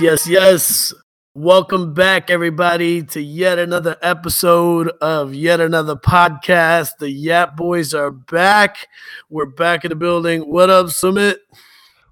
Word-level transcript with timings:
Yes, 0.00 0.26
yes, 0.26 0.26
yes. 0.26 0.94
Welcome 1.34 1.92
back, 1.94 2.30
everybody, 2.30 3.02
to 3.04 3.20
yet 3.20 3.58
another 3.58 3.96
episode 4.02 4.88
of 5.00 5.34
yet 5.34 5.60
another 5.60 5.94
podcast. 5.94 6.92
The 6.98 7.10
Yap 7.10 7.54
Boys 7.56 7.92
are 7.92 8.10
back. 8.10 8.88
We're 9.28 9.46
back 9.46 9.84
in 9.84 9.90
the 9.90 9.96
building. 9.96 10.42
What 10.50 10.70
up, 10.70 10.86
Sumit? 10.86 11.36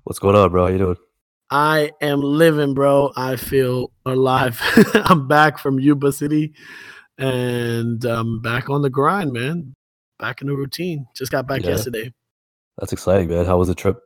What's 0.04 0.18
going 0.18 0.36
on, 0.36 0.50
bro? 0.50 0.66
How 0.66 0.72
you 0.72 0.78
doing? 0.78 0.96
I 1.50 1.92
am 2.02 2.20
living, 2.20 2.74
bro. 2.74 3.12
I 3.16 3.36
feel 3.36 3.90
alive. 4.04 4.60
I'm 4.94 5.26
back 5.26 5.58
from 5.58 5.80
Yuba 5.80 6.12
City 6.12 6.52
and 7.16 8.04
I'm 8.04 8.40
back 8.42 8.68
on 8.68 8.82
the 8.82 8.90
grind, 8.90 9.32
man. 9.32 9.74
Back 10.18 10.42
in 10.42 10.48
the 10.48 10.54
routine. 10.54 11.06
Just 11.16 11.32
got 11.32 11.46
back 11.46 11.62
Yeah. 11.62 11.70
yesterday. 11.70 12.12
That's 12.78 12.92
exciting, 12.92 13.28
man. 13.28 13.46
How 13.46 13.56
was 13.56 13.68
the 13.68 13.74
trip? 13.74 13.98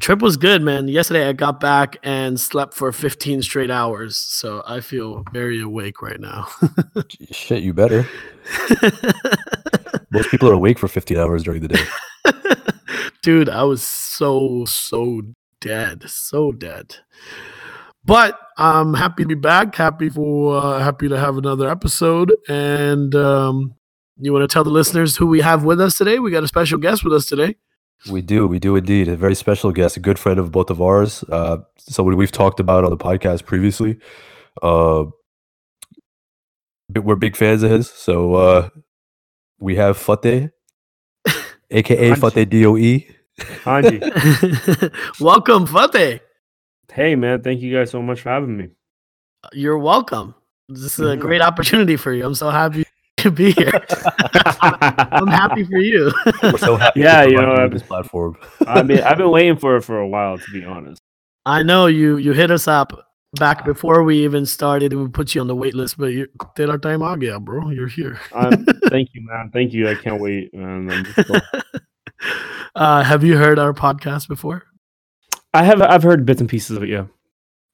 Trip 0.00 0.20
was 0.20 0.36
good, 0.36 0.62
man. 0.62 0.88
Yesterday 0.88 1.28
I 1.28 1.32
got 1.32 1.60
back 1.60 1.96
and 2.02 2.38
slept 2.40 2.74
for 2.74 2.90
15 2.92 3.42
straight 3.42 3.70
hours. 3.70 4.16
So 4.16 4.62
I 4.66 4.80
feel 4.80 5.24
very 5.32 5.60
awake 5.60 6.02
right 6.02 6.20
now. 6.20 6.48
Shit, 7.30 7.62
you 7.62 7.72
better. 7.72 8.08
Most 10.10 10.30
people 10.30 10.48
are 10.50 10.54
awake 10.54 10.78
for 10.78 10.88
15 10.88 11.16
hours 11.16 11.42
during 11.42 11.62
the 11.62 11.68
day. 11.68 11.84
Dude, 13.22 13.48
I 13.48 13.62
was 13.62 13.82
so, 13.82 14.64
so 14.64 15.22
dead. 15.60 16.08
So 16.08 16.52
dead. 16.52 16.96
But 18.04 18.38
I'm 18.58 18.94
happy 18.94 19.22
to 19.22 19.28
be 19.28 19.34
back. 19.34 19.74
Happy 19.74 20.10
for 20.10 20.58
uh, 20.58 20.78
happy 20.80 21.08
to 21.08 21.18
have 21.18 21.38
another 21.38 21.68
episode. 21.68 22.34
And 22.48 23.14
um, 23.14 23.74
you 24.18 24.32
want 24.32 24.48
to 24.48 24.52
tell 24.52 24.64
the 24.64 24.70
listeners 24.70 25.16
who 25.16 25.26
we 25.26 25.40
have 25.40 25.64
with 25.64 25.80
us 25.80 25.96
today? 25.96 26.18
We 26.18 26.30
got 26.30 26.44
a 26.44 26.48
special 26.48 26.78
guest 26.78 27.02
with 27.02 27.14
us 27.14 27.26
today. 27.26 27.56
We 28.10 28.20
do, 28.20 28.46
we 28.46 28.58
do 28.58 28.76
indeed. 28.76 29.08
A 29.08 29.16
very 29.16 29.34
special 29.34 29.72
guest, 29.72 29.96
a 29.96 30.00
good 30.00 30.18
friend 30.18 30.38
of 30.38 30.52
both 30.52 30.70
of 30.70 30.82
ours. 30.82 31.24
Uh, 31.28 31.58
someone 31.78 32.16
we've 32.16 32.32
talked 32.32 32.60
about 32.60 32.84
on 32.84 32.90
the 32.90 32.96
podcast 32.96 33.46
previously. 33.46 33.98
Uh, 34.62 35.04
we're 36.94 37.16
big 37.16 37.36
fans 37.36 37.62
of 37.62 37.70
his. 37.70 37.90
So 37.90 38.34
uh, 38.34 38.68
we 39.58 39.76
have 39.76 39.96
Fateh, 39.96 40.50
aka 41.70 42.10
Hanji. 42.10 42.18
Fateh 42.18 42.44
DOE. 42.44 43.14
Hanji. 43.64 44.92
welcome, 45.20 45.66
Fateh. 45.66 46.20
hey 46.92 47.16
man, 47.16 47.42
thank 47.42 47.60
you 47.60 47.74
guys 47.74 47.90
so 47.90 48.02
much 48.02 48.20
for 48.20 48.28
having 48.28 48.56
me. 48.56 48.68
You're 49.52 49.78
welcome. 49.78 50.34
This 50.68 50.98
is 50.98 51.06
a 51.06 51.16
great 51.16 51.40
opportunity 51.42 51.96
for 51.96 52.12
you. 52.12 52.24
I'm 52.24 52.34
so 52.34 52.50
happy 52.50 52.84
to 53.24 53.30
be 53.30 53.52
here. 53.52 53.72
I'm 54.60 55.26
happy 55.26 55.64
for 55.64 55.78
you. 55.78 56.12
We're 56.42 56.58
so 56.58 56.76
happy 56.76 57.00
Yeah, 57.00 57.24
you 57.24 57.36
provide 57.36 57.56
know, 57.56 57.62
with 57.64 57.72
this 57.72 57.82
platform. 57.82 58.36
I 58.66 58.82
mean, 58.82 59.00
I've 59.08 59.18
been 59.18 59.30
waiting 59.30 59.56
for 59.56 59.76
it 59.76 59.82
for 59.82 59.98
a 59.98 60.06
while, 60.06 60.38
to 60.38 60.50
be 60.52 60.64
honest. 60.64 61.00
I 61.46 61.62
know 61.62 61.86
you 61.86 62.16
you 62.16 62.32
hit 62.32 62.50
us 62.50 62.68
up 62.68 63.10
back 63.38 63.64
before 63.64 64.02
we 64.02 64.24
even 64.24 64.46
started 64.46 64.92
and 64.92 65.02
we 65.02 65.08
put 65.08 65.34
you 65.34 65.40
on 65.40 65.46
the 65.46 65.56
wait 65.56 65.74
list, 65.74 65.98
but 65.98 66.06
you 66.06 66.28
tera 66.56 66.78
time 66.78 67.02
aa 67.02 67.16
gaya, 67.16 67.40
bro. 67.40 67.70
You're 67.70 67.88
here. 67.88 68.20
Um, 68.32 68.64
thank 68.88 69.10
you, 69.14 69.26
man. 69.26 69.50
Thank 69.52 69.72
you. 69.72 69.88
I 69.88 69.94
can't 69.94 70.20
wait, 70.20 70.54
man. 70.54 70.90
I'm 70.90 71.04
just 71.04 71.30
uh, 72.74 73.02
have 73.02 73.24
you 73.24 73.36
heard 73.36 73.58
our 73.58 73.74
podcast 73.74 74.28
before? 74.28 74.64
I 75.52 75.64
have. 75.64 75.82
I've 75.82 76.02
heard 76.02 76.24
bits 76.24 76.40
and 76.40 76.48
pieces 76.48 76.76
of 76.76 76.82
it. 76.82 76.88
Yeah. 76.88 77.06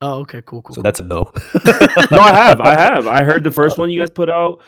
Oh, 0.02 0.20
okay, 0.20 0.42
cool, 0.46 0.62
cool. 0.62 0.74
So 0.74 0.82
that's 0.82 1.00
a 1.00 1.04
no. 1.04 1.30
No, 2.10 2.18
I 2.18 2.32
have. 2.34 2.60
I 2.60 2.74
have. 2.74 3.06
I 3.06 3.22
heard 3.22 3.44
the 3.44 3.50
first 3.50 3.76
one 3.76 3.90
you 3.90 4.00
guys 4.00 4.10
put 4.10 4.30
out, 4.30 4.62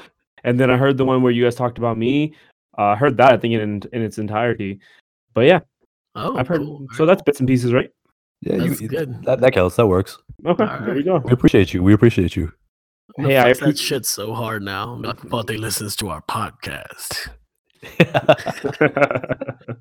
and 0.44 0.58
then 0.58 0.70
I 0.70 0.76
heard 0.76 0.96
the 0.96 1.04
one 1.04 1.22
where 1.22 1.32
you 1.32 1.44
guys 1.44 1.54
talked 1.54 1.78
about 1.78 1.98
me. 1.98 2.34
Uh, 2.78 2.82
I 2.82 2.96
heard 2.96 3.16
that. 3.18 3.32
I 3.32 3.36
think 3.36 3.54
in 3.54 3.83
in 3.92 4.02
its 4.02 4.18
entirety. 4.18 4.80
But 5.34 5.42
yeah, 5.42 5.61
oh, 6.14 6.36
I've 6.36 6.48
heard. 6.48 6.61
cool. 6.61 6.86
So 6.94 7.06
that's 7.06 7.22
bits 7.22 7.40
and 7.40 7.48
pieces, 7.48 7.72
right? 7.72 7.90
yeah, 8.42 8.56
you, 8.56 8.68
That's 8.70 8.80
good. 8.80 9.22
That, 9.24 9.40
that 9.40 9.52
counts. 9.52 9.77
That 9.77 9.86
works. 9.86 10.18
Okay. 10.44 10.64
All 10.64 10.80
There 10.80 10.96
you 10.96 11.05
go. 11.05 11.18
We 11.18 11.33
appreciate 11.33 11.72
you. 11.72 11.83
We 11.83 11.92
appreciate 11.92 12.34
you. 12.34 12.52
I'm 13.18 13.24
Hey, 13.27 13.39
I 13.39 13.55
flex 13.55 13.78
that 13.78 13.78
shit 13.78 14.06
so 14.06 14.34
hard 14.34 14.62
now. 14.62 15.00
But 15.24 15.46
they 15.46 15.56
listens 15.56 15.94
to 15.96 16.08
our 16.08 16.22
podcast. 16.22 17.28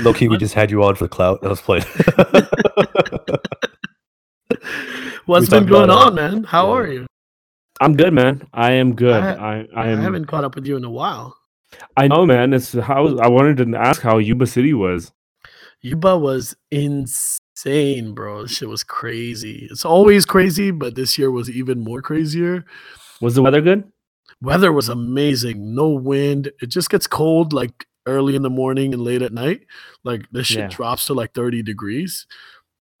Low 0.00 0.12
key, 0.12 0.26
we 0.28 0.38
just 0.38 0.54
had 0.54 0.72
you 0.72 0.82
on 0.82 0.96
for 0.96 1.04
the 1.04 1.08
clout. 1.08 1.38
I 1.44 1.48
was 1.48 1.60
playing. 1.60 1.84
What's 5.26 5.50
We 5.50 5.58
been 5.58 5.68
going 5.68 5.84
about, 5.84 6.02
uh, 6.02 6.06
on, 6.06 6.14
man? 6.14 6.44
How 6.44 6.66
yeah. 6.66 6.72
are 6.72 6.86
you? 6.88 7.06
I'm 7.80 7.96
good, 7.96 8.12
man. 8.12 8.46
I 8.52 8.72
am 8.72 8.94
good. 8.94 9.12
I- 9.22 9.34
I 9.34 9.54
I, 9.74 9.84
I 9.84 9.88
am. 9.88 9.98
haven't 10.00 10.26
caught 10.26 10.44
up 10.44 10.54
with 10.54 10.66
you 10.66 10.76
in 10.76 10.84
a 10.84 10.90
while. 10.90 11.36
I 11.96 12.06
know, 12.06 12.24
man. 12.24 12.52
It's 12.52 12.72
how 12.72 13.18
I 13.18 13.28
wanted 13.28 13.56
to 13.58 13.76
ask 13.76 14.00
how 14.00 14.18
Yuba 14.18 14.46
City 14.46 14.72
was. 14.74 15.12
Yuba 15.80 16.16
was 16.16 16.56
insane, 16.70 18.14
bro. 18.14 18.42
This 18.42 18.52
shit 18.56 18.68
was 18.68 18.84
crazy. 18.84 19.66
It's 19.70 19.84
always 19.84 20.24
crazy, 20.24 20.70
but 20.70 20.94
this 20.94 21.18
year 21.18 21.30
was 21.30 21.50
even 21.50 21.80
more 21.82 22.00
crazier. 22.00 22.64
Was 23.20 23.34
the 23.34 23.42
weather 23.42 23.60
good? 23.60 23.84
Weather 24.40 24.72
was 24.72 24.88
amazing. 24.88 25.74
No 25.74 25.88
wind. 25.88 26.52
It 26.62 26.68
just 26.68 26.90
gets 26.90 27.06
cold 27.06 27.52
like 27.52 27.86
early 28.06 28.36
in 28.36 28.42
the 28.42 28.50
morning 28.50 28.94
and 28.94 29.02
late 29.02 29.22
at 29.22 29.32
night. 29.32 29.62
Like 30.04 30.26
this 30.30 30.46
shit 30.46 30.58
Yeah. 30.58 30.68
drops 30.68 31.06
to 31.06 31.14
like 31.14 31.34
30 31.34 31.62
degrees. 31.62 32.26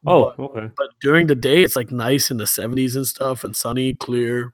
Oh, 0.06 0.34
But, 0.36 0.42
okay. 0.42 0.70
but 0.76 0.88
during 1.00 1.28
the 1.28 1.34
day, 1.34 1.62
it's 1.62 1.76
like 1.76 1.90
nice 1.90 2.30
in 2.30 2.36
the 2.38 2.44
70s 2.44 2.96
and 2.96 3.06
stuff 3.06 3.44
and 3.44 3.54
sunny, 3.56 3.94
clear. 3.94 4.52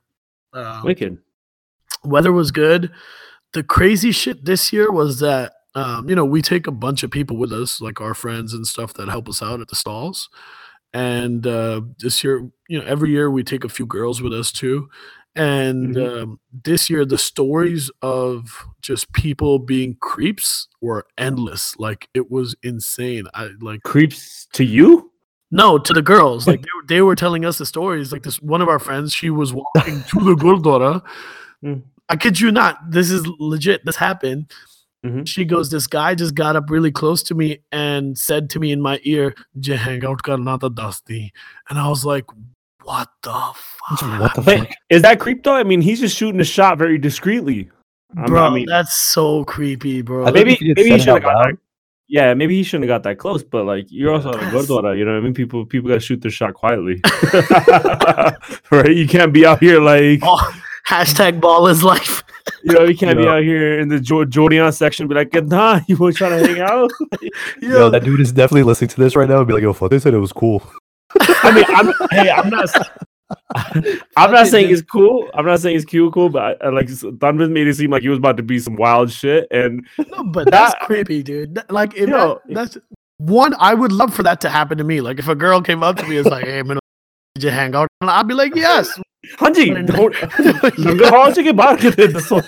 Um, 0.53 0.83
Wicked. 0.85 1.19
weather 2.05 2.33
was 2.33 2.51
good. 2.51 2.91
The 3.53 3.63
crazy 3.63 4.13
shit 4.13 4.45
this 4.45 4.73
year 4.73 4.91
was 4.91 5.21
that 5.21 5.53
um, 5.75 6.09
you 6.09 6.15
know 6.17 6.25
we 6.25 6.43
take 6.43 6.67
a 6.67 6.73
bunch 6.73 7.03
of 7.03 7.11
people 7.11 7.37
with 7.37 7.53
us, 7.53 7.81
like 7.81 8.01
our 8.01 8.15
friends 8.15 8.53
and 8.55 8.67
stuff 8.67 8.95
that 8.95 9.09
help 9.09 9.29
us 9.29 9.43
out 9.43 9.61
at 9.61 9.69
the 9.69 9.77
stalls. 9.77 10.29
And 10.93 11.47
uh, 11.47 11.83
this 11.99 12.25
year, 12.25 12.51
you 12.69 12.79
know, 12.81 12.85
every 12.85 13.11
year 13.11 13.31
we 13.31 13.45
take 13.45 13.63
a 13.65 13.69
few 13.69 13.87
girls 13.87 14.21
with 14.21 14.33
us 14.33 14.51
too. 14.51 14.89
And 15.37 15.95
Mhm. 15.95 16.23
um, 16.23 16.41
this 16.65 16.91
year, 16.91 17.05
the 17.05 17.17
stories 17.19 17.89
of 18.03 18.67
just 18.83 19.13
people 19.13 19.61
being 19.61 19.97
creeps 20.01 20.67
were 20.81 21.07
endless. 21.17 21.77
Like 21.79 22.09
it 22.15 22.29
was 22.33 22.57
insane. 22.65 23.27
I 23.35 23.51
like 23.61 23.85
Creeps 23.85 24.47
to 24.55 24.65
you? 24.65 25.10
No, 25.51 25.79
to 25.79 25.93
the 25.93 26.03
girls. 26.03 26.47
Like 26.47 26.63
they, 26.63 26.69
were- 26.77 26.87
they 26.87 27.03
were 27.03 27.17
telling 27.17 27.45
us 27.45 27.59
the 27.59 27.67
stories. 27.67 28.13
Like 28.13 28.23
this 28.23 28.41
one 28.43 28.63
of 28.63 28.69
our 28.69 28.79
friends, 28.79 29.13
she 29.13 29.31
was 29.31 29.53
walking 29.53 30.03
to 30.11 30.21
the 30.21 30.35
Gurdwara. 30.43 31.03
Mm. 31.65 31.83
I 32.09 32.17
kid 32.17 32.41
you 32.41 32.51
not. 32.51 32.79
This 32.91 33.11
is 33.11 33.27
legit. 33.39 33.85
This 33.85 33.97
happened. 33.97 34.51
Mhm. 35.07 35.27
She 35.27 35.45
goes, 35.45 35.71
This 35.71 35.87
guy 35.87 36.15
just 36.15 36.35
got 36.35 36.57
up 36.57 36.69
really 36.69 36.91
close 36.91 37.23
to 37.25 37.35
me 37.35 37.59
and 37.73 38.19
said 38.19 38.51
to 38.51 38.59
me 38.61 38.71
in 38.73 38.83
my 38.83 39.01
ear, 39.05 39.35
"Je 39.59 39.75
hang 39.77 40.05
out 40.05 40.23
karna 40.23 40.59
tha 40.59 40.69
dusty. 40.71 41.33
And 41.71 41.79
I 41.79 41.89
was 41.89 42.05
like, 42.05 42.25
What 42.85 43.09
the 43.23 43.31
fuck? 43.33 44.21
what 44.21 44.35
the 44.35 44.43
Wait, 44.43 44.59
fuck? 44.61 44.69
is 44.91 45.03
that 45.03 45.19
creep 45.21 45.43
though? 45.45 45.55
I 45.55 45.63
mean, 45.65 45.81
he's 45.81 46.01
just 46.01 46.17
shooting 46.17 46.41
a 46.41 46.45
shot 46.45 46.77
very 46.79 46.99
discreetly. 46.99 47.71
Bro, 48.27 48.43
I 48.43 48.51
mean, 48.51 48.67
that's 48.67 48.95
so 48.97 49.45
creepy, 49.45 50.03
bro. 50.03 50.25
I 50.27 50.33
think 50.33 50.35
maybe 50.35 50.53
if 50.55 50.61
you 50.61 50.75
maybe 50.77 50.91
he 50.91 50.99
should 50.99 51.23
have 51.23 51.57
out 52.19 52.19
got 52.19 52.27
loud- 52.27 52.27
that. 52.27 52.29
Yeah, 52.29 52.35
maybe 52.35 52.57
he 52.57 52.63
shouldn't 52.63 52.91
have 52.91 52.97
got 52.97 53.03
that 53.09 53.19
close, 53.19 53.43
but 53.43 53.65
like 53.65 53.87
you're 53.89 54.13
also 54.13 54.31
on 54.33 54.41
a 54.41 54.43
Yes. 54.43 54.53
Gurdwara, 54.67 54.99
you 54.99 55.05
know 55.05 55.13
what 55.13 55.19
I 55.19 55.21
mean? 55.23 55.35
People 55.35 55.65
people 55.67 55.89
gotta 55.89 56.01
shoot 56.01 56.21
their 56.21 56.31
shot 56.31 56.55
quietly. 56.55 57.01
right? 58.71 58.95
You 58.95 59.07
can't 59.07 59.33
be 59.33 59.47
out 59.47 59.61
here 59.61 59.81
like 59.81 60.21
Oh, 60.23 60.53
hashtag 60.89 61.41
ball 61.41 61.67
is 61.69 61.83
life. 61.85 62.23
you 62.65 62.73
know, 62.75 62.85
you 62.85 62.97
can't 62.97 63.17
be 63.17 63.25
Yeah. 63.25 63.35
out 63.35 63.43
here 63.43 63.79
in 63.79 63.89
the 63.89 64.01
jo- 64.01 64.25
Jordan 64.25 64.73
section 64.73 65.07
be 65.09 65.15
like, 65.15 65.33
nah, 65.35 65.81
you 65.87 65.97
want 65.97 66.17
trying 66.17 66.43
to 66.43 66.47
hang 66.49 66.61
out? 66.61 66.91
Yo, 67.61 67.91
that 67.91 68.03
dude 68.05 68.21
is 68.21 68.33
definitely 68.33 68.63
listening 68.65 68.89
to 68.89 68.97
this 69.01 69.15
right 69.15 69.29
now 69.29 69.39
and 69.39 69.47
be 69.47 69.53
like, 69.55 69.63
yo, 69.63 69.73
fuck, 69.73 69.91
they 69.91 69.99
said 69.99 70.15
it 70.15 70.19
was 70.19 70.33
cool. 70.33 70.63
I 71.21 71.53
mean, 71.55 71.65
I'm 71.69 71.93
hey, 72.11 72.31
I'm 72.31 72.49
not. 72.51 72.69
I'm 74.18 74.32
not 74.32 74.48
saying 74.48 74.70
it's 74.72 74.82
cool. 74.82 75.30
I'm 75.34 75.46
not 75.46 75.60
saying 75.60 75.76
it's 75.78 75.86
cool, 75.86 76.12
cool, 76.12 76.30
but 76.30 76.62
I, 76.62 76.68
I 76.68 76.70
like 76.70 76.90
Thunder 76.90 77.48
made 77.48 77.68
it 77.68 77.74
seem 77.76 77.90
like 77.92 78.04
he 78.04 78.10
was 78.10 78.20
about 78.20 78.38
to 78.38 78.44
be 78.44 78.60
some 78.60 78.76
wild 78.76 79.12
shit, 79.12 79.48
and 79.52 79.86
No, 80.12 80.24
but 80.26 80.50
that's 80.52 80.74
That- 80.74 80.82
creepy, 80.86 81.24
dude. 81.24 81.56
That- 81.56 81.72
Like, 81.72 81.94
if 81.94 82.02
You 82.02 82.06
that- 82.08 82.12
know, 82.12 82.40
that's 82.50 82.78
one. 83.18 83.56
I 83.60 83.74
would 83.74 83.92
love 83.92 84.14
for 84.14 84.24
that 84.24 84.42
to 84.42 84.50
happen 84.50 84.78
to 84.78 84.84
me. 84.84 85.02
Like, 85.02 85.20
if 85.20 85.28
a 85.28 85.36
girl 85.36 85.62
came 85.62 85.82
up 85.84 85.96
to 85.98 86.04
me 86.08 86.18
and 86.18 86.26
was 86.26 86.32
like, 86.32 86.46
"Hey, 86.46 86.62
man, 86.64 86.80
did 87.36 87.44
you 87.46 87.50
hang 87.50 87.74
out?" 87.76 87.88
And 88.02 88.10
I'd 88.12 88.28
be 88.28 88.34
like, 88.34 88.56
"Yes." 88.56 89.00
Hanji, 89.40 89.74
don't 89.88 90.14
लंगर 90.78 91.10
हाल 91.10 91.32
से 91.34 91.44
के 91.44 91.52
बाहर 91.58 91.78
के 91.82 91.92
थे 91.96 92.08
दसो. 92.14 92.42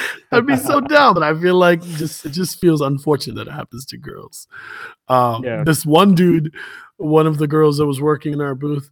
I'd 0.31 0.45
be 0.47 0.55
so 0.55 0.79
down, 0.79 1.13
but 1.13 1.23
I 1.23 1.33
feel 1.37 1.55
like 1.55 1.81
just 1.97 2.25
it 2.25 2.29
just 2.29 2.59
feels 2.61 2.79
unfortunate 2.79 3.35
that 3.35 3.47
it 3.49 3.51
happens 3.51 3.85
to 3.87 3.97
girls. 3.97 4.47
Um, 5.09 5.43
Yeah. 5.43 5.63
This 5.65 5.85
one 5.85 6.15
dude, 6.15 6.53
one 6.97 7.27
of 7.27 7.37
the 7.37 7.47
girls 7.47 7.77
that 7.79 7.85
was 7.85 7.99
working 7.99 8.31
in 8.31 8.39
our 8.39 8.55
booth, 8.55 8.89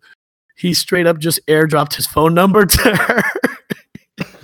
he 0.57 0.75
straight 0.75 1.07
up 1.07 1.19
just 1.19 1.45
airdropped 1.47 1.95
his 1.95 2.07
phone 2.07 2.35
number 2.35 2.67
to 2.67 2.97
her. 2.97 3.23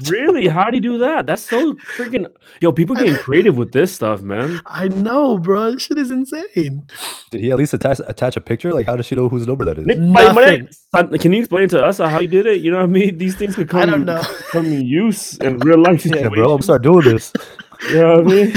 Really? 0.08 0.48
How'd 0.48 0.74
he 0.74 0.80
do 0.80 0.98
that? 0.98 1.26
That's 1.26 1.42
so 1.42 1.74
freaking. 1.96 2.26
Yo, 2.60 2.72
people 2.72 2.96
getting 2.96 3.14
creative 3.16 3.56
with 3.56 3.72
this 3.72 3.94
stuff, 3.94 4.22
man. 4.22 4.60
I 4.66 4.88
know, 4.88 5.38
bro. 5.38 5.72
This 5.72 5.82
shit 5.82 5.98
is 5.98 6.10
insane. 6.10 6.86
Did 7.30 7.40
he 7.40 7.52
at 7.52 7.58
least 7.58 7.74
attach 7.74 8.00
attach 8.06 8.36
a 8.36 8.40
picture? 8.40 8.72
Like, 8.72 8.86
how 8.86 8.96
does 8.96 9.06
she 9.06 9.14
know 9.14 9.28
whose 9.28 9.46
number 9.46 9.64
that 9.66 9.78
is? 9.78 9.86
Nothing. 9.86 11.18
Can 11.18 11.32
you 11.32 11.40
explain 11.40 11.68
to 11.68 11.84
us 11.84 11.98
how 11.98 12.18
you 12.18 12.28
did 12.28 12.46
it? 12.46 12.62
You 12.62 12.70
know 12.70 12.78
what 12.78 12.84
I 12.84 12.86
mean? 12.88 13.18
These 13.18 13.36
things 13.36 13.54
could 13.54 13.68
come, 13.68 13.82
I 13.82 13.86
don't 13.86 14.04
know. 14.06 14.22
come 14.50 14.66
in 14.66 14.86
use 14.86 15.36
in 15.36 15.58
real 15.58 15.78
life 15.78 16.04
Yeah, 16.06 16.28
bro, 16.30 16.54
I'm 16.54 16.62
start 16.62 16.82
doing 16.82 17.04
this. 17.04 17.32
You 17.90 17.94
know 17.96 18.22
what 18.22 18.32
I 18.32 18.34
mean? 18.34 18.56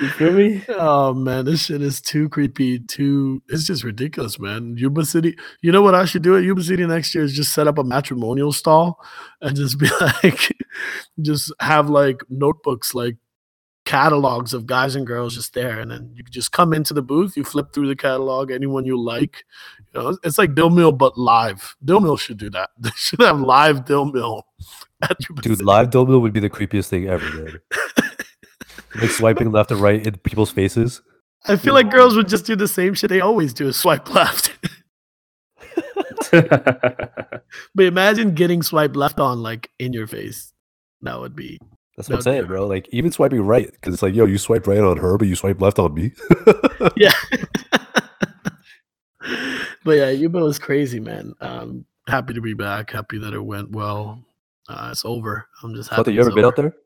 You 0.00 0.08
feel 0.08 0.32
me? 0.32 0.62
Oh 0.70 1.12
man, 1.12 1.44
this 1.44 1.66
shit 1.66 1.82
is 1.82 2.00
too 2.00 2.30
creepy. 2.30 2.78
Too, 2.78 3.42
it's 3.48 3.64
just 3.64 3.84
ridiculous, 3.84 4.38
man. 4.38 4.74
Yuba 4.78 5.04
City. 5.04 5.36
You 5.60 5.72
know 5.72 5.82
what 5.82 5.94
I 5.94 6.06
should 6.06 6.22
do 6.22 6.38
at 6.38 6.42
Yuba 6.42 6.62
City 6.62 6.86
next 6.86 7.14
year 7.14 7.22
is 7.22 7.34
just 7.34 7.52
set 7.52 7.68
up 7.68 7.76
a 7.76 7.84
matrimonial 7.84 8.52
stall 8.52 8.98
and 9.42 9.54
just 9.54 9.78
be 9.78 9.90
like, 10.22 10.56
just 11.20 11.52
have 11.60 11.90
like 11.90 12.22
notebooks, 12.30 12.94
like 12.94 13.16
catalogs 13.84 14.54
of 14.54 14.64
guys 14.66 14.96
and 14.96 15.06
girls 15.06 15.34
just 15.34 15.52
there, 15.52 15.80
and 15.80 15.90
then 15.90 16.10
you 16.14 16.22
just 16.30 16.52
come 16.52 16.72
into 16.72 16.94
the 16.94 17.02
booth, 17.02 17.36
you 17.36 17.44
flip 17.44 17.74
through 17.74 17.88
the 17.88 17.96
catalog, 17.96 18.50
anyone 18.50 18.86
you 18.86 18.98
like. 18.98 19.44
You 19.92 20.00
know, 20.00 20.18
it's 20.22 20.38
like 20.38 20.54
Dil 20.54 20.70
Mil 20.70 20.92
but 20.92 21.18
live. 21.18 21.76
Dil 21.84 22.00
Mil 22.00 22.16
should 22.16 22.38
do 22.38 22.48
that. 22.50 22.70
They 22.78 22.90
should 22.96 23.20
have 23.20 23.40
live 23.40 23.84
Dil 23.84 24.06
Mil. 24.06 24.46
Dude, 25.42 25.44
City. 25.44 25.64
live 25.64 25.90
Dildo 25.90 26.20
would 26.20 26.32
be 26.32 26.40
the 26.40 26.50
creepiest 26.50 26.88
thing 26.88 27.06
ever. 27.08 27.62
Like 28.96 29.10
swiping 29.10 29.52
left 29.52 29.70
and 29.70 29.80
right 29.80 30.04
in 30.06 30.16
people's 30.18 30.50
faces. 30.50 31.02
I 31.46 31.56
feel 31.56 31.74
like 31.74 31.90
girls 31.90 32.16
would 32.16 32.28
just 32.28 32.44
do 32.44 32.56
the 32.56 32.68
same 32.68 32.94
shit 32.94 33.08
they 33.10 33.20
always 33.20 33.54
do: 33.54 33.70
swipe 33.72 34.12
left. 34.14 34.56
But 37.74 37.86
imagine 37.86 38.34
getting 38.34 38.62
swipe 38.62 38.96
left 38.96 39.20
on 39.20 39.42
like 39.42 39.70
in 39.78 39.92
your 39.92 40.06
face. 40.06 40.52
That 41.02 41.18
would 41.20 41.34
be 41.34 41.58
That's 41.96 42.08
what 42.08 42.16
I'm 42.16 42.22
saying, 42.22 42.46
bro. 42.46 42.66
Like 42.66 42.88
even 42.92 43.12
swiping 43.12 43.42
right, 43.42 43.70
because 43.70 43.94
it's 43.94 44.02
like, 44.02 44.14
yo, 44.14 44.26
you 44.26 44.38
swipe 44.38 44.66
right 44.66 44.78
on 44.78 44.98
her, 44.98 45.16
but 45.18 45.28
you 45.28 45.36
swipe 45.36 45.60
left 45.60 45.78
on 45.78 45.94
me. 45.94 46.12
yeah. 46.96 47.12
but 49.84 49.92
yeah, 49.92 50.10
Yuba 50.10 50.38
was 50.38 50.58
crazy, 50.58 51.00
man. 51.00 51.34
Um, 51.40 51.84
happy 52.06 52.34
to 52.34 52.40
be 52.40 52.54
back. 52.54 52.90
Happy 52.90 53.18
that 53.18 53.34
it 53.34 53.44
went 53.44 53.70
well. 53.70 54.22
Uh, 54.68 54.90
it's 54.92 55.04
over. 55.04 55.48
I'm 55.62 55.74
just 55.74 55.90
happy. 55.90 56.00
Fateh, 56.00 56.12
you 56.12 56.20
it's 56.20 56.26
ever 56.26 56.34
been 56.34 56.44
out 56.44 56.58
over. 56.58 56.70
there? 56.70 56.79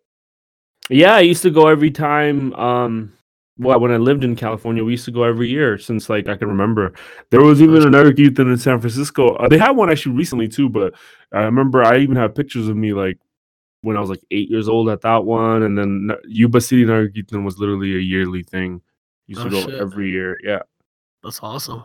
Yeah, 0.90 1.14
I 1.14 1.20
used 1.20 1.42
to 1.42 1.50
go 1.50 1.68
every 1.68 1.90
time. 1.90 2.52
Um, 2.54 3.12
well, 3.58 3.78
when 3.80 3.92
I 3.92 3.96
lived 3.96 4.24
in 4.24 4.34
California, 4.36 4.84
we 4.84 4.92
used 4.92 5.04
to 5.04 5.10
go 5.12 5.22
every 5.22 5.48
year 5.48 5.78
since 5.78 6.08
like 6.10 6.28
I 6.28 6.36
can 6.36 6.48
remember. 6.48 6.92
There 7.30 7.40
was 7.42 7.62
even 7.62 7.82
a 7.82 7.90
Nagar 7.90 8.12
Kirtan 8.12 8.50
in 8.50 8.58
San 8.58 8.80
Francisco. 8.80 9.34
Uh, 9.36 9.48
they 9.48 9.58
had 9.58 9.70
one 9.72 9.90
actually 9.90 10.16
recently 10.16 10.48
too, 10.48 10.68
but 10.68 10.94
I 11.32 11.42
remember 11.42 11.82
I 11.84 11.98
even 11.98 12.16
have 12.16 12.34
pictures 12.34 12.68
of 12.68 12.76
me 12.76 12.92
like 12.92 13.18
when 13.82 13.96
I 13.96 14.00
was 14.00 14.10
like 14.10 14.22
eight 14.30 14.50
years 14.50 14.68
old 14.68 14.88
at 14.88 15.02
that 15.02 15.24
one, 15.24 15.62
and 15.62 15.78
then 15.78 16.10
Yuba 16.26 16.60
City 16.60 16.84
Nagar 16.84 17.08
Kirtan 17.08 17.44
was 17.44 17.58
literally 17.58 17.94
a 17.94 18.00
yearly 18.00 18.42
thing. 18.42 18.82
Used 19.26 19.40
to 19.42 19.46
Oh, 19.46 19.50
go 19.50 19.60
shit. 19.62 19.74
every 19.80 20.10
year. 20.10 20.36
Yeah. 20.42 20.60
That's 21.22 21.40
awesome. 21.42 21.84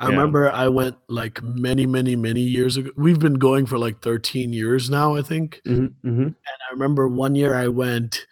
I 0.00 0.04
Yeah. 0.06 0.10
remember 0.10 0.50
I 0.52 0.68
went 0.68 0.96
like 1.08 1.42
many, 1.42 1.84
many, 1.86 2.14
many 2.14 2.40
years 2.40 2.76
ago. 2.76 2.90
We've 2.96 3.18
been 3.18 3.34
going 3.34 3.66
for 3.66 3.78
like 3.78 4.00
13 4.00 4.52
years 4.52 4.88
now, 4.88 5.16
I 5.16 5.22
think. 5.22 5.60
Mm-hmm, 5.66 6.08
mm-hmm. 6.08 6.22
And 6.22 6.34
I 6.36 6.72
remember 6.72 7.08
one 7.08 7.34
year 7.34 7.54
I 7.54 7.68
went. 7.68 8.26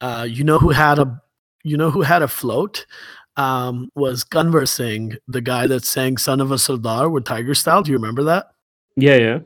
Uh, 0.00 0.26
you 0.28 0.44
know 0.44 0.58
who 0.58 0.70
had 0.70 0.98
a, 0.98 1.20
you 1.64 1.76
know 1.76 1.90
who 1.90 2.02
had 2.02 2.22
a 2.22 2.28
float, 2.28 2.86
um, 3.36 3.90
was 3.96 4.22
Gunvar 4.24 4.68
Singh, 4.68 5.16
the 5.26 5.40
guy 5.40 5.66
that 5.66 5.84
sang 5.84 6.18
"Son 6.18 6.40
of 6.40 6.52
a 6.52 6.58
Sardar" 6.58 7.08
with 7.10 7.24
Tiger 7.24 7.54
Style. 7.54 7.82
Do 7.82 7.90
you 7.90 7.96
remember 7.96 8.22
that? 8.24 8.52
Yeah, 8.96 9.16
yeah. 9.16 9.38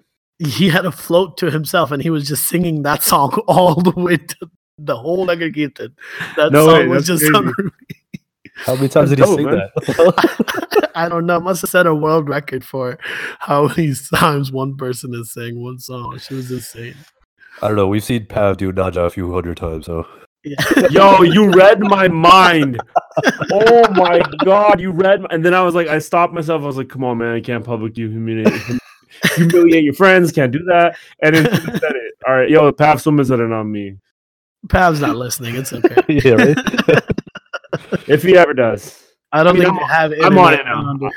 He 0.47 0.69
had 0.69 0.85
a 0.85 0.93
float 0.93 1.39
to 1.39 1.51
himself, 1.51 1.91
and 1.91 2.03
he 2.03 2.11
was 2.11 2.27
just 2.27 2.47
singing 2.49 2.83
that 2.83 3.03
song 3.03 3.31
all 3.47 3.77
the 3.77 3.93
way 3.99 4.17
to 4.17 4.51
the 4.79 4.97
whole 4.97 5.25
Nagar 5.25 5.51
Kirtan. 5.51 5.95
That 6.37 6.53
No 6.53 6.67
song 6.67 6.79
way, 6.81 6.87
was 6.89 7.07
just. 7.07 7.25
How 8.65 8.75
many 8.77 8.89
times 8.89 9.11
did 9.11 9.19
he 9.19 9.25
That's 9.25 9.31
dope, 9.31 9.39
sing 9.39 9.47
man. 9.47 9.69
that? 9.77 10.91
I 10.95 11.09
don't 11.09 11.27
know. 11.27 11.41
Must 11.41 11.63
have 11.63 11.71
set 11.71 11.87
a 11.87 11.95
world 11.95 12.29
record 12.29 12.65
for 12.65 12.99
how 13.39 13.69
many 13.69 13.93
times 14.15 14.53
one 14.53 14.77
person 14.77 15.15
is 15.15 15.33
saying 15.33 15.61
one 15.61 15.79
song. 15.79 16.19
She 16.19 16.35
was 16.35 16.51
insane. 16.51 16.95
I 17.61 17.69
don't 17.69 17.77
know. 17.77 17.89
We've 17.89 18.05
seen 18.05 18.27
Pav 18.27 18.57
do 18.57 18.73
Naja 18.73 19.07
a 19.07 19.11
few 19.11 19.33
hundred 19.33 19.57
times, 19.57 19.87
so 19.87 20.07
Yeah. 20.45 20.57
Yo, 20.91 21.23
you 21.23 21.51
read 21.51 21.81
my 21.81 22.09
mind. 22.09 22.81
Oh 23.53 23.91
my 23.93 24.23
god, 24.45 24.81
you 24.81 24.91
read. 24.91 25.23
My, 25.23 25.29
and 25.31 25.45
then 25.45 25.55
I 25.55 25.63
was 25.63 25.75
like, 25.75 25.89
I 25.89 25.99
stopped 25.99 26.33
myself. 26.33 26.63
I 26.63 26.67
was 26.67 26.77
like, 26.77 26.89
come 26.89 27.05
on, 27.05 27.19
man, 27.19 27.35
I 27.35 27.41
can't 27.41 27.65
publicly 27.65 28.09
humiliate, 28.09 28.53
humiliate 29.37 29.85
your 29.85 29.95
friends. 29.95 30.33
Can't 30.33 30.53
do 30.53 30.63
that. 30.65 30.97
And 31.23 31.37
then 31.37 31.45
said 31.45 31.93
it. 31.93 32.15
All 32.27 32.35
right, 32.35 32.51
yo, 32.51 32.73
Pav 32.73 33.01
Swimmer 33.01 33.25
said 33.25 33.41
it 33.41 33.53
on 33.53 33.71
me. 33.71 33.99
Pav's 34.69 35.01
not 35.01 35.17
listening. 35.17 35.57
It's 35.57 35.73
okay. 35.73 35.97
yeah, 36.09 36.33
right. 36.35 36.57
If 38.07 38.23
he 38.23 38.37
ever 38.37 38.55
does, 38.55 39.03
I 39.33 39.43
don't 39.43 39.57
I 39.57 39.59
mean, 39.61 39.69
think 39.69 39.81
they 39.81 39.87
have. 39.87 40.13
I'm 40.23 40.39
on 40.39 40.55
it 40.55 40.65
now. 40.65 41.11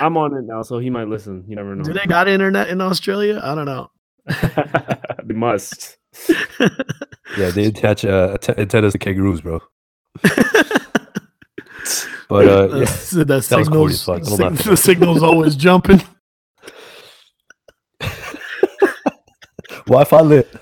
I'm 0.00 0.16
on 0.16 0.34
it 0.34 0.44
now, 0.44 0.62
so 0.62 0.78
he 0.78 0.90
might 0.90 1.08
listen. 1.08 1.44
You 1.48 1.56
never 1.56 1.74
know. 1.74 1.84
Do 1.84 1.92
they 1.92 2.06
got 2.06 2.28
internet 2.28 2.68
in 2.68 2.80
Australia? 2.80 3.40
I 3.42 3.54
don't 3.54 3.66
know. 3.66 3.90
they 5.24 5.34
must. 5.34 5.96
yeah, 7.38 7.50
they 7.50 7.66
attach 7.66 8.04
uh, 8.04 8.32
atta- 8.34 8.58
antennas 8.58 8.92
to 8.92 8.98
kangaroos, 8.98 9.40
bro. 9.40 9.60
But 12.28 12.48
uh, 12.48 12.66
the, 12.66 12.76
yeah, 12.78 12.82
s- 12.82 13.10
the 13.12 13.24
was 13.56 13.68
corny 13.68 13.92
signals, 13.94 14.32
as 14.32 14.36
fuck. 14.36 14.56
Sig- 14.56 14.66
the 14.66 14.76
signals 14.76 15.22
always 15.22 15.54
jumping. 15.54 16.02
Wi-Fi 19.86 20.20
lit. 20.22 20.52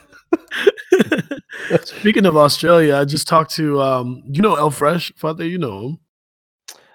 Speaking 1.85 2.27
of 2.27 2.37
Australia, 2.37 2.97
I 2.97 3.05
just 3.05 3.27
talked 3.29 3.55
to 3.57 3.81
um, 3.81 4.23
you 4.27 4.43
know 4.43 4.55
El 4.57 4.71
Fresh, 4.71 5.13
Fateh, 5.17 5.47
you 5.47 5.59
know 5.59 5.89
him. 5.89 5.99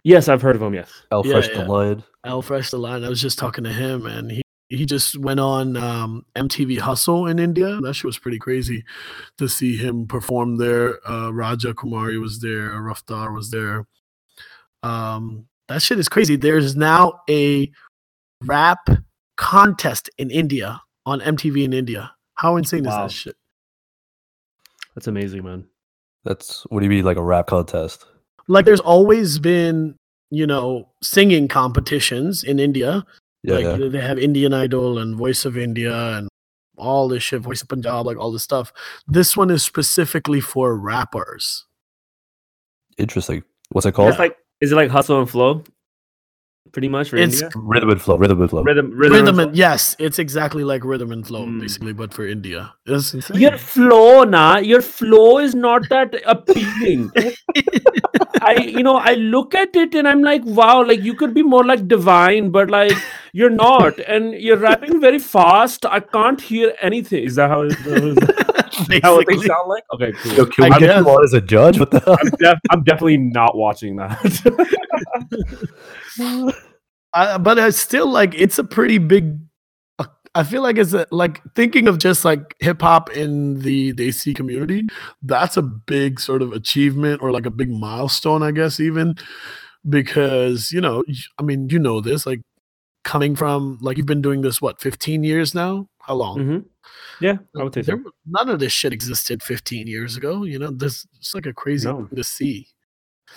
Yes, 0.04 0.27
I've 0.30 0.42
heard 0.42 0.56
of 0.56 0.62
him. 0.62 0.74
Yes. 0.74 0.92
El 1.12 1.25
Yeah, 1.25 1.33
Fresh 1.33 1.50
yeah. 1.50 1.63
the 1.63 1.66
Lion. 1.71 2.04
L-Fresh 2.25 2.71
the 2.71 2.77
Lion. 2.77 3.04
I 3.06 3.10
was 3.10 3.21
just 3.21 3.38
talking 3.39 3.63
to 3.63 3.71
him, 3.71 4.06
and 4.06 4.31
he 4.31 4.42
he 4.69 4.86
just 4.86 5.18
went 5.18 5.39
on 5.39 5.75
um, 5.77 6.25
MTV 6.36 6.80
Hustle 6.80 7.27
in 7.27 7.39
India. 7.39 7.80
That 7.81 7.94
shit 7.95 8.06
was 8.06 8.19
pretty 8.19 8.38
crazy 8.39 8.83
to 9.38 9.48
see 9.48 9.75
him 9.77 10.06
perform 10.07 10.57
there. 10.57 11.00
Uh, 11.10 11.31
Raja 11.31 11.74
Kumari 11.74 12.19
was 12.22 12.39
there. 12.42 12.72
Raftaar 12.72 13.33
was 13.33 13.51
there. 13.51 13.88
Um, 14.83 15.48
that 15.69 15.81
shit 15.81 15.98
is 16.00 16.07
crazy. 16.10 16.36
There's 16.36 16.75
now 16.75 17.22
a 17.30 17.72
rap 18.44 18.88
contest 19.38 20.10
in 20.18 20.30
India 20.30 20.81
on 21.06 21.19
MTV 21.22 21.63
in 21.63 21.74
India. 21.74 22.12
How 22.36 22.56
insane 22.57 22.83
Wow. 22.83 23.06
is 23.06 23.12
that 23.12 23.15
shit? 23.18 23.36
That's 25.00 25.07
amazing, 25.07 25.46
man. 25.46 25.66
That's 26.25 26.63
what 26.63 26.81
do 26.81 26.86
you 26.86 26.90
mean, 26.90 27.06
like 27.06 27.16
a 27.16 27.24
rap 27.24 27.48
contest? 27.48 28.06
Like, 28.50 28.66
there's 28.66 28.81
always 28.81 29.40
been, 29.40 29.96
you 30.30 30.46
know, 30.46 30.90
singing 31.01 31.48
competitions 31.48 32.44
in 32.44 32.60
India. 32.60 33.06
Yeah, 33.44 33.56
like 33.56 33.80
yeah. 33.80 33.88
they 33.88 34.01
have 34.01 34.19
Indian 34.19 34.54
Idol 34.54 34.98
and 34.98 35.15
Voice 35.15 35.46
of 35.46 35.58
India 35.58 35.96
and 36.18 36.27
all 36.75 37.08
this 37.08 37.24
shit, 37.24 37.39
Voice 37.39 37.62
of 37.62 37.70
Punjab, 37.70 38.08
like 38.08 38.18
all 38.18 38.29
this 38.29 38.44
stuff. 38.44 38.74
This 39.08 39.38
one 39.38 39.50
is 39.50 39.63
specifically 39.63 40.41
for 40.41 40.77
rappers. 40.77 41.65
Interesting. 42.98 43.44
What's 43.70 43.86
it 43.86 43.94
called? 43.94 44.10
It's 44.10 44.20
like, 44.20 44.36
is 44.60 44.74
it 44.74 44.75
like 44.75 44.89
hustle 44.89 45.22
and 45.22 45.29
flow? 45.29 45.63
Pretty 46.72 46.88
much 46.88 47.10
for 47.10 47.18
It's 47.18 47.42
India. 47.42 47.50
rhythm 47.56 47.89
and 47.89 48.00
flow. 48.01 48.16
Rhythm 48.18 48.42
and 48.42 48.50
flow. 48.50 48.62
Rhythm, 48.63 48.92
rhythm, 48.92 49.13
Rhythm, 49.13 49.39
and 49.39 49.48
and 49.50 49.58
yes, 49.58 49.96
it's 49.98 50.20
exactly 50.20 50.63
like 50.63 50.84
rhythm 50.86 51.12
and 51.12 51.25
flow, 51.25 51.46
Mm. 51.48 51.60
basically, 51.62 51.94
but 51.94 52.13
for 52.13 52.28
India. 52.28 52.72
It's 52.86 53.12
insane. 53.16 53.39
Your 53.39 53.58
flow, 53.58 54.24
nah, 54.24 54.58
your 54.58 54.82
flow 54.84 55.39
is 55.39 55.56
not 55.56 55.89
that 55.89 56.13
appealing. 56.28 57.12
I, 58.42 58.54
you 58.68 58.84
know, 58.84 58.98
I 58.98 59.16
look 59.16 59.56
at 59.56 59.75
it 59.75 59.96
and 59.96 60.08
I'm 60.08 60.22
like, 60.22 60.44
wow, 60.46 60.84
like 60.86 61.01
you 61.01 61.16
could 61.16 61.34
be 61.34 61.42
more 61.42 61.66
like 61.66 61.88
divine, 61.88 62.51
but 62.51 62.70
like 62.70 62.94
you're 63.33 63.50
not, 63.50 64.00
and 64.00 64.33
you're 64.33 64.57
rapping 64.57 65.00
very 65.01 65.19
fast. 65.19 65.86
I 65.86 66.00
can't 66.00 66.39
hear 66.41 66.74
anything. 66.81 67.24
Is 67.24 67.36
that 67.36 67.50
how? 67.50 67.62
Is 67.69 67.75
that 67.83 68.77
is 68.79 68.88
that 68.88 69.03
how 69.03 69.17
they 69.17 69.25
Basically. 69.25 69.48
sound 69.48 69.67
like? 69.69 69.83
Okay, 69.93 70.12
cool. 70.13 70.33
Yo, 70.33 70.45
can 70.45 70.65
I 70.65 70.69
get 70.69 70.79
guess. 70.79 71.05
you 71.05 71.24
as 71.24 71.33
a 71.33 71.41
judge? 71.41 71.79
What 71.79 71.91
the 71.91 72.00
hell? 72.00 72.17
I'm, 72.21 72.29
def- 72.39 72.59
I'm 72.69 72.83
definitely 72.83 73.17
not 73.17 73.57
watching 73.57 73.95
that. 73.98 74.15
I, 77.13 77.38
but 77.38 77.57
it's 77.57 77.77
still 77.79 78.07
like 78.09 78.33
it's 78.36 78.59
a 78.59 78.63
pretty 78.63 78.98
big. 79.00 79.39
uh, 79.98 80.05
I 80.36 80.43
feel 80.43 80.62
like 80.62 80.77
it's 80.77 80.93
a, 80.93 81.07
like 81.12 81.41
thinking 81.55 81.88
of 81.88 81.98
just 81.98 82.24
like 82.24 82.55
hip 82.59 82.81
hop 82.81 83.09
in 83.12 83.59
the 83.59 83.93
Desi 83.93 84.36
community. 84.36 84.83
That's 85.24 85.57
a 85.57 85.62
big 85.63 86.19
sort 86.19 86.41
of 86.41 86.53
achievement 86.53 87.21
or 87.21 87.31
like 87.31 87.45
a 87.48 87.51
big 87.51 87.69
milestone, 87.71 88.43
I 88.43 88.51
guess, 88.51 88.79
even 88.79 89.15
because 89.88 90.71
you 90.71 90.81
know, 90.81 91.03
I 91.39 91.43
mean, 91.43 91.69
you 91.69 91.79
know 91.79 92.00
this, 92.01 92.25
like 92.25 92.41
coming 93.03 93.36
from 93.36 93.77
like 93.82 93.98
you've 93.98 94.06
been 94.06 94.22
doing 94.22 94.41
this 94.41 94.62
what 94.62 94.79
15 94.82 95.24
years 95.24 95.56
now? 95.56 95.88
How 96.01 96.15
long? 96.15 96.38
Mhm. 96.39 96.65
Yeah, 97.22 97.38
I 97.58 97.63
would 97.63 97.74
say 97.74 97.82
There, 97.82 98.01
so. 98.03 98.12
none 98.25 98.50
of 98.50 98.60
this 98.60 98.72
shit 98.72 98.94
existed 98.94 99.44
15 99.44 99.88
years 99.88 100.18
ago. 100.18 100.44
You 100.44 100.60
know, 100.60 100.72
this 100.72 101.06
it's 101.18 101.34
like 101.36 101.46
a 101.46 101.53
crazy 101.53 101.88
No. 101.88 102.06
thing 102.08 102.15
to 102.18 102.24
see. 102.24 102.68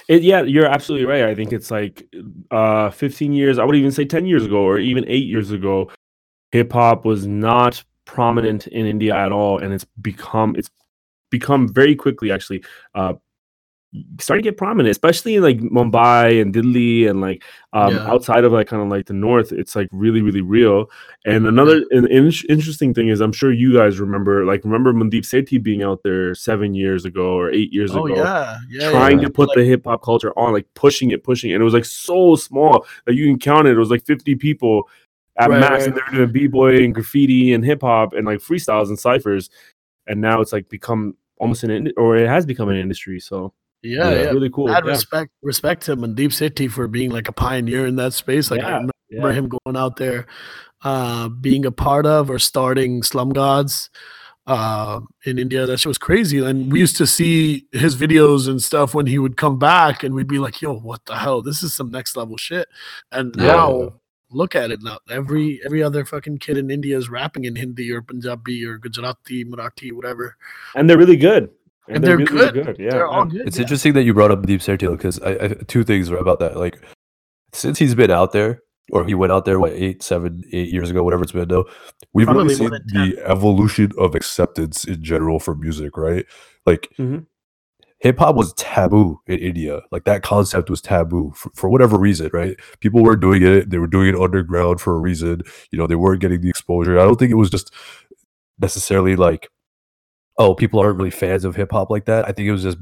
It, 0.08 0.22
yeah, 0.22 0.42
you're 0.42 0.66
absolutely 0.66 1.06
right. 1.06 1.24
I 1.24 1.34
think 1.34 1.52
it's 1.52 1.70
like 1.70 2.06
uh 2.50 2.90
15 2.90 3.32
years, 3.32 3.58
I 3.58 3.64
would 3.64 3.76
even 3.76 3.92
say 3.92 4.04
10 4.04 4.26
years 4.26 4.44
ago 4.46 4.62
or 4.62 4.78
even 4.78 5.04
8 5.06 5.26
years 5.26 5.50
ago, 5.50 5.90
hip 6.50 6.72
hop 6.72 7.04
was 7.04 7.26
not 7.26 7.82
prominent 8.04 8.66
in 8.68 8.86
India 8.86 9.14
at 9.14 9.32
all 9.32 9.58
and 9.58 9.72
it's 9.72 9.86
become 10.00 10.56
it's 10.56 10.70
become 11.30 11.72
very 11.72 11.94
quickly 11.94 12.30
actually 12.32 12.62
uh 12.94 13.14
starting 14.18 14.42
to 14.42 14.50
get 14.50 14.56
prominent, 14.56 14.90
especially 14.90 15.34
in 15.36 15.42
like 15.42 15.58
Mumbai 15.58 16.40
and 16.40 16.52
Delhi 16.52 17.06
and 17.06 17.20
like 17.20 17.44
um, 17.74 17.94
Yeah. 17.94 18.10
outside 18.10 18.44
of 18.44 18.52
like 18.52 18.66
kind 18.66 18.82
of 18.82 18.88
like 18.88 19.04
the 19.06 19.12
north. 19.12 19.52
It's 19.52 19.76
like 19.76 19.88
really, 19.92 20.22
really 20.22 20.40
real. 20.40 20.90
And 21.26 21.46
another 21.46 21.84
an 21.90 22.06
in- 22.06 22.32
interesting 22.48 22.94
thing 22.94 23.08
is, 23.08 23.20
I'm 23.20 23.32
sure 23.32 23.52
you 23.52 23.74
guys 23.74 24.00
remember, 24.00 24.44
like, 24.46 24.64
remember 24.64 24.92
Mandeep 24.94 25.24
Sethi 25.24 25.62
being 25.62 25.82
out 25.82 26.02
there 26.02 26.34
seven 26.34 26.74
years 26.74 27.04
ago 27.04 27.34
or 27.34 27.50
eight 27.50 27.70
years 27.72 27.94
Oh 27.94 28.06
ago, 28.06 28.16
yeah, 28.16 28.56
yeah. 28.70 28.90
trying 28.90 29.20
to 29.20 29.28
put 29.30 29.48
Like, 29.50 29.58
the 29.58 29.64
hip 29.64 29.84
hop 29.84 30.02
culture 30.02 30.32
on, 30.38 30.52
like 30.54 30.66
pushing 30.74 31.10
it, 31.10 31.22
pushing 31.22 31.50
it. 31.50 31.54
And 31.54 31.60
it 31.60 31.64
was 31.64 31.74
like 31.74 31.84
so 31.84 32.34
small 32.36 32.86
that 33.04 33.14
you 33.14 33.26
can 33.26 33.38
count 33.38 33.68
it. 33.68 33.72
It 33.72 33.78
was 33.78 33.90
like 33.90 34.06
50 34.06 34.34
people 34.36 34.88
at 35.38 35.50
Right, 35.50 35.60
max, 35.60 35.72
right. 35.80 35.88
and 35.88 35.96
they're 35.96 36.26
doing 36.26 36.32
b 36.32 36.46
boy 36.46 36.82
and 36.82 36.94
graffiti 36.94 37.52
and 37.52 37.64
hip 37.64 37.82
hop 37.82 38.14
and 38.14 38.26
like 38.26 38.38
freestyles 38.38 38.88
and 38.88 38.98
ciphers. 38.98 39.50
And 40.06 40.20
now 40.20 40.40
it's 40.40 40.52
like 40.52 40.68
become 40.70 41.14
almost 41.38 41.62
an 41.64 41.92
or 41.96 42.16
it 42.16 42.28
has 42.28 42.46
become 42.46 42.68
an 42.68 42.76
industry. 42.76 43.18
So 43.20 43.52
yeah, 43.82 44.10
Yeah. 44.10 44.22
yeah. 44.22 44.30
really 44.30 44.50
cool. 44.50 44.66
Mad 44.66 44.84
yeah. 44.84 44.90
respect, 44.92 45.30
respect 45.42 45.84
to 45.86 45.96
Deep 45.96 46.30
Sethi 46.30 46.70
for 46.70 46.88
being 46.88 47.10
like 47.10 47.28
a 47.28 47.32
pioneer 47.32 47.86
in 47.86 47.96
that 47.96 48.12
space. 48.12 48.50
Like 48.50 48.62
I 48.62 48.86
remember 49.10 49.32
him 49.32 49.48
going 49.48 49.76
out 49.76 49.96
there, 49.96 50.26
uh, 50.82 51.28
being 51.28 51.64
a 51.66 51.72
part 51.72 52.06
of 52.06 52.30
or 52.30 52.38
starting 52.38 53.02
Slum 53.02 53.30
Gods 53.30 53.90
uh, 54.46 55.00
in 55.24 55.38
India. 55.38 55.66
That 55.66 55.78
shit 55.78 55.88
was 55.90 55.98
crazy. 55.98 56.38
And 56.38 56.72
we 56.72 56.80
used 56.80 56.96
to 56.96 57.06
see 57.06 57.66
his 57.72 57.96
videos 57.96 58.48
and 58.48 58.62
stuff 58.62 58.94
when 58.94 59.06
he 59.06 59.18
would 59.18 59.36
come 59.36 59.58
back, 59.58 60.02
and 60.02 60.14
we'd 60.14 60.28
be 60.28 60.38
like, 60.38 60.60
"Yo, 60.60 60.74
what 60.74 61.04
the 61.06 61.16
hell? 61.16 61.42
This 61.42 61.62
is 61.62 61.74
some 61.74 61.90
next 61.90 62.16
level 62.16 62.36
shit." 62.36 62.68
And 63.10 63.34
now. 63.36 63.94
Look 64.34 64.56
at 64.56 64.70
it 64.70 64.80
now. 64.82 64.96
Every 65.10 65.60
every 65.62 65.82
other 65.82 66.06
fucking 66.06 66.38
kid 66.38 66.56
in 66.56 66.70
India 66.70 66.96
is 66.96 67.10
rapping 67.10 67.44
in 67.44 67.54
Hindi 67.54 67.92
or 67.92 68.00
Punjabi 68.00 68.64
or 68.64 68.78
Gujarati, 68.78 69.44
Marathi, 69.44 69.92
whatever. 69.92 70.38
and 70.74 70.88
they're 70.88 70.96
really 70.96 71.18
good. 71.18 71.50
And 71.88 72.02
they're 72.04 72.16
really, 72.16 72.24
good. 72.30 72.54
really 72.56 72.84
Yeah, 72.84 72.90
They're 72.90 73.06
all 73.08 73.24
good. 73.24 73.46
It's 73.46 73.56
yeah. 73.56 73.62
interesting 73.62 73.92
that 73.94 74.04
you 74.04 74.14
brought 74.14 74.30
up 74.30 74.46
Deep 74.46 74.60
Sethi 74.60 74.90
because 74.90 75.20
I, 75.20 75.30
I 75.32 75.48
two 75.66 75.84
things 75.84 76.08
about 76.10 76.38
that. 76.40 76.56
Like 76.56 76.82
since 77.52 77.78
he's 77.78 77.94
been 77.94 78.10
out 78.10 78.32
there, 78.32 78.62
or 78.92 79.04
he 79.04 79.14
went 79.14 79.32
out 79.32 79.44
there 79.44 79.58
what 79.60 79.72
eight, 79.72 80.02
seven, 80.02 80.42
eight 80.52 80.70
years 80.72 80.90
ago, 80.90 81.02
whatever 81.04 81.22
it's 81.22 81.32
been 81.32 81.48
now, 81.48 81.64
we've 82.12 82.26
Probably 82.26 82.54
really 82.54 82.56
seen 82.56 82.70
the 82.88 83.22
evolution 83.24 83.92
of 83.98 84.14
acceptance 84.14 84.84
in 84.84 85.02
general 85.02 85.38
for 85.38 85.54
music, 85.54 85.96
right? 85.96 86.26
Like 86.66 86.88
Mhm. 86.98 87.26
hip 88.00 88.18
hop 88.18 88.36
was 88.36 88.52
taboo 88.54 89.20
in 89.26 89.38
India. 89.38 89.82
Like 89.92 90.04
that 90.04 90.22
concept 90.22 90.68
was 90.70 90.80
taboo 90.80 91.32
for, 91.36 91.50
for 91.54 91.68
whatever 91.70 91.96
reason, 91.98 92.30
right? 92.32 92.56
People 92.80 93.02
were 93.02 93.16
doing 93.16 93.42
it, 93.42 93.70
they 93.70 93.78
were 93.78 93.86
doing 93.86 94.08
it 94.08 94.16
underground 94.20 94.80
for 94.80 94.94
a 94.94 94.98
reason. 94.98 95.42
You 95.70 95.78
know, 95.78 95.86
they 95.86 95.94
weren't 95.96 96.20
getting 96.20 96.40
the 96.40 96.48
exposure. 96.50 96.98
I 96.98 97.04
don't 97.04 97.18
think 97.18 97.30
it 97.30 97.36
was 97.36 97.50
just 97.50 97.72
necessarily 98.58 99.16
like, 99.16 99.48
oh, 100.38 100.54
people 100.54 100.80
aren't 100.80 100.96
really 100.96 101.10
fans 101.10 101.44
of 101.44 101.56
hip 101.56 101.72
hop 101.72 101.90
like 101.90 102.06
that. 102.06 102.26
I 102.28 102.32
think 102.32 102.48
it 102.48 102.52
was 102.52 102.62
just 102.62 102.78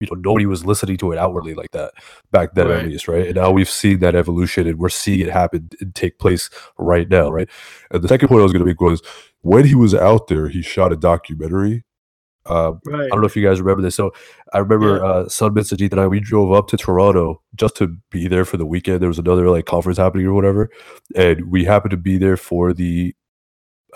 you 0.00 0.08
know 0.10 0.20
nobody 0.20 0.44
was 0.44 0.66
listening 0.66 0.96
to 0.98 1.12
it 1.12 1.18
outwardly 1.18 1.54
like 1.54 1.70
that 1.70 1.92
back 2.32 2.54
then 2.54 2.66
Right. 2.66 2.80
at 2.80 2.86
least 2.88 3.06
right 3.06 3.26
and 3.28 3.36
now 3.36 3.52
we've 3.52 3.70
seen 3.70 4.00
that 4.00 4.16
evolution 4.16 4.66
and 4.66 4.76
we're 4.76 4.88
seeing 4.88 5.20
it 5.20 5.30
happen 5.30 5.70
and 5.80 5.94
take 5.94 6.18
place 6.18 6.50
right 6.78 7.08
now 7.08 7.30
right 7.30 7.48
and 7.92 8.02
the 8.02 8.08
second 8.08 8.26
point 8.26 8.40
i 8.40 8.42
was 8.42 8.52
going 8.52 8.64
to 8.64 8.66
make 8.66 8.80
was 8.80 9.00
when 9.42 9.64
he 9.64 9.76
was 9.76 9.94
out 9.94 10.26
there 10.26 10.48
he 10.48 10.62
shot 10.62 10.92
a 10.92 10.96
documentary 10.96 11.84
um, 12.46 12.80
right. 12.84 13.04
I 13.04 13.08
don't 13.08 13.20
know 13.20 13.26
if 13.26 13.36
you 13.36 13.42
guys 13.42 13.58
remember 13.60 13.80
this. 13.82 13.94
So 13.94 14.12
I 14.52 14.58
remember 14.58 14.96
Yeah. 14.98 15.02
uh 15.04 15.28
Sun 15.30 15.54
Sajit 15.54 15.92
and 15.92 16.00
I 16.00 16.06
we 16.06 16.20
drove 16.20 16.52
up 16.52 16.68
to 16.68 16.76
Toronto 16.76 17.40
just 17.54 17.74
to 17.76 17.96
be 18.10 18.28
there 18.28 18.44
for 18.44 18.58
the 18.58 18.66
weekend. 18.66 19.00
There 19.00 19.08
was 19.08 19.18
another 19.18 19.48
like 19.48 19.64
conference 19.64 19.96
happening 19.96 20.26
or 20.26 20.34
whatever. 20.34 20.68
And 21.16 21.50
we 21.50 21.64
happened 21.64 21.92
to 21.92 21.96
be 21.96 22.18
there 22.18 22.36
for 22.36 22.74
the 22.74 23.14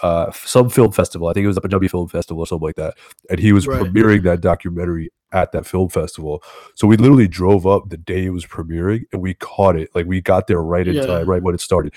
uh 0.03 0.31
some 0.33 0.69
film 0.71 0.93
festival. 0.93 1.29
I 1.29 1.33
think 1.33 1.45
it 1.45 1.49
was 1.49 1.57
the 1.57 1.61
Punjabi 1.61 1.89
Film 1.89 2.09
Festival 2.09 2.43
or 2.43 2.47
something 2.47 2.67
like 2.67 2.77
that. 2.77 2.95
And 3.31 3.39
he 3.39 3.53
was 3.53 3.67
Right. 3.67 3.83
premiering 3.83 4.23
that 4.25 4.41
documentary 4.41 5.11
at 5.33 5.53
that 5.53 5.67
film 5.67 5.89
festival. 5.89 6.43
So 6.75 6.87
we 6.87 6.97
literally 6.97 7.29
drove 7.29 7.67
up 7.67 7.91
the 7.91 7.97
day 7.97 8.27
it 8.27 8.31
was 8.31 8.47
premiering 8.47 9.05
and 9.13 9.21
we 9.23 9.35
caught 9.35 9.77
it. 9.77 9.91
Like 9.95 10.07
we 10.07 10.21
got 10.21 10.47
there 10.47 10.63
right 10.63 10.87
in 10.89 10.95
Yeah. 10.95 11.07
time, 11.07 11.29
right 11.29 11.43
when 11.43 11.55
it 11.55 11.61
started. 11.61 11.95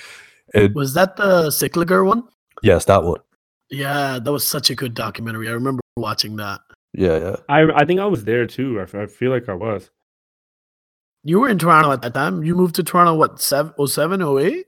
And 0.53 0.75
Was 0.75 0.93
that 0.96 1.15
the 1.15 1.48
Cycliger 1.48 2.05
one? 2.05 2.24
yes, 2.62 2.86
that 2.86 3.03
one. 3.03 3.20
Yeah, 3.70 4.20
that 4.20 4.31
was 4.31 4.46
such 4.46 4.70
a 4.70 4.75
good 4.75 4.93
documentary. 4.93 5.48
I 5.48 5.51
remember 5.53 5.81
watching 5.96 6.36
that. 6.38 6.60
Yeah, 6.93 7.17
yeah. 7.20 7.36
I 7.48 7.62
I 7.74 7.86
think 7.86 8.01
I 8.01 8.05
was 8.05 8.25
there 8.25 8.46
too. 8.46 8.81
I 8.81 9.05
feel 9.05 9.31
like 9.31 9.48
I 9.48 9.53
was. 9.53 9.89
You 11.24 11.39
were 11.39 11.50
in 11.50 11.58
Toronto 11.60 11.91
at 11.91 12.01
that 12.01 12.13
time. 12.13 12.43
You 12.43 12.55
moved 12.55 12.75
to 12.75 12.84
Toronto, 12.84 13.13
what, 13.15 13.39
seven, 13.39 13.74
07, 13.88 14.22
08? 14.22 14.65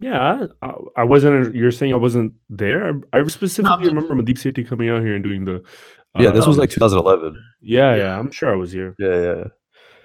Yeah, 0.00 0.46
I, 0.62 0.72
I 0.96 1.04
wasn't. 1.04 1.54
You're 1.54 1.70
saying 1.70 1.92
I 1.92 1.96
wasn't 1.96 2.32
there. 2.48 3.00
I, 3.12 3.18
I 3.18 3.26
specifically 3.28 3.84
just- 3.84 3.94
remember 3.94 4.22
Deep 4.22 4.36
Sethi 4.38 4.66
coming 4.66 4.88
out 4.88 5.02
here 5.02 5.14
and 5.14 5.22
doing 5.22 5.44
the. 5.44 5.62
Yeah, 6.18 6.30
this 6.30 6.46
uh, 6.46 6.48
was 6.48 6.58
like 6.58 6.70
2011. 6.70 7.36
Yeah, 7.60 7.94
Yeah. 7.94 7.96
yeah. 8.02 8.18
I'm 8.18 8.30
sure 8.32 8.50
I 8.52 8.56
was 8.56 8.72
here. 8.72 8.96
Yeah, 8.98 9.08
yeah. 9.20 9.34
yeah. 9.36 9.44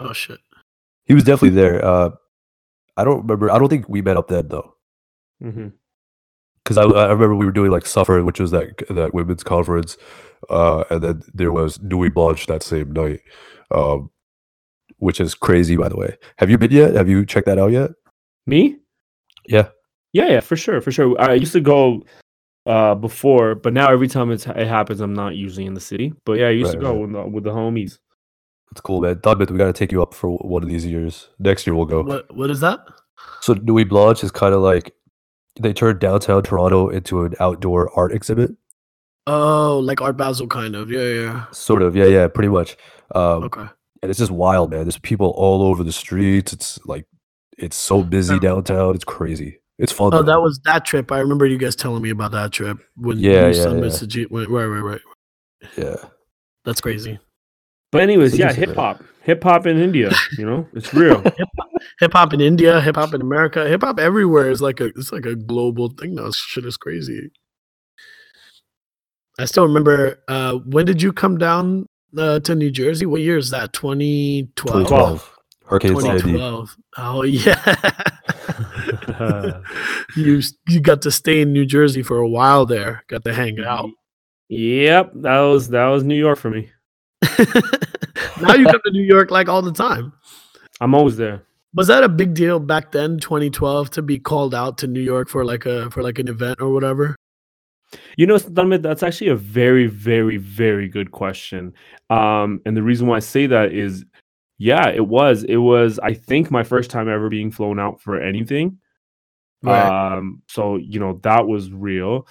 Oh, 0.02 0.14
shit. 0.14 0.40
He 1.06 1.14
was 1.14 1.24
definitely 1.24 1.56
there. 1.60 1.84
Uh, 1.84 2.10
I 2.98 3.04
don't 3.04 3.22
remember. 3.22 3.50
I 3.50 3.58
don't 3.58 3.70
think 3.70 3.88
we 3.90 4.02
met 4.02 4.18
up 4.18 4.28
then 4.28 4.48
though, 4.50 4.75
hmm 5.42 5.68
because 6.64 6.78
I, 6.80 6.84
I 6.84 7.10
remember 7.12 7.36
we 7.36 7.46
were 7.46 7.52
doing 7.52 7.70
like 7.70 7.86
Suffer, 7.86 8.24
which 8.24 8.40
was 8.40 8.50
that 8.52 8.75
that 8.90 9.14
women's 9.14 9.44
conference, 9.44 9.98
uh, 10.50 10.84
and 10.90 11.02
then 11.04 11.22
there 11.34 11.52
was 11.52 11.80
Nuit 11.80 12.14
Blanche 12.16 12.48
that 12.48 12.64
same 12.64 12.92
night, 12.92 13.20
um, 13.70 14.10
which 14.98 15.20
is 15.20 15.36
crazy 15.36 15.75
by 15.75 15.90
the 15.90 15.96
way. 15.96 16.18
Have 16.40 16.50
you 16.50 16.58
been 16.58 16.72
yet? 16.72 16.96
Have 16.96 17.08
you 17.08 17.24
checked 17.24 17.46
that 17.46 17.60
out 17.60 17.72
yet? 17.72 17.92
Me? 18.48 18.78
Yeah. 19.48 19.68
Yeah, 20.16 20.28
yeah, 20.30 20.40
for 20.40 20.56
sure, 20.56 20.80
for 20.80 20.94
sure. 20.94 21.20
I 21.20 21.34
used 21.34 21.52
to 21.52 21.60
go 21.60 22.02
uh 22.66 22.96
before, 22.96 23.54
but 23.54 23.74
now 23.74 23.92
every 23.92 24.08
time 24.08 24.32
it's, 24.32 24.48
it 24.48 24.68
happens, 24.68 25.02
I'm 25.02 25.14
not 25.14 25.36
usually 25.36 25.66
in 25.66 25.74
the 25.74 25.82
city. 25.82 26.14
But 26.26 26.40
yeah, 26.40 26.48
I 26.48 26.52
used 26.52 26.72
to 26.72 26.80
go 26.80 26.92
right. 26.92 27.02
with 27.02 27.12
the, 27.12 27.24
with 27.28 27.44
the 27.44 27.52
homies. 27.52 28.00
It's 28.72 28.82
cool, 28.82 29.02
man. 29.02 29.16
Dhanmit, 29.16 29.52
we 29.52 29.58
got 29.58 29.66
to 29.66 29.74
take 29.74 29.92
you 29.92 30.02
up 30.02 30.14
for 30.14 30.38
one 30.38 30.64
of 30.64 30.70
these 30.70 30.86
years. 30.86 31.30
Next 31.38 31.68
year 31.68 31.76
we'll 31.76 31.86
go. 31.86 32.02
What 32.02 32.34
What 32.34 32.50
is 32.50 32.62
that? 32.62 32.80
So 33.42 33.56
Nuit 33.56 33.90
Blanche 33.90 34.24
is 34.24 34.32
kind 34.32 34.54
of 34.56 34.62
like 34.62 34.94
they 35.60 35.74
turned 35.74 36.00
downtown 36.00 36.44
Toronto 36.44 36.88
into 36.88 37.24
an 37.26 37.34
outdoor 37.42 37.92
art 38.00 38.14
exhibit. 38.14 38.52
Oh, 39.28 39.80
like 39.80 40.02
Art 40.02 40.16
Basel, 40.16 40.48
kind 40.48 40.76
of. 40.76 40.90
Yeah, 40.90 41.08
yeah. 41.08 41.46
Sort 41.52 41.82
of, 41.82 41.96
yeah, 41.96 42.06
yeah, 42.06 42.28
pretty 42.28 42.50
much. 42.50 42.78
Um, 43.14 43.44
Okay. 43.44 43.68
and 44.02 44.10
it's 44.10 44.20
just 44.20 44.32
wild, 44.32 44.72
man. 44.72 44.84
There's 44.84 44.98
people 44.98 45.34
all 45.36 45.62
over 45.62 45.84
the 45.84 45.92
streets. 45.92 46.54
It's 46.54 46.80
like 46.86 47.06
it's 47.58 47.76
so 47.76 48.02
busy 48.02 48.40
downtown. 48.40 48.96
It's 48.96 49.04
crazy. 49.04 49.60
It's 49.79 49.91
fun. 49.91 50.13
Oh, 50.13 50.24
that 50.24 50.41
was 50.41 50.60
that 50.65 50.86
trip. 50.86 51.12
I 51.12 51.20
remember 51.20 51.46
you 51.46 51.58
guys 51.58 51.75
telling 51.75 52.01
me 52.03 52.10
about 52.12 52.32
that 52.34 52.51
trip 52.53 52.77
when 52.98 53.20
Yeah, 53.20 53.48
you 53.48 53.53
yeah, 53.55 53.63
Sun 53.63 53.79
yeah. 53.79 53.86
Sajid 53.89 54.32
went. 54.32 54.50
Right, 54.50 54.65
right, 54.65 54.82
right. 54.82 55.01
yeah. 55.77 55.96
That's 56.65 56.82
crazy. 56.82 57.20
But 57.91 58.01
anyways, 58.01 58.34
It's 58.34 58.39
yeah, 58.39 58.53
hip 58.53 58.75
hop, 58.75 59.03
hip 59.24 59.44
hop 59.44 59.65
in 59.67 59.79
India. 59.79 60.12
You 60.38 60.46
know, 60.46 60.67
it's 60.74 60.94
real. 60.94 61.24
Hip 62.00 62.13
hop 62.13 62.34
in 62.34 62.41
India, 62.41 62.82
hip 62.82 62.96
hop 62.98 63.13
in 63.13 63.22
America, 63.22 63.67
hip 63.67 63.84
hop 63.84 64.00
everywhere 64.00 64.50
is 64.50 64.62
like 64.62 64.82
a 64.82 64.88
it's 64.88 65.12
like 65.12 65.25
a 65.25 65.36
global 65.36 65.89
thing 65.89 66.15
now. 66.15 66.29
Shit 66.34 66.65
is 66.65 66.77
crazy. 66.77 67.32
I 69.39 69.46
still 69.46 69.67
remember. 69.67 70.24
Uh, 70.27 70.55
when 70.65 70.86
did 70.86 71.01
you 71.01 71.13
come 71.13 71.38
down 71.38 71.88
uh, 72.17 72.39
to 72.41 72.55
New 72.55 72.72
Jersey? 72.72 73.05
What 73.05 73.22
year 73.22 73.38
is 73.38 73.51
that? 73.51 73.74
2012? 73.74 74.67
2012. 74.67 75.35
Hurricane 75.68 76.00
Sandy. 76.00 76.34
2012. 76.34 76.78
Oh 76.98 77.24
yeah. 77.24 77.76
you 80.16 80.42
you 80.68 80.80
got 80.80 81.02
to 81.02 81.12
stay 81.12 81.42
in 81.42 81.54
New 81.54 81.66
Jersey 81.66 82.04
for 82.04 82.18
a 82.18 82.28
while 82.28 82.66
there. 82.66 83.04
Got 83.08 83.24
to 83.26 83.34
hang 83.34 83.60
out. 83.64 83.90
Yep, 84.50 85.12
that 85.16 85.40
was 85.40 85.70
that 85.70 85.88
was 85.88 86.04
New 86.04 86.16
York 86.16 86.38
for 86.38 86.50
me. 86.50 86.70
now 88.42 88.54
you 88.54 88.66
come 88.66 88.82
to 88.86 88.92
New 88.92 89.04
York 89.04 89.32
like 89.32 89.50
all 89.50 89.62
the 89.62 89.74
time. 89.74 90.14
I'm 90.82 90.94
always 90.94 91.18
there. 91.18 91.44
Was 91.74 91.88
that 91.88 92.04
a 92.04 92.10
big 92.10 92.34
deal 92.34 92.60
back 92.60 92.92
then, 92.92 93.20
2012, 93.20 93.90
to 93.92 94.02
be 94.02 94.18
called 94.18 94.56
out 94.56 94.78
to 94.80 94.88
New 94.88 95.02
York 95.02 95.28
for 95.28 95.44
like 95.44 95.66
a 95.66 95.90
for 95.92 96.04
like 96.04 96.20
an 96.20 96.28
event 96.28 96.62
or 96.62 96.72
whatever? 96.72 97.16
You 98.18 98.28
know, 98.28 98.36
Dhanmit, 98.36 98.82
that's 98.82 99.04
actually 99.04 99.30
a 99.30 99.36
very, 99.36 99.88
very, 99.88 100.38
very 100.38 100.88
good 100.88 101.12
question. 101.12 101.74
Um, 102.10 102.62
and 102.66 102.76
the 102.76 102.84
reason 102.84 103.08
why 103.08 103.18
I 103.18 103.20
say 103.20 103.48
that 103.48 103.74
is, 103.74 104.06
yeah, 104.58 104.90
it 104.90 105.08
was. 105.08 105.44
It 105.44 105.58
was, 105.58 106.00
I 106.00 106.14
think, 106.14 106.52
my 106.52 106.64
first 106.64 106.90
time 106.90 107.10
ever 107.10 107.30
being 107.30 107.52
flown 107.52 107.80
out 107.80 108.02
for 108.02 108.22
anything. 108.22 108.80
Um, 109.66 110.42
so 110.48 110.76
you 110.78 111.00
know 111.00 111.20
that 111.24 111.48
was 111.48 111.72
real. 111.72 112.28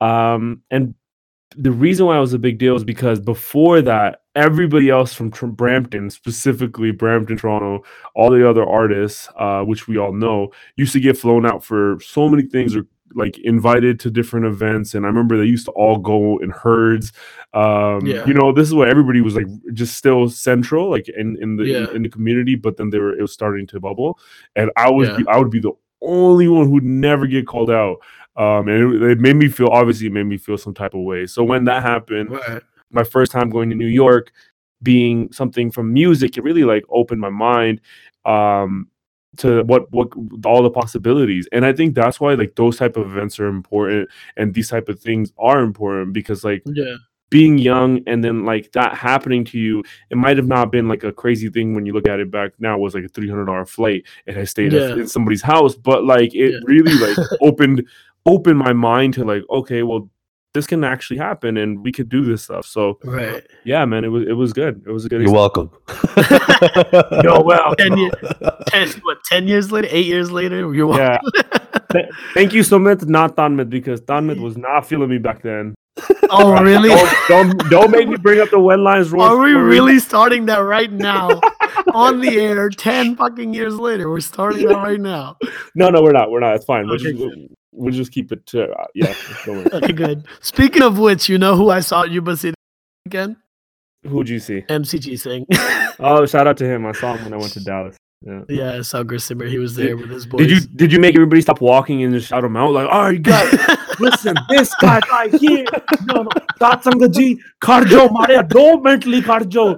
Um, 0.00 0.62
and 0.70 0.94
the 1.56 1.70
reason 1.70 2.06
why 2.06 2.16
it 2.16 2.20
was 2.20 2.32
a 2.32 2.38
big 2.38 2.58
deal 2.58 2.74
is 2.74 2.84
because 2.84 3.20
before 3.20 3.80
that, 3.82 4.22
everybody 4.34 4.90
else 4.90 5.14
from 5.14 5.30
Tr- 5.30 5.46
Brampton, 5.46 6.10
specifically 6.10 6.90
Brampton, 6.90 7.36
Toronto, 7.36 7.84
all 8.14 8.30
the 8.30 8.48
other 8.48 8.68
artists, 8.68 9.28
uh, 9.38 9.62
which 9.62 9.86
we 9.86 9.96
all 9.96 10.12
know, 10.12 10.50
used 10.76 10.92
to 10.94 11.00
get 11.00 11.16
flown 11.16 11.46
out 11.46 11.64
for 11.64 11.98
so 12.02 12.28
many 12.28 12.42
things 12.42 12.74
or 12.74 12.86
like 13.14 13.38
invited 13.38 14.00
to 14.00 14.10
different 14.10 14.46
events. 14.46 14.94
And 14.94 15.04
I 15.04 15.08
remember 15.08 15.36
they 15.36 15.44
used 15.44 15.66
to 15.66 15.72
all 15.72 15.98
go 15.98 16.38
in 16.38 16.50
herds. 16.50 17.12
Um, 17.52 18.06
Yeah. 18.06 18.26
you 18.26 18.34
know, 18.34 18.52
this 18.52 18.66
is 18.68 18.74
where 18.74 18.88
everybody 18.88 19.20
was 19.20 19.36
like 19.36 19.46
just 19.72 19.96
still 19.96 20.28
central, 20.28 20.90
like 20.90 21.08
in, 21.08 21.36
in 21.40 21.56
the 21.56 21.64
Yeah. 21.64 21.86
in 21.94 22.02
the 22.02 22.08
community, 22.08 22.54
but 22.56 22.76
then 22.76 22.90
they 22.90 22.98
were 22.98 23.16
it 23.16 23.20
was 23.22 23.32
starting 23.32 23.66
to 23.68 23.80
bubble. 23.80 24.18
And 24.56 24.70
I 24.76 24.90
was 24.90 25.08
Yeah. 25.08 25.24
I 25.28 25.38
would 25.38 25.50
be 25.50 25.60
the 25.60 25.72
only 26.02 26.48
one 26.48 26.68
who'd 26.68 26.84
never 26.84 27.26
get 27.26 27.46
called 27.46 27.70
out. 27.70 27.96
Um, 28.36 28.66
and 28.68 28.94
it, 28.94 29.10
it 29.12 29.20
made 29.20 29.36
me 29.36 29.48
feel 29.48 29.68
obviously 29.68 30.08
it 30.08 30.12
made 30.12 30.24
me 30.26 30.36
feel 30.38 30.58
some 30.58 30.74
type 30.74 30.94
of 30.94 31.02
way. 31.02 31.26
So 31.26 31.44
when 31.44 31.64
that 31.64 31.82
happened, 31.82 32.30
Right. 32.30 32.62
my 32.90 33.04
first 33.04 33.30
time 33.32 33.48
going 33.48 33.70
to 33.70 33.76
New 33.76 33.86
York, 33.86 34.32
being 34.82 35.30
something 35.32 35.70
from 35.70 35.92
music, 35.92 36.36
it 36.36 36.42
really 36.42 36.64
like 36.64 36.84
opened 36.90 37.20
my 37.20 37.30
mind 37.30 37.80
um 38.24 38.88
to 39.38 39.62
what 39.64 39.90
what 39.92 40.08
all 40.44 40.62
the 40.62 40.70
possibilities 40.70 41.48
and 41.52 41.64
i 41.64 41.72
think 41.72 41.94
that's 41.94 42.20
why 42.20 42.34
like 42.34 42.54
those 42.56 42.76
type 42.76 42.96
of 42.96 43.06
events 43.10 43.38
are 43.40 43.46
important 43.46 44.08
and 44.36 44.54
these 44.54 44.68
type 44.68 44.88
of 44.88 44.98
things 45.00 45.32
are 45.38 45.60
important 45.60 46.12
because 46.12 46.44
like 46.44 46.62
Yeah. 46.66 46.96
being 47.30 47.58
young 47.58 48.00
and 48.06 48.22
then 48.22 48.44
like 48.44 48.70
that 48.72 48.94
happening 48.94 49.44
to 49.46 49.58
you 49.58 49.82
it 50.10 50.16
might 50.16 50.36
have 50.36 50.46
not 50.46 50.70
been 50.70 50.88
like 50.88 51.04
a 51.04 51.12
crazy 51.12 51.48
thing 51.48 51.74
when 51.74 51.84
you 51.86 51.92
look 51.92 52.08
at 52.08 52.20
it 52.20 52.30
back 52.30 52.52
now 52.58 52.74
it 52.76 52.80
was 52.80 52.94
like 52.94 53.04
a 53.04 53.08
$300 53.08 53.68
flight 53.68 54.04
and 54.26 54.38
i 54.38 54.44
stayed 54.44 54.72
Yeah. 54.72 54.94
in 54.94 55.06
somebody's 55.08 55.42
house 55.42 55.74
but 55.74 56.04
like 56.04 56.34
it 56.34 56.52
Yeah. 56.52 56.58
really 56.64 56.94
like 56.94 57.16
opened 57.40 57.86
opened 58.26 58.58
my 58.58 58.72
mind 58.72 59.14
to 59.14 59.24
like 59.24 59.42
okay 59.50 59.82
well 59.82 60.08
this 60.54 60.66
can 60.66 60.84
actually 60.84 61.18
happen 61.18 61.56
and 61.56 61.82
we 61.84 61.90
could 61.92 62.08
do 62.08 62.24
this 62.24 62.44
stuff 62.44 62.64
so 62.66 62.98
Right. 63.04 63.44
yeah 63.64 63.84
man 63.84 64.04
it 64.04 64.08
was 64.08 64.22
it 64.26 64.32
was 64.32 64.52
good 64.52 64.82
it 64.86 64.90
was 64.92 65.04
a 65.04 65.08
good 65.08 65.20
You're 65.22 65.32
welcome. 65.32 65.70
You're 67.22 67.42
welcome. 67.42 67.74
Ten, 67.76 67.96
year, 67.98 68.10
ten, 68.68 68.88
what, 69.02 69.18
10 69.24 69.48
years 69.48 69.70
later, 69.72 69.88
eight 69.90 70.06
years 70.06 70.30
later, 70.30 70.72
you're 70.74 70.86
welcome. 70.86 71.20
yeah 71.34 71.58
Th- 71.92 72.06
thank 72.34 72.52
you 72.52 72.62
Sumit, 72.62 73.06
not 73.06 73.36
Tanmit, 73.36 73.68
because 73.70 74.00
Tanmit 74.00 74.40
was 74.40 74.56
not 74.56 74.86
feeling 74.86 75.10
me 75.10 75.18
back 75.18 75.42
then. 75.42 75.74
Oh, 76.30 76.60
really? 76.60 76.88
Don't, 76.88 77.28
don't, 77.28 77.70
don't 77.70 77.90
make 77.92 78.08
me 78.08 78.16
bring 78.16 78.40
up 78.40 78.50
the 78.50 78.58
wet 78.58 78.80
lines 78.80 79.12
rule. 79.12 79.22
Are 79.22 79.36
we 79.38 79.50
story. 79.52 79.64
really 79.64 79.98
starting 80.00 80.46
that 80.46 80.58
right 80.58 80.90
now 80.90 81.40
on 81.92 82.20
the 82.20 82.36
air 82.40 82.68
10 82.68 83.14
fucking 83.16 83.54
years 83.54 83.76
later? 83.78 84.10
We're 84.10 84.20
starting 84.20 84.66
that 84.68 84.76
right 84.78 85.00
now. 85.00 85.36
No, 85.76 85.90
no, 85.90 86.02
we're 86.02 86.12
not. 86.12 86.30
We're 86.32 86.40
not. 86.40 86.56
It's 86.56 86.64
fine. 86.64 86.86
We'll, 86.86 86.94
Okay, 86.96 87.12
just, 87.12 87.36
we'll, 87.74 87.92
just 87.92 88.12
keep 88.12 88.32
it 88.32 88.46
to 88.46 88.70
uh, 88.70 88.86
yeah. 88.94 89.14
Okay, 89.48 89.92
good. 89.92 90.26
Speaking 90.40 90.82
of 90.82 90.98
which, 90.98 91.28
you 91.28 91.38
know 91.38 91.56
who 91.56 91.70
I 91.70 91.80
saw 91.80 92.04
at 92.04 92.10
Yuba 92.10 92.36
City 92.36 92.54
again? 93.06 93.36
Who'd 94.06 94.28
you 94.28 94.38
see? 94.38 94.62
MCG 94.62 95.18
Singh. 95.18 95.46
Oh, 96.00 96.26
shout 96.26 96.48
out 96.48 96.56
to 96.56 96.66
him. 96.66 96.84
I 96.86 96.92
saw 96.92 97.14
him 97.14 97.22
when 97.22 97.34
I 97.34 97.36
went 97.36 97.52
to 97.52 97.62
Dallas. 97.62 97.96
Yeah. 98.20 98.40
yeah, 98.48 98.72
I 98.72 98.80
saw 98.80 99.04
Grissimmer. 99.04 99.48
He 99.48 99.58
was 99.58 99.76
there 99.76 99.96
with 99.96 100.10
his 100.10 100.26
boys. 100.26 100.40
Did 100.40 100.50
you 100.50 100.60
did 100.60 100.92
you 100.92 100.98
make 100.98 101.14
everybody 101.14 101.40
stop 101.40 101.60
walking 101.60 102.02
and 102.02 102.12
just 102.12 102.26
shout 102.26 102.42
him 102.42 102.56
out 102.56 102.72
like, 102.72 102.88
oh, 102.90 103.10
you 103.10 103.20
got 103.20 103.44
listen, 104.00 104.34
this 104.48 104.74
guy 104.80 105.00
right 105.10 105.32
here, 105.34 105.64
no, 106.06 106.22
no, 106.22 106.30
Satsanga 106.60 107.12
ji, 107.12 107.40
karjo, 107.62 108.10
mare 108.12 108.42
do 108.42 108.80
mentally 108.82 109.20
karjo. 109.20 109.76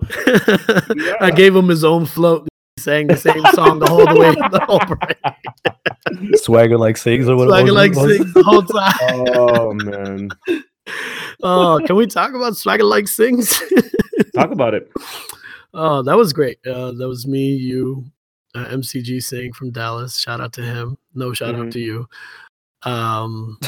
I 1.20 1.30
gave 1.30 1.54
him 1.54 1.68
his 1.68 1.84
own 1.84 2.06
float. 2.06 2.48
He 2.76 2.82
sang 2.82 3.06
the 3.06 3.16
same 3.16 3.42
song 3.54 3.78
the 3.78 3.86
whole 3.86 4.04
way, 4.04 4.34
the 4.34 4.60
whole 4.66 4.80
parade. 6.20 6.36
Swagger 6.38 6.76
like 6.76 6.98
sings 6.98 7.26
or 7.26 7.34
whatever. 7.36 7.56
Swagger 7.56 7.72
like 7.72 7.94
sings 7.94 8.34
the 8.34 8.42
whole 8.42 8.62
time. 8.62 8.92
Oh 9.34 9.72
man, 9.72 10.28
Oh, 11.42 11.80
can 11.86 11.96
we 11.96 12.06
talk 12.06 12.34
about 12.34 12.54
Swagger 12.56 12.84
like 12.84 13.08
sings? 13.08 13.58
talk 14.34 14.50
about 14.50 14.74
it. 14.74 14.90
Oh, 15.72 16.02
that 16.02 16.16
was 16.18 16.32
great. 16.34 16.58
Uh, 16.66 16.92
that 16.92 17.08
was 17.08 17.26
me, 17.26 17.48
you, 17.48 18.04
uh, 18.54 18.66
MCG 18.66 19.22
Singh 19.22 19.52
from 19.54 19.70
Dallas. 19.70 20.18
Shout 20.18 20.40
out 20.42 20.52
to 20.54 20.62
him. 20.62 20.98
No 21.14 21.32
shout 21.32 21.54
out 21.54 21.66
Mhm. 21.66 21.72
to 21.72 21.80
you. 21.80 22.08
Um, 22.82 23.58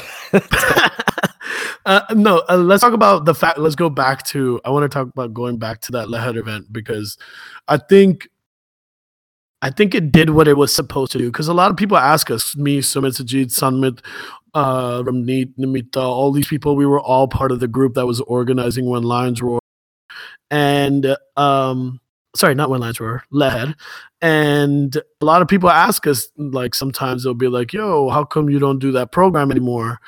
uh, 1.87 2.03
no, 2.15 2.43
uh, 2.51 2.57
let's 2.57 2.83
talk 2.83 2.93
about 2.93 3.25
the 3.25 3.35
fact. 3.35 3.59
Let's 3.59 3.75
go 3.75 3.89
back 3.89 4.23
to. 4.27 4.61
I 4.67 4.71
want 4.71 4.85
to 4.85 4.95
talk 4.95 5.09
about 5.09 5.33
going 5.33 5.57
back 5.59 5.81
to 5.83 5.93
that 5.93 6.09
Lehed 6.09 6.37
event 6.37 6.71
because 6.73 7.17
I 7.69 7.79
think, 7.79 8.29
I 9.61 9.71
think 9.71 9.95
it 9.95 10.13
did 10.13 10.31
what 10.31 10.47
it 10.49 10.57
was 10.57 10.75
supposed 10.75 11.13
to 11.13 11.19
do. 11.19 11.27
Because 11.27 11.49
a 11.49 11.55
lot 11.55 11.71
of 11.71 11.77
people 11.77 11.97
ask 11.97 12.31
us, 12.31 12.57
me, 12.57 12.79
Sumit 12.81 13.21
Sajid, 13.21 13.47
Sanmit, 13.47 14.05
uh, 14.55 15.03
Ramneet, 15.03 15.55
Nimita, 15.59 16.03
all 16.03 16.31
these 16.33 16.47
people. 16.47 16.77
We 16.77 16.87
were 16.87 17.01
all 17.01 17.29
part 17.29 17.51
of 17.53 17.61
the 17.61 17.69
group 17.69 17.95
that 17.95 18.07
was 18.07 18.21
organizing 18.23 18.89
when 18.89 19.03
Lions 19.03 19.43
Roar 19.43 19.59
and 20.51 21.17
um 21.37 22.01
sorry 22.35 22.55
not 22.55 22.71
when 22.71 22.81
Lions 22.81 23.01
were 23.01 23.23
lead 23.31 23.75
and 24.23 24.97
a 24.97 25.25
lot 25.25 25.43
of 25.43 25.49
people 25.49 25.69
ask 25.69 26.07
us 26.07 26.29
like 26.37 26.75
sometimes 26.75 27.25
they'll 27.25 27.35
be 27.35 27.49
like 27.49 27.73
yo 27.73 28.09
how 28.09 28.25
come 28.25 28.49
you 28.49 28.59
don't 28.59 28.79
do 28.79 28.93
that 28.93 29.13
program 29.13 29.51
anymore 29.51 30.01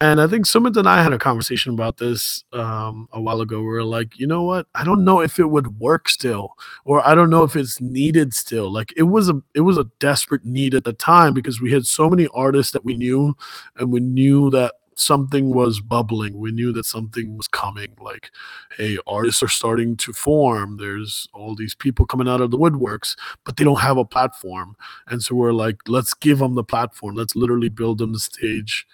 and 0.00 0.20
i 0.20 0.26
think 0.26 0.44
sumit 0.46 0.76
and 0.76 0.88
i 0.88 1.02
had 1.02 1.12
a 1.12 1.18
conversation 1.18 1.72
about 1.72 1.96
this 1.96 2.44
um 2.52 3.08
a 3.12 3.20
while 3.20 3.40
ago 3.40 3.58
we 3.58 3.66
were 3.66 3.84
like 3.84 4.18
you 4.18 4.26
know 4.26 4.42
what 4.42 4.66
i 4.74 4.84
don't 4.84 5.04
know 5.04 5.20
if 5.20 5.38
it 5.38 5.50
would 5.50 5.78
work 5.80 6.08
still 6.08 6.54
or 6.84 7.06
i 7.06 7.14
don't 7.14 7.30
know 7.30 7.42
if 7.42 7.56
it's 7.56 7.80
needed 7.80 8.32
still 8.32 8.72
like 8.72 8.92
it 8.96 9.04
was 9.04 9.28
a 9.28 9.40
it 9.54 9.60
was 9.60 9.78
a 9.78 9.90
desperate 9.98 10.44
need 10.44 10.74
at 10.74 10.84
the 10.84 10.92
time 10.92 11.34
because 11.34 11.60
we 11.60 11.72
had 11.72 11.86
so 11.86 12.08
many 12.08 12.28
artists 12.34 12.72
that 12.72 12.84
we 12.84 12.94
knew 12.94 13.36
and 13.76 13.92
we 13.92 14.00
knew 14.00 14.50
that 14.50 14.74
something 14.94 15.54
was 15.54 15.80
bubbling 15.80 16.36
we 16.38 16.50
knew 16.50 16.72
that 16.72 16.84
something 16.84 17.36
was 17.36 17.46
coming 17.48 17.94
like 18.00 18.30
hey, 18.76 18.98
artists 19.08 19.42
are 19.42 19.48
starting 19.48 19.96
to 19.96 20.12
form. 20.12 20.76
There's 20.76 21.28
all 21.32 21.54
these 21.56 21.74
people 21.74 22.06
coming 22.06 22.28
out 22.28 22.40
of 22.40 22.50
the 22.52 22.58
woodworks, 22.58 23.16
but 23.44 23.56
they 23.56 23.64
don't 23.64 23.80
have 23.80 23.96
a 23.96 24.04
platform. 24.04 24.76
And 25.08 25.20
so 25.22 25.34
we're 25.34 25.52
like, 25.52 25.80
let's 25.88 26.14
give 26.14 26.38
them 26.38 26.54
the 26.54 26.62
platform. 26.62 27.16
Let's 27.16 27.34
literally 27.34 27.68
build 27.70 27.98
them 27.98 28.12
the 28.12 28.20
stage 28.20 28.86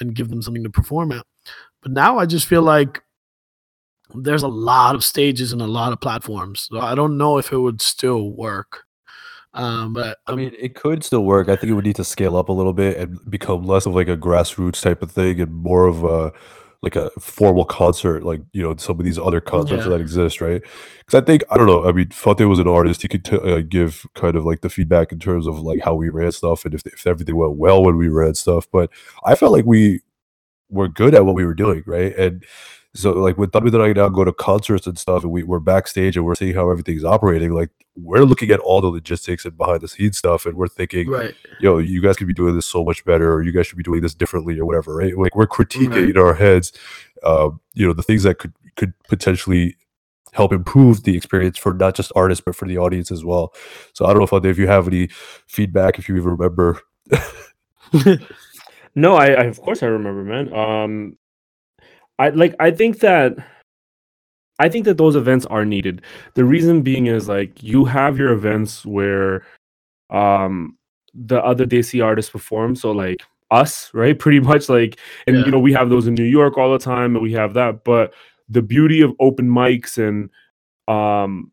and 0.00 0.14
give 0.14 0.28
them 0.28 0.42
something 0.42 0.64
to 0.64 0.70
perform 0.70 1.12
at. 1.12 1.24
But 1.82 1.92
now 1.92 2.18
I 2.18 2.26
just 2.26 2.46
feel 2.46 2.62
like 2.62 3.02
there's 4.14 4.42
a 4.42 4.48
lot 4.48 4.94
of 4.94 5.04
stages 5.04 5.52
and 5.52 5.60
a 5.60 5.66
lot 5.66 5.92
of 5.92 6.00
platforms. 6.00 6.68
So 6.70 6.80
I 6.80 6.94
don't 6.94 7.18
know 7.18 7.38
if 7.38 7.52
it 7.52 7.58
would 7.58 7.82
still 7.82 8.30
work. 8.30 8.84
Um, 9.54 9.92
but 9.92 10.18
I 10.26 10.34
mean, 10.34 10.54
it 10.58 10.74
could 10.74 11.02
still 11.04 11.24
work. 11.24 11.48
I 11.48 11.56
think 11.56 11.70
it 11.70 11.74
would 11.74 11.84
need 11.84 11.96
to 11.96 12.04
scale 12.04 12.36
up 12.36 12.48
a 12.48 12.52
little 12.52 12.72
bit 12.72 12.96
and 12.96 13.18
become 13.30 13.64
less 13.64 13.86
of 13.86 13.94
like 13.94 14.08
a 14.08 14.16
grassroots 14.16 14.82
type 14.82 15.02
of 15.02 15.10
thing 15.10 15.40
and 15.40 15.52
more 15.52 15.86
of 15.86 16.04
a 16.04 16.32
like 16.82 16.94
a 16.96 17.10
formal 17.18 17.64
concert, 17.64 18.22
like 18.22 18.40
you 18.52 18.62
know 18.62 18.76
some 18.76 18.98
of 19.00 19.04
these 19.04 19.18
other 19.18 19.40
concerts 19.40 19.84
Yeah. 19.84 19.90
that 19.90 20.00
exist, 20.00 20.40
right? 20.40 20.62
Because 20.98 21.20
I 21.20 21.24
think 21.24 21.42
I 21.50 21.56
don't 21.56 21.66
know. 21.66 21.88
I 21.88 21.92
mean, 21.92 22.10
Fateh 22.10 22.46
was 22.46 22.58
an 22.60 22.68
artist. 22.68 23.02
He 23.02 23.08
could 23.08 23.24
t- 23.24 23.36
uh, 23.36 23.62
give 23.68 24.06
kind 24.14 24.36
of 24.36 24.44
like 24.44 24.60
the 24.60 24.70
feedback 24.70 25.10
in 25.12 25.18
terms 25.18 25.46
of 25.46 25.58
like 25.60 25.80
how 25.82 25.94
we 25.94 26.08
ran 26.08 26.30
stuff 26.32 26.64
and 26.64 26.74
if 26.74 26.86
if 26.86 27.06
everything 27.06 27.36
went 27.36 27.56
well 27.56 27.82
when 27.84 27.96
we 27.96 28.08
ran 28.08 28.34
stuff. 28.34 28.68
But 28.70 28.90
I 29.24 29.34
felt 29.34 29.52
like 29.52 29.64
we 29.64 30.00
were 30.70 30.88
good 30.88 31.14
at 31.14 31.24
what 31.26 31.34
we 31.34 31.44
were 31.46 31.54
doing, 31.54 31.82
right? 31.86 32.14
And 32.16 32.44
so 32.94 33.12
like 33.12 33.36
with 33.38 33.52
Tanvi 33.52 33.72
and 33.74 33.82
I 33.82 33.92
now 33.92 34.08
go 34.08 34.24
to 34.24 34.32
concerts 34.32 34.86
and 34.86 34.98
stuff, 34.98 35.22
and 35.22 35.32
we, 35.32 35.42
we're 35.42 35.60
backstage 35.60 36.16
and 36.16 36.24
we're 36.24 36.34
seeing 36.34 36.54
how 36.54 36.70
everything's 36.70 37.04
operating. 37.04 37.52
Like 37.52 37.70
we're 37.96 38.24
looking 38.24 38.50
at 38.50 38.60
all 38.60 38.80
the 38.80 38.88
logistics 38.88 39.44
and 39.44 39.56
behind 39.56 39.80
the 39.82 39.88
scenes 39.88 40.18
stuff, 40.18 40.46
and 40.46 40.56
we're 40.56 40.68
thinking, 40.68 41.08
right. 41.08 41.34
yo, 41.60 41.78
you 41.78 42.00
guys 42.00 42.16
could 42.16 42.26
be 42.26 42.34
doing 42.34 42.54
this 42.54 42.66
so 42.66 42.84
much 42.84 43.04
better, 43.04 43.32
or 43.32 43.42
you 43.42 43.52
guys 43.52 43.66
should 43.66 43.76
be 43.78 43.82
doing 43.84 44.00
this 44.00 44.14
differently, 44.14 44.58
or 44.58 44.64
whatever, 44.64 44.94
right? 44.94 45.16
Like 45.16 45.36
we're 45.36 45.46
critiquing 45.46 45.90
Right. 45.90 46.10
in 46.10 46.18
our 46.18 46.34
heads, 46.34 46.72
uh, 47.22 47.50
you 47.74 47.86
know, 47.86 47.92
the 47.92 48.02
things 48.02 48.22
that 48.22 48.38
could 48.38 48.52
could 48.76 48.92
potentially 49.08 49.76
help 50.32 50.52
improve 50.52 51.04
the 51.04 51.16
experience 51.16 51.58
for 51.58 51.72
not 51.72 51.94
just 51.94 52.12
artists 52.14 52.42
but 52.44 52.54
for 52.54 52.68
the 52.68 52.78
audience 52.78 53.10
as 53.10 53.24
well. 53.24 53.52
So 53.92 54.04
I 54.04 54.12
don't 54.12 54.18
know 54.30 54.38
if 54.38 54.44
if 54.44 54.58
you 54.58 54.66
have 54.66 54.86
any 54.86 55.08
feedback, 55.46 55.98
if 55.98 56.08
you 56.08 56.16
even 56.16 56.30
remember. 56.36 56.80
No, 58.94 59.14
I, 59.14 59.26
I 59.26 59.44
of 59.44 59.60
course 59.60 59.82
I 59.84 59.86
remember, 59.86 60.24
man. 60.24 60.52
Um, 60.52 61.16
I 62.18 62.30
like 62.30 62.54
I 62.60 62.70
think 62.70 63.00
that 63.00 63.36
I 64.58 64.68
think 64.68 64.84
that 64.86 64.98
those 64.98 65.14
events 65.16 65.46
are 65.46 65.64
needed. 65.64 66.02
The 66.34 66.44
reason 66.44 66.82
being 66.82 67.06
is 67.06 67.28
like 67.28 67.62
you 67.62 67.84
have 67.84 68.18
your 68.18 68.32
events 68.32 68.84
where 68.84 69.46
um 70.10 70.76
the 71.14 71.42
other 71.44 71.64
Desi 71.66 72.04
artists 72.04 72.30
perform, 72.30 72.76
so 72.76 72.92
like 72.92 73.22
us, 73.50 73.90
right? 73.94 74.18
Pretty 74.24 74.40
much 74.40 74.68
like 74.68 74.98
and 75.26 75.36
Yeah. 75.36 75.44
you 75.44 75.50
know, 75.50 75.60
we 75.60 75.72
have 75.72 75.90
those 75.90 76.06
in 76.06 76.14
New 76.14 76.24
York 76.24 76.58
all 76.58 76.72
the 76.72 76.78
time 76.78 77.14
and 77.14 77.22
we 77.22 77.32
have 77.32 77.54
that, 77.54 77.84
but 77.84 78.14
the 78.48 78.62
beauty 78.62 79.00
of 79.02 79.12
open 79.20 79.48
mics 79.48 79.98
and 79.98 80.30
um 80.88 81.50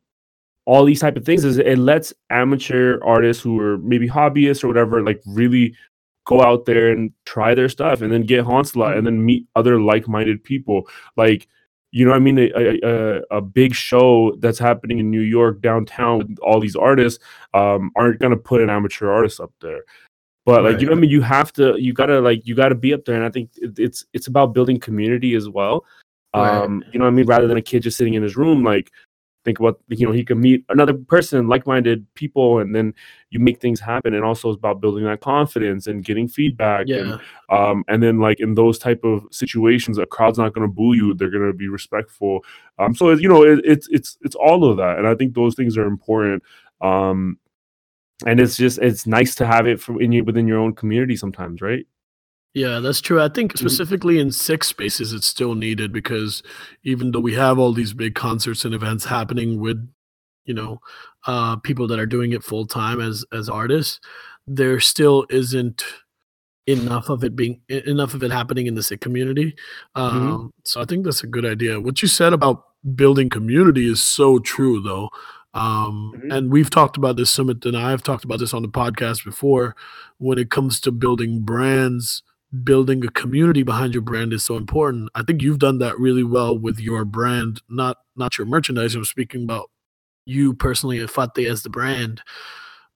all 0.65 0.84
these 0.86 0.99
type 1.01 1.15
of 1.15 1.23
things 1.25 1.43
is 1.45 1.60
it 1.60 1.78
lets 1.78 2.12
amateur 2.32 2.99
artists 3.04 3.43
who 3.43 3.60
are 3.60 3.78
maybe 3.80 4.08
hobbyists 4.10 4.63
or 4.63 4.67
whatever 4.67 5.04
like 5.04 5.21
really 5.28 5.75
go 6.26 6.42
out 6.42 6.66
there 6.66 6.92
and 6.92 7.12
try 7.26 7.56
their 7.56 7.70
stuff 7.70 8.02
and 8.02 8.12
then 8.12 8.24
get 8.24 8.46
Hansla 8.46 8.98
and 8.98 9.06
then 9.06 9.24
meet 9.24 9.48
other 9.56 9.80
like-minded 9.80 10.44
people. 10.44 10.88
Like 11.16 11.48
you 11.92 12.04
know 12.04 12.12
what 12.12 12.18
I 12.18 12.20
mean? 12.20 12.40
A, 12.40 12.52
a, 12.84 13.22
a- 13.38 13.42
big 13.42 13.74
show 13.74 14.36
that's 14.40 14.60
happening 14.60 15.00
in 15.00 15.10
New 15.10 15.22
York 15.22 15.62
downtown 15.62 16.18
with 16.18 16.38
all 16.40 16.60
these 16.60 16.76
artists 16.76 17.24
um 17.54 17.92
aren't 17.96 18.20
gonna 18.20 18.36
put 18.36 18.62
an 18.62 18.70
amateur 18.70 19.10
artist 19.10 19.40
up 19.40 19.54
there. 19.62 19.84
But 20.46 20.64
like 20.64 20.80
you 20.82 20.88
know 20.88 20.92
what 20.92 20.98
I 20.98 21.02
mean? 21.02 21.10
You 21.10 21.22
have 21.22 21.54
to 21.54 21.76
you 21.82 21.94
gotta 21.94 22.20
like 22.20 22.46
you 22.46 22.54
gotta 22.54 22.76
be 22.76 22.94
up 22.94 23.06
there 23.06 23.16
and 23.16 23.24
I 23.24 23.30
think 23.30 23.52
it, 23.56 23.80
it's 23.80 24.06
it's 24.14 24.28
about 24.28 24.54
building 24.54 24.80
community 24.80 25.36
as 25.36 25.48
well. 25.48 25.86
Right. 26.36 26.50
um 26.64 26.84
you 26.92 27.00
know 27.00 27.06
what 27.06 27.12
I 27.12 27.16
mean? 27.16 27.28
Rather 27.28 27.48
than 27.48 27.58
a 27.58 27.62
kid 27.62 27.84
just 27.84 27.98
sitting 27.98 28.16
in 28.16 28.24
his 28.24 28.36
room 28.36 28.62
like 28.64 28.92
think 29.45 29.60
about 29.60 29.79
you 29.88 30.05
know 30.05 30.12
he 30.12 30.25
could 30.25 30.38
meet 30.38 30.65
another 30.69 30.93
person 30.93 31.47
like-minded 31.47 32.05
people 32.15 32.60
and 32.60 32.75
then 32.75 32.93
you 33.29 33.39
make 33.39 33.62
things 33.62 33.79
happen. 33.79 34.13
And 34.13 34.25
also 34.25 34.49
it's 34.49 34.58
about 34.58 34.81
building 34.81 35.05
that 35.05 35.21
confidence 35.21 35.88
and 35.88 36.03
getting 36.03 36.27
feedback 36.27 36.88
and 37.01 37.21
um, 37.49 37.86
and 37.88 38.03
then 38.03 38.19
like 38.19 38.39
in 38.41 38.55
those 38.55 38.77
type 38.77 39.03
of 39.03 39.23
situations 39.31 39.97
a 39.97 40.05
crowd's 40.05 40.38
not 40.38 40.53
going 40.53 40.67
to 40.67 40.73
boo 40.73 40.93
you. 40.93 41.13
They're 41.13 41.29
going 41.29 41.47
to 41.47 41.53
be 41.53 41.69
respectful. 41.69 42.43
Um, 42.79 42.93
so 42.95 43.12
you 43.12 43.29
know 43.29 43.43
it, 43.43 43.62
it's 43.63 43.88
it's 43.89 44.17
it's 44.21 44.36
all 44.36 44.69
of 44.69 44.77
that. 44.77 44.97
And 44.97 45.08
i 45.08 45.15
think 45.15 45.34
those 45.36 45.55
things 45.55 45.77
are 45.77 45.86
important. 45.86 46.43
Um, 46.81 47.38
and 48.25 48.39
it's 48.39 48.55
just 48.55 48.79
it's 48.79 49.05
nice 49.05 49.36
to 49.36 49.45
have 49.45 49.67
it 49.67 49.79
from 49.79 50.01
in 50.01 50.12
you 50.12 50.23
within 50.23 50.47
your 50.47 50.60
own 50.60 50.73
community 50.73 51.15
sometimes 51.15 51.62
right 51.62 51.86
Yeah, 52.56 52.80
that's 52.80 53.02
true. 53.02 53.22
I 53.22 53.28
think 53.28 53.54
Mhm. 53.54 53.60
specifically 53.60 54.18
in 54.18 54.32
Sikh 54.32 54.63
spaces, 54.63 55.12
it's 55.13 55.28
still 55.28 55.54
needed 55.56 55.91
because 55.91 56.41
even 56.84 57.12
though 57.12 57.20
we 57.20 57.34
have 57.34 57.60
all 57.60 57.74
these 57.74 57.94
big 57.94 58.15
concerts 58.15 58.63
and 58.65 58.74
events 58.74 59.06
happening 59.06 59.60
with, 59.60 59.78
you 60.46 60.54
know, 60.54 60.80
uh, 61.28 61.58
people 61.58 61.86
that 61.88 62.00
are 62.00 62.06
doing 62.06 62.32
it 62.32 62.44
full 62.44 62.65
time 62.65 63.02
as 63.02 63.26
as 63.34 63.50
artists, 63.50 64.00
there 64.48 64.80
still 64.80 65.26
isn't 65.30 65.84
enough 66.68 67.10
of 67.10 67.24
it 67.24 67.36
being 67.36 67.60
enough 67.70 68.13
of 68.15 68.24
it 68.24 68.32
happening 68.32 68.65
in 68.68 68.74
the 68.76 68.82
Sikh 68.84 69.02
community. 69.02 69.56
Um, 69.94 70.52
So 70.63 70.82
I 70.82 70.86
think 70.86 71.04
that's 71.06 71.24
a 71.24 71.28
good 71.28 71.46
idea. 71.46 71.80
What 71.80 72.02
you 72.02 72.08
said 72.08 72.34
about 72.34 72.63
building 72.96 73.30
community 73.30 73.86
is 73.88 74.02
so 74.02 74.39
true, 74.39 74.82
though. 74.82 75.10
Um, 75.54 76.13
Mhm. 76.15 76.34
And 76.36 76.52
we've 76.52 76.70
talked 76.70 76.98
about 76.98 77.18
this, 77.18 77.36
Sumit 77.36 77.65
and 77.65 77.78
I 77.78 77.89
have 77.91 78.02
talked 78.04 78.26
about 78.26 78.39
this 78.39 78.54
on 78.54 78.62
the 78.62 78.68
podcast 78.70 79.24
before. 79.26 79.76
When 80.18 80.38
it 80.38 80.50
comes 80.50 80.80
to 80.82 80.91
building 80.91 81.41
brands, 81.41 82.24
building 82.63 83.04
a 83.04 83.10
community 83.10 83.63
behind 83.63 83.94
your 83.94 84.02
brand 84.02 84.34
is 84.34 84.44
so 84.44 84.56
important. 84.56 85.10
I 85.15 85.24
think 85.24 85.41
you've 85.41 85.60
done 85.60 85.80
that 85.80 86.00
really 86.00 86.24
well 86.24 86.58
with 86.58 86.80
your 86.80 87.06
brand, 87.06 87.62
not 87.70 87.98
not 88.15 88.38
your 88.38 88.48
merchandise. 88.48 88.96
I'm 88.96 89.06
speaking 89.06 89.44
about 89.44 89.70
you 90.26 90.54
personally, 90.54 91.00
and 91.00 91.10
Fateh 91.10 91.46
as 91.50 91.63
the 91.63 91.70
brand. 91.70 92.22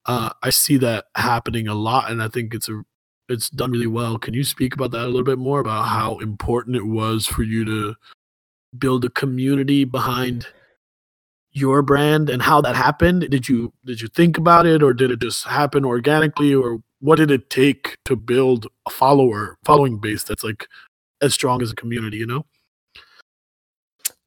Uh, 0.06 0.32
I 0.41 0.50
see 0.50 0.78
that 0.78 1.06
happening 1.15 1.67
a 1.67 1.76
lot, 1.76 2.10
and 2.10 2.22
I 2.22 2.28
think 2.28 2.54
it's 2.54 2.69
a 2.69 2.84
it's 3.28 3.50
done 3.50 3.72
really 3.72 3.88
well. 3.88 4.17
Can 4.17 4.34
you 4.34 4.43
speak 4.43 4.74
about 4.74 4.91
that 4.91 5.06
a 5.06 5.08
little 5.08 5.24
bit 5.24 5.38
more 5.38 5.60
about 5.60 5.88
how 5.88 6.17
important 6.19 6.76
it 6.76 6.88
was 6.88 7.28
for 7.28 7.43
you 7.43 7.63
to 7.65 7.95
build 8.78 9.06
a 9.06 9.10
community 9.10 9.84
behind 9.84 10.48
your 11.52 11.82
brand 11.82 12.30
and 12.30 12.41
how 12.41 12.62
that 12.62 12.76
happened? 12.76 13.30
Did 13.30 13.48
you 13.50 13.74
did 13.86 14.02
you 14.02 14.08
think 14.08 14.38
about 14.38 14.65
it, 14.65 14.82
or 14.84 14.93
did 14.93 15.12
it 15.12 15.22
just 15.22 15.45
happen 15.45 15.86
organically, 15.86 16.54
or 16.54 16.82
what 17.01 17.17
did 17.17 17.31
it 17.31 17.49
take 17.49 17.97
to 18.05 18.15
build 18.15 18.67
a 18.88 18.89
follower 18.91 19.57
following 19.65 19.97
base 19.99 20.23
that's 20.23 20.43
like 20.43 20.67
as 21.21 21.33
strong 21.33 21.62
as 21.62 21.71
a 21.71 21.75
community? 21.75 22.17
You 22.17 22.25
know. 22.27 22.45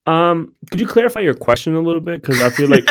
Um, 0.05 0.57
could 0.71 0.81
you 0.81 0.87
clarify 0.89 1.21
your 1.21 1.35
question 1.35 1.77
a 1.77 1.81
little 1.81 2.01
bit? 2.01 2.23
Because 2.23 2.43
I 2.43 2.51
feel 2.51 2.69
like 2.69 2.85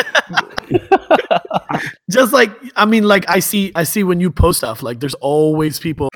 just 2.10 2.34
like 2.34 2.52
I 2.76 2.86
mean, 2.86 3.04
like 3.04 3.30
I 3.30 3.40
see, 3.40 3.72
I 3.76 3.84
see 3.84 4.04
when 4.04 4.20
you 4.20 4.32
post 4.32 4.60
stuff, 4.60 4.82
like 4.84 5.00
there's 5.00 5.14
always 5.16 5.80
people 5.80 6.10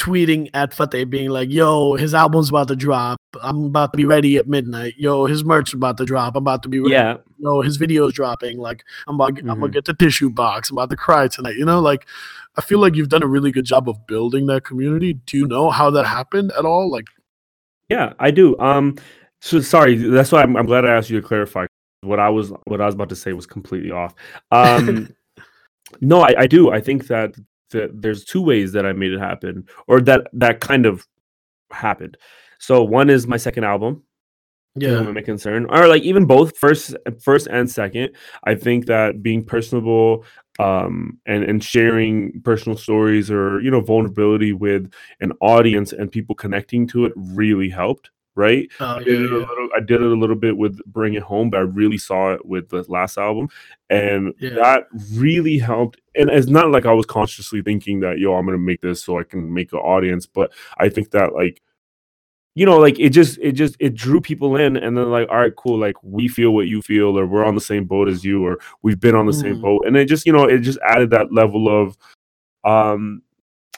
tweeting 0.00 0.48
at 0.54 0.72
Fateh 0.74 1.04
being 1.04 1.30
like, 1.30 1.50
"Yo, 1.50 1.94
his 1.94 2.14
album's 2.14 2.48
about 2.50 2.68
to 2.68 2.76
drop. 2.76 3.18
I'm 3.42 3.64
about 3.66 3.92
to 3.92 3.96
be 3.96 4.04
ready 4.04 4.36
at 4.38 4.48
midnight. 4.48 4.94
Yo, 4.96 5.26
his 5.26 5.44
merch 5.44 5.74
about 5.74 5.96
to 5.98 6.04
drop. 6.04 6.34
I'm 6.34 6.42
about 6.42 6.62
to 6.64 6.68
be 6.68 6.80
ready. 6.80 6.92
yeah, 6.94 7.16
Yo, 7.38 7.60
his 7.62 7.76
video's 7.76 8.12
dropping. 8.12 8.58
Like 8.58 8.84
I'm 9.06 9.16
about, 9.16 9.38
I'm 9.38 9.46
gonna 9.46 9.68
Mhm. 9.68 9.72
get 9.72 9.84
the 9.84 9.94
tissue 9.94 10.30
box. 10.30 10.70
I'm 10.70 10.78
about 10.78 10.90
to 10.90 10.96
cry 10.96 11.28
tonight. 11.28 11.56
You 11.56 11.64
know, 11.64 11.80
like 11.80 12.06
I 12.58 12.60
feel 12.60 12.80
like 12.80 12.96
you've 12.96 13.08
done 13.08 13.22
a 13.22 13.28
really 13.28 13.52
good 13.52 13.64
job 13.64 13.88
of 13.88 14.04
building 14.08 14.46
that 14.46 14.64
community. 14.64 15.14
Do 15.14 15.38
you 15.38 15.46
know 15.46 15.70
how 15.70 15.90
that 15.90 16.04
happened 16.04 16.52
at 16.58 16.64
all? 16.64 16.90
Like, 16.90 17.06
yeah, 17.88 18.14
I 18.18 18.32
do. 18.32 18.58
Um, 18.58 18.96
so 19.40 19.60
sorry. 19.60 19.94
That's 19.94 20.32
why 20.32 20.42
I'm, 20.42 20.56
I'm 20.56 20.66
glad 20.66 20.84
I 20.84 20.94
asked 20.94 21.08
you 21.08 21.20
to 21.20 21.26
clarify. 21.26 21.66
What 22.00 22.18
I 22.18 22.28
was 22.28 22.52
what 22.66 22.80
I 22.80 22.86
was 22.86 22.96
about 22.96 23.08
to 23.10 23.16
say 23.16 23.32
was 23.32 23.46
completely 23.46 23.92
off. 23.92 24.14
Um, 24.50 25.14
no, 26.00 26.20
I, 26.20 26.34
I 26.38 26.46
do. 26.48 26.70
I 26.70 26.80
think 26.80 27.06
that, 27.06 27.34
that 27.70 28.02
there's 28.02 28.24
two 28.24 28.42
ways 28.42 28.72
that 28.72 28.84
I 28.84 28.92
made 28.92 29.12
it 29.12 29.20
happen, 29.20 29.66
or 29.86 30.00
that 30.02 30.28
that 30.32 30.60
kind 30.60 30.84
of 30.84 31.06
happened. 31.70 32.16
So 32.58 32.82
one 32.82 33.08
is 33.08 33.28
my 33.28 33.36
second 33.36 33.64
album, 33.64 34.02
yeah, 34.80 35.00
my 35.02 35.22
concern 35.22 35.66
or 35.70 35.88
like 35.88 36.02
even 36.02 36.24
both 36.24 36.56
first 36.56 36.94
first 37.20 37.46
and 37.48 37.70
second 37.70 38.10
i 38.44 38.54
think 38.54 38.86
that 38.86 39.22
being 39.22 39.44
personable 39.44 40.24
um 40.58 41.18
and 41.26 41.44
and 41.44 41.62
sharing 41.62 42.40
personal 42.42 42.76
stories 42.76 43.30
or 43.30 43.60
you 43.60 43.70
know 43.70 43.80
vulnerability 43.80 44.52
with 44.52 44.90
an 45.20 45.32
audience 45.40 45.92
and 45.92 46.10
people 46.10 46.34
connecting 46.34 46.86
to 46.86 47.04
it 47.04 47.12
really 47.16 47.68
helped 47.68 48.10
right 48.34 48.68
Oh, 48.80 48.86
I 48.86 48.98
yeah, 49.00 49.04
did, 49.04 49.20
it 49.22 49.32
a 49.32 49.34
yeah. 49.40 49.46
little, 49.46 49.68
I 49.76 49.80
did 49.80 50.00
it 50.02 50.12
a 50.12 50.14
little 50.16 50.36
bit 50.36 50.56
with 50.56 50.78
bring 50.86 51.14
it 51.14 51.22
home 51.22 51.50
but 51.50 51.58
i 51.58 51.60
really 51.62 51.98
saw 51.98 52.32
it 52.34 52.44
with 52.44 52.68
the 52.70 52.84
last 52.88 53.18
album 53.18 53.48
and 53.90 54.32
Yeah. 54.38 54.50
that 54.50 54.86
really 55.14 55.58
helped 55.58 56.00
and 56.14 56.28
it's 56.30 56.48
not 56.48 56.70
like 56.70 56.86
i 56.86 56.92
was 56.92 57.06
consciously 57.06 57.62
thinking 57.62 58.00
that 58.00 58.18
yo 58.18 58.34
i'm 58.34 58.46
gonna 58.46 58.58
make 58.58 58.80
this 58.80 59.02
so 59.02 59.18
i 59.18 59.22
can 59.24 59.52
make 59.52 59.72
an 59.72 59.78
audience 59.80 60.26
but 60.26 60.52
i 60.78 60.88
think 60.88 61.10
that 61.12 61.34
like 61.34 61.62
you 62.58 62.66
know 62.66 62.76
like 62.76 62.98
it 62.98 63.10
just 63.10 63.38
it 63.40 63.52
just 63.52 63.76
it 63.78 63.94
drew 63.94 64.20
people 64.20 64.56
in 64.56 64.76
and 64.76 64.96
then 64.96 65.10
like 65.12 65.28
all 65.30 65.38
right 65.38 65.54
cool 65.54 65.78
like 65.78 65.94
we 66.02 66.26
feel 66.26 66.50
what 66.50 66.66
you 66.66 66.82
feel 66.82 67.16
or 67.16 67.24
we're 67.24 67.44
on 67.44 67.54
the 67.54 67.60
same 67.60 67.84
boat 67.84 68.08
as 68.08 68.24
you 68.24 68.44
or 68.44 68.58
we've 68.82 68.98
been 68.98 69.14
on 69.14 69.26
the 69.26 69.32
same 69.32 69.56
Mhm. 69.58 69.60
boat. 69.62 69.86
And 69.86 69.96
it 69.96 70.06
just 70.06 70.26
you 70.26 70.32
know 70.32 70.44
it 70.44 70.58
just 70.58 70.78
added 70.84 71.10
that 71.10 71.32
level 71.32 71.68
of 71.68 71.96
um 72.64 73.22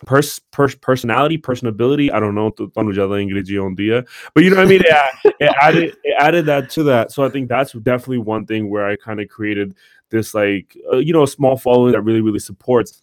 pers- 0.07 0.41
pers- 0.51 0.75
personality 0.77 1.37
personability. 1.37 2.11
I 2.11 2.21
don't 2.21 2.35
know 2.35 2.49
to 2.53 2.69
tô 2.71 2.83
no 2.83 3.65
on 3.67 3.75
dia 3.75 4.03
but 4.35 4.45
you 4.45 4.49
know 4.51 4.57
what 4.57 4.67
i 4.67 4.71
mean? 4.71 4.83
Yeah 4.87 5.09
it 5.25 5.53
added 5.61 5.97
it 6.03 6.15
added 6.19 6.47
that 6.47 6.71
to 6.71 6.83
that. 6.85 7.13
So 7.13 7.23
i 7.23 7.29
think 7.29 7.51
that's 7.51 7.73
definitely 7.73 8.19
one 8.19 8.47
thing 8.47 8.71
where 8.71 8.87
i 8.87 8.97
kind 8.97 9.21
of 9.21 9.29
created 9.29 9.75
this 10.09 10.33
like 10.33 10.75
uh, 10.91 10.97
you 10.97 11.13
know 11.13 11.27
small 11.27 11.59
following 11.59 11.93
that 11.93 12.01
really 12.01 12.23
really 12.23 12.39
supports. 12.39 13.03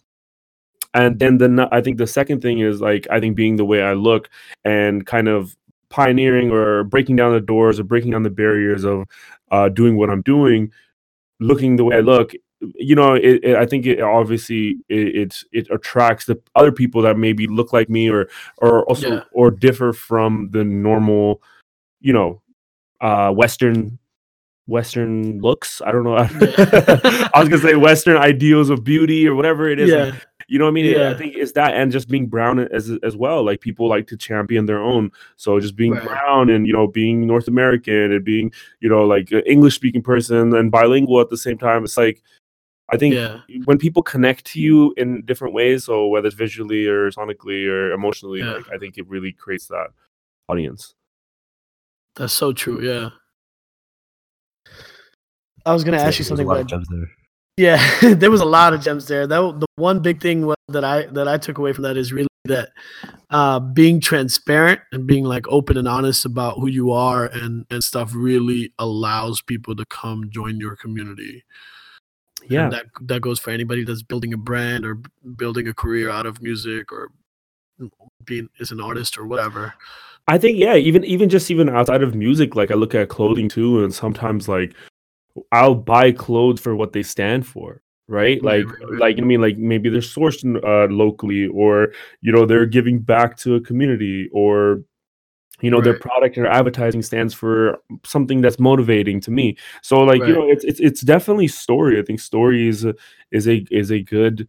And 0.94 1.20
then 1.20 1.38
the 1.38 1.68
i 1.70 1.80
think 1.80 1.98
the 1.98 2.06
second 2.06 2.40
thing 2.42 2.58
is 2.58 2.80
like 2.80 3.06
i 3.12 3.20
think 3.20 3.36
being 3.36 3.56
the 3.56 3.64
way 3.64 3.80
i 3.82 3.92
look 3.92 4.28
and 4.64 5.06
kind 5.06 5.28
of 5.28 5.54
pioneering 5.90 6.50
or 6.50 6.84
breaking 6.84 7.16
down 7.16 7.32
the 7.32 7.40
doors 7.40 7.80
or 7.80 7.84
breaking 7.84 8.10
down 8.10 8.22
the 8.22 8.30
barriers 8.30 8.84
of 8.84 9.04
uh, 9.50 9.68
doing 9.68 9.96
what 9.96 10.10
i'm 10.10 10.22
doing 10.22 10.70
looking 11.40 11.76
the 11.76 11.84
way 11.84 11.96
i 11.96 12.00
look 12.00 12.32
you 12.74 12.94
know 12.94 13.14
it, 13.14 13.42
it, 13.44 13.56
i 13.56 13.64
think 13.64 13.86
it 13.86 14.00
obviously 14.00 14.76
it, 14.88 15.44
it 15.52 15.68
attracts 15.70 16.24
the 16.26 16.38
other 16.56 16.72
people 16.72 17.00
that 17.02 17.16
maybe 17.16 17.46
look 17.46 17.72
like 17.72 17.88
me 17.88 18.10
or 18.10 18.28
or 18.58 18.84
also 18.86 19.08
Yeah. 19.08 19.22
or 19.32 19.50
differ 19.50 19.92
from 19.92 20.50
the 20.50 20.64
normal 20.64 21.40
you 22.00 22.12
know 22.12 22.42
uh 23.00 23.30
western 23.30 23.98
western 24.66 25.40
looks. 25.40 25.80
I 25.80 25.92
don't 25.92 26.04
know. 26.04 26.16
I 26.18 27.30
was 27.40 27.48
gonna 27.48 27.58
say 27.62 27.74
western 27.74 28.18
ideals 28.18 28.68
of 28.68 28.84
beauty 28.84 29.26
or 29.26 29.34
whatever 29.34 29.68
it 29.68 29.80
is. 29.80 29.88
Yeah, 29.88 30.12
you 30.48 30.58
know 30.58 30.64
what 30.64 30.70
I 30.70 30.72
mean? 30.72 30.86
Yeah. 30.86 31.10
I 31.10 31.14
think 31.14 31.34
it's 31.36 31.52
that 31.52 31.74
and 31.74 31.92
just 31.92 32.08
being 32.08 32.26
brown 32.26 32.58
as 32.58 32.90
as 33.02 33.14
well. 33.16 33.44
Like 33.44 33.60
people 33.60 33.86
like 33.88 34.06
to 34.08 34.16
champion 34.16 34.66
their 34.66 34.82
own. 34.82 35.12
So 35.36 35.60
just 35.60 35.76
being 35.76 35.92
Right. 35.92 36.04
brown 36.04 36.48
and 36.50 36.66
you 36.66 36.72
know 36.72 36.86
being 36.86 37.26
North 37.26 37.48
American 37.48 38.12
and 38.12 38.24
being 38.24 38.50
you 38.80 38.88
know 38.88 39.04
like 39.06 39.30
an 39.30 39.42
English 39.46 39.74
speaking 39.74 40.02
person 40.02 40.54
and 40.56 40.70
bilingual 40.70 41.20
at 41.20 41.28
the 41.28 41.36
same 41.36 41.58
time. 41.58 41.84
It's 41.84 41.96
like 41.98 42.22
I 42.90 42.96
think 42.96 43.14
yeah. 43.14 43.40
when 43.66 43.76
people 43.76 44.02
connect 44.02 44.46
to 44.46 44.60
you 44.60 44.94
in 44.96 45.22
different 45.26 45.52
ways, 45.52 45.84
so 45.84 46.08
whether 46.08 46.26
it's 46.28 46.34
visually 46.36 46.86
or 46.86 47.10
sonically 47.10 47.66
or 47.68 47.92
emotionally, 47.92 48.38
Yeah. 48.40 48.54
like 48.54 48.72
I 48.72 48.78
think 48.78 48.96
it 48.96 49.06
really 49.06 49.32
creates 49.32 49.66
that 49.68 49.88
audience. 50.48 50.94
That's 52.16 52.32
so 52.32 52.52
true. 52.54 52.80
Yeah. 52.80 53.10
I 55.66 55.74
was 55.74 55.84
gonna 55.84 55.98
Yeah, 55.98 56.04
ask 56.04 56.18
you 56.18 56.24
something, 56.24 56.46
lot 56.46 56.66
but 56.70 56.82
there. 56.90 57.10
Yeah, 57.58 57.82
there 58.14 58.30
was 58.30 58.40
a 58.40 58.44
lot 58.46 58.72
of 58.72 58.80
gems 58.80 59.08
there. 59.08 59.26
That 59.26 59.40
the 59.58 59.66
one 59.74 60.00
big 60.00 60.22
thing 60.22 60.54
that 60.68 60.84
I 60.84 61.06
that 61.06 61.26
I 61.26 61.38
took 61.38 61.58
away 61.58 61.72
from 61.72 61.82
that 61.82 61.96
is 61.96 62.12
really 62.12 62.28
that 62.44 62.70
uh, 63.30 63.58
being 63.58 64.00
transparent 64.00 64.80
and 64.92 65.06
being 65.08 65.24
like 65.24 65.46
open 65.48 65.76
and 65.76 65.88
honest 65.88 66.24
about 66.24 66.58
who 66.60 66.68
you 66.68 66.92
are 66.92 67.26
and 67.26 67.66
and 67.70 67.82
stuff 67.82 68.12
really 68.14 68.72
allows 68.78 69.42
people 69.42 69.74
to 69.74 69.84
come 69.86 70.30
join 70.30 70.58
your 70.58 70.76
community. 70.76 71.44
Yeah, 72.48 72.64
and 72.64 72.72
that 72.72 72.86
that 73.02 73.22
goes 73.22 73.40
for 73.40 73.50
anybody 73.50 73.82
that's 73.82 74.04
building 74.04 74.32
a 74.32 74.38
brand 74.38 74.86
or 74.86 75.00
building 75.36 75.66
a 75.66 75.74
career 75.74 76.10
out 76.10 76.26
of 76.26 76.40
music 76.40 76.92
or 76.92 77.10
being 78.24 78.48
as 78.60 78.70
an 78.70 78.80
artist 78.80 79.18
or 79.18 79.26
whatever. 79.26 79.74
I 80.28 80.38
think 80.38 80.58
yeah, 80.58 80.76
even 80.76 81.04
even 81.04 81.28
just 81.28 81.50
even 81.50 81.68
outside 81.68 82.04
of 82.04 82.14
music, 82.14 82.54
like 82.54 82.70
I 82.70 82.74
look 82.74 82.94
at 82.94 83.08
clothing 83.08 83.48
too, 83.48 83.82
and 83.82 83.92
sometimes 83.92 84.48
like 84.48 84.74
I'll 85.52 85.74
buy 85.74 86.12
clothes 86.12 86.60
for 86.60 86.74
what 86.76 86.92
they 86.92 87.02
stand 87.02 87.46
for, 87.46 87.82
right? 88.06 88.40
Right, 88.42 88.42
Like 88.42 88.66
right, 88.80 88.90
right. 88.90 89.00
like 89.00 89.18
I 89.18 89.22
mean, 89.22 89.40
like 89.40 89.58
maybe 89.58 89.88
they're 89.88 90.00
sourced 90.00 90.44
uh, 90.44 90.92
locally, 90.92 91.46
or 91.48 91.92
you 92.20 92.32
know 92.32 92.46
they're 92.46 92.66
giving 92.66 92.98
back 93.00 93.36
to 93.38 93.54
a 93.56 93.60
community, 93.60 94.28
or 94.32 94.82
you 95.60 95.70
know 95.70 95.80
their 95.80 95.98
product 95.98 96.38
or 96.38 96.46
advertising 96.46 97.02
stands 97.02 97.34
for 97.34 97.78
something 98.04 98.40
that's 98.40 98.58
motivating 98.58 99.20
to 99.22 99.30
me. 99.30 99.56
So 99.82 100.00
like 100.00 100.20
you 100.22 100.32
know 100.32 100.48
it's 100.48 100.64
it's 100.64 100.80
it's 100.80 101.00
definitely 101.00 101.48
story. 101.48 101.98
I 101.98 102.02
think 102.02 102.20
story 102.20 102.68
is 102.68 102.84
a, 102.84 102.94
is 103.32 103.48
a 103.48 103.66
is 103.70 103.90
a 103.90 104.00
good 104.02 104.48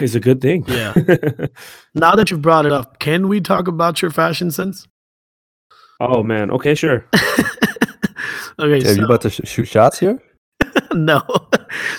is 0.00 0.14
a 0.14 0.20
good 0.20 0.40
thing. 0.40 0.64
Yeah. 0.66 0.94
Now 1.94 2.14
that 2.14 2.30
you've 2.30 2.42
brought 2.42 2.64
it 2.66 2.72
up, 2.72 2.98
can 3.00 3.28
we 3.28 3.40
talk 3.40 3.68
about 3.68 4.00
your 4.00 4.10
fashion 4.10 4.50
sense? 4.50 4.88
oh 6.00 6.22
man. 6.22 6.50
Okay. 6.50 6.74
Sure. 6.74 7.04
okay, 8.58 8.78
Are 8.78 8.94
so, 8.94 9.00
you 9.00 9.04
about 9.04 9.20
to 9.22 9.30
sh- 9.30 9.40
shoot 9.44 9.66
shots 9.66 9.98
here? 9.98 10.20
no. 10.92 11.22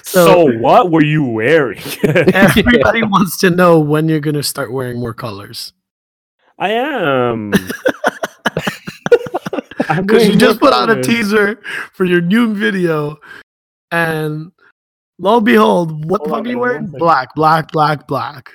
So, 0.03 0.25
so 0.25 0.59
what 0.59 0.91
were 0.91 1.03
you 1.03 1.23
wearing? 1.23 1.81
everybody 2.03 3.01
wants 3.01 3.39
to 3.39 3.49
know 3.49 3.79
when 3.79 4.07
you're 4.07 4.19
gonna 4.19 4.43
start 4.43 4.71
wearing 4.71 4.99
more 4.99 5.15
colors. 5.15 5.73
I 6.59 6.69
am. 6.73 7.51
Because 9.89 10.27
you 10.27 10.35
just 10.35 10.61
more 10.61 10.69
put 10.69 10.73
out 10.73 10.91
a 10.91 11.01
teaser 11.01 11.59
for 11.93 12.05
your 12.05 12.21
new 12.21 12.53
video, 12.53 13.17
and 13.89 14.51
lo 15.17 15.37
and 15.37 15.45
behold, 15.45 16.05
what 16.07 16.23
the 16.23 16.29
fuck 16.29 16.45
are 16.45 16.47
you 16.47 16.59
wearing? 16.59 16.85
Black, 16.85 17.33
black, 17.33 17.71
black, 17.71 18.05
black. 18.05 18.51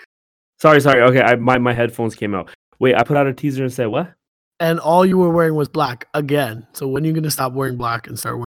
Sorry, 0.61 0.81
sorry. 0.81 1.03
Okay, 1.03 1.21
I, 1.21 1.35
my 1.35 1.59
my 1.59 1.73
headphones 1.73 2.15
came 2.15 2.35
out. 2.35 2.51
Wait, 2.79 2.95
I 2.95 3.03
put 3.03 3.17
out 3.17 3.27
a 3.27 3.35
teaser 3.35 3.65
and 3.65 3.73
said 3.73 3.87
what? 3.87 4.13
And 4.61 4.81
all 4.81 5.07
you 5.07 5.19
were 5.19 5.31
wearing 5.31 5.55
was 5.55 5.69
black 5.69 6.09
again. 6.15 6.67
So 6.73 6.89
when 6.89 7.05
are 7.05 7.07
you 7.07 7.13
gonna 7.13 7.31
stop 7.31 7.53
wearing 7.53 7.77
black 7.77 8.07
and 8.09 8.19
start 8.19 8.35
wearing 8.37 8.45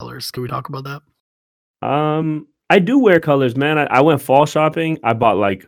colors? 0.00 0.30
Can 0.30 0.42
we 0.42 0.48
talk 0.48 0.68
about 0.68 0.84
that? 0.84 1.86
Um, 1.86 2.46
I 2.70 2.78
do 2.78 2.98
wear 2.98 3.18
colors, 3.20 3.56
man. 3.56 3.78
I, 3.78 3.84
I 3.84 4.00
went 4.02 4.20
fall 4.22 4.46
shopping. 4.46 4.98
I 5.02 5.14
bought 5.14 5.36
like 5.36 5.66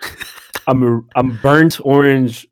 a, 0.66 0.74
mar- 0.74 1.02
a 1.16 1.22
burnt 1.24 1.80
orange 1.84 2.46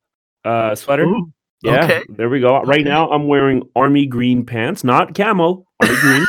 uh 0.44 0.74
sweater. 0.74 1.04
Ooh, 1.04 1.32
Yeah, 1.62 1.84
okay. 1.84 2.02
there 2.08 2.28
we 2.28 2.40
go. 2.40 2.60
Right 2.62 2.80
Okay. 2.80 2.88
now, 2.88 3.08
I'm 3.10 3.28
wearing 3.28 3.62
army 3.76 4.06
green 4.06 4.44
pants, 4.44 4.82
not 4.82 5.14
camo. 5.14 5.64
Army 5.80 5.94
green, 6.00 6.26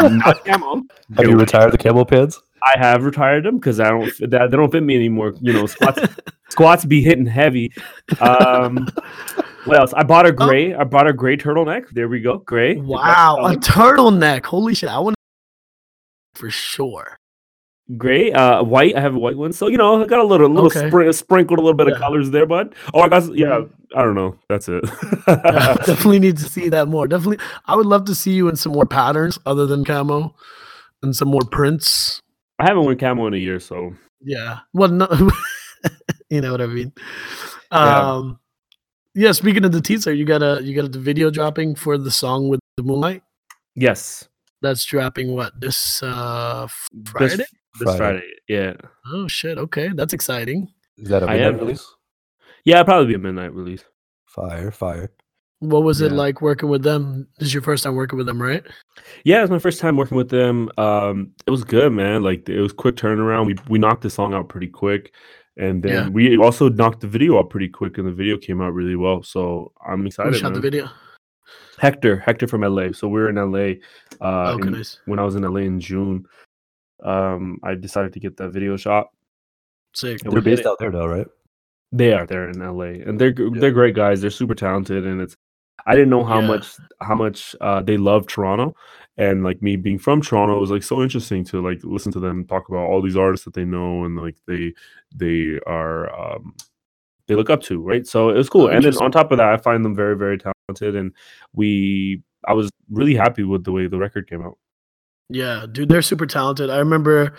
not 0.18 0.44
camo. 0.44 0.82
Have 1.16 1.26
you 1.28 1.36
retired 1.38 1.72
the 1.72 1.78
camel 1.78 2.04
pants? 2.04 2.38
I 2.62 2.78
have 2.78 3.04
retired 3.04 3.44
them 3.44 3.56
because 3.58 3.80
I 3.80 3.88
don't 3.88 4.10
fit- 4.10 4.30
that 4.30 4.50
they 4.50 4.56
don't 4.58 4.70
fit 4.70 4.82
me 4.82 4.94
anymore. 4.94 5.32
You 5.40 5.54
know, 5.54 5.64
squats 5.66 6.00
squats 6.50 6.84
be 6.84 7.02
hitting 7.02 7.24
heavy. 7.24 7.72
Um, 8.20 8.86
what 9.64 9.78
else? 9.78 9.92
I 9.94 10.02
bought 10.02 10.26
a 10.26 10.32
gray. 10.32 10.74
I 10.74 10.84
bought 10.84 11.06
a 11.08 11.12
gray 11.12 11.36
turtleneck. 11.36 11.88
There 11.92 12.08
we 12.08 12.20
go, 12.20 12.38
gray. 12.38 12.76
Wow, 12.76 13.38
a 13.46 13.54
turtleneck. 13.56 14.44
Holy 14.46 14.74
shit. 14.74 14.88
I 14.90 14.98
want 14.98 15.16
for 16.34 16.50
sure. 16.50 17.16
gray. 17.96 18.32
Uh, 18.32 18.62
white. 18.62 18.96
I 18.96 19.00
have 19.00 19.14
a 19.14 19.18
white 19.18 19.36
one. 19.36 19.52
So 19.52 19.66
you 19.68 19.76
know, 19.76 20.02
I 20.02 20.06
got 20.06 20.20
a 20.20 20.24
little 20.24 20.48
little 20.48 20.66
Okay. 20.68 20.88
sprin- 20.88 21.12
sprinkled 21.12 21.58
a 21.58 21.62
little 21.62 21.76
bit 21.76 21.88
Yeah. 21.88 21.94
Mm-hmm. 21.94 22.02
of 22.02 22.06
colors 22.08 22.30
there, 22.30 22.46
bud. 22.46 22.74
Oh, 22.94 23.00
I 23.00 23.08
got 23.08 23.34
yeah. 23.36 23.62
I 23.96 24.02
don't 24.02 24.14
know. 24.14 24.36
That's 24.48 24.68
it. 24.68 24.84
Yeah, 25.26 25.74
definitely 25.86 26.20
need 26.20 26.36
to 26.38 26.44
see 26.44 26.68
that 26.68 26.86
more. 26.88 27.08
Definitely, 27.08 27.38
I 27.66 27.74
would 27.76 27.86
love 27.86 28.04
to 28.06 28.14
see 28.14 28.32
you 28.32 28.48
in 28.48 28.54
some 28.56 28.72
more 28.72 28.86
patterns 28.86 29.38
other 29.46 29.66
than 29.66 29.84
camo, 29.84 30.34
and 31.02 31.14
some 31.14 31.28
more 31.28 31.42
prints. 31.50 32.20
I 32.60 32.64
haven't 32.68 32.84
worn 32.84 32.96
camo 32.98 33.26
in 33.26 33.34
a 33.34 33.38
year, 33.38 33.58
so 33.58 33.92
Yeah. 34.22 34.60
Well, 34.72 34.90
no, 34.90 35.08
you 36.30 36.40
know 36.40 36.52
what 36.52 36.60
I 36.60 36.66
mean. 36.66 36.92
Um, 37.72 37.82
yeah. 37.82 38.32
Yeah, 39.14 39.32
speaking 39.32 39.64
of 39.64 39.72
the 39.72 39.80
teaser, 39.80 40.12
you 40.12 40.24
got 40.24 40.42
a 40.42 40.60
you 40.62 40.74
got 40.74 40.94
a 40.94 40.98
video 40.98 41.30
dropping 41.30 41.74
for 41.74 41.98
the 41.98 42.10
song 42.10 42.48
with 42.48 42.60
the 42.76 42.82
moonlight. 42.82 43.22
yes. 43.74 44.26
That's 44.62 44.84
dropping 44.84 45.32
what 45.34 45.58
this 45.58 46.02
uh 46.02 46.66
Friday? 47.06 47.36
this 47.36 47.46
Friday. 47.80 47.96
Friday. 47.96 48.26
Yeah. 48.46 48.74
Oh 49.06 49.26
shit! 49.26 49.56
Okay, 49.56 49.88
that's 49.94 50.12
exciting. 50.12 50.68
Is 50.98 51.08
that 51.08 51.22
a 51.22 51.26
I 51.26 51.38
midnight 51.38 51.60
release? 51.60 51.94
Yeah, 52.64 52.82
probably 52.82 53.06
be 53.06 53.14
a 53.14 53.18
midnight 53.18 53.54
release. 53.54 53.82
Fire, 54.26 54.70
fire. 54.70 55.10
What 55.60 55.82
was 55.82 56.02
it 56.02 56.12
like 56.12 56.42
working 56.42 56.68
with 56.68 56.82
them? 56.82 57.26
This 57.38 57.48
is 57.48 57.54
your 57.54 57.62
first 57.62 57.84
time 57.84 57.94
working 57.94 58.18
with 58.18 58.26
them, 58.26 58.40
right? 58.40 58.62
Yeah, 59.24 59.38
it 59.38 59.42
was 59.42 59.50
my 59.50 59.58
first 59.58 59.80
time 59.80 59.96
working 59.96 60.18
with 60.18 60.28
them. 60.28 60.68
Um, 60.76 61.32
it 61.46 61.50
was 61.50 61.64
good, 61.64 61.92
man. 61.92 62.22
Like 62.22 62.46
it 62.46 62.60
was 62.60 62.74
quick 62.74 62.96
turnaround. 62.96 63.46
We 63.46 63.56
we 63.68 63.78
knocked 63.78 64.02
the 64.02 64.10
song 64.10 64.34
out 64.34 64.50
pretty 64.50 64.68
quick, 64.68 65.14
and 65.56 65.82
then 65.82 65.92
Yeah. 65.92 66.08
we 66.08 66.36
also 66.38 66.68
knocked 66.68 67.00
the 67.00 67.06
video 67.08 67.38
out 67.38 67.50
pretty 67.50 67.68
quick, 67.68 67.98
and 67.98 68.06
the 68.06 68.12
video 68.12 68.36
came 68.38 68.60
out 68.60 68.72
really 68.74 68.96
well. 68.96 69.22
So 69.22 69.72
I'm 69.86 70.00
Who 70.00 70.06
excited. 70.06 70.36
shot 70.36 70.54
the 70.54 70.60
video? 70.60 70.88
Hector, 71.78 72.16
Hector 72.18 72.46
from 72.46 72.62
LA. 72.62 72.92
So 72.92 73.08
we 73.08 73.20
are 73.20 73.28
in 73.30 73.36
LA. 73.38 73.76
Uh, 74.20 74.52
okay, 74.54 74.66
in- 74.68 74.72
nice, 74.74 75.00
when 75.06 75.18
I 75.18 75.24
was 75.24 75.34
in 75.34 75.44
LA 75.44 75.60
in 75.62 75.80
June, 75.80 76.24
um, 77.02 77.58
I 77.62 77.74
decided 77.74 78.12
to 78.12 78.20
get 78.20 78.36
that 78.38 78.50
video 78.50 78.76
shot. 78.76 79.08
sick. 79.92 80.22
And 80.24 80.32
They're 80.32 80.40
based 80.42 80.66
out 80.66 80.78
there 80.78 80.92
now, 80.92 81.06
right? 81.08 81.26
They 81.90 82.12
are 82.12 82.24
there 82.24 82.48
in 82.48 82.60
LA, 82.62 83.00
and 83.04 83.18
they're 83.20 83.34
Yeah. 83.36 83.58
they're 83.60 83.72
great 83.72 83.96
guys. 83.96 84.20
They're 84.20 84.30
super 84.30 84.54
talented, 84.54 85.04
and 85.04 85.20
it's 85.20 85.34
I 85.86 85.94
didn't 85.96 86.10
know 86.10 86.22
how 86.22 86.40
Yeah. 86.40 86.46
much 86.46 86.76
how 87.00 87.16
much 87.16 87.56
uh, 87.60 87.82
they 87.82 87.96
love 87.96 88.26
Toronto, 88.28 88.74
and 89.20 89.44
like 89.44 89.60
me 89.60 89.76
being 89.76 89.98
from 89.98 90.22
Toronto 90.22 90.56
it 90.56 90.60
was 90.60 90.70
like 90.70 90.82
so 90.82 91.02
interesting 91.02 91.44
to 91.44 91.62
like 91.62 91.78
listen 91.84 92.10
to 92.12 92.20
them 92.20 92.46
talk 92.46 92.68
about 92.68 92.88
all 92.88 93.02
these 93.02 93.16
artists 93.16 93.44
that 93.44 93.54
they 93.54 93.64
know 93.64 94.04
and 94.04 94.16
like 94.16 94.36
they 94.46 94.72
they 95.14 95.58
are 95.66 96.08
um, 96.18 96.54
they 97.28 97.36
look 97.36 97.50
up 97.50 97.62
to, 97.62 97.80
right? 97.80 98.06
So 98.06 98.30
it 98.30 98.36
was 98.36 98.48
cool, 98.48 98.62
Oh, 98.62 98.68
and 98.68 98.84
then 98.84 98.96
on 98.96 99.12
top 99.12 99.30
of 99.30 99.38
that, 99.38 99.52
I 99.52 99.56
find 99.56 99.84
them 99.84 99.94
very 99.94 100.16
very 100.16 100.38
talented, 100.38 100.96
and 100.96 101.12
we 101.54 102.22
I 102.48 102.54
was 102.54 102.70
really 102.90 103.14
happy 103.14 103.44
with 103.44 103.64
the 103.64 103.72
way 103.72 103.86
the 103.86 103.98
record 103.98 104.28
came 104.28 104.42
out. 104.42 104.58
Yeah, 105.28 105.66
dude, 105.70 105.88
they're 105.88 106.02
super 106.02 106.26
talented. 106.26 106.70
I 106.70 106.78
remember 106.78 107.34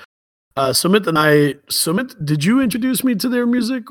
uh, 0.55 0.69
Sumit 0.69 1.07
and 1.07 1.19
I. 1.19 1.55
Sumit, 1.69 2.13
did 2.23 2.45
you 2.45 2.61
introduce 2.61 3.03
me 3.03 3.15
to 3.15 3.27
their 3.27 3.45
music, 3.45 3.83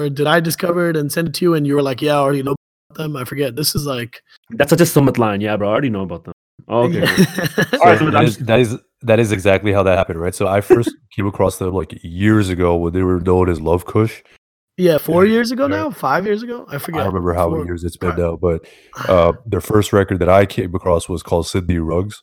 or 0.00 0.08
did 0.08 0.26
I 0.26 0.40
discover 0.40 0.90
it 0.90 0.96
and 0.96 1.12
send 1.12 1.28
it 1.28 1.34
to 1.34 1.44
you? 1.44 1.54
And 1.54 1.66
you 1.66 1.74
were 1.76 1.82
like, 1.82 2.02
"Yeah, 2.02 2.14
I 2.14 2.18
already 2.18 2.42
know 2.42 2.56
about 2.90 3.02
them." 3.02 3.16
I 3.16 3.24
forget. 3.24 3.54
This 3.54 3.74
is 3.74 3.86
like, 3.86 4.22
That's 4.50 4.70
such 4.70 4.80
a 4.80 4.86
summit 4.86 5.18
line, 5.18 5.40
yeah, 5.40 5.56
bro. 5.56 5.68
I 5.68 5.72
already 5.72 5.90
know 5.90 6.02
about 6.02 6.24
them. 6.24 6.34
Oh, 6.68 6.82
okay. 6.84 7.00
Yeah. 7.00 7.64
All 7.74 7.86
right, 7.86 7.98
So 7.98 8.04
so 8.06 8.10
that, 8.10 8.16
I'm 8.16 8.24
is, 8.26 8.38
that 8.38 8.60
is 8.60 8.78
that 9.02 9.20
is 9.20 9.32
exactly 9.32 9.72
how 9.72 9.82
that 9.82 9.96
happened, 9.98 10.20
right? 10.20 10.34
So 10.34 10.46
I 10.48 10.60
first 10.60 10.90
came 11.16 11.26
across 11.26 11.58
them 11.58 11.74
like 11.74 11.98
years 12.02 12.48
ago 12.48 12.76
when 12.76 12.92
they 12.92 13.02
were 13.02 13.20
known 13.20 13.48
as 13.50 13.60
Love 13.60 13.84
Kush. 13.86 14.22
yeah, 14.78 14.98
four 14.98 15.26
years 15.26 15.50
ago 15.52 15.64
Yeah. 15.64 15.76
now, 15.76 15.90
five 15.90 16.24
years 16.24 16.42
ago. 16.42 16.64
I 16.68 16.78
forget. 16.78 17.02
I 17.02 17.06
remember 17.06 17.34
how 17.34 17.50
many 17.50 17.64
years 17.64 17.84
it's 17.84 17.96
been 17.96 18.10
Right. 18.10 18.18
now, 18.18 18.36
but 18.36 18.66
uh, 19.08 19.32
their 19.46 19.60
first 19.60 19.92
record 19.92 20.18
that 20.20 20.28
I 20.28 20.46
came 20.46 20.74
across 20.74 21.08
was 21.08 21.22
called 21.22 21.46
Cindy 21.46 21.78
Ruggs. 21.78 22.22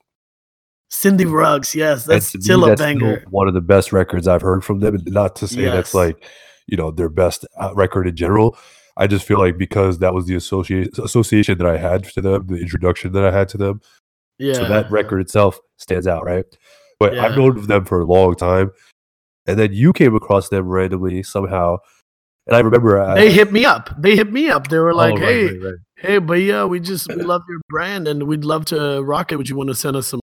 Cindy 0.89 1.25
Ruggs, 1.25 1.73
yes, 1.73 2.03
that's 2.05 2.31
to 2.33 2.37
me, 2.39 2.43
still 2.43 2.65
a 2.65 2.69
that's 2.69 2.81
still 2.81 2.93
banger. 2.99 3.23
one 3.29 3.47
of 3.47 3.53
the 3.53 3.61
best 3.61 3.93
records 3.93 4.27
I've 4.27 4.41
heard 4.41 4.63
from 4.65 4.79
them. 4.79 4.97
Not 5.05 5.35
to 5.37 5.47
say 5.47 5.61
Yes. 5.61 5.73
that's 5.73 5.93
like, 5.93 6.21
you 6.67 6.75
know, 6.75 6.91
their 6.91 7.07
best 7.09 7.45
uh, 7.61 7.73
record 7.75 8.07
in 8.07 8.15
general. 8.15 8.57
I 8.97 9.07
just 9.07 9.25
feel 9.25 9.39
like 9.39 9.57
because 9.57 9.99
that 9.99 10.13
was 10.13 10.25
the 10.25 10.35
associate 10.35 10.97
association 10.99 11.57
that 11.59 11.67
I 11.67 11.77
had 11.77 12.03
to 12.05 12.21
them, 12.21 12.47
the 12.47 12.57
introduction 12.57 13.13
that 13.13 13.23
I 13.23 13.31
had 13.31 13.47
to 13.49 13.57
them. 13.57 13.79
Yeah, 14.41 14.53
So 14.55 14.65
that 14.67 14.89
record 14.91 15.21
itself 15.21 15.59
stands 15.77 16.07
out, 16.07 16.25
right? 16.25 16.45
But 16.99 17.13
Yeah. 17.15 17.25
I've 17.25 17.37
known 17.37 17.57
of 17.57 17.67
them 17.67 17.85
for 17.85 18.01
a 18.01 18.05
long 18.05 18.35
time. 18.35 18.71
And 19.47 19.57
then 19.57 19.73
you 19.73 19.93
came 19.93 20.15
across 20.15 20.49
them 20.49 20.67
randomly 20.67 21.23
somehow. 21.23 21.77
And 22.47 22.55
I 22.55 22.59
remember 22.59 23.01
I, 23.01 23.15
they 23.15 23.31
hit 23.31 23.51
me 23.51 23.65
up. 23.65 23.89
They 23.99 24.15
hit 24.15 24.31
me 24.31 24.49
up. 24.49 24.67
They 24.67 24.79
were 24.79 24.93
like, 24.93 25.13
Oh, 25.13 25.17
right, 25.17 25.25
"Hey, 25.29 25.45
right, 25.47 25.61
right. 25.63 25.75
hey, 25.97 26.17
but 26.17 26.33
yeah, 26.35 26.65
we 26.65 26.79
just 26.79 27.07
we 27.07 27.15
love 27.23 27.43
your 27.47 27.59
brand 27.69 28.07
and 28.07 28.23
we'd 28.23 28.43
love 28.45 28.65
to 28.65 29.01
rock 29.03 29.31
it. 29.31 29.37
Would 29.37 29.49
you 29.49 29.55
want 29.55 29.69
to 29.69 29.75
send 29.75 29.95
us 29.95 30.07
some? 30.07 30.19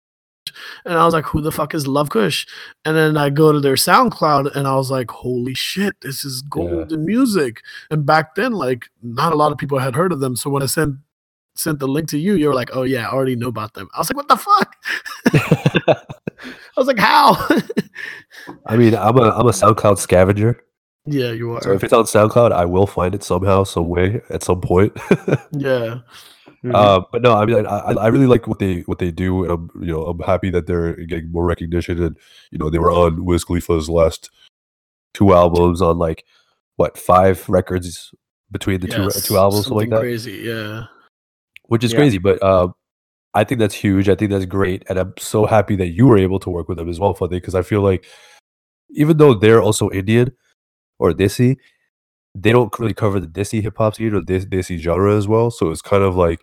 And 0.86 0.94
I 0.98 1.04
was 1.06 1.14
like, 1.14 1.26
who 1.26 1.42
the 1.42 1.52
fuck 1.52 1.74
is 1.74 1.88
Love 1.88 2.10
Kush? 2.10 2.46
And 2.86 2.96
then 2.96 3.18
I 3.18 3.30
go 3.30 3.52
to 3.52 3.60
their 3.60 3.74
SoundCloud 3.76 4.56
and 4.56 4.68
I 4.68 4.76
was 4.76 4.92
like, 4.92 5.10
holy 5.10 5.54
shit, 5.56 5.96
this 6.02 6.24
is 6.24 6.42
golden 6.44 7.06
music. 7.06 7.62
And 7.90 8.06
back 8.06 8.36
then, 8.36 8.52
like, 8.54 8.86
not 9.02 9.34
a 9.34 9.36
lot 9.36 9.52
of 9.52 9.58
people 9.58 9.80
had 9.80 9.96
heard 9.96 10.12
of 10.12 10.20
them. 10.20 10.36
So 10.36 10.50
when 10.50 10.62
I 10.64 10.68
sent 10.68 10.98
sent 11.56 11.80
the 11.80 11.88
link 11.88 12.10
to 12.10 12.18
you, 12.18 12.34
you 12.36 12.48
were 12.48 12.54
like, 12.54 12.70
oh 12.74 12.84
yeah, 12.84 13.08
I 13.08 13.12
already 13.12 13.36
know 13.36 13.48
about 13.48 13.74
them. 13.74 13.90
I 13.96 14.00
was 14.00 14.10
like, 14.12 14.18
what 14.18 14.28
the 14.28 14.38
fuck? 14.38 14.76
I 16.46 16.78
was 16.78 16.88
like, 16.88 17.00
how? 17.00 17.36
I 18.66 18.78
mean, 18.78 18.96
I'm 18.96 19.18
a 19.18 19.30
I'm 19.30 19.48
a 19.48 19.52
SoundCloud 19.52 19.98
scavenger. 19.98 20.62
yeah, 21.06 21.32
you 21.32 21.54
are. 21.54 21.62
So 21.62 21.72
if 21.72 21.84
it's 21.84 21.94
on 21.94 22.06
SoundCloud, 22.06 22.52
I 22.52 22.66
will 22.66 22.88
find 22.88 23.16
it 23.16 23.24
somehow, 23.24 23.64
some 23.64 23.88
way, 23.88 24.22
at 24.30 24.44
some 24.44 24.62
point. 24.62 24.94
yeah. 25.52 26.00
Mhm. 26.64 26.74
Uh, 26.74 27.02
but 27.12 27.22
no, 27.22 27.36
I 27.36 27.46
mean, 27.46 27.66
I, 27.68 27.78
I 27.92 28.08
really 28.08 28.26
like 28.26 28.48
what 28.48 28.60
they 28.60 28.82
what 28.82 28.98
they 29.00 29.12
do, 29.12 29.44
and 29.44 29.52
I'm 29.52 29.70
you 29.82 29.92
know 29.94 30.06
I'm 30.06 30.20
happy 30.20 30.50
that 30.50 30.66
they're 30.68 30.94
getting 31.06 31.32
more 31.32 31.46
recognition, 31.46 32.02
and 32.02 32.18
you 32.52 32.58
know 32.58 32.70
they 32.70 32.80
were 32.80 32.92
on 32.92 33.24
Wiz 33.24 33.46
Khalifa's 33.46 33.90
last 33.90 34.30
two 35.14 35.34
albums 35.34 35.82
on 35.82 35.98
like 35.98 36.26
what 36.76 36.98
five 36.98 37.48
records 37.48 38.14
between 38.52 38.82
the 38.82 38.88
two 38.88 39.04
Yes, 39.04 39.24
two 39.26 39.38
albums, 39.38 39.66
something 39.66 39.78
like 39.78 39.90
that, 39.92 40.02
crazy. 40.02 40.42
Yeah. 40.44 40.86
Which 41.68 41.84
is 41.84 41.92
Yeah. 41.92 42.00
crazy. 42.00 42.18
But 42.18 42.42
uh, 42.44 42.70
I 43.34 43.44
think 43.44 43.60
that's 43.60 43.76
huge. 43.76 44.08
I 44.10 44.16
think 44.16 44.32
that's 44.32 44.46
great, 44.46 44.84
and 44.90 44.98
I'm 44.98 45.14
so 45.18 45.46
happy 45.46 45.76
that 45.78 45.88
you 45.90 46.08
were 46.08 46.18
able 46.18 46.40
to 46.40 46.50
work 46.50 46.68
with 46.70 46.78
them 46.78 46.90
as 46.90 47.00
well, 47.00 47.14
Funny, 47.14 47.38
because 47.38 47.56
I 47.56 47.62
feel 47.62 47.82
like 47.82 48.06
even 48.92 49.18
though 49.18 49.34
they're 49.34 49.62
also 49.62 49.90
Indian 49.90 50.32
or 51.00 51.12
Desi, 51.12 51.58
they 52.34 52.52
don't 52.52 52.78
really 52.80 52.94
cover 52.94 53.20
the 53.20 53.28
Desi 53.28 53.62
hip 53.62 53.78
hop 53.78 53.96
scene 53.96 54.14
or 54.14 54.22
Des- 54.22 54.46
Desi 54.46 54.78
genre 54.78 55.16
as 55.16 55.28
well. 55.28 55.52
So 55.52 55.70
it's 55.72 55.82
kind 55.82 56.04
of 56.04 56.16
like 56.16 56.40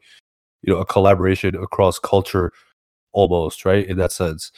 you 0.62 0.72
know 0.72 0.80
a 0.80 0.84
collaboration 0.86 1.54
across 1.56 1.98
culture, 1.98 2.52
almost 3.12 3.64
right 3.64 3.86
in 3.86 3.96
that 3.98 4.12
sense, 4.12 4.52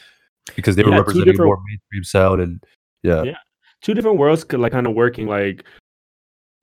because 0.57 0.77
they 0.77 0.83
were 0.83 0.91
Yeah, 0.91 0.97
two 0.97 1.01
representing 1.01 1.33
different- 1.33 1.49
more 1.49 1.63
mainstream 1.69 2.05
sound 2.05 2.41
and 2.43 2.65
yeah, 3.03 3.23
Yeah. 3.23 3.37
two 3.83 3.95
different 3.95 4.19
worlds 4.19 4.45
could 4.45 4.61
like 4.61 4.73
kind 4.73 4.87
of 4.87 4.95
working 4.95 5.27
like 5.29 5.65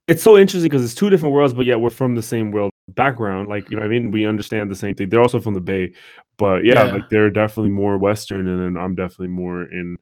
it's 0.07 0.23
so 0.23 0.37
interesting 0.37 0.69
because 0.69 0.83
it's 0.83 0.95
two 0.95 1.09
different 1.09 1.33
worlds 1.33 1.53
but 1.53 1.65
yet 1.65 1.79
we're 1.79 1.89
from 1.91 2.15
the 2.15 2.21
same 2.23 2.51
world 2.51 2.71
background 2.95 3.47
like 3.47 3.69
you 3.69 3.77
know 3.77 3.83
i 3.83 3.87
mean? 3.87 4.11
We 4.11 4.25
understand 4.25 4.69
the 4.69 4.75
same 4.75 4.95
thing. 4.95 5.09
They're 5.09 5.21
also 5.21 5.39
from 5.39 5.53
the 5.53 5.61
bay 5.61 5.93
but 6.37 6.65
yeah, 6.65 6.85
Yeah. 6.85 6.93
like 6.93 7.09
they're 7.09 7.29
definitely 7.29 7.71
more 7.71 7.97
western 7.97 8.47
and 8.47 8.59
then 8.61 8.81
i'm 8.81 8.95
definitely 8.95 9.27
more 9.27 9.63
in 9.63 9.97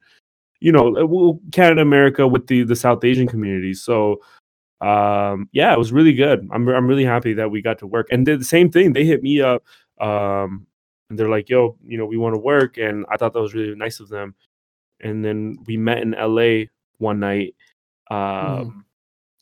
you 0.60 0.72
know 0.72 0.96
uh, 0.96 1.50
canada 1.52 1.82
america 1.82 2.26
with 2.26 2.46
the 2.46 2.62
the 2.64 2.76
south 2.76 3.04
asian 3.04 3.26
community. 3.26 3.74
So 3.74 4.20
um 4.80 5.48
yeah 5.52 5.72
it 5.74 5.78
was 5.78 5.92
really 5.92 6.14
good. 6.14 6.48
I'm, 6.52 6.66
I'm 6.68 6.86
really 6.86 7.04
happy 7.04 7.34
that 7.34 7.50
we 7.50 7.60
got 7.60 7.78
to 7.80 7.86
work. 7.86 8.08
And 8.10 8.24
did 8.24 8.40
the 8.40 8.44
same 8.44 8.70
thing. 8.70 8.92
They 8.92 9.04
hit 9.04 9.22
me 9.22 9.40
up 9.42 9.62
um 10.00 10.66
and 11.10 11.18
they're 11.18 11.28
like 11.28 11.48
yo 11.50 11.76
you 11.84 11.98
know 11.98 12.06
we 12.06 12.16
want 12.16 12.34
to 12.34 12.38
work 12.40 12.78
and 12.78 13.04
i 13.10 13.16
thought 13.16 13.32
that 13.34 13.42
was 13.42 13.54
really 13.54 13.74
nice 13.74 14.00
of 14.00 14.08
them. 14.08 14.34
And 15.00 15.24
then 15.24 15.58
we 15.66 15.76
met 15.76 15.98
in 15.98 16.12
la 16.12 16.64
one 16.98 17.20
night 17.20 17.54
um 18.10 18.84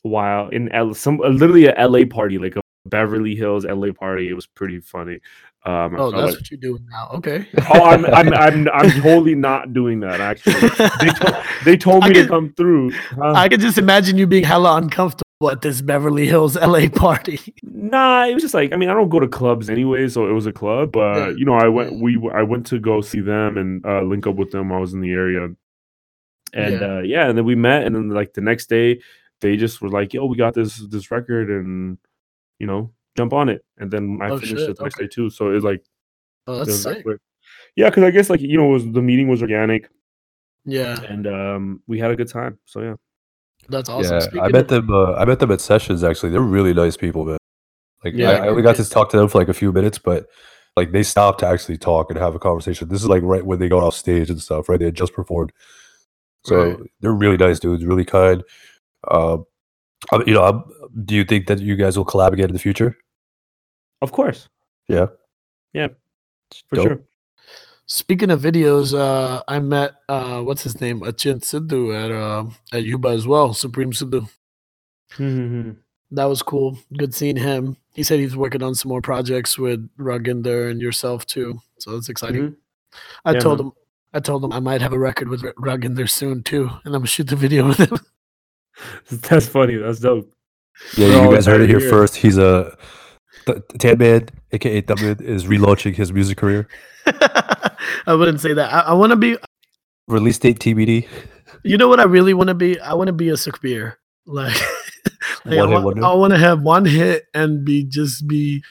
while 0.03 0.47
in 0.49 0.69
L- 0.71 0.93
some 0.93 1.17
literally 1.17 1.67
a 1.67 1.87
LA 1.87 2.05
party 2.05 2.37
like 2.37 2.55
a 2.55 2.61
Beverly 2.89 3.35
Hills 3.35 3.65
LA 3.65 3.91
party. 3.93 4.29
It 4.29 4.33
was 4.33 4.47
pretty 4.47 4.79
funny. 4.79 5.19
Um, 5.65 5.95
Oh, 5.99 6.09
that's 6.11 6.23
like- 6.27 6.35
what 6.35 6.51
you're 6.51 6.59
doing 6.59 6.85
now. 6.89 7.09
Okay. 7.15 7.47
oh, 7.73 7.83
I'm, 7.83 8.05
I'm 8.05 8.33
I'm 8.45 8.67
I'm 8.69 8.91
totally 9.01 9.35
not 9.35 9.73
doing 9.73 9.99
that. 10.01 10.21
Actually, 10.21 10.69
they 11.01 11.09
told, 11.13 11.35
they 11.65 11.77
told 11.77 12.03
me 12.07 12.13
to 12.13 12.27
come 12.27 12.53
through. 12.55 12.91
Huh? 12.91 13.33
I 13.35 13.49
can 13.49 13.59
just 13.59 13.77
imagine 13.77 14.17
you 14.17 14.25
being 14.27 14.45
hella 14.45 14.77
uncomfortable 14.77 15.25
at 15.51 15.61
this 15.61 15.81
Beverly 15.81 16.25
Hills 16.27 16.55
LA 16.55 16.87
party. 16.89 17.39
Nah, 17.63 18.25
it 18.25 18.33
was 18.33 18.43
just 18.43 18.53
like 18.53 18.71
I 18.73 18.77
mean 18.77 18.89
I 18.89 18.93
don't 18.93 19.09
go 19.09 19.19
to 19.19 19.27
clubs 19.27 19.69
anyway, 19.69 20.07
so 20.07 20.27
it 20.29 20.33
was 20.33 20.45
a 20.45 20.53
club. 20.53 20.91
But 20.93 21.37
you 21.37 21.43
know 21.45 21.53
I 21.55 21.67
went 21.67 21.99
we 22.01 22.17
I 22.33 22.43
went 22.43 22.65
to 22.67 22.79
go 22.79 23.01
see 23.01 23.19
them 23.21 23.57
and 23.57 23.85
uh, 23.85 24.01
link 24.03 24.27
up 24.27 24.35
with 24.35 24.51
them. 24.51 24.71
I 24.71 24.77
was 24.79 24.93
in 24.93 25.01
the 25.01 25.11
area, 25.11 25.43
and 26.53 26.79
Yeah. 26.81 26.87
uh, 26.97 26.99
yeah, 27.01 27.27
and 27.27 27.37
then 27.37 27.45
we 27.45 27.55
met, 27.55 27.83
and 27.85 27.93
then 27.95 28.09
like 28.09 28.33
the 28.33 28.41
next 28.41 28.67
day 28.69 29.01
they 29.41 29.55
just 29.57 29.81
were 29.81 29.89
like, 29.89 30.13
"Yo, 30.13 30.25
we 30.25 30.37
got 30.37 30.53
this 30.53 30.77
this 30.89 31.11
record, 31.11 31.49
and 31.49 31.97
you 32.59 32.67
know 32.67 32.91
jump 33.17 33.33
on 33.33 33.49
it." 33.49 33.63
And 33.77 33.89
then 33.91 34.19
I 34.21 34.29
Oh, 34.29 34.37
finished 34.37 34.59
shit, 34.61 34.69
it 34.69 34.77
the 34.77 34.83
next 34.83 34.95
okay. 34.97 35.05
day 35.05 35.09
too. 35.13 35.29
So 35.29 35.49
it 35.49 35.53
was 35.55 35.63
like 35.63 35.83
Oh, 36.47 36.53
it 36.53 36.57
that's 36.59 36.69
was 36.69 36.81
sick. 36.83 37.03
quick. 37.03 37.19
Yeah, 37.75 37.89
because 37.89 38.03
I 38.03 38.11
guess 38.11 38.29
like 38.29 38.41
you 38.41 38.57
know 38.57 38.69
it 38.69 38.73
was 38.73 38.91
the 38.91 39.01
meeting 39.01 39.27
was 39.27 39.41
organic, 39.41 39.89
Yeah, 40.65 41.01
and 41.03 41.25
um 41.27 41.83
we 41.87 41.99
had 41.99 42.11
a 42.11 42.15
good 42.15 42.27
time. 42.29 42.59
So 42.65 42.81
yeah. 42.81 42.95
that's 43.69 43.89
awesome. 43.89 44.13
yeah, 44.13 44.19
Speaking 44.19 44.41
I 44.41 44.47
met 44.49 44.61
of- 44.71 44.87
them. 44.87 44.89
Uh, 44.91 45.13
I 45.13 45.25
met 45.25 45.39
them 45.39 45.51
at 45.51 45.61
sessions. 45.61 46.03
Actually, 46.03 46.31
they're 46.31 46.41
really 46.41 46.73
nice 46.73 46.97
people, 46.97 47.25
man. 47.25 47.37
Like 48.03 48.13
Yeah, 48.15 48.31
I, 48.31 48.45
I 48.45 48.47
only 48.49 48.61
got 48.63 48.75
to 48.77 48.89
talk 48.89 49.09
to 49.11 49.17
them 49.17 49.27
for 49.27 49.37
like 49.39 49.49
a 49.49 49.53
few 49.53 49.71
minutes, 49.71 49.97
but 49.99 50.27
like 50.77 50.91
they 50.91 51.03
stopped 51.03 51.39
to 51.41 51.47
actually 51.47 51.77
talk 51.77 52.09
and 52.09 52.17
have 52.19 52.33
a 52.35 52.39
conversation. 52.39 52.87
This 52.87 53.01
is 53.01 53.07
like 53.09 53.23
right 53.23 53.45
when 53.45 53.59
they 53.59 53.67
got 53.69 53.83
off 53.83 53.95
stage 53.95 54.29
and 54.29 54.41
stuff. 54.41 54.69
Right, 54.69 54.79
they 54.79 54.85
had 54.85 54.95
just 54.95 55.13
performed, 55.13 55.51
so 56.45 56.55
Right. 56.63 56.77
they're 57.01 57.11
really 57.13 57.37
nice 57.37 57.59
dudes, 57.59 57.83
really 57.85 58.05
kind. 58.05 58.43
Um, 59.11 59.45
I- 60.11 60.23
you 60.25 60.33
know, 60.33 60.43
I'm, 60.43 60.63
do 61.05 61.15
you 61.15 61.23
think 61.23 61.47
that 61.47 61.59
you 61.59 61.75
guys 61.75 61.97
will 61.97 62.05
collab 62.05 62.33
again 62.33 62.49
in 62.49 62.53
the 62.53 62.59
future? 62.59 62.95
Of 64.01 64.11
course. 64.11 64.47
Yeah. 64.87 65.07
Yeah. 65.73 65.89
For 66.69 66.75
Dope. 66.75 66.87
sure. 66.87 66.99
Speaking 67.85 68.29
of 68.31 68.39
videos, 68.41 68.93
uh, 68.97 69.41
I 69.47 69.59
met 69.59 69.93
uh, 70.07 70.41
what's 70.41 70.61
his 70.63 70.79
name, 70.79 71.01
Achint 71.01 71.41
Sidhu 71.41 71.93
at 71.95 72.11
uh, 72.11 72.45
at 72.71 72.83
Yuba 72.83 73.09
as 73.09 73.25
well, 73.27 73.53
Supreme 73.53 73.91
Sidhu. 73.91 74.29
Mhm. 75.17 75.77
That 76.11 76.25
was 76.25 76.41
cool. 76.41 76.77
Good 76.97 77.13
seeing 77.15 77.35
him. 77.37 77.77
He 77.93 78.03
said 78.03 78.19
he's 78.19 78.35
working 78.35 78.63
on 78.63 78.73
some 78.75 78.89
more 78.89 79.01
projects 79.01 79.57
with 79.57 79.87
Ruginder 79.97 80.69
and 80.71 80.81
yourself 80.81 81.25
too. 81.25 81.59
So 81.79 81.91
that's 81.93 82.09
exciting. 82.09 82.49
Mhm. 82.49 82.55
I 83.25 83.31
Yeah, 83.33 83.39
told 83.39 83.59
man. 83.59 83.67
him 83.67 83.73
I 84.13 84.19
told 84.19 84.43
him 84.43 84.51
I 84.53 84.59
might 84.59 84.81
have 84.81 84.93
a 84.93 84.97
record 84.99 85.27
with 85.29 85.41
Ruginder 85.43 86.09
soon 86.09 86.41
too, 86.43 86.63
and 86.83 86.95
I'm 86.95 87.01
gonna 87.01 87.07
shoot 87.07 87.27
the 87.27 87.35
video 87.35 87.67
with 87.67 87.77
him. 87.79 87.99
That's 89.29 89.47
funny. 89.47 89.75
That's 89.75 89.99
dope. 89.99 90.31
Yeah, 90.97 91.23
you 91.23 91.33
guys 91.33 91.45
heard 91.45 91.61
it 91.61 91.69
here 91.69 91.79
here. 91.79 91.89
first. 91.89 92.15
He's 92.15 92.37
a 92.37 92.77
Th- 93.45 93.61
Tan 93.77 93.97
Man, 93.97 94.29
aka 94.51 94.81
Thumbman, 94.81 95.21
is 95.21 95.45
relaunching 95.45 95.95
his 95.95 96.11
music 96.11 96.37
career. 96.37 96.67
I 97.05 98.13
wouldn't 98.13 98.41
say 98.41 98.53
that. 98.53 98.73
I, 98.73 98.79
I 98.81 98.93
want 98.93 99.11
to 99.11 99.15
be. 99.15 99.37
Release 100.07 100.37
date 100.39 100.59
TBD. 100.59 101.07
You 101.63 101.77
know 101.77 101.87
what 101.87 101.99
I 101.99 102.03
really 102.03 102.33
want 102.33 102.47
to 102.49 102.53
be? 102.53 102.79
I 102.79 102.93
want 102.93 103.07
to 103.07 103.13
be 103.13 103.29
a 103.29 103.33
Sukhbir. 103.33 103.95
Like, 104.25 104.55
like 105.45 105.59
I, 105.59 105.65
One 105.65 105.69
hit 105.69 105.83
want. 105.83 106.03
I 106.03 106.13
want 106.13 106.33
to 106.33 106.39
have 106.39 106.61
one 106.61 106.85
hit 106.85 107.25
and 107.33 107.65
be 107.65 107.83
just 107.83 108.27
be 108.27 108.63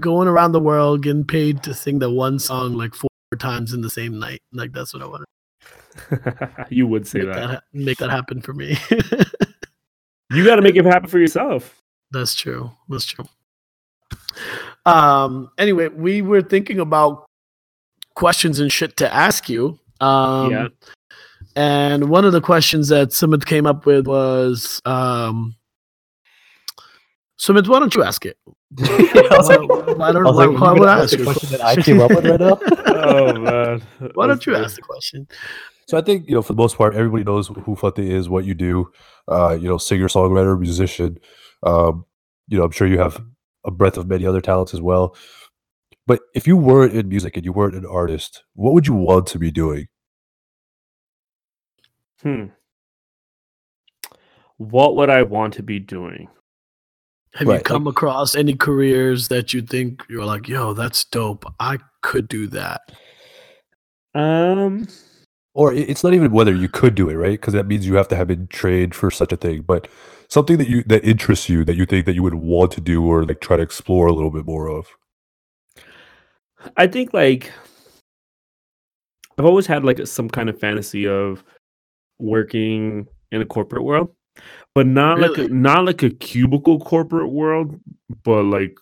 going 0.00 0.28
around 0.28 0.52
the 0.52 0.60
world 0.60 1.02
getting 1.02 1.24
paid 1.24 1.62
to 1.64 1.74
sing 1.74 1.98
the 1.98 2.10
one 2.10 2.38
song 2.38 2.74
like 2.74 2.94
four 2.94 3.10
times 3.38 3.72
in 3.72 3.80
the 3.80 3.90
same 3.90 4.18
night. 4.18 4.42
Like 4.52 4.72
that's 4.72 4.94
what 4.94 5.02
I 5.02 5.06
want 5.06 5.24
you 6.70 6.86
would 6.86 7.06
say 7.06 7.20
make 7.20 7.34
that. 7.34 7.46
that. 7.48 7.62
make 7.72 7.98
that 7.98 8.10
happen 8.10 8.40
for 8.40 8.52
me. 8.54 8.76
You 10.30 10.44
got 10.44 10.56
to 10.56 10.62
make 10.62 10.76
it 10.76 10.84
happen 10.84 11.08
for 11.08 11.18
yourself. 11.18 11.80
That's 12.12 12.34
true. 12.34 12.70
That's 12.88 13.04
true. 13.04 13.24
Um. 14.86 15.50
Anyway, 15.58 15.88
we 15.88 16.22
were 16.22 16.42
thinking 16.42 16.80
about 16.80 17.26
questions 18.14 18.58
and 18.60 18.70
shit 18.72 18.96
to 18.98 19.12
ask 19.12 19.48
you. 19.48 19.78
Um, 20.00 20.50
Yeah. 20.50 20.68
And 21.56 22.08
one 22.08 22.24
of 22.24 22.32
the 22.32 22.40
questions 22.40 22.88
that 22.88 23.08
Sumit 23.08 23.44
came 23.44 23.66
up 23.66 23.84
with 23.84 24.06
was, 24.06 24.80
um, 24.84 25.56
Sumit, 27.40 27.66
why 27.66 27.80
don't 27.80 27.94
you 27.94 28.02
ask 28.04 28.24
it? 28.24 28.38
was 28.78 28.88
why, 29.48 29.56
like- 29.56 29.98
why 29.98 30.12
don't, 30.12 30.26
I 30.26 30.30
was 30.30 30.36
why, 30.36 30.46
why 30.46 30.72
would 30.72 30.78
gonna 30.78 30.90
I 30.92 30.94
ask 31.02 31.02
ask 31.02 31.10
the 31.12 31.18
you? 31.18 31.24
question 31.24 31.48
that 31.50 31.60
I 31.64 31.76
came 31.76 32.00
up 32.00 32.10
with 32.10 32.24
right 32.24 32.40
now? 32.40 32.58
Oh 33.02 33.32
man. 33.40 33.82
Why 34.14 34.26
don't 34.26 34.44
you 34.46 34.54
ask 34.54 34.76
the 34.76 34.82
question? 34.82 35.26
So 35.90 35.98
I 35.98 36.02
think 36.02 36.28
you 36.28 36.36
know, 36.36 36.42
for 36.42 36.52
the 36.52 36.56
most 36.56 36.78
part, 36.78 36.94
everybody 36.94 37.24
knows 37.24 37.48
who 37.48 37.74
Fateh 37.74 38.08
is, 38.08 38.28
what 38.28 38.44
you 38.44 38.54
do. 38.54 38.92
Uh, 39.26 39.58
you 39.60 39.66
know, 39.66 39.76
singer, 39.76 40.06
songwriter, 40.06 40.56
musician. 40.56 41.18
Um, 41.64 42.04
you 42.46 42.56
know, 42.56 42.62
I'm 42.62 42.70
sure 42.70 42.86
you 42.86 43.00
have 43.00 43.20
a 43.64 43.72
breadth 43.72 43.96
of 43.96 44.06
many 44.06 44.24
other 44.24 44.40
talents 44.40 44.72
as 44.72 44.80
well. 44.80 45.16
But 46.06 46.20
if 46.32 46.46
you 46.46 46.56
weren't 46.56 46.94
in 46.94 47.08
music 47.08 47.36
and 47.36 47.44
you 47.44 47.52
weren't 47.52 47.74
an 47.74 47.86
artist, 47.86 48.44
what 48.54 48.72
would 48.72 48.86
you 48.86 48.94
want 48.94 49.26
to 49.28 49.40
be 49.40 49.50
doing? 49.50 49.88
Hmm. 52.22 52.44
What 54.58 54.94
would 54.94 55.10
I 55.10 55.24
want 55.24 55.54
to 55.54 55.64
be 55.64 55.80
doing? 55.80 56.28
Have 57.34 57.48
you 57.48 57.54
Right, 57.54 57.64
come 57.64 57.88
across 57.88 58.36
any 58.36 58.54
careers 58.54 59.26
that 59.26 59.52
you 59.52 59.60
think 59.60 60.04
you're 60.08 60.24
like, 60.24 60.46
yo, 60.46 60.72
that's 60.72 61.04
dope. 61.04 61.52
I 61.58 61.78
could 62.00 62.28
do 62.28 62.46
that. 62.46 62.92
Um. 64.14 64.86
Or 65.60 65.74
it's 65.74 66.02
not 66.02 66.14
even 66.14 66.32
whether 66.32 66.54
you 66.54 66.70
could 66.70 66.94
do 66.94 67.10
it, 67.10 67.16
right? 67.16 67.38
Because 67.38 67.52
that 67.52 67.66
means 67.66 67.86
you 67.86 67.96
have 67.96 68.08
to 68.08 68.16
have 68.16 68.28
been 68.28 68.46
trained 68.46 68.94
for 68.94 69.10
such 69.10 69.30
a 69.30 69.36
thing. 69.36 69.60
But 69.60 69.88
something 70.26 70.56
that 70.56 70.68
you 70.70 70.82
that 70.84 71.04
interests 71.04 71.50
you, 71.50 71.66
that 71.66 71.76
you 71.76 71.84
think 71.84 72.06
that 72.06 72.14
you 72.14 72.22
would 72.22 72.36
want 72.36 72.72
to 72.72 72.80
do, 72.80 73.04
or 73.04 73.24
like 73.26 73.42
try 73.42 73.58
to 73.58 73.62
explore 73.62 74.06
a 74.06 74.12
little 74.14 74.30
bit 74.30 74.46
more 74.46 74.68
of. 74.68 74.86
I 76.78 76.86
think 76.86 77.12
like 77.12 77.52
I've 79.36 79.44
always 79.44 79.66
had 79.66 79.84
like 79.84 80.06
some 80.06 80.30
kind 80.30 80.48
of 80.48 80.58
fantasy 80.58 81.06
of 81.06 81.44
working 82.18 83.06
in 83.30 83.42
a 83.42 83.46
corporate 83.46 83.84
world, 83.84 84.14
but 84.74 84.86
not 84.86 85.20
like 85.20 85.36
a, 85.36 85.48
not 85.48 85.84
like 85.84 86.02
a 86.02 86.08
cubicle 86.08 86.80
corporate 86.80 87.32
world, 87.32 87.78
but 88.24 88.44
like 88.44 88.78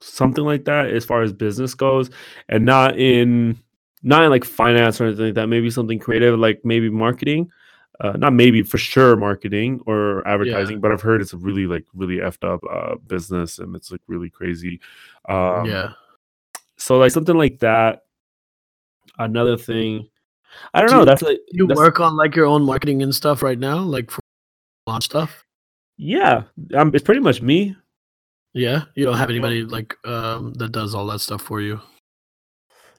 something 0.00 0.44
like 0.44 0.64
that 0.64 0.86
as 0.86 1.04
far 1.04 1.20
as 1.20 1.34
business 1.34 1.74
goes, 1.74 2.08
and 2.48 2.64
not 2.64 2.98
in 2.98 3.58
not 4.02 4.22
in 4.24 4.30
like 4.30 4.44
finance 4.44 5.00
or 5.00 5.06
anything 5.06 5.26
like 5.26 5.34
that. 5.34 5.46
Maybe 5.48 5.70
something 5.70 5.98
creative, 5.98 6.38
like 6.38 6.64
maybe 6.64 6.90
marketing. 6.90 7.50
Uh, 8.00 8.12
not 8.12 8.32
maybe 8.32 8.62
for 8.62 8.78
sure 8.78 9.14
marketing 9.16 9.80
or 9.86 10.26
advertising, 10.26 10.80
but 10.80 10.90
I've 10.90 11.02
heard 11.02 11.20
it's 11.20 11.34
a 11.34 11.36
really 11.36 11.66
like 11.66 11.84
really 11.94 12.16
effed 12.16 12.42
up 12.42 12.60
uh, 12.68 12.96
business 13.06 13.58
and 13.60 13.76
it's 13.76 13.92
like 13.92 14.00
really 14.08 14.28
crazy. 14.30 14.80
Um, 15.28 15.66
yeah. 15.66 15.92
so 16.76 16.98
like 16.98 17.12
something 17.12 17.36
like 17.36 17.60
that. 17.60 18.02
Another 19.18 19.56
thing, 19.56 20.08
I 20.74 20.80
don't 20.80 20.88
Do 20.88 20.94
know. 20.94 21.00
you- 21.00 21.06
That's 21.06 21.22
like 21.22 21.38
You 21.52 21.66
that's- 21.66 21.78
work 21.78 22.00
on 22.00 22.16
like 22.16 22.34
your 22.34 22.46
own 22.46 22.64
marketing 22.64 23.02
and 23.02 23.14
stuff 23.14 23.42
right 23.42 23.58
now, 23.58 23.78
like 23.78 24.10
for 24.10 24.20
launch 24.86 25.04
stuff. 25.04 25.44
Yeah, 25.96 26.44
um, 26.74 26.92
it's 26.94 27.04
pretty 27.04 27.20
much 27.20 27.40
me. 27.42 27.76
Yeah, 28.54 28.84
you 28.96 29.04
don't 29.04 29.16
have 29.18 29.30
anybody 29.30 29.62
like 29.64 29.94
um 30.06 30.54
that 30.54 30.72
does 30.72 30.94
all 30.94 31.06
that 31.08 31.20
stuff 31.20 31.42
for 31.42 31.60
you. 31.60 31.80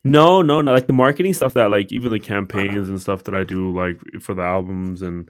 No, 0.03 0.41
no, 0.41 0.61
no. 0.61 0.73
Like 0.73 0.87
the 0.87 0.93
marketing 0.93 1.33
stuff 1.33 1.53
that 1.53 1.71
like 1.71 1.91
even 1.91 2.11
the 2.11 2.19
campaigns 2.19 2.89
and 2.89 2.99
stuff 3.01 3.23
that 3.23 3.35
I 3.35 3.43
do 3.43 3.71
like 3.73 3.99
for 4.21 4.33
the 4.33 4.41
albums 4.41 5.01
and 5.01 5.29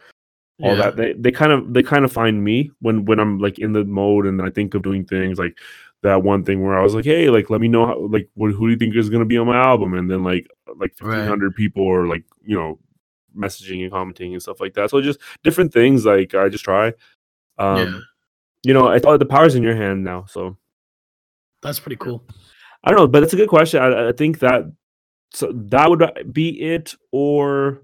all 0.62 0.76
Yeah. 0.76 0.84
that. 0.92 0.96
They 0.96 1.14
they 1.14 1.32
kind 1.32 1.52
of 1.52 1.74
they 1.74 1.84
kind 1.84 2.04
of 2.06 2.12
find 2.12 2.44
me 2.44 2.72
when 2.80 3.06
when 3.06 3.20
I'm 3.20 3.38
like 3.40 3.60
in 3.60 3.74
the 3.74 3.86
mode 3.86 4.26
and 4.26 4.42
I 4.42 4.50
think 4.50 4.74
of 4.74 4.82
doing 4.82 5.06
things 5.06 5.38
like 5.38 5.58
that 6.02 6.24
one 6.24 6.44
thing 6.44 6.64
where 6.64 6.78
I 6.78 6.84
was 6.84 6.96
like, 6.96 7.06
hey, 7.06 7.30
like 7.30 7.50
let 7.50 7.62
me 7.62 7.68
know 7.68 7.86
how 7.86 8.00
like 8.00 8.30
what, 8.34 8.52
who 8.52 8.68
do 8.68 8.72
you 8.72 8.78
think 8.78 8.96
is 8.96 9.10
gonna 9.10 9.26
be 9.26 9.38
on 9.38 9.48
my 9.48 9.58
album? 9.62 9.94
And 9.94 10.10
then 10.10 10.24
like 10.24 10.48
like 10.78 10.94
Right. 11.02 11.18
fifteen 11.18 11.28
hundred 11.28 11.56
people 11.56 11.88
are 11.92 12.08
like 12.08 12.24
you 12.44 12.56
know 12.58 12.80
messaging 13.38 13.84
and 13.84 13.92
commenting 13.92 14.34
and 14.34 14.42
stuff 14.42 14.60
like 14.60 14.74
that. 14.76 14.90
So 14.90 15.02
just 15.02 15.20
different 15.44 15.72
things 15.74 16.06
like 16.06 16.34
I 16.36 16.50
just 16.50 16.64
try. 16.64 16.94
Um, 17.60 17.78
yeah, 17.78 18.00
You 18.64 18.74
know, 18.74 18.88
I 18.88 19.00
thought 19.00 19.20
the 19.20 19.26
power's 19.26 19.56
in 19.56 19.64
your 19.64 19.76
hand 19.76 20.04
now, 20.04 20.26
so 20.26 20.58
that's 21.62 21.80
pretty 21.80 21.98
cool. 21.98 22.24
I 22.84 22.92
don't 22.92 23.00
know, 23.00 23.08
but 23.08 23.22
that's 23.22 23.34
a 23.34 23.38
good 23.38 23.50
question. 23.50 23.82
I, 23.82 24.10
I 24.10 24.12
think 24.12 24.40
that 24.40 24.64
so 25.32 25.52
that 25.54 25.90
would 25.90 26.34
be 26.34 26.50
it, 26.62 26.96
or 27.12 27.84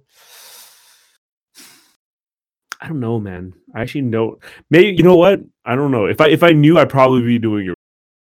I 2.81 2.87
don't 2.87 2.99
know, 2.99 3.19
man. 3.19 3.53
I 3.73 3.81
actually 3.81 4.01
know. 4.01 4.39
Maybe 4.69 4.95
you 4.97 5.03
know 5.03 5.15
what? 5.15 5.41
I 5.65 5.75
don't 5.75 5.91
know. 5.91 6.05
If 6.05 6.21
I 6.21 6.27
if 6.27 6.43
I 6.43 6.51
knew, 6.51 6.77
I'd 6.77 6.89
probably 6.89 7.23
be 7.23 7.39
doing 7.39 7.69
it. 7.69 7.75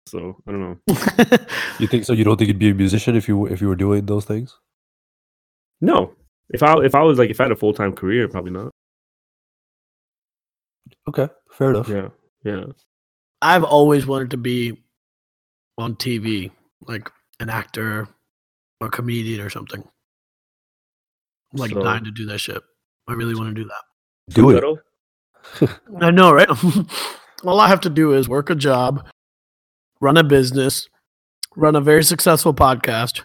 So 0.06 0.36
I 0.46 0.52
don't 0.52 0.60
know. 0.60 1.38
You 1.78 1.86
think 1.86 2.04
so? 2.04 2.12
You 2.12 2.24
don't 2.24 2.36
think 2.36 2.48
you'd 2.48 2.58
be 2.58 2.70
a 2.70 2.74
musician 2.74 3.14
if 3.14 3.28
you 3.28 3.46
if 3.46 3.60
you 3.60 3.68
were 3.68 3.76
doing 3.76 4.06
those 4.06 4.24
things? 4.24 4.58
No, 5.80 6.14
if 6.50 6.62
I 6.62 6.76
if 6.84 6.94
I 6.94 7.02
was 7.02 7.18
like 7.18 7.30
if 7.30 7.40
I 7.40 7.44
had 7.44 7.52
a 7.52 7.56
full 7.56 7.72
time 7.72 7.92
career, 7.92 8.28
probably 8.28 8.50
not. 8.50 8.72
Okay, 11.08 11.28
fair 11.52 11.70
enough. 11.70 11.88
Yeah, 11.88 12.08
yeah. 12.42 12.64
I've 13.40 13.64
always 13.64 14.06
wanted 14.06 14.32
to 14.32 14.36
be 14.36 14.82
on 15.76 15.94
TV, 15.94 16.50
like 16.86 17.10
an 17.40 17.50
actor 17.50 18.08
or 18.80 18.88
comedian 18.88 19.40
or 19.40 19.50
something. 19.50 19.82
I'm 21.52 21.58
like 21.58 21.72
So- 21.72 21.82
dying 21.82 22.04
to 22.04 22.10
do 22.10 22.26
that 22.26 22.38
shit. 22.38 22.62
I 23.08 23.12
really 23.14 23.34
want 23.34 23.54
to 23.54 23.62
do 23.62 23.68
that. 23.68 24.34
Do 24.34 24.50
it. 24.50 25.70
I 26.00 26.10
know, 26.10 26.30
right? 26.32 26.48
All 27.44 27.60
I 27.60 27.68
have 27.68 27.80
to 27.82 27.90
do 27.90 28.12
is 28.12 28.28
work 28.28 28.50
a 28.50 28.54
job, 28.54 29.06
run 30.00 30.16
a 30.18 30.24
business, 30.24 30.88
run 31.56 31.74
a 31.76 31.80
very 31.80 32.04
successful 32.04 32.52
podcast, 32.52 33.22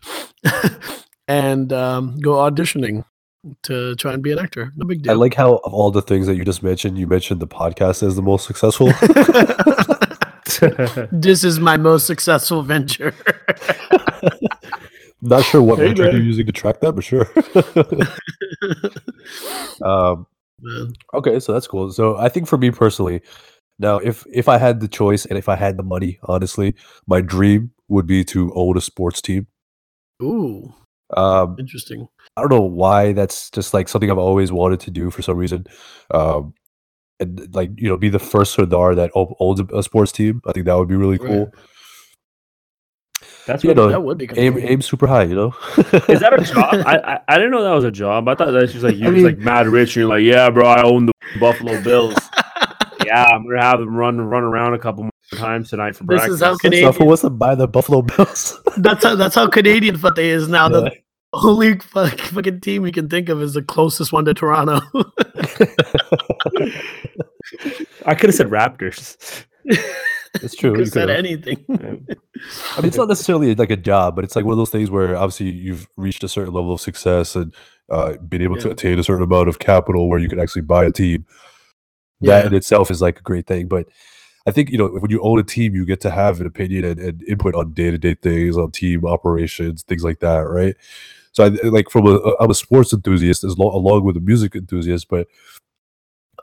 and 1.27 1.73
um, 1.73 2.17
go 2.19 2.33
auditioning 2.35 3.03
to 3.63 3.95
try 3.95 4.13
and 4.13 4.23
be 4.23 4.31
an 4.31 4.39
actor. 4.39 4.71
No 4.77 4.85
big 4.85 5.01
deal. 5.01 5.11
I 5.11 5.15
like 5.15 5.33
how 5.33 5.55
of 5.57 5.73
all 5.73 5.91
the 5.91 6.01
things 6.01 6.27
that 6.27 6.35
you 6.35 6.45
just 6.45 6.63
mentioned, 6.63 6.97
you 6.97 7.07
mentioned 7.07 7.41
the 7.41 7.47
podcast 7.47 8.01
as 8.03 8.15
the 8.15 8.21
most 8.21 8.45
successful. 8.47 8.93
this 11.11 11.43
is 11.43 11.59
my 11.59 11.77
most 11.77 12.07
successful 12.07 12.63
venture. 12.63 13.13
Not 15.21 15.43
sure 15.45 15.61
what 15.61 15.79
Hey, 15.79 15.89
metric 15.89 16.11
man. 16.11 16.11
you're 16.11 16.21
using 16.21 16.45
to 16.45 16.51
track 16.51 16.81
that, 16.81 16.93
but 16.93 17.03
sure. 17.03 17.29
um, 19.85 20.27
okay, 21.13 21.39
so 21.39 21.53
that's 21.53 21.67
cool. 21.67 21.91
So 21.91 22.17
I 22.17 22.29
think 22.29 22.47
for 22.47 22.57
me 22.57 22.71
personally, 22.71 23.21
now 23.79 23.97
if 23.97 24.25
if 24.33 24.47
I 24.49 24.57
had 24.57 24.79
the 24.81 24.87
choice 24.87 25.25
and 25.25 25.37
if 25.37 25.49
I 25.49 25.55
had 25.55 25.77
the 25.77 25.83
money, 25.83 26.19
honestly, 26.23 26.75
my 27.07 27.21
dream 27.21 27.71
would 27.87 28.05
be 28.07 28.23
to 28.25 28.51
own 28.55 28.77
a 28.77 28.81
sports 28.81 29.21
team. 29.21 29.47
Ooh, 30.21 30.73
Um, 31.15 31.55
interesting. 31.59 32.07
I 32.37 32.41
don't 32.41 32.51
know 32.51 32.61
why 32.61 33.13
that's 33.13 33.49
just 33.51 33.73
like 33.73 33.87
something 33.87 34.09
I've 34.11 34.17
always 34.17 34.51
wanted 34.51 34.79
to 34.81 34.91
do 34.91 35.09
for 35.09 35.21
some 35.21 35.37
reason. 35.37 35.65
Um, 36.11 36.53
and 37.23 37.55
like 37.55 37.71
you 37.77 37.89
know, 37.89 37.97
be 37.97 38.09
the 38.09 38.19
first 38.19 38.53
Sardar 38.53 38.95
that 38.95 39.09
owns 39.15 39.59
a, 39.59 39.65
a 39.75 39.81
sports 39.83 40.11
team. 40.11 40.41
I 40.47 40.51
think 40.51 40.65
that 40.67 40.75
would 40.77 40.87
be 40.87 40.95
really 40.95 41.17
oh, 41.19 41.23
Right. 41.23 41.29
cool. 41.31 41.51
That's 43.45 43.63
You 43.63 43.69
what 43.71 43.77
know, 43.77 43.89
That 43.89 44.01
would 44.03 44.17
be 44.17 44.29
aim 44.37 44.53
cool. 44.53 44.63
aim 44.65 44.81
super 44.81 45.05
high, 45.07 45.23
you 45.23 45.35
know. 45.35 45.53
Is 46.07 46.19
that 46.21 46.33
a 46.33 46.43
job? 46.53 46.73
I, 46.85 46.97
I 46.97 47.19
I 47.27 47.35
didn't 47.35 47.51
know 47.51 47.63
that 47.63 47.71
was 47.71 47.83
a 47.83 47.91
job. 47.91 48.27
I 48.27 48.35
thought 48.35 48.51
that 48.51 48.53
was 48.53 48.83
like 48.83 48.95
you 48.95 49.07
I 49.07 49.09
was 49.09 49.15
mean- 49.17 49.25
like 49.25 49.37
mad 49.39 49.67
rich. 49.67 49.95
And 49.95 50.01
you're 50.01 50.09
like, 50.09 50.23
yeah, 50.23 50.49
bro, 50.49 50.65
I 50.65 50.81
own 50.83 51.07
the 51.07 51.13
Buffalo 51.39 51.81
Bills. 51.81 52.15
yeah, 53.05 53.23
I'm 53.25 53.43
gonna 53.47 53.61
have 53.61 53.79
them 53.79 53.95
run 53.95 54.19
run 54.21 54.43
around 54.43 54.73
a 54.75 54.79
couple 54.79 55.03
more 55.03 55.11
times 55.35 55.69
tonight 55.69 55.95
for 55.95 56.03
This 56.05 56.19
practice. 56.19 56.35
is 56.35 56.41
how 56.41 56.53
so 56.53 56.57
Canadian. 56.59 56.93
who 56.93 57.05
wants 57.05 57.21
to 57.21 57.29
buy 57.29 57.55
the 57.55 57.67
Buffalo 57.67 58.01
Bills? 58.01 58.61
That's 58.77 59.03
how 59.03 59.15
that's 59.15 59.35
how 59.35 59.47
Canadian 59.49 59.97
Fateh 59.97 60.21
is 60.21 60.47
now. 60.47 60.69
Yeah. 60.69 60.79
The 60.79 60.91
only 61.33 61.77
fuck, 61.79 62.19
fucking 62.19 62.61
team 62.61 62.81
we 62.83 62.91
can 62.91 63.09
think 63.09 63.29
of 63.29 63.41
is 63.41 63.53
the 63.53 63.61
closest 63.61 64.13
one 64.13 64.25
to 64.25 64.33
Toronto. 64.33 64.79
I 68.05 68.15
could 68.15 68.29
have 68.29 68.35
said 68.35 68.47
Raptors. 68.47 69.45
it's 69.65 70.55
true. 70.55 70.71
Could 70.75 70.79
you 70.79 70.83
have 70.85 70.89
said 70.89 71.07
could've. 71.07 71.17
anything. 71.17 71.65
I 71.69 72.77
mean, 72.81 72.87
it's 72.87 72.97
not 72.97 73.07
necessarily 73.07 73.55
like 73.55 73.71
a 73.71 73.77
job, 73.77 74.15
but 74.15 74.23
it's 74.25 74.35
like 74.35 74.45
one 74.45 74.51
of 74.53 74.57
those 74.57 74.69
things 74.69 74.89
where 74.89 75.15
obviously 75.15 75.49
you've 75.51 75.87
reached 75.95 76.23
a 76.23 76.27
certain 76.27 76.53
level 76.53 76.73
of 76.73 76.81
success 76.81 77.35
and 77.35 77.53
uh, 77.89 78.13
been 78.17 78.41
able 78.41 78.57
to 78.57 78.69
attain 78.71 78.99
a 78.99 79.03
certain 79.03 79.23
amount 79.23 79.47
of 79.49 79.59
capital 79.59 80.09
where 80.09 80.19
you 80.19 80.27
can 80.29 80.39
actually 80.39 80.61
buy 80.63 80.83
a 80.85 80.91
team. 80.91 81.25
That 82.21 82.41
Yeah. 82.43 82.47
in 82.47 82.53
itself 82.53 82.91
is 82.91 83.01
like 83.01 83.19
a 83.19 83.23
great 83.23 83.47
thing. 83.47 83.67
But 83.67 83.87
I 84.45 84.51
think 84.51 84.69
you 84.71 84.77
know 84.77 84.87
when 84.87 85.11
you 85.11 85.21
own 85.21 85.39
a 85.39 85.43
team, 85.43 85.73
you 85.75 85.85
get 85.85 86.01
to 86.01 86.11
have 86.11 86.41
an 86.41 86.47
opinion 86.47 86.83
and, 86.83 86.99
and 86.99 87.23
input 87.23 87.55
on 87.55 87.73
day 87.73 87.91
to 87.91 87.97
day 87.97 88.13
things, 88.15 88.57
on 88.57 88.71
team 88.71 89.05
operations, 89.05 89.83
things 89.83 90.03
like 90.03 90.19
that, 90.19 90.39
right? 90.39 90.75
So 91.33 91.45
I 91.45 91.49
like 91.67 91.89
from 91.89 92.07
a 92.07 92.19
I'm 92.39 92.49
a 92.49 92.55
sports 92.55 92.93
enthusiast 92.93 93.43
as 93.43 93.57
lo- 93.57 93.75
along 93.75 94.05
with 94.05 94.17
a 94.17 94.21
music 94.21 94.55
enthusiast, 94.55 95.07
but 95.09 95.27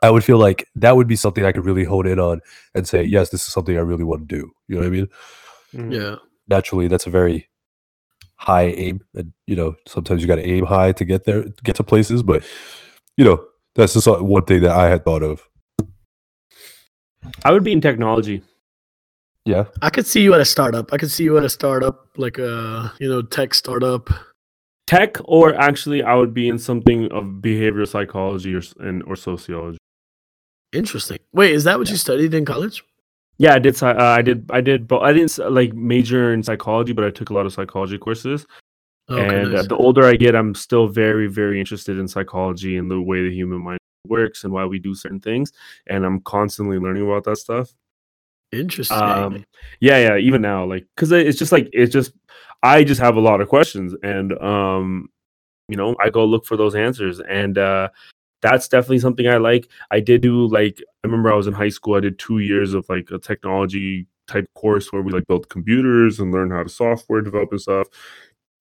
I 0.01 0.09
would 0.09 0.23
feel 0.23 0.37
like 0.37 0.67
that 0.75 0.95
would 0.95 1.07
be 1.07 1.15
something 1.15 1.43
I 1.43 1.51
could 1.51 1.65
really 1.65 1.83
hone 1.83 2.07
in 2.07 2.19
on 2.19 2.41
and 2.73 2.87
say, 2.87 3.03
yes, 3.03 3.29
this 3.29 3.45
is 3.45 3.53
something 3.53 3.77
I 3.77 3.81
really 3.81 4.03
want 4.03 4.27
to 4.27 4.35
do. 4.35 4.51
You 4.67 4.75
know 4.75 4.81
what 4.81 4.87
I 4.87 4.89
mean? 4.89 5.07
Mm. 5.73 5.93
yeah. 5.93 6.15
naturally 6.49 6.89
that's 6.89 7.07
a 7.07 7.09
very 7.09 7.47
high 8.35 8.63
aim 8.63 8.99
and 9.13 9.31
you 9.47 9.55
know 9.55 9.75
sometimes 9.87 10.21
you 10.21 10.27
got 10.27 10.35
to 10.35 10.45
aim 10.45 10.65
high 10.65 10.91
to 10.91 11.05
get 11.05 11.23
there 11.23 11.45
get 11.63 11.77
to 11.77 11.83
places 11.83 12.23
but 12.23 12.43
you 13.15 13.23
know 13.23 13.41
that's 13.75 13.93
just 13.93 14.05
uh, 14.05 14.17
one 14.17 14.43
thing 14.43 14.61
that 14.61 14.71
i 14.71 14.89
had 14.89 15.05
thought 15.05 15.23
of 15.23 15.47
I 17.45 17.51
would 17.51 17.63
be 17.63 17.71
in 17.71 17.81
technology. 17.81 18.41
yeah 19.45 19.65
I 19.81 19.89
could 19.91 20.07
see 20.07 20.21
you 20.23 20.33
at 20.33 20.41
a 20.41 20.45
startup. 20.45 20.91
I 20.91 20.97
could 20.97 21.11
see 21.11 21.23
you 21.23 21.37
at 21.37 21.43
a 21.43 21.49
startup, 21.49 22.07
like 22.17 22.37
a 22.37 22.91
you 22.99 23.07
know 23.07 23.21
tech 23.21 23.53
startup. 23.53 24.09
Tech, 24.91 25.15
or 25.23 25.55
actually, 25.55 26.03
I 26.03 26.15
would 26.15 26.33
be 26.33 26.49
in 26.49 26.59
something 26.59 27.09
of 27.13 27.23
behavioral 27.39 27.87
psychology 27.87 28.53
or 28.53 28.61
and 28.81 29.01
or 29.03 29.15
sociology. 29.15 29.77
Interesting. 30.73 31.19
Wait, 31.31 31.51
is 31.51 31.63
that 31.63 31.79
what 31.79 31.89
you 31.89 31.95
studied 31.95 32.33
in 32.33 32.43
college? 32.43 32.83
Yeah, 33.37 33.53
I 33.53 33.59
did. 33.59 33.81
Uh, 33.81 33.95
I 33.97 34.21
did. 34.21 34.51
I 34.51 34.59
did. 34.59 34.89
But 34.89 34.99
I 34.99 35.13
didn't 35.13 35.37
like 35.49 35.73
major 35.73 36.33
in 36.33 36.43
psychology, 36.43 36.91
but 36.91 37.05
I 37.05 37.09
took 37.09 37.29
a 37.29 37.33
lot 37.33 37.45
of 37.45 37.53
psychology 37.53 37.97
courses. 37.97 38.45
Okay, 39.09 39.33
and 39.33 39.55
uh, 39.55 39.63
the 39.63 39.77
older 39.77 40.03
I 40.03 40.15
get, 40.17 40.35
I'm 40.35 40.53
still 40.55 40.89
very, 40.89 41.27
very 41.27 41.57
interested 41.61 41.97
in 41.97 42.09
psychology 42.09 42.75
and 42.75 42.91
the 42.91 43.01
way 43.01 43.23
the 43.23 43.33
human 43.33 43.63
mind 43.63 43.79
works 44.09 44.43
and 44.43 44.51
why 44.51 44.65
we 44.65 44.77
do 44.77 44.93
certain 44.93 45.21
things. 45.21 45.53
And 45.87 46.05
I'm 46.05 46.19
constantly 46.19 46.79
learning 46.79 47.03
about 47.03 47.23
that 47.23 47.37
stuff. 47.37 47.73
Interesting. 48.51 48.97
Um, 48.97 49.45
yeah, 49.79 49.97
yeah. 49.97 50.17
Even 50.17 50.41
now, 50.41 50.65
like, 50.65 50.85
because 50.95 51.11
it's 51.11 51.39
just 51.39 51.51
like 51.51 51.69
it's 51.71 51.93
just 51.93 52.11
I 52.63 52.83
just 52.83 53.01
have 53.01 53.15
a 53.15 53.21
lot 53.21 53.41
of 53.41 53.47
questions, 53.47 53.95
and 54.03 54.33
um, 54.41 55.09
you 55.67 55.77
know, 55.77 55.95
I 55.99 56.09
go 56.09 56.25
look 56.25 56.45
for 56.45 56.57
those 56.57 56.75
answers, 56.75 57.19
and 57.21 57.57
uh, 57.57 57.89
that's 58.41 58.67
definitely 58.67 58.99
something 58.99 59.27
I 59.27 59.37
like. 59.37 59.69
I 59.89 59.99
did 59.99 60.21
do 60.21 60.47
like 60.47 60.81
I 61.03 61.07
remember 61.07 61.31
I 61.31 61.35
was 61.35 61.47
in 61.47 61.53
high 61.53 61.69
school. 61.69 61.95
I 61.95 62.01
did 62.01 62.19
two 62.19 62.39
years 62.39 62.73
of 62.73 62.85
like 62.89 63.09
a 63.11 63.19
technology 63.19 64.07
type 64.27 64.47
course 64.55 64.91
where 64.91 65.01
we 65.01 65.11
like 65.11 65.27
built 65.27 65.49
computers 65.49 66.19
and 66.19 66.31
learn 66.31 66.51
how 66.51 66.63
to 66.63 66.69
software 66.69 67.21
develop 67.21 67.51
and 67.51 67.61
stuff. 67.61 67.87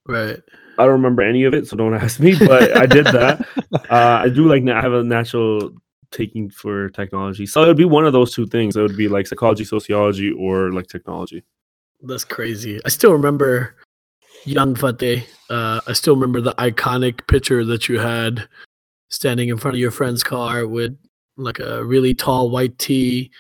right. 0.07 0.41
I 0.79 0.85
don't 0.85 0.93
remember 0.93 1.23
any 1.23 1.45
of 1.45 1.53
it, 1.53 1.67
so 1.67 1.77
don't 1.77 1.95
ask 1.95 2.21
me. 2.21 2.35
But 2.39 2.77
I 2.77 2.87
did 2.87 3.07
that. 3.07 3.47
Uh, 3.91 4.23
I 4.25 4.29
do 4.29 4.47
like 4.47 4.67
I 4.69 4.81
have 4.81 4.93
a 4.93 5.03
natural 5.03 5.73
taking 6.11 6.51
for 6.51 6.89
technology, 6.91 7.47
so 7.47 7.63
it 7.63 7.67
would 7.69 7.77
be 7.77 7.85
one 7.85 8.07
of 8.07 8.13
those 8.13 8.35
two 8.35 8.47
things. 8.47 8.77
It 8.77 8.83
would 8.83 8.97
be 8.97 9.09
like 9.09 9.27
psychology, 9.27 9.65
sociology, 9.65 10.33
or 10.33 10.73
like 10.73 10.87
technology. 10.87 11.45
That's 12.03 12.25
crazy. 12.25 12.81
I 12.85 12.89
still 12.89 13.13
remember 13.13 13.77
young 14.45 14.75
Fateh. 14.75 15.23
Uh, 15.49 15.81
I 15.87 15.93
still 15.93 16.15
remember 16.15 16.41
the 16.41 16.55
iconic 16.55 17.27
picture 17.27 17.65
that 17.65 17.89
you 17.89 17.99
had 17.99 18.49
standing 19.09 19.49
in 19.49 19.59
front 19.59 19.75
of 19.75 19.81
your 19.81 19.91
friend's 19.91 20.23
car 20.23 20.67
with 20.67 20.97
like 21.37 21.59
a 21.59 21.85
really 21.85 22.15
tall 22.15 22.51
white 22.51 22.79
tee, 22.79 23.31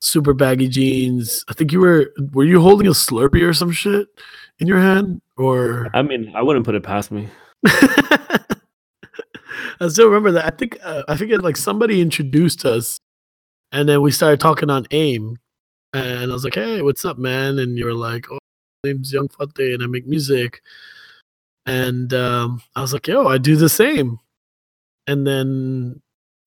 super 0.00 0.32
baggy 0.34 0.68
jeans. 0.68 1.44
I 1.48 1.52
think 1.52 1.72
you 1.72 1.80
were 1.80 2.12
were 2.32 2.44
you 2.44 2.60
holding 2.60 2.86
a 2.86 2.90
Slurpee 2.90 3.46
or 3.46 3.52
some 3.52 3.72
shit 3.72 4.08
in 4.58 4.66
your 4.66 4.80
hand 4.80 5.20
or 5.36 5.88
I 5.94 6.02
mean, 6.02 6.32
I 6.34 6.42
wouldn't 6.42 6.64
put 6.64 6.74
it 6.74 6.82
past 6.82 7.10
me. 7.10 7.28
I 9.80 9.88
still 9.88 10.06
remember 10.08 10.32
that. 10.32 10.46
I 10.46 10.50
think 10.56 10.78
uh, 10.82 11.02
I 11.08 11.16
forget 11.16 11.42
like 11.42 11.56
somebody 11.56 12.00
introduced 12.00 12.64
us, 12.64 12.98
and 13.72 13.88
then 13.88 14.02
we 14.02 14.10
started 14.10 14.40
talking 14.40 14.70
on 14.70 14.86
AIM, 14.90 15.36
and 15.92 16.30
I 16.30 16.32
was 16.34 16.44
like, 16.44 16.54
"Hey, 16.54 16.82
what's 16.82 17.04
up, 17.04 17.18
man?" 17.18 17.58
And 17.58 17.78
you 17.78 17.84
were 17.84 17.94
like, 17.94 18.26
"Oh, 18.30 18.38
my 18.84 18.90
name's 18.92 19.12
Young 19.12 19.28
Fateh, 19.28 19.74
and 19.74 19.82
I 19.82 19.86
make 19.86 20.06
music." 20.06 20.60
And 21.66 22.12
um, 22.14 22.62
I 22.74 22.80
was 22.80 22.92
like, 22.92 23.06
"Yo, 23.06 23.26
I 23.26 23.38
do 23.38 23.56
the 23.56 23.68
same." 23.68 24.18
And 25.06 25.26
then 25.26 26.00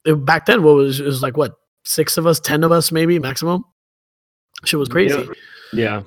it, 0.05 0.15
back 0.25 0.45
then, 0.45 0.63
what 0.63 0.75
was 0.75 0.99
it 0.99 1.05
was 1.05 1.21
like 1.21 1.37
what 1.37 1.55
six 1.85 2.17
of 2.17 2.27
us, 2.27 2.39
ten 2.39 2.63
of 2.63 2.71
us, 2.71 2.91
maybe 2.91 3.17
maximum. 3.19 3.63
Shit 4.65 4.79
was 4.79 4.89
crazy. 4.89 5.15
Yeah. 5.73 6.03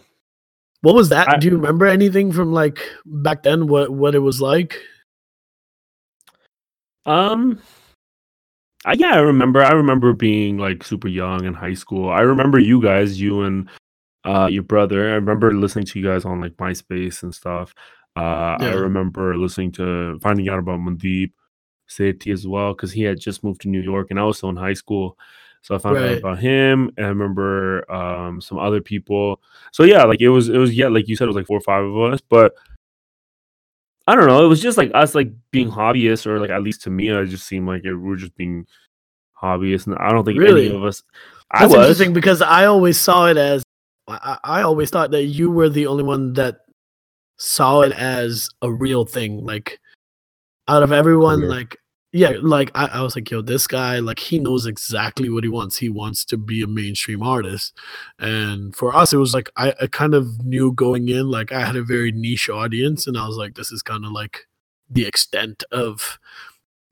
What 0.83 0.95
was 0.95 1.09
that? 1.09 1.29
I- 1.29 1.37
do 1.39 1.47
you 1.49 1.57
remember 1.57 1.87
anything 1.87 2.31
from 2.33 2.53
like 2.53 2.79
back 3.07 3.43
then? 3.45 3.67
What 3.69 3.91
what 3.91 4.15
it 4.15 4.21
was 4.21 4.41
like? 4.41 4.79
Um. 7.07 7.61
I, 8.87 8.93
yeah, 8.95 9.15
I 9.15 9.21
remember. 9.21 9.63
I 9.63 9.73
remember 9.73 10.13
being 10.13 10.59
like 10.59 10.85
super 10.85 11.09
young 11.09 11.45
in 11.45 11.55
high 11.55 11.75
school. 11.75 12.11
I 12.11 12.21
remember 12.21 12.59
you 12.59 12.83
guys, 12.83 13.21
you 13.21 13.43
and 13.43 13.69
uh 14.25 14.49
your 14.51 14.63
brother. 14.63 15.11
I 15.11 15.15
remember 15.15 15.53
listening 15.55 15.87
to 15.87 15.99
you 15.99 16.05
guys 16.05 16.25
on 16.25 16.41
like 16.41 16.53
MySpace 16.57 17.23
and 17.23 17.35
stuff. 17.35 17.75
Uh, 18.17 18.57
I 18.61 18.73
remember 18.75 19.37
listening 19.37 19.73
to 19.73 20.19
finding 20.21 20.49
out 20.49 20.59
about 20.61 20.79
Mandeep 20.79 21.33
Sethi 21.89 22.33
as 22.33 22.47
well 22.47 22.73
because 22.73 22.93
he 22.93 23.03
had 23.03 23.19
just 23.19 23.43
moved 23.43 23.63
to 23.63 23.69
New 23.69 23.81
York 23.81 24.09
and 24.11 24.21
I 24.21 24.25
was 24.25 24.39
still 24.39 24.51
in 24.51 24.57
high 24.57 24.75
school. 24.75 25.19
So 25.63 25.75
I 25.75 25.79
found 25.79 25.97
out 25.97 26.19
about 26.19 26.39
him. 26.39 26.91
And 26.97 27.07
I 27.07 27.09
remember 27.09 27.91
um 27.91 28.41
some 28.41 28.59
other 28.59 28.81
people. 28.81 29.41
So 29.73 29.83
yeah, 29.85 30.05
like 30.05 30.21
it 30.21 30.29
was 30.29 30.49
it 30.49 30.59
was 30.59 30.75
yeah, 30.77 30.89
like 30.89 31.09
you 31.09 31.17
said, 31.17 31.25
it 31.25 31.29
was 31.29 31.37
like 31.37 31.47
four 31.47 31.59
or 31.59 31.63
five 31.63 31.85
of 31.85 31.97
us, 32.13 32.21
but 32.21 32.55
I 34.07 34.15
don't 34.15 34.27
know. 34.27 34.45
It 34.45 34.49
was 34.49 34.61
just 34.61 34.77
like 34.77 34.91
us, 34.95 35.15
like 35.15 35.31
being 35.51 35.71
hobbyists, 35.71 36.27
or 36.27 36.39
like 36.39 36.51
at 36.51 36.63
least 36.63 36.83
to 36.83 36.91
me, 36.91 37.09
it 37.09 37.27
just 37.27 37.47
seemed 37.47 37.67
like 37.67 37.85
it, 37.85 37.95
we 37.95 38.09
were 38.11 38.17
just 38.17 38.37
being 38.37 38.67
hobbyists, 39.41 39.87
and 39.87 39.97
I 39.99 40.11
don't 40.11 40.25
think 40.25 40.39
Really? 40.39 40.67
any 40.67 40.77
of 40.77 40.85
us. 40.85 41.03
I 41.51 41.61
That's 41.61 41.71
was. 41.73 41.81
interesting 41.81 42.13
because 42.13 42.43
I 42.43 42.67
always 42.67 43.01
saw 43.01 43.27
it 43.27 43.37
as 43.37 43.63
I, 44.09 44.39
I 44.45 44.63
always 44.63 44.91
thought 44.91 45.11
that 45.13 45.25
you 45.25 45.51
were 45.51 45.69
the 45.69 45.87
only 45.87 46.05
one 46.05 46.35
that 46.35 46.59
saw 47.39 47.81
it 47.81 47.93
as 47.93 48.49
a 48.63 48.71
real 48.71 49.05
thing. 49.05 49.45
Like 49.45 49.79
out 50.69 50.83
of 50.83 50.93
everyone, 50.93 51.49
like 51.49 51.77
yeah, 52.15 52.35
like 52.41 52.71
I, 52.77 52.87
I 52.87 53.03
was 53.03 53.17
like, 53.17 53.29
yo, 53.29 53.43
this 53.43 53.67
guy, 53.67 53.99
like 53.99 54.21
he 54.21 54.39
knows 54.39 54.67
exactly 54.67 55.29
what 55.29 55.43
he 55.43 55.51
wants. 55.51 55.79
He 55.79 55.89
wants 55.89 56.25
to 56.27 56.37
be 56.37 56.63
a 56.63 56.69
mainstream 56.69 57.23
artist. 57.23 57.77
And 58.21 58.75
for 58.77 58.95
us, 58.95 59.13
it 59.13 59.17
was 59.17 59.35
like 59.35 59.51
I, 59.57 59.75
I 59.83 59.87
kind 59.89 60.15
of 60.15 60.45
knew 60.45 60.73
going 60.73 61.09
in, 61.09 61.29
like 61.29 61.51
I 61.51 61.65
had 61.65 61.75
a 61.75 61.83
very 61.83 62.13
niche 62.13 62.49
audience, 62.49 63.09
and 63.09 63.19
I 63.19 63.27
was 63.27 63.37
like, 63.37 63.57
this 63.57 63.73
is 63.73 63.83
kind 63.83 64.05
of 64.05 64.13
like 64.13 64.47
the 64.89 65.07
extent 65.07 65.65
of 65.73 66.19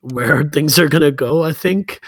where 0.01 0.43
things 0.53 0.79
are 0.79 0.89
gonna 0.89 1.13
go, 1.13 1.45
I 1.45 1.53
think. 1.53 2.01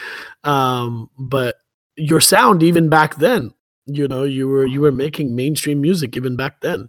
Um, 0.43 1.09
but 1.17 1.57
your 1.97 2.21
sound 2.21 2.65
even 2.65 2.89
back 2.89 3.17
then 3.17 3.55
you 3.87 4.09
know 4.09 4.25
you 4.25 4.49
were 4.49 4.67
you 4.67 4.81
were 4.81 4.93
making 4.93 5.37
mainstream 5.37 5.81
music 5.81 6.17
even 6.17 6.37
back 6.37 6.61
then. 6.61 6.89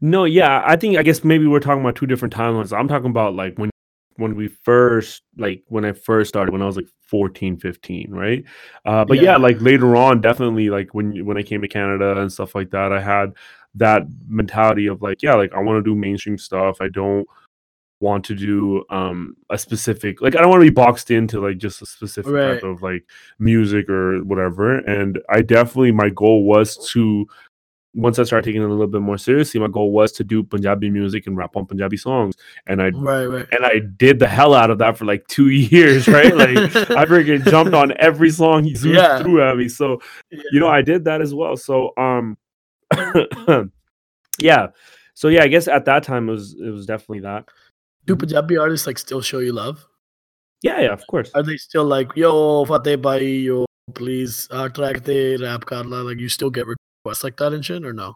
No, 0.00 0.24
yeah, 0.24 0.62
I 0.64 0.76
think 0.76 0.96
I 0.96 1.02
guess 1.02 1.24
maybe 1.24 1.46
we're 1.46 1.60
talking 1.60 1.82
about 1.82 1.96
two 1.96 2.06
different 2.06 2.34
timelines. 2.34 2.76
I'm 2.76 2.88
talking 2.88 3.10
about 3.10 3.34
like 3.34 3.58
when 3.58 3.70
when 4.16 4.34
we 4.34 4.48
first 4.48 5.22
like 5.36 5.62
when 5.68 5.84
I 5.84 5.92
first 5.92 6.28
started 6.28 6.52
when 6.52 6.62
I 6.62 6.66
was 6.66 6.76
like 6.76 6.88
14, 7.08 7.56
15, 7.58 8.10
right? 8.10 8.44
Uh 8.84 9.04
but 9.04 9.18
yeah, 9.18 9.32
Yeah. 9.32 9.36
like 9.36 9.60
later 9.60 9.96
on 9.96 10.20
definitely 10.20 10.70
like 10.70 10.94
when 10.94 11.24
when 11.24 11.36
I 11.36 11.42
came 11.42 11.60
to 11.62 11.68
Canada 11.68 12.20
and 12.20 12.32
stuff 12.32 12.54
like 12.54 12.70
that, 12.70 12.92
I 12.92 13.00
had 13.00 13.32
that 13.74 14.02
mentality 14.28 14.86
of 14.86 15.02
like 15.02 15.22
yeah, 15.22 15.34
like 15.34 15.52
I 15.54 15.60
want 15.60 15.78
to 15.84 15.88
do 15.90 15.94
mainstream 15.94 16.38
stuff. 16.38 16.78
I 16.80 16.88
don't 16.88 17.26
want 18.00 18.22
to 18.26 18.34
do 18.34 18.84
um 18.90 19.34
a 19.48 19.56
specific 19.56 20.20
like 20.20 20.36
I 20.36 20.40
don't 20.40 20.50
want 20.50 20.60
to 20.60 20.70
be 20.70 20.74
boxed 20.74 21.10
into 21.10 21.40
like 21.40 21.56
just 21.56 21.80
a 21.80 21.86
specific 21.86 22.30
Right. 22.32 22.54
type 22.54 22.62
of 22.62 22.82
like 22.82 23.04
music 23.38 23.88
or 23.88 24.22
whatever. 24.24 24.78
And 24.80 25.18
I 25.30 25.40
definitely 25.42 25.92
my 25.92 26.10
goal 26.10 26.44
was 26.44 26.76
to 26.92 27.26
once 27.96 28.18
I 28.18 28.24
started 28.24 28.44
taking 28.44 28.60
it 28.62 28.66
a 28.66 28.68
little 28.68 28.86
bit 28.86 29.00
more 29.00 29.16
seriously, 29.18 29.58
my 29.58 29.68
goal 29.68 29.90
was 29.90 30.12
to 30.12 30.22
do 30.24 30.42
Punjabi 30.44 30.90
music 30.90 31.26
and 31.26 31.36
rap 31.36 31.56
on 31.56 31.66
Punjabi 31.66 31.96
songs. 31.96 32.34
And 32.66 32.80
I 32.82 32.90
Right, 32.90 33.24
right. 33.26 33.46
and 33.50 33.64
I 33.64 33.80
did 33.96 34.18
the 34.18 34.28
hell 34.28 34.54
out 34.54 34.70
of 34.70 34.78
that 34.78 34.96
for 34.98 35.06
like 35.06 35.26
two 35.28 35.48
years, 35.74 36.06
right? 36.06 36.36
Like 36.36 36.56
I 36.90 37.04
freaking 37.10 37.44
jumped 37.50 37.74
on 37.74 37.92
every 37.98 38.30
song 38.30 38.64
he 38.64 38.74
threw, 38.74 38.92
Yeah. 38.92 39.22
threw 39.22 39.42
at 39.42 39.56
me. 39.56 39.68
So 39.68 40.00
you 40.30 40.60
know, 40.60 40.68
I 40.68 40.82
did 40.82 41.04
that 41.04 41.20
as 41.20 41.34
well. 41.34 41.56
So 41.56 41.92
um 41.96 42.36
yeah. 44.38 44.68
So 45.14 45.28
yeah, 45.28 45.42
I 45.42 45.48
guess 45.48 45.66
at 45.68 45.84
that 45.86 46.02
time 46.02 46.28
it 46.28 46.32
was 46.32 46.54
it 46.60 46.70
was 46.70 46.86
definitely 46.86 47.20
that. 47.20 47.48
Do 48.04 48.14
Punjabi 48.16 48.56
artists 48.56 48.86
like 48.86 48.98
still 48.98 49.20
show 49.22 49.38
you 49.38 49.52
love? 49.52 49.84
Yeah, 50.62 50.80
yeah, 50.80 50.92
of 50.92 51.06
course. 51.06 51.30
Are 51.34 51.42
they 51.42 51.56
still 51.56 51.84
like, 51.84 52.10
yo, 52.16 52.64
Fateh 52.64 52.96
Bhai, 52.96 53.24
yo, 53.24 53.66
please, 53.94 54.48
uh, 54.50 54.68
track 54.68 55.04
the 55.04 55.36
rap 55.36 55.64
karla? 55.66 56.02
Like, 56.02 56.18
you 56.18 56.28
still 56.28 56.50
get 56.50 56.66
requests 56.66 56.85
like 57.24 57.36
that 57.38 57.52
and 57.52 57.64
shit, 57.64 57.84
or 57.84 57.92
no? 57.92 58.14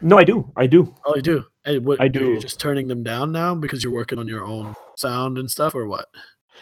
No, 0.00 0.18
I 0.18 0.24
do. 0.24 0.52
I 0.56 0.66
do. 0.66 0.94
Oh, 1.06 1.16
you 1.16 1.22
do. 1.22 1.44
And 1.64 1.84
what, 1.84 2.00
I 2.00 2.04
You're 2.04 2.34
do. 2.34 2.38
just 2.38 2.60
turning 2.60 2.86
them 2.86 3.02
down 3.02 3.32
now 3.32 3.54
because 3.54 3.82
you're 3.82 3.92
working 3.92 4.18
on 4.18 4.28
your 4.28 4.44
own 4.44 4.74
sound 4.96 5.38
and 5.38 5.50
stuff, 5.50 5.74
or 5.74 5.86
what? 5.86 6.06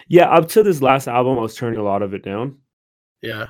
Yeah, 0.09 0.29
up 0.29 0.49
to 0.51 0.63
this 0.63 0.81
last 0.83 1.09
album 1.09 1.39
I 1.39 1.43
was 1.43 1.55
turning 1.57 1.79
a 1.79 1.83
lot 1.83 2.03
of 2.03 2.15
it 2.15 2.23
down. 2.25 2.59
Yeah, 3.23 3.47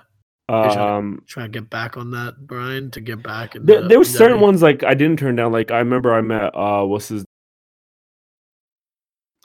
You're 0.49 0.65
trying 0.71 0.79
Um 0.79 1.23
trying 1.27 1.53
to 1.53 1.61
get 1.61 1.69
back 1.71 1.97
on 1.97 2.11
that, 2.13 2.47
Brian, 2.47 2.91
to 2.93 3.01
get 3.01 3.23
back. 3.23 3.57
in 3.57 3.67
there, 3.67 3.83
the 3.83 3.89
there 3.89 3.99
were 3.99 4.05
certain 4.05 4.41
ones 4.41 4.63
like 4.63 4.83
I 4.85 4.95
didn't 4.95 5.19
turn 5.19 5.37
down. 5.37 5.53
Like 5.53 5.71
I 5.71 5.79
remember 5.79 6.15
I 6.15 6.21
met 6.21 6.55
uh 6.55 6.85
what's 6.85 7.09
his 7.09 7.25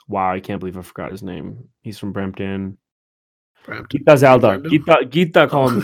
Wow, 0.08 0.32
I 0.32 0.40
can't 0.40 0.58
believe 0.58 0.76
I 0.76 0.82
forgot 0.82 1.12
his 1.12 1.22
name. 1.22 1.68
He's 1.82 1.98
from 1.98 2.12
Brampton. 2.12 2.78
Brampton. 3.64 3.86
Gita 4.00 4.12
Zaldar. 4.12 4.68
Gita 4.68 5.06
Gita 5.08 5.46
called 5.48 5.76
me. 5.76 5.82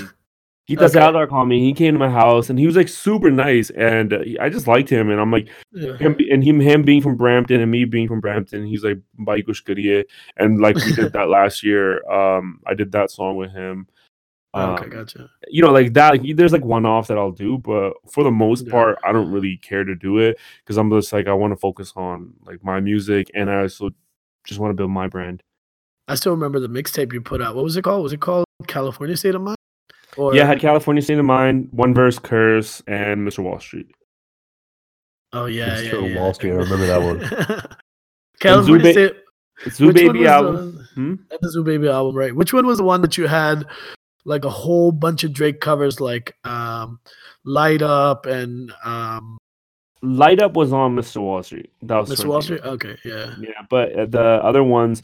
Gita 0.68 0.84
Okay. 0.86 0.98
Zaldar 0.98 1.28
called 1.28 1.48
me. 1.48 1.60
He 1.60 1.72
came 1.72 1.94
to 1.94 1.98
my 1.98 2.10
house 2.10 2.50
and 2.50 2.58
he 2.58 2.66
was 2.66 2.74
like 2.76 2.88
super 2.88 3.30
nice 3.30 3.70
and 3.70 4.12
uh, 4.12 4.18
I 4.40 4.48
just 4.48 4.66
liked 4.66 4.88
him 4.88 5.10
and 5.10 5.20
I'm 5.20 5.30
like 5.30 5.48
Yeah. 5.72 5.96
him 5.96 6.16
and 6.30 6.42
him 6.42 6.58
him 6.60 6.82
being 6.82 7.02
from 7.02 7.16
Brampton 7.16 7.60
and 7.60 7.70
me 7.70 7.84
being 7.84 8.08
from 8.08 8.20
Brampton. 8.20 8.66
He's 8.66 8.82
like 8.82 8.98
kariye 9.18 10.04
and 10.36 10.60
like 10.60 10.74
we 10.76 10.92
did 10.92 11.12
that 11.12 11.28
last 11.28 11.62
year. 11.62 12.04
Um 12.10 12.60
I 12.66 12.74
did 12.74 12.90
that 12.92 13.10
song 13.12 13.36
with 13.36 13.52
him. 13.52 13.86
okay, 14.56 14.84
Um, 14.84 14.90
gotcha. 14.90 15.30
you 15.48 15.62
know, 15.62 15.70
like 15.70 15.92
that. 15.92 16.10
Like, 16.18 16.36
there's 16.36 16.52
like 16.52 16.64
one 16.64 16.84
off 16.86 17.06
that 17.08 17.18
I'll 17.18 17.30
do, 17.30 17.58
but 17.58 17.92
for 18.10 18.24
the 18.24 18.30
most 18.32 18.66
Yeah. 18.66 18.72
part, 18.72 18.98
I 19.04 19.12
don't 19.12 19.30
really 19.30 19.58
care 19.58 19.84
to 19.84 19.94
do 19.94 20.18
it 20.18 20.36
because 20.64 20.78
I'm 20.78 20.90
just 20.90 21.12
like 21.12 21.28
I 21.28 21.32
want 21.34 21.52
to 21.52 21.56
focus 21.56 21.92
on 21.94 22.32
like 22.44 22.64
my 22.64 22.80
music, 22.80 23.30
and 23.34 23.48
I 23.50 23.60
also 23.62 23.90
just 24.44 24.58
want 24.58 24.70
to 24.70 24.74
build 24.74 24.90
my 24.90 25.06
brand. 25.08 25.42
I 26.08 26.14
still 26.14 26.32
remember 26.32 26.58
the 26.58 26.68
mixtape 26.68 27.12
you 27.12 27.20
put 27.20 27.42
out. 27.42 27.54
What 27.54 27.64
was 27.64 27.76
it 27.76 27.82
called? 27.82 28.02
Was 28.02 28.12
it 28.12 28.20
called 28.20 28.46
California 28.66 29.16
State 29.16 29.34
of 29.34 29.42
Mind? 29.42 29.55
Or 30.16 30.34
yeah, 30.34 30.44
I 30.44 30.46
had 30.46 30.60
California 30.60 31.02
State 31.02 31.18
of 31.18 31.24
Mind, 31.24 31.68
One 31.72 31.92
Verse, 31.94 32.18
Curse, 32.18 32.82
and 32.86 33.26
Mr. 33.26 33.40
Wall 33.44 33.60
Street. 33.60 33.86
oh 35.32 35.46
yeah, 35.46 35.80
yeah, 35.80 35.90
Mr. 35.90 36.14
yeah. 36.14 36.20
Wall 36.20 36.32
Street, 36.34 36.52
I 36.52 36.54
remember 36.54 36.86
that 36.86 37.02
one. 37.02 37.20
California 38.40 38.86
Zube- 38.86 38.92
State. 38.92 39.16
Zoo 39.72 39.86
which 39.86 39.96
one 39.96 40.06
Baby 40.06 40.18
was 40.20 40.28
album. 40.28 40.76
The, 40.76 40.82
Hmm? 40.94 41.14
and 41.30 41.38
the 41.40 41.50
Zoo 41.50 41.64
Baby 41.64 41.88
album, 41.88 42.14
right? 42.16 42.34
Which 42.34 42.52
one 42.52 42.66
was 42.66 42.78
the 42.78 42.84
one 42.84 43.00
that 43.02 43.16
you 43.18 43.26
had 43.26 43.64
like 44.24 44.44
a 44.44 44.50
whole 44.50 44.92
bunch 44.92 45.24
of 45.24 45.32
Drake 45.32 45.60
covers, 45.60 46.00
like 46.00 46.34
um, 46.44 46.98
"Light 47.44 47.80
Up" 47.82 48.26
and 48.26 48.72
um, 48.84 49.38
Light 50.02 50.40
Up 50.40 50.56
was 50.56 50.72
on 50.72 50.94
Mr. 50.96 51.20
Wall 51.22 51.42
Street. 51.42 51.70
That 51.82 51.96
was 51.98 52.10
Mr. 52.10 52.26
Wall 52.26 52.42
Street? 52.42 52.60
Okay, 52.64 52.96
yeah. 53.04 53.34
Yeah, 53.40 53.62
but 53.70 53.92
uh, 53.98 54.06
the 54.06 54.20
other 54.20 54.62
ones, 54.64 55.02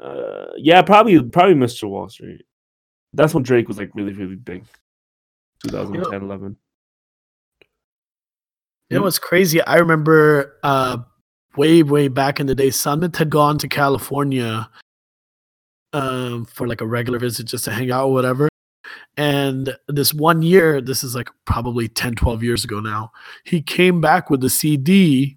uh, 0.00 0.46
yeah, 0.56 0.82
probably 0.82 1.22
probably 1.22 1.54
Mr. 1.54 1.88
Wall 1.88 2.08
Street. 2.08 2.42
That's 3.12 3.34
when 3.34 3.42
Drake 3.42 3.68
was 3.68 3.78
like 3.78 3.90
really 3.94 4.12
really 4.12 4.36
big. 4.36 4.64
2010, 5.66 6.22
11. 6.22 6.56
You 8.88 8.98
know 8.98 9.04
what's 9.04 9.18
crazy? 9.18 9.62
I 9.62 9.76
remember 9.76 10.56
uh, 10.62 10.98
way, 11.56 11.82
way 11.82 12.08
back 12.08 12.40
in 12.40 12.46
the 12.46 12.54
day, 12.54 12.68
Sundance 12.68 13.16
had 13.16 13.30
gone 13.30 13.58
to 13.58 13.68
California 13.68 14.68
um, 15.92 16.44
for 16.46 16.66
like 16.66 16.80
a 16.80 16.86
regular 16.86 17.18
visit 17.18 17.46
just 17.46 17.64
to 17.66 17.72
hang 17.72 17.92
out 17.92 18.06
or 18.06 18.12
whatever. 18.12 18.48
And 19.16 19.76
this 19.86 20.14
one 20.14 20.42
year, 20.42 20.80
this 20.80 21.04
is 21.04 21.14
like 21.14 21.28
probably 21.44 21.88
10, 21.88 22.14
12 22.16 22.42
years 22.42 22.64
ago 22.64 22.80
now, 22.80 23.12
he 23.44 23.62
came 23.62 24.00
back 24.00 24.30
with 24.30 24.40
the 24.40 24.50
CD 24.50 25.36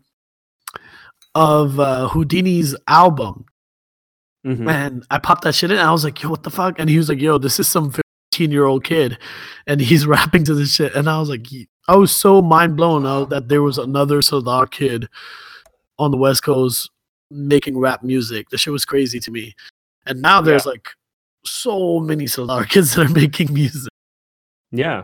of 1.36 1.80
uh, 1.80 2.10
Houdini's 2.10 2.76
album. 2.88 3.46
Mhm. 4.46 4.70
And 4.70 5.06
I 5.10 5.20
popped 5.20 5.44
that 5.44 5.56
shit 5.56 5.72
in. 5.72 5.78
And 5.78 5.88
I 5.88 5.92
was 5.92 6.04
like, 6.04 6.22
yo, 6.22 6.30
what 6.30 6.44
the 6.44 6.50
fuck? 6.50 6.78
And 6.80 6.90
he 6.90 6.98
was 6.98 7.08
like, 7.10 7.22
yo, 7.22 7.38
this 7.38 7.60
is 7.60 7.68
some 7.68 7.92
15 8.32 8.52
year 8.52 8.66
old 8.66 8.84
kid. 8.84 9.18
And 9.68 9.80
he's 9.80 10.06
rapping 10.08 10.44
to 10.46 10.54
this 10.54 10.74
shit. 10.74 10.94
And 10.96 11.10
I 11.10 11.20
was 11.20 11.30
like, 11.30 11.48
I 11.88 11.96
was 11.96 12.12
so 12.12 12.42
mind 12.42 12.76
blown 12.76 13.06
out 13.06 13.30
that 13.30 13.48
there 13.50 13.62
was 13.62 13.78
another 13.78 14.22
Sardar 14.22 14.68
kid 14.68 15.08
on 15.98 16.12
the 16.12 16.18
West 16.18 16.44
Coast 16.44 16.90
making 17.32 17.78
rap 17.78 18.04
music. 18.04 18.50
The 18.50 18.58
shit 18.58 18.74
was 18.74 18.86
crazy 18.86 19.20
to 19.22 19.32
me. 19.32 19.56
And 20.06 20.22
now 20.22 20.42
there's 20.42 20.66
like 20.66 20.90
so 21.46 22.00
many 22.00 22.28
Sardar 22.28 22.66
kids 22.70 22.96
that 22.96 23.10
are 23.10 23.14
making 23.14 23.54
music. 23.54 23.90
Yeah. 24.72 25.04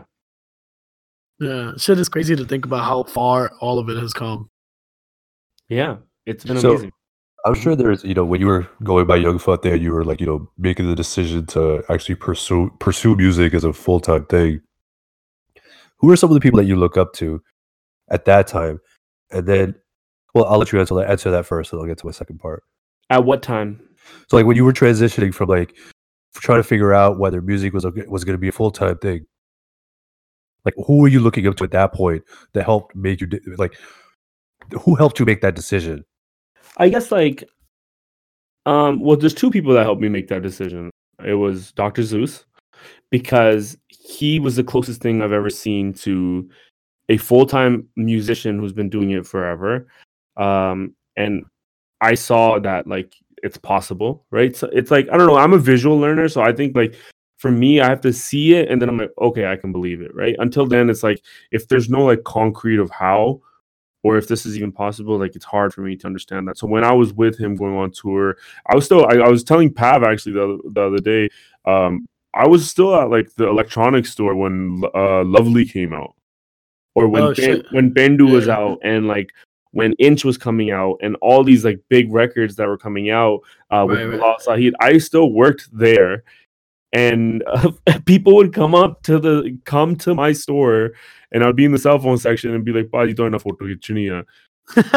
Yeah. 1.38 1.72
Shit 1.78 1.98
is 1.98 2.08
crazy 2.10 2.36
to 2.36 2.44
think 2.44 2.66
about 2.66 2.84
how 2.84 3.04
far 3.04 3.52
all 3.60 3.78
of 3.78 3.88
it 3.88 3.96
has 3.96 4.12
come. 4.12 4.50
Yeah, 5.68 5.98
it's 6.26 6.44
been 6.44 6.58
So- 6.58 6.72
amazing. 6.72 6.92
I'm 7.44 7.54
sure 7.54 7.74
there's, 7.74 8.04
you 8.04 8.14
know, 8.14 8.24
when 8.24 8.40
you 8.40 8.46
were 8.46 8.68
going 8.82 9.06
by 9.06 9.16
Young 9.16 9.38
Fut 9.38 9.62
there, 9.62 9.76
you 9.76 9.92
were 9.92 10.04
like, 10.04 10.20
you 10.20 10.26
know, 10.26 10.50
making 10.58 10.88
the 10.88 10.94
decision 10.94 11.46
to 11.46 11.82
actually 11.88 12.16
pursue 12.16 12.70
pursue 12.78 13.16
music 13.16 13.54
as 13.54 13.64
a 13.64 13.72
full 13.72 14.00
time 14.00 14.26
thing. 14.26 14.60
Who 15.98 16.10
are 16.10 16.16
some 16.16 16.30
of 16.30 16.34
the 16.34 16.40
people 16.40 16.58
that 16.58 16.66
you 16.66 16.76
look 16.76 16.96
up 16.96 17.12
to 17.14 17.42
at 18.10 18.24
that 18.26 18.46
time? 18.46 18.80
And 19.30 19.46
then, 19.46 19.74
well, 20.34 20.44
I'll 20.46 20.58
let 20.58 20.72
you 20.72 20.80
answer 20.80 20.94
that, 20.96 21.10
answer 21.10 21.30
that 21.30 21.46
first, 21.46 21.72
and 21.72 21.80
I'll 21.80 21.86
get 21.86 21.98
to 21.98 22.06
my 22.06 22.12
second 22.12 22.38
part. 22.38 22.62
At 23.10 23.24
what 23.24 23.42
time? 23.42 23.80
So, 24.28 24.36
like, 24.36 24.46
when 24.46 24.56
you 24.56 24.64
were 24.64 24.72
transitioning 24.72 25.34
from 25.34 25.48
like 25.48 25.76
trying 26.34 26.58
to 26.58 26.64
figure 26.64 26.94
out 26.94 27.18
whether 27.18 27.40
music 27.40 27.72
was 27.72 27.84
a, 27.84 27.90
was 28.08 28.24
going 28.24 28.34
to 28.34 28.38
be 28.38 28.48
a 28.48 28.52
full 28.52 28.70
time 28.70 28.98
thing, 28.98 29.26
like, 30.64 30.74
who 30.86 30.98
were 30.98 31.08
you 31.08 31.20
looking 31.20 31.46
up 31.46 31.56
to 31.56 31.64
at 31.64 31.70
that 31.72 31.94
point 31.94 32.22
that 32.52 32.64
helped 32.64 32.94
make 32.94 33.20
you 33.20 33.28
like? 33.56 33.74
Who 34.82 34.94
helped 34.94 35.18
you 35.18 35.24
make 35.24 35.40
that 35.40 35.54
decision? 35.54 36.04
I 36.80 36.88
guess 36.88 37.12
like, 37.12 37.44
um, 38.64 39.00
well, 39.00 39.16
there's 39.16 39.34
two 39.34 39.50
people 39.50 39.74
that 39.74 39.84
helped 39.84 40.00
me 40.00 40.08
make 40.08 40.28
that 40.28 40.42
decision. 40.42 40.90
It 41.24 41.34
was 41.34 41.72
Dr. 41.72 42.02
Zeus 42.02 42.46
because 43.10 43.76
he 43.88 44.40
was 44.40 44.56
the 44.56 44.64
closest 44.64 45.02
thing 45.02 45.20
I've 45.20 45.32
ever 45.32 45.50
seen 45.50 45.92
to 45.94 46.48
a 47.10 47.18
full 47.18 47.44
time 47.44 47.86
musician 47.96 48.58
who's 48.58 48.72
been 48.72 48.88
doing 48.88 49.10
it 49.10 49.26
forever. 49.26 49.88
Um, 50.38 50.94
and 51.16 51.44
I 52.00 52.14
saw 52.14 52.58
that 52.58 52.86
like 52.86 53.14
it's 53.42 53.58
possible, 53.58 54.24
right? 54.30 54.56
So 54.56 54.70
it's 54.72 54.90
like 54.90 55.06
I 55.12 55.18
don't 55.18 55.26
know. 55.26 55.36
I'm 55.36 55.52
a 55.52 55.58
visual 55.58 55.98
learner, 55.98 56.28
so 56.28 56.40
I 56.40 56.52
think 56.52 56.74
like 56.74 56.94
for 57.36 57.50
me, 57.50 57.80
I 57.80 57.88
have 57.88 58.00
to 58.02 58.12
see 58.12 58.54
it, 58.54 58.70
and 58.70 58.80
then 58.80 58.88
I'm 58.88 58.96
like, 58.96 59.12
okay, 59.20 59.46
I 59.46 59.56
can 59.56 59.70
believe 59.70 60.00
it, 60.00 60.14
right? 60.14 60.36
Until 60.38 60.66
then, 60.66 60.88
it's 60.88 61.02
like 61.02 61.22
if 61.50 61.68
there's 61.68 61.90
no 61.90 62.06
like 62.06 62.24
concrete 62.24 62.78
of 62.78 62.90
how 62.90 63.42
or 64.02 64.16
if 64.16 64.28
this 64.28 64.46
is 64.46 64.56
even 64.56 64.72
possible, 64.72 65.18
like 65.18 65.36
it's 65.36 65.44
hard 65.44 65.74
for 65.74 65.82
me 65.82 65.96
to 65.96 66.06
understand 66.06 66.48
that. 66.48 66.58
So 66.58 66.66
when 66.66 66.84
I 66.84 66.92
was 66.92 67.12
with 67.12 67.38
him 67.38 67.54
going 67.54 67.76
on 67.76 67.90
tour, 67.90 68.36
I 68.66 68.74
was 68.74 68.84
still 68.84 69.06
I, 69.06 69.16
I 69.16 69.28
was 69.28 69.44
telling 69.44 69.72
Pav 69.72 70.02
actually 70.02 70.32
the, 70.32 70.44
other- 70.44 70.58
the 70.72 70.80
other 70.82 70.98
day, 70.98 71.28
um, 71.66 72.06
I 72.34 72.46
was 72.46 72.68
still 72.68 72.94
at 72.94 73.10
like 73.10 73.34
the 73.34 73.48
electronics 73.48 74.10
store 74.10 74.34
when 74.34 74.82
uh 74.94 75.24
Lovely 75.24 75.64
came 75.64 75.92
out. 75.92 76.14
Or 76.94 77.08
when 77.08 77.22
Oh, 77.22 77.34
Ben- 77.34 77.62
when 77.70 77.94
Bendu 77.94 78.30
was 78.32 78.48
out 78.48 78.78
and 78.82 79.06
like 79.06 79.30
when 79.72 79.92
Inch 79.94 80.24
was 80.24 80.36
coming 80.36 80.72
out 80.72 80.96
and 81.02 81.16
all 81.20 81.44
these 81.44 81.64
like 81.64 81.78
big 81.88 82.12
records 82.12 82.56
that 82.56 82.66
were 82.66 82.76
coming 82.78 83.10
out 83.10 83.40
uh, 83.70 83.86
with 83.88 83.98
Right, 83.98 84.18
right. 84.18 84.38
Sahid, 84.40 84.72
I 84.80 84.98
still 84.98 85.32
worked 85.32 85.68
there, 85.72 86.24
and 86.92 87.42
uh, 87.46 87.72
people 88.06 88.34
would 88.36 88.52
come 88.52 88.74
up 88.74 89.02
to 89.04 89.18
the 89.18 89.58
come 89.64 89.96
to 89.96 90.14
my 90.14 90.32
store, 90.32 90.92
and 91.32 91.44
I'd 91.44 91.56
be 91.56 91.64
in 91.64 91.72
the 91.72 91.78
cell 91.78 91.98
phone 91.98 92.18
section 92.18 92.54
and 92.54 92.64
be 92.64 92.72
like, 92.72 92.90
"Bhai, 92.90 93.06
you 93.06 93.14
don't 93.14 93.32
have 93.32 93.42
photo 93.42 93.64
khichni 93.66 94.10
hai." 94.10 94.24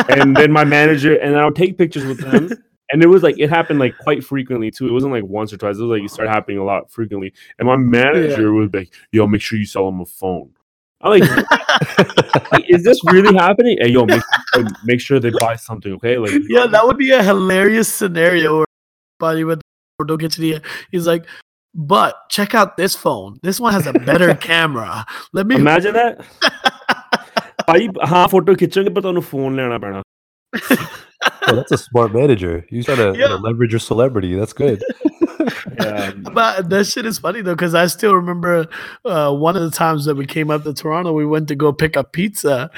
and 0.10 0.36
then 0.36 0.52
my 0.52 0.64
manager 0.64 1.16
and 1.16 1.36
I 1.36 1.46
would 1.46 1.56
take 1.56 1.78
pictures 1.78 2.06
with 2.06 2.20
them, 2.20 2.50
and 2.92 3.04
it 3.04 3.08
was 3.08 3.24
like 3.24 3.40
it 3.40 3.50
happened 3.50 3.80
like 3.80 3.98
quite 4.00 4.24
frequently 4.24 4.72
too. 4.72 4.88
It 4.88 4.92
wasn't 4.92 5.14
like 5.14 5.24
once 5.24 5.54
or 5.54 5.58
twice. 5.58 5.78
It 5.78 5.82
was 5.82 5.90
like 6.00 6.04
it 6.04 6.12
started 6.12 6.32
happening 6.32 6.58
a 6.58 6.64
lot 6.64 6.92
frequently. 6.92 7.34
And 7.60 7.68
my 7.68 7.78
manager 7.78 8.54
was 8.54 8.70
like, 8.74 8.94
"Yo, 9.12 9.28
make 9.28 9.42
sure 9.42 9.60
you 9.60 9.66
sell 9.66 9.86
them 9.86 10.02
a 10.02 10.06
phone." 10.06 10.52
I'm 11.04 11.20
like, 11.20 12.52
like, 12.52 12.64
is 12.70 12.84
this 12.86 13.04
really 13.12 13.36
happening? 13.36 13.78
Hey, 13.82 13.90
yo, 13.90 14.06
make, 14.06 14.22
make 14.86 15.02
sure 15.02 15.20
they 15.20 15.32
buy 15.32 15.58
something, 15.58 15.92
okay? 15.96 16.18
Like, 16.18 16.32
yeah, 16.48 16.66
that 16.66 16.88
would 16.88 16.98
be 16.98 17.12
a 17.12 17.22
hilarious 17.22 17.94
scenario. 17.94 18.60
Where 18.60 18.66
buddy 19.20 19.44
would 19.44 19.62
don't 20.08 20.18
get 20.18 20.32
to 20.34 20.42
the 20.42 20.62
he's 20.92 21.06
like, 21.06 21.26
but 21.75 22.17
check 22.31 22.55
out 22.55 22.77
this 22.77 22.97
phone. 22.97 23.39
This 23.43 23.61
one 23.61 23.73
has 23.73 23.87
a 23.87 23.93
better 23.93 24.35
camera. 24.35 25.07
Let 25.33 25.47
me 25.47 25.57
imagine 25.57 25.95
that. 25.95 26.25
ਭਾਈ 27.69 27.89
ਹਾਂ 28.11 28.27
photo 28.29 28.55
ਖਿੱਚੋਗੇ 28.61 28.91
ਪਰ 28.91 29.01
ਤੁਹਾਨੂੰ 29.01 29.23
phone 29.31 29.57
ਲੈਣਾ 29.57 29.79
ਪੈਣਾ 29.79 30.03
Oh, 31.47 31.55
that's 31.57 31.73
a 31.75 31.79
smart 31.81 32.13
manager. 32.15 32.51
You 32.75 32.83
try 32.87 32.95
to 32.99 33.07
you 33.19 33.29
know, 33.31 33.37
leverage 33.45 33.73
your 33.77 33.81
celebrity. 33.85 34.29
That's 34.41 34.53
good. 34.61 34.85
yeah. 35.81 36.13
But 36.39 36.69
that 36.73 36.91
shit 36.91 37.09
is 37.11 37.19
funny 37.25 37.43
though, 37.47 37.55
because 37.55 37.75
I 37.81 37.83
still 37.95 38.15
remember 38.15 38.53
uh, 39.15 39.33
one 39.47 39.59
of 39.61 39.65
the 39.65 39.75
times 39.79 40.07
that 40.11 40.21
we 40.21 40.27
came 40.35 40.55
up 40.57 40.65
to 40.69 40.75
Toronto, 40.81 41.15
we 41.19 41.27
went 41.33 41.49
to 41.53 41.57
go 41.65 41.73
pick 41.83 41.99
up 42.03 42.13
pizza, 42.19 42.71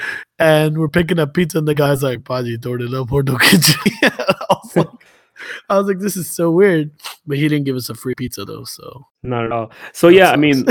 and 0.49 0.81
we're 0.83 0.93
picking 0.99 1.23
up 1.25 1.33
pizza, 1.39 1.59
and 1.59 1.71
the 1.73 1.77
guy's 1.83 2.05
like, 2.09 2.23
"Paji, 2.31 2.57
throw 2.63 2.75
it 2.87 2.97
up, 3.01 3.09
Porto 3.09 3.37
I 3.41 4.59
was 4.63 4.75
like, 4.75 4.89
I 5.68 5.78
was 5.78 5.86
like, 5.86 5.98
this 5.98 6.16
is 6.16 6.30
so 6.30 6.50
weird. 6.50 6.90
But 7.26 7.38
he 7.38 7.48
didn't 7.48 7.64
give 7.64 7.76
us 7.76 7.88
a 7.88 7.94
free 7.94 8.14
pizza 8.16 8.44
though, 8.44 8.64
so 8.64 9.06
not 9.22 9.44
at 9.44 9.52
all. 9.52 9.72
So 9.92 10.08
yeah, 10.08 10.30
I 10.30 10.36
mean, 10.36 10.64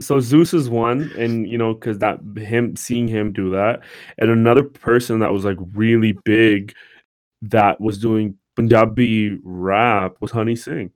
so 0.00 0.20
Zeus 0.20 0.52
is 0.54 0.68
one, 0.68 1.10
and 1.16 1.48
you 1.48 1.58
know, 1.58 1.74
because 1.74 1.98
that 1.98 2.20
him 2.36 2.76
seeing 2.76 3.08
him 3.08 3.32
do 3.32 3.50
that, 3.50 3.80
and 4.18 4.30
another 4.30 4.64
person 4.64 5.20
that 5.20 5.32
was 5.32 5.44
like 5.44 5.58
really 5.74 6.12
big 6.24 6.74
that 7.42 7.80
was 7.80 7.98
doing 7.98 8.36
Punjabi 8.56 9.38
rap 9.42 10.16
was 10.20 10.30
Honey 10.30 10.56
Singh, 10.56 10.90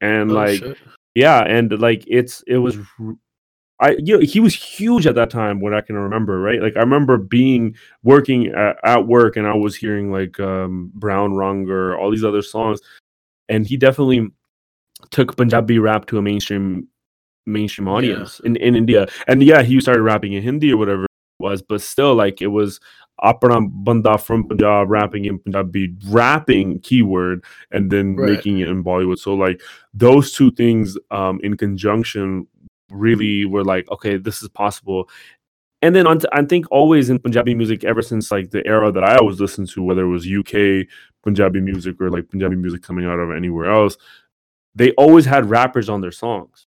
and 0.00 0.30
oh, 0.30 0.34
like 0.34 0.58
shit. 0.58 0.78
yeah, 1.14 1.40
and 1.40 1.78
like 1.80 2.04
it's 2.06 2.42
it 2.46 2.58
was 2.58 2.76
I 3.82 3.96
you 3.98 4.16
know, 4.16 4.24
he 4.24 4.38
was 4.38 4.54
huge 4.54 5.06
at 5.06 5.16
that 5.16 5.28
time 5.28 5.60
what 5.60 5.74
I 5.74 5.80
can 5.80 5.96
remember, 5.96 6.40
right? 6.40 6.62
Like 6.62 6.76
I 6.76 6.80
remember 6.80 7.18
being 7.18 7.74
working 8.04 8.46
at, 8.46 8.76
at 8.84 9.06
work 9.08 9.36
and 9.36 9.46
I 9.46 9.54
was 9.54 9.74
hearing 9.74 10.12
like 10.12 10.38
um, 10.38 10.92
Brown 10.94 11.32
Runger, 11.32 11.98
all 11.98 12.10
these 12.10 12.24
other 12.24 12.42
songs, 12.42 12.80
and 13.48 13.66
he 13.66 13.76
definitely 13.76 14.28
took 15.10 15.36
Punjabi 15.36 15.80
rap 15.80 16.06
to 16.06 16.18
a 16.18 16.22
mainstream 16.22 16.86
mainstream 17.44 17.88
audience 17.88 18.40
yeah. 18.42 18.50
in, 18.50 18.56
in 18.56 18.76
India. 18.76 19.08
And 19.26 19.42
yeah, 19.42 19.62
he 19.62 19.80
started 19.80 20.02
rapping 20.02 20.32
in 20.32 20.44
Hindi 20.44 20.72
or 20.72 20.76
whatever 20.76 21.04
it 21.04 21.08
was, 21.40 21.60
but 21.60 21.82
still 21.82 22.14
like 22.14 22.40
it 22.40 22.48
was 22.48 22.78
Apna 23.20 23.68
Banda 23.68 24.16
from 24.16 24.46
Punjab 24.46 24.90
rapping 24.90 25.24
in 25.24 25.40
Punjabi, 25.40 25.94
rapping 26.08 26.78
keyword, 26.80 27.44
and 27.72 27.90
then 27.90 28.14
right. 28.14 28.30
making 28.30 28.60
it 28.60 28.68
in 28.68 28.84
Bollywood. 28.84 29.18
So 29.18 29.34
like 29.34 29.60
those 29.92 30.32
two 30.32 30.52
things 30.52 30.96
um, 31.10 31.40
in 31.42 31.56
conjunction 31.56 32.46
really 32.92 33.44
were 33.44 33.64
like, 33.64 33.90
okay, 33.90 34.16
this 34.16 34.42
is 34.42 34.48
possible. 34.48 35.08
And 35.80 35.96
then 35.96 36.06
on 36.06 36.20
t- 36.20 36.28
I 36.32 36.44
think 36.44 36.66
always 36.70 37.10
in 37.10 37.18
Punjabi 37.18 37.54
music, 37.54 37.82
ever 37.84 38.02
since 38.02 38.30
like 38.30 38.50
the 38.50 38.64
era 38.66 38.92
that 38.92 39.02
I 39.02 39.16
always 39.16 39.40
listened 39.40 39.68
to, 39.70 39.82
whether 39.82 40.02
it 40.02 40.08
was 40.08 40.26
UK 40.26 40.86
Punjabi 41.24 41.60
music 41.60 42.00
or 42.00 42.10
like 42.10 42.28
Punjabi 42.30 42.56
music 42.56 42.82
coming 42.82 43.04
out 43.06 43.18
of 43.18 43.32
anywhere 43.32 43.70
else, 43.70 43.96
they 44.74 44.92
always 44.92 45.24
had 45.24 45.50
rappers 45.50 45.88
on 45.88 46.00
their 46.00 46.12
songs. 46.12 46.66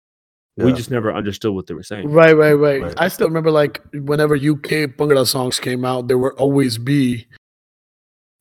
Yeah. 0.57 0.65
We 0.65 0.73
just 0.73 0.91
never 0.91 1.13
understood 1.13 1.53
what 1.53 1.67
they 1.67 1.73
were 1.73 1.83
saying. 1.83 2.09
Right, 2.11 2.33
right, 2.33 2.53
right, 2.53 2.81
right. 2.81 2.93
I 2.97 3.07
still 3.07 3.27
remember 3.27 3.49
like 3.49 3.81
whenever 3.93 4.35
UK 4.35 4.93
Bhangra 4.97 5.25
songs 5.25 5.59
came 5.59 5.83
out, 5.83 6.07
there 6.07 6.17
would 6.17 6.33
always 6.33 6.77
be 6.77 7.25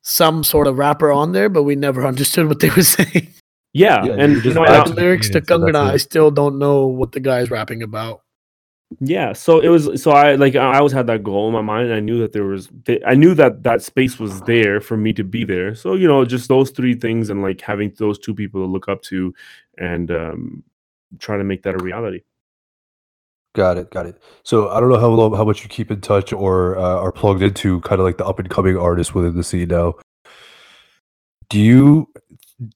some 0.03 0.45
sort 0.45 0.66
of 0.66 0.76
rapper 0.76 1.11
on 1.11 1.33
there, 1.33 1.49
but 1.49 1.62
we 1.62 1.76
never 1.76 2.07
understood 2.12 2.49
what 2.49 2.61
they 2.61 2.70
were 2.70 2.83
saying. 2.83 3.28
Yeah, 3.73 4.05
yeah 4.05 4.14
and 4.18 4.45
you 4.45 4.55
know, 4.55 4.64
the 4.85 4.95
lyrics 4.95 5.31
to 5.31 5.41
Kangna, 5.41 5.77
I 5.77 5.97
still 5.97 6.31
don't 6.31 6.59
know 6.59 6.87
what 6.87 7.12
the 7.12 7.20
guy 7.20 7.41
is 7.41 7.51
rapping 7.51 7.83
about. 7.83 8.23
Yeah, 9.01 9.33
so 9.33 9.61
it 9.61 9.68
was 9.68 10.03
so 10.03 10.11
I 10.11 10.35
like 10.35 10.55
I 10.55 10.77
always 10.77 10.93
had 10.93 11.07
that 11.07 11.23
goal 11.23 11.47
in 11.47 11.55
my 11.55 11.62
mind. 11.62 11.93
I 11.93 12.01
knew 12.01 12.18
that 12.18 12.33
there 12.33 12.45
was 12.45 12.68
I 13.07 13.14
knew 13.14 13.35
that 13.35 13.62
that 13.62 13.83
space 13.83 14.18
was 14.18 14.43
there 14.43 14.81
for 14.81 14.97
me 14.97 15.12
to 15.14 15.25
be 15.25 15.45
there. 15.45 15.75
So 15.75 15.95
you 15.95 16.07
know, 16.07 16.25
just 16.25 16.49
those 16.49 16.70
three 16.70 16.95
things 16.95 17.31
and 17.31 17.41
like 17.41 17.61
having 17.61 17.95
those 17.97 18.18
two 18.18 18.35
people 18.35 18.61
to 18.61 18.66
look 18.66 18.89
up 18.89 19.01
to, 19.05 19.35
and 19.79 20.11
um, 20.11 20.62
try 21.18 21.39
to 21.39 21.45
make 21.45 21.62
that 21.62 21.75
a 21.75 21.79
reality. 21.79 22.20
Got 23.55 23.79
it, 23.79 23.91
got 23.91 24.07
it. 24.07 24.20
So 24.45 24.70
I 24.70 24.81
don't 24.81 24.89
know 24.89 24.99
how 24.99 25.09
long, 25.09 25.35
how 25.35 25.45
much 25.45 25.62
you 25.62 25.68
keep 25.68 25.91
in 25.91 26.01
touch 26.01 26.33
or 26.33 26.79
uh, 26.79 26.97
are 26.97 27.12
plugged 27.12 27.43
into 27.43 27.81
kind 27.83 28.01
of 28.01 28.07
like 28.07 28.16
the 28.16 28.27
up 28.27 28.39
and 28.39 28.49
coming 28.49 28.77
artists 28.77 29.14
within 29.14 29.37
the 29.37 29.45
scene 29.45 29.68
now. 29.68 29.95
Do 31.51 31.61
you 31.61 32.09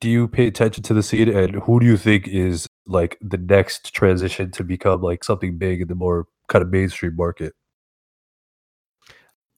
do 0.01 0.09
you 0.09 0.29
pay 0.29 0.47
attention 0.47 0.83
to 0.85 0.95
the 0.95 1.03
scene 1.03 1.29
and 1.29 1.57
who 1.57 1.81
do 1.81 1.87
you 1.87 1.97
think 1.97 2.29
is 2.29 2.67
like 2.87 3.19
the 3.21 3.39
next 3.39 3.93
transition 3.95 4.51
to 4.53 4.65
become 4.65 5.03
like 5.03 5.25
something 5.25 5.59
big 5.59 5.83
in 5.83 5.89
the 5.89 5.95
more 5.95 6.27
kind 6.49 6.63
of 6.63 6.71
mainstream 6.71 7.17
market? 7.17 7.55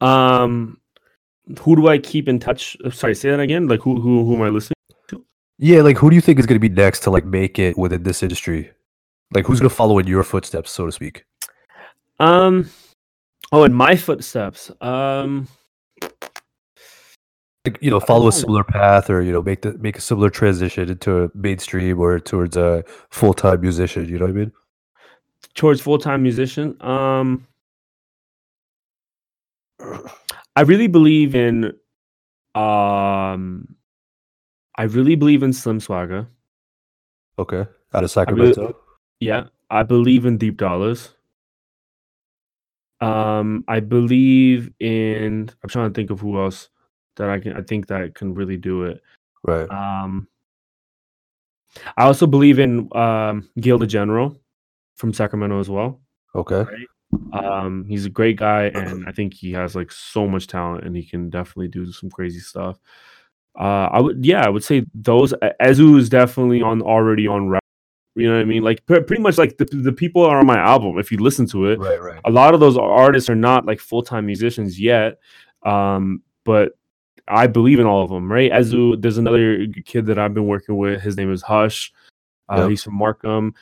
Um, 0.00 0.80
who 1.60 1.76
do 1.76 1.88
I 1.88 1.98
keep 1.98 2.28
in 2.28 2.38
touch? 2.38 2.76
Uh, 2.84 2.90
sorry, 2.90 3.14
say 3.14 3.30
that 3.30 3.40
again. 3.40 3.68
Like 3.68 3.80
who 3.80 4.00
who 4.00 4.24
who 4.24 4.36
am 4.36 4.42
I 4.42 4.48
listening 4.48 4.76
to? 5.08 5.24
Yeah, 5.58 5.82
like 5.82 5.96
who 5.96 6.10
do 6.10 6.16
you 6.16 6.22
think 6.22 6.38
is 6.38 6.46
going 6.46 6.60
to 6.60 6.68
be 6.68 6.74
next 6.74 7.00
to 7.00 7.10
like 7.10 7.24
make 7.24 7.58
it 7.58 7.76
within 7.76 8.02
this 8.02 8.22
industry? 8.22 8.70
Like 9.32 9.46
who's 9.46 9.60
going 9.60 9.70
to 9.70 9.74
follow 9.74 9.98
in 9.98 10.06
your 10.06 10.22
footsteps, 10.22 10.70
so 10.70 10.86
to 10.86 10.92
speak? 10.92 11.24
Um, 12.20 12.70
oh, 13.52 13.64
in 13.64 13.72
my 13.72 13.96
footsteps. 13.96 14.70
Um, 14.80 15.48
you 17.80 17.90
know 17.90 18.00
follow 18.00 18.28
a 18.28 18.32
similar 18.32 18.64
path 18.64 19.10
or 19.10 19.20
you 19.20 19.32
know 19.32 19.42
make 19.42 19.62
the 19.62 19.76
make 19.78 19.98
a 19.98 20.00
similar 20.00 20.30
transition 20.30 20.88
into 20.88 21.24
a 21.24 21.30
mainstream 21.34 21.98
or 22.00 22.18
towards 22.18 22.56
a 22.56 22.82
full-time 23.10 23.60
musician 23.60 24.08
you 24.08 24.18
know 24.18 24.24
what 24.24 24.30
i 24.30 24.34
mean? 24.34 24.52
Towards 25.54 25.80
full-time 25.80 26.22
musician? 26.22 26.76
Um 26.80 27.46
i 30.56 30.62
really 30.62 30.86
believe 30.88 31.34
in 31.34 31.66
um 32.54 33.74
i 34.76 34.84
really 34.84 35.14
believe 35.14 35.42
in 35.42 35.52
slim 35.52 35.80
swagger. 35.80 36.26
Okay 37.38 37.66
out 37.94 38.04
of 38.04 38.10
sacramento 38.10 38.60
really, 38.60 38.74
yeah 39.20 39.44
i 39.70 39.82
believe 39.82 40.26
in 40.26 40.38
deep 40.38 40.56
dollars. 40.56 41.14
Um 43.00 43.64
i 43.68 43.80
believe 43.80 44.70
in 44.80 45.50
i'm 45.62 45.68
trying 45.68 45.90
to 45.90 45.94
think 45.94 46.10
of 46.10 46.20
who 46.20 46.40
else 46.40 46.68
that 47.18 47.28
I 47.28 47.38
can 47.38 47.56
I 47.56 47.62
think 47.62 47.86
that 47.88 48.14
can 48.14 48.34
really 48.34 48.56
do 48.56 48.84
it. 48.84 49.00
Right. 49.44 49.68
Um 49.70 50.26
I 51.96 52.04
also 52.04 52.26
believe 52.26 52.58
in 52.58 52.88
um 52.96 53.48
Gil 53.60 53.78
the 53.78 53.86
General 53.86 54.36
from 54.96 55.12
Sacramento 55.12 55.60
as 55.60 55.68
well. 55.68 56.00
Okay. 56.34 56.64
Right? 56.64 56.88
Um 57.32 57.84
he's 57.88 58.06
a 58.06 58.10
great 58.10 58.36
guy 58.36 58.64
and 58.74 59.06
I 59.06 59.12
think 59.12 59.34
he 59.34 59.52
has 59.52 59.76
like 59.76 59.92
so 59.92 60.26
much 60.26 60.46
talent 60.46 60.84
and 60.84 60.96
he 60.96 61.04
can 61.04 61.30
definitely 61.30 61.68
do 61.68 61.92
some 61.92 62.10
crazy 62.10 62.40
stuff. 62.40 62.78
Uh 63.58 63.88
I 63.92 64.00
would 64.00 64.24
yeah, 64.24 64.44
I 64.44 64.48
would 64.48 64.64
say 64.64 64.84
those 64.94 65.34
Ezu 65.62 65.98
is 65.98 66.08
definitely 66.08 66.62
on 66.62 66.82
already 66.82 67.26
on 67.28 67.48
rap. 67.48 67.62
You 68.14 68.28
know 68.28 68.34
what 68.34 68.42
I 68.42 68.46
mean? 68.46 68.64
Like 68.64 68.84
pretty 68.84 69.22
much 69.22 69.38
like 69.38 69.58
the, 69.58 69.64
the 69.64 69.92
people 69.92 70.24
are 70.24 70.40
on 70.40 70.46
my 70.46 70.58
album. 70.58 70.98
If 70.98 71.12
you 71.12 71.18
listen 71.18 71.46
to 71.50 71.66
it, 71.66 71.78
right, 71.78 72.02
right. 72.02 72.20
A 72.24 72.30
lot 72.30 72.52
of 72.52 72.58
those 72.58 72.76
artists 72.76 73.30
are 73.30 73.36
not 73.36 73.64
like 73.64 73.78
full 73.78 74.02
time 74.02 74.26
musicians 74.26 74.80
yet, 74.80 75.18
um, 75.64 76.22
but 76.44 76.72
I 77.28 77.46
believe 77.46 77.78
in 77.78 77.86
all 77.86 78.02
of 78.02 78.10
them, 78.10 78.30
right? 78.30 78.50
Ezu, 78.50 79.00
there's 79.00 79.18
another 79.18 79.66
kid 79.84 80.06
that 80.06 80.18
I've 80.18 80.34
been 80.34 80.46
working 80.46 80.76
with. 80.76 81.00
His 81.00 81.16
name 81.16 81.32
is 81.32 81.42
Hush. 81.42 81.92
Uh, 82.48 82.62
yep. 82.62 82.70
He's 82.70 82.82
from 82.82 82.94
Markham. 82.94 83.54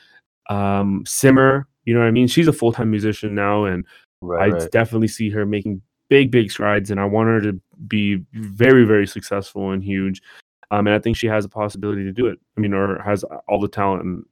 Um, 0.49 1.05
Simmer, 1.07 1.67
you 1.85 1.95
know 1.95 2.01
what 2.01 2.07
I 2.07 2.13
mean? 2.13 2.29
She's 2.29 2.49
a 2.49 2.53
full 2.53 2.73
time 2.73 2.91
musician 2.91 3.35
now, 3.35 3.65
and 3.65 3.85
right, 4.21 4.53
I 4.53 4.55
right. 4.55 4.71
definitely 4.71 5.09
see 5.09 5.31
her 5.31 5.45
making 5.45 5.83
big, 6.09 6.31
big 6.31 6.51
strides. 6.51 6.91
And 6.91 7.01
I 7.01 7.05
want 7.05 7.29
her 7.29 7.41
to 7.41 7.61
be 7.89 8.25
very, 8.35 8.85
very 8.85 9.07
successful 9.07 9.73
and 9.73 9.83
huge. 9.83 10.23
Um, 10.71 10.87
and 10.87 10.95
I 10.95 10.99
think 10.99 11.17
she 11.17 11.27
has 11.27 11.45
a 11.45 11.49
possibility 11.49 12.05
to 12.05 12.13
do 12.13 12.27
it. 12.27 12.39
I 12.57 12.61
mean, 12.61 12.73
or 12.75 13.01
has 13.03 13.25
all 13.49 13.61
the 13.61 13.69
talent 13.69 14.05
and 14.05 14.25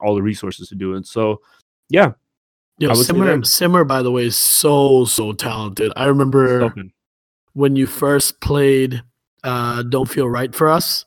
all 0.00 0.14
the 0.14 0.22
resources 0.22 0.68
to 0.68 0.74
do 0.74 0.94
it. 0.94 1.06
So, 1.06 1.40
yeah. 1.88 2.12
Yeah, 2.78 2.94
Simmer, 2.94 3.42
Simmer, 3.42 3.84
by 3.84 4.02
the 4.02 4.12
way, 4.12 4.26
is 4.26 4.36
so 4.36 5.04
so 5.04 5.32
talented. 5.32 5.92
I 5.96 6.04
remember 6.04 6.72
when 7.58 7.74
you 7.74 7.86
first 7.86 8.40
played 8.40 9.02
uh, 9.42 9.82
"Don't 9.82 10.08
Feel 10.08 10.28
Right 10.28 10.54
for 10.54 10.68
Us," 10.68 11.04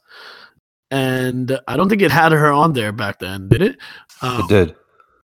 and 0.91 1.57
I 1.67 1.77
don't 1.77 1.87
think 1.87 2.01
it 2.01 2.11
had 2.11 2.33
her 2.33 2.51
on 2.51 2.73
there 2.73 2.91
back 2.91 3.19
then, 3.19 3.47
did 3.47 3.61
it? 3.61 3.77
Um, 4.21 4.41
it 4.41 4.49
did. 4.49 4.75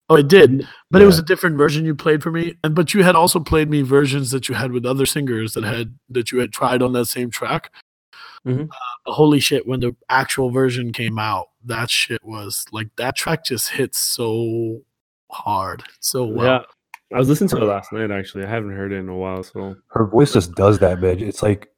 Oh, 0.09 0.15
it 0.15 0.29
did, 0.29 0.65
but 0.89 0.99
yeah. 0.99 1.03
it 1.03 1.07
was 1.07 1.19
a 1.19 1.23
different 1.23 1.57
version 1.57 1.83
you 1.83 1.93
played 1.93 2.23
for 2.23 2.31
me, 2.31 2.55
and 2.63 2.73
but 2.73 2.93
you 2.93 3.03
had 3.03 3.15
also 3.15 3.41
played 3.41 3.69
me 3.69 3.81
versions 3.81 4.31
that 4.31 4.47
you 4.47 4.55
had 4.55 4.71
with 4.71 4.85
other 4.85 5.05
singers 5.05 5.53
that 5.53 5.65
had 5.65 5.99
that 6.09 6.31
you 6.31 6.39
had 6.39 6.53
tried 6.53 6.81
on 6.81 6.93
that 6.93 7.07
same 7.07 7.29
track. 7.29 7.73
Mm-hmm. 8.45 8.71
Uh, 8.71 9.11
holy 9.11 9.41
shit! 9.41 9.67
When 9.67 9.81
the 9.81 9.97
actual 10.09 10.49
version 10.49 10.93
came 10.93 11.19
out, 11.19 11.47
that 11.65 11.89
shit 11.89 12.23
was 12.23 12.65
like 12.71 12.87
that 12.95 13.17
track 13.17 13.43
just 13.43 13.71
hits 13.71 13.99
so 13.99 14.79
hard, 15.29 15.83
so 15.99 16.23
well. 16.25 16.45
Yeah, 16.45 16.63
I 17.13 17.17
was 17.17 17.29
listening 17.29 17.49
to 17.49 17.57
it 17.57 17.63
last 17.65 17.93
night. 17.93 18.11
Actually, 18.11 18.45
I 18.45 18.49
haven't 18.49 18.75
heard 18.75 18.91
it 18.91 18.97
in 18.97 19.09
a 19.09 19.15
while. 19.15 19.43
So 19.43 19.75
her 19.91 20.05
voice 20.07 20.33
just 20.33 20.53
does 20.55 20.79
that, 20.79 20.99
man. 20.99 21.19
It's 21.19 21.41
like 21.41 21.69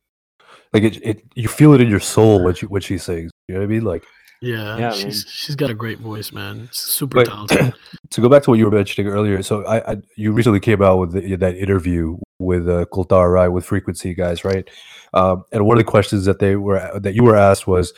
like 0.74 0.84
it, 0.84 0.98
it 1.06 1.24
you 1.36 1.48
feel 1.48 1.74
it 1.74 1.82
in 1.82 1.90
your 1.90 2.00
soul 2.00 2.44
when 2.44 2.56
she 2.56 2.66
when 2.66 2.82
she 2.82 2.98
sings. 2.98 3.32
You 3.48 3.56
know 3.56 3.62
what 3.62 3.66
I 3.66 3.68
mean? 3.68 3.84
Like 3.84 4.04
Yeah, 4.42 4.78
Yeah, 4.78 4.92
she's 4.92 5.26
she's 5.30 5.56
got 5.56 5.70
a 5.70 5.74
great 5.76 6.00
voice, 6.00 6.32
man. 6.32 6.68
Super 6.72 7.18
But- 7.18 7.28
talented. 7.28 7.74
to 8.10 8.22
go 8.22 8.30
back 8.30 8.44
to 8.44 8.50
what 8.50 8.60
you 8.60 8.66
were 8.66 8.72
mentioning 8.76 9.12
earlier, 9.12 9.44
so 9.44 9.64
I, 9.66 9.92
I 9.94 9.98
you 10.16 10.32
recently 10.32 10.60
came 10.60 10.82
out 10.82 10.98
with 11.00 11.12
the, 11.14 11.36
that 11.36 11.56
interview 11.58 12.18
with 12.40 12.68
uh, 12.70 12.86
Kultar, 12.92 13.32
right, 13.32 13.50
with 13.50 13.66
Frequency 13.66 14.14
guys, 14.16 14.44
right? 14.44 14.68
Um, 15.14 15.44
and 15.52 15.66
one 15.66 15.78
of 15.78 15.84
the 15.86 15.90
questions 15.92 16.26
that 16.26 16.40
they 16.40 16.56
were 16.56 17.00
that 17.00 17.14
you 17.14 17.24
were 17.24 17.36
asked 17.36 17.68
was, 17.68 17.94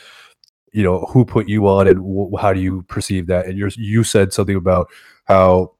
you 0.72 0.82
know, 0.82 1.00
who 1.10 1.24
put 1.24 1.48
you 1.48 1.66
on, 1.68 1.86
and 1.88 1.98
wh- 2.00 2.38
how 2.40 2.52
do 2.52 2.60
you 2.60 2.82
perceive 2.82 3.26
that? 3.28 3.46
And 3.46 3.56
you 3.56 3.70
you 3.76 4.04
said 4.04 4.32
something 4.32 4.56
about 4.56 4.88
how, 5.26 5.72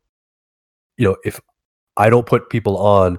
you 1.03 1.09
know, 1.09 1.17
if 1.25 1.41
I 1.97 2.09
don't 2.11 2.27
put 2.27 2.49
people 2.49 2.79
on, 2.79 3.19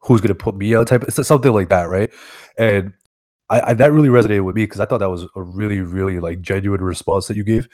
who's 0.00 0.20
going 0.20 0.28
to 0.28 0.34
put 0.34 0.56
me 0.56 0.74
on? 0.74 0.86
Type 0.86 1.04
it's 1.04 1.24
something 1.24 1.52
like 1.52 1.68
that, 1.68 1.84
right? 1.84 2.10
And 2.58 2.92
I, 3.48 3.60
I 3.60 3.74
that 3.74 3.92
really 3.92 4.08
resonated 4.08 4.44
with 4.44 4.56
me 4.56 4.64
because 4.64 4.80
I 4.80 4.86
thought 4.86 4.98
that 4.98 5.08
was 5.10 5.22
a 5.36 5.42
really, 5.42 5.80
really 5.82 6.18
like 6.18 6.40
genuine 6.40 6.80
response 6.80 7.28
that 7.28 7.36
you 7.36 7.44
gave. 7.44 7.68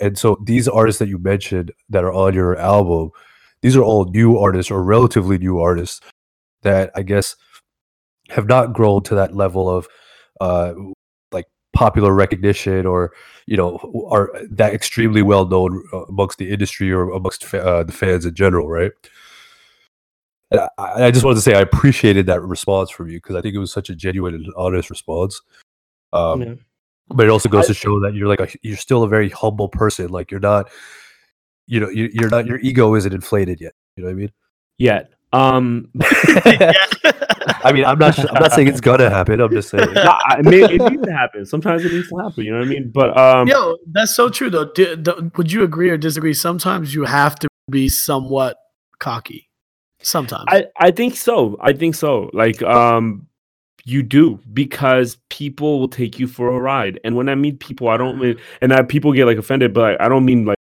And 0.00 0.16
so 0.16 0.38
these 0.46 0.66
artists 0.66 0.98
that 1.00 1.08
you 1.08 1.18
mentioned 1.18 1.72
that 1.90 2.04
are 2.04 2.12
on 2.12 2.32
your 2.32 2.56
album, 2.56 3.10
these 3.60 3.76
are 3.76 3.82
all 3.82 4.06
new 4.06 4.38
artists 4.38 4.70
or 4.70 4.82
relatively 4.82 5.36
new 5.36 5.58
artists 5.58 6.00
that 6.62 6.90
I 6.94 7.02
guess 7.02 7.36
have 8.30 8.46
not 8.46 8.72
grown 8.72 9.02
to 9.02 9.14
that 9.14 9.36
level 9.36 9.68
of 9.68 9.88
uh 10.40 10.72
like 11.32 11.46
popular 11.74 12.14
recognition 12.14 12.86
or 12.86 13.12
you 13.48 13.56
know 13.56 13.78
are 14.10 14.30
that 14.50 14.74
extremely 14.74 15.22
well 15.22 15.46
known 15.46 15.82
uh, 15.92 16.04
amongst 16.04 16.36
the 16.38 16.50
industry 16.50 16.92
or 16.92 17.10
amongst 17.10 17.44
fa- 17.44 17.64
uh, 17.64 17.82
the 17.82 17.92
fans 17.92 18.26
in 18.26 18.34
general, 18.34 18.68
right? 18.68 18.92
And 20.50 20.60
I, 20.78 21.06
I 21.06 21.10
just 21.10 21.24
wanted 21.24 21.36
to 21.36 21.40
say 21.42 21.54
I 21.54 21.60
appreciated 21.60 22.26
that 22.26 22.40
response 22.42 22.90
from 22.90 23.08
you 23.08 23.18
because 23.18 23.36
I 23.36 23.40
think 23.40 23.54
it 23.54 23.58
was 23.58 23.72
such 23.72 23.90
a 23.90 23.94
genuine 23.94 24.34
and 24.34 24.46
honest 24.56 24.90
response. 24.90 25.40
Um, 26.12 26.42
Yeah. 26.42 26.54
but 27.08 27.26
it 27.26 27.30
also 27.30 27.48
goes 27.48 27.64
I- 27.64 27.68
to 27.68 27.74
show 27.74 28.00
that 28.00 28.14
you're 28.14 28.28
like 28.28 28.40
a, 28.40 28.48
you're 28.62 28.76
still 28.76 29.02
a 29.02 29.08
very 29.08 29.30
humble 29.30 29.68
person. 29.68 30.08
Like 30.08 30.30
you're 30.30 30.40
not, 30.40 30.70
you 31.66 31.80
know, 31.80 31.88
you, 31.88 32.10
you're 32.12 32.30
not 32.30 32.46
your 32.46 32.58
ego 32.60 32.94
isn't 32.94 33.12
inflated 33.12 33.60
yet. 33.60 33.72
You 33.96 34.02
know 34.04 34.08
what 34.08 34.12
I 34.12 34.16
mean? 34.16 34.32
Yet. 34.78 35.10
Um 35.32 35.90
I 37.64 37.72
mean, 37.72 37.84
I'm 37.84 37.98
not 37.98 38.14
su- 38.14 38.28
I'm 38.28 38.42
not 38.42 38.52
saying 38.52 38.68
it's 38.68 38.80
gonna 38.80 39.10
happen. 39.10 39.40
I'm 39.40 39.50
just 39.52 39.70
saying. 39.70 39.92
no, 39.94 40.02
I- 40.26 40.40
it, 40.40 40.70
it 40.72 40.90
needs 40.90 41.02
to 41.04 41.12
happen. 41.12 41.44
Sometimes 41.46 41.84
it 41.84 41.92
needs 41.92 42.08
to 42.08 42.16
happen. 42.16 42.44
You 42.44 42.52
know 42.52 42.58
what 42.58 42.66
I 42.66 42.70
mean? 42.70 42.90
But 42.90 43.16
um, 43.16 43.48
Yo, 43.48 43.76
that's 43.92 44.14
so 44.14 44.28
true 44.28 44.50
though. 44.50 44.70
D- 44.72 44.96
d- 44.96 45.12
would 45.36 45.50
you 45.52 45.62
agree 45.62 45.90
or 45.90 45.96
disagree? 45.96 46.34
Sometimes 46.34 46.94
you 46.94 47.04
have 47.04 47.38
to 47.40 47.48
be 47.70 47.88
somewhat 47.88 48.56
cocky. 48.98 49.48
Sometimes. 50.00 50.44
I 50.48 50.66
I 50.78 50.90
think 50.90 51.16
so. 51.16 51.56
I 51.60 51.72
think 51.72 51.94
so. 51.94 52.30
Like 52.32 52.62
um, 52.62 53.26
you 53.84 54.02
do 54.02 54.38
because 54.52 55.16
people 55.28 55.80
will 55.80 55.88
take 55.88 56.18
you 56.18 56.26
for 56.28 56.48
a 56.48 56.58
ride. 56.60 57.00
And 57.04 57.16
when 57.16 57.28
I 57.28 57.34
mean 57.34 57.56
people, 57.58 57.88
I 57.88 57.96
don't 57.96 58.18
mean 58.20 58.36
and 58.60 58.70
that 58.70 58.88
people 58.88 59.12
get 59.12 59.26
like 59.26 59.38
offended, 59.38 59.74
but 59.74 59.80
like, 59.92 60.00
I 60.00 60.08
don't 60.08 60.24
mean 60.24 60.44
like 60.44 60.58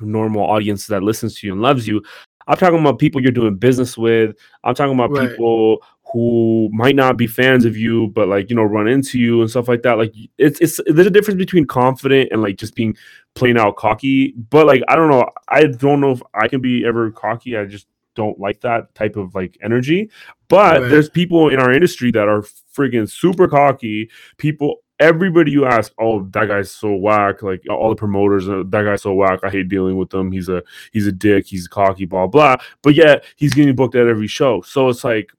normal 0.00 0.42
audience 0.42 0.88
that 0.88 1.02
listens 1.04 1.38
to 1.38 1.46
you 1.46 1.52
and 1.52 1.62
loves 1.62 1.86
you. 1.86 2.02
I'm 2.46 2.56
talking 2.56 2.78
about 2.78 2.98
people 2.98 3.20
you're 3.22 3.32
doing 3.32 3.56
business 3.56 3.96
with. 3.96 4.36
I'm 4.64 4.74
talking 4.74 4.94
about 4.94 5.10
Right. 5.10 5.30
people 5.30 5.82
who 6.12 6.68
might 6.72 6.94
not 6.94 7.16
be 7.16 7.26
fans 7.26 7.64
of 7.64 7.76
you, 7.76 8.08
but 8.08 8.28
like 8.28 8.48
you 8.50 8.56
know, 8.56 8.62
run 8.62 8.86
into 8.86 9.18
you 9.18 9.40
and 9.40 9.50
stuff 9.50 9.66
like 9.68 9.82
that. 9.82 9.98
Like 9.98 10.14
it's 10.38 10.60
it's 10.60 10.80
there's 10.86 11.06
a 11.06 11.10
difference 11.10 11.38
between 11.38 11.66
confident 11.66 12.28
and 12.30 12.42
like 12.42 12.56
just 12.56 12.74
being 12.74 12.96
plain 13.34 13.58
out 13.58 13.76
cocky. 13.76 14.32
But 14.50 14.66
like 14.66 14.82
I 14.88 14.94
don't 14.96 15.10
know, 15.10 15.28
I 15.48 15.64
don't 15.64 16.00
know 16.00 16.12
if 16.12 16.22
I 16.34 16.46
can 16.48 16.60
be 16.60 16.84
ever 16.86 17.10
cocky. 17.10 17.56
I 17.56 17.64
just 17.64 17.86
don't 18.14 18.38
like 18.38 18.60
that 18.60 18.94
type 18.94 19.16
of 19.16 19.34
like 19.34 19.58
energy. 19.60 20.08
But 20.48 20.82
Right. 20.82 20.88
there's 20.90 21.08
people 21.10 21.48
in 21.48 21.58
our 21.58 21.72
industry 21.72 22.12
that 22.12 22.28
are 22.28 22.42
friggin' 22.76 23.10
super 23.10 23.48
cocky. 23.48 24.08
People, 24.36 24.83
everybody 25.04 25.50
you 25.52 25.66
ask, 25.66 25.92
oh, 25.98 26.24
that 26.32 26.48
guy's 26.48 26.70
so 26.70 26.94
whack. 26.94 27.42
Like 27.42 27.62
all 27.70 27.90
the 27.90 27.96
promoters, 27.96 28.48
uh, 28.48 28.62
that 28.68 28.82
guy's 28.84 29.02
so 29.02 29.12
whack. 29.14 29.40
I 29.44 29.50
hate 29.50 29.68
dealing 29.68 29.96
with 29.96 30.12
him. 30.12 30.32
He's 30.32 30.48
a 30.48 30.62
he's 30.92 31.06
a 31.06 31.12
dick. 31.12 31.46
He's 31.46 31.68
cocky. 31.68 32.04
Blah 32.06 32.26
blah. 32.28 32.56
But 32.82 32.94
yet 32.94 33.24
he's 33.36 33.54
getting 33.54 33.74
booked 33.76 33.94
at 33.94 34.06
every 34.06 34.28
show. 34.28 34.60
So 34.62 34.88
it's 34.88 35.04
like. 35.04 35.30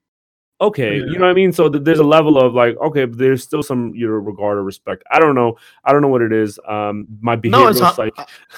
Okay, 0.61 0.99
Yeah. 0.99 1.05
you 1.07 1.15
know 1.19 1.25
what 1.25 1.31
I 1.31 1.33
mean. 1.33 1.51
So 1.51 1.67
th- 1.67 1.83
there's 1.83 1.99
a 1.99 2.03
level 2.05 2.37
of 2.39 2.53
like, 2.53 2.77
okay, 2.77 3.03
but 3.03 3.17
there's 3.17 3.43
still 3.43 3.61
some 3.61 3.93
you 3.93 4.07
know 4.07 4.13
regard 4.13 4.57
or 4.57 4.63
respect. 4.63 5.03
I 5.11 5.19
don't 5.19 5.35
know. 5.35 5.57
I 5.83 5.91
don't 5.91 6.01
know 6.01 6.07
what 6.07 6.21
it 6.21 6.31
is. 6.31 6.57
Um, 6.65 7.07
my 7.19 7.35
behavioral 7.35 7.73
no, 7.75 7.79
not. 7.81 7.95
psych, 7.97 8.15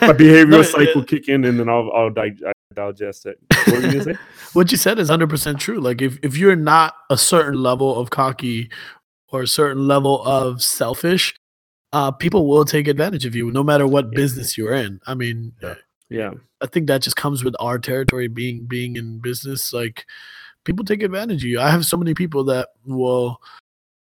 my 0.00 0.14
behavioral 0.14 0.48
No, 0.48 0.62
psych 0.62 0.88
it- 0.88 0.96
will 0.96 1.04
kick 1.04 1.28
in, 1.28 1.44
and 1.44 1.60
then 1.60 1.68
I'll 1.68 1.90
I'll 1.92 2.08
dig- 2.08 2.42
digest 2.72 3.26
it. 3.26 3.38
What 3.66 3.82
were 3.82 3.88
you 3.90 4.02
say? 4.08 4.14
what 4.54 4.72
you 4.72 4.78
said 4.78 4.98
is 4.98 5.10
100% 5.10 5.58
true 5.58 5.78
like 5.78 6.00
if, 6.00 6.18
if 6.22 6.38
you're 6.38 6.56
not 6.56 6.94
a 7.10 7.18
certain 7.18 7.62
level 7.62 8.00
of 8.00 8.08
cocky 8.08 8.70
or 9.32 9.42
a 9.42 9.48
certain 9.48 9.86
level 9.86 10.22
of 10.24 10.62
selfish 10.62 11.34
uh, 11.92 12.10
people 12.12 12.46
will 12.46 12.64
take 12.64 12.86
advantage 12.86 13.26
of 13.26 13.34
you 13.34 13.50
no 13.50 13.62
matter 13.64 13.86
what 13.86 14.06
Yeah. 14.06 14.16
business 14.16 14.56
you're 14.58 14.74
in 14.74 15.00
i 15.06 15.14
mean 15.14 15.52
Yeah. 15.62 15.74
Yeah. 16.08 16.30
i 16.60 16.66
think 16.66 16.86
that 16.86 17.02
just 17.02 17.16
comes 17.16 17.42
with 17.44 17.54
our 17.60 17.78
territory 17.78 18.28
being 18.28 18.64
being 18.66 18.96
in 18.96 19.18
business 19.18 19.72
like 19.72 20.06
people 20.64 20.84
take 20.84 21.02
advantage 21.02 21.42
of 21.44 21.48
you 21.50 21.60
i 21.60 21.70
have 21.70 21.84
so 21.86 21.96
many 21.96 22.14
people 22.14 22.44
that 22.44 22.68
will 22.86 23.40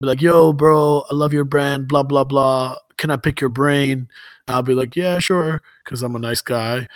be 0.01 0.07
like 0.07 0.21
yo 0.21 0.53
bro 0.53 1.05
i 1.11 1.15
love 1.15 1.33
your 1.33 1.45
brand 1.45 1.89
blah 1.89 2.03
blah 2.03 2.25
blah 2.25 2.77
can 2.99 3.11
i 3.11 3.17
pick 3.17 3.41
your 3.41 3.51
brain 3.51 4.09
i'll 4.49 4.63
be 4.63 4.75
like 4.75 4.95
yeah 4.97 5.19
sure 5.19 5.63
because 5.85 6.03
i'm 6.03 6.17
a 6.17 6.19
nice 6.19 6.41
guy 6.43 6.87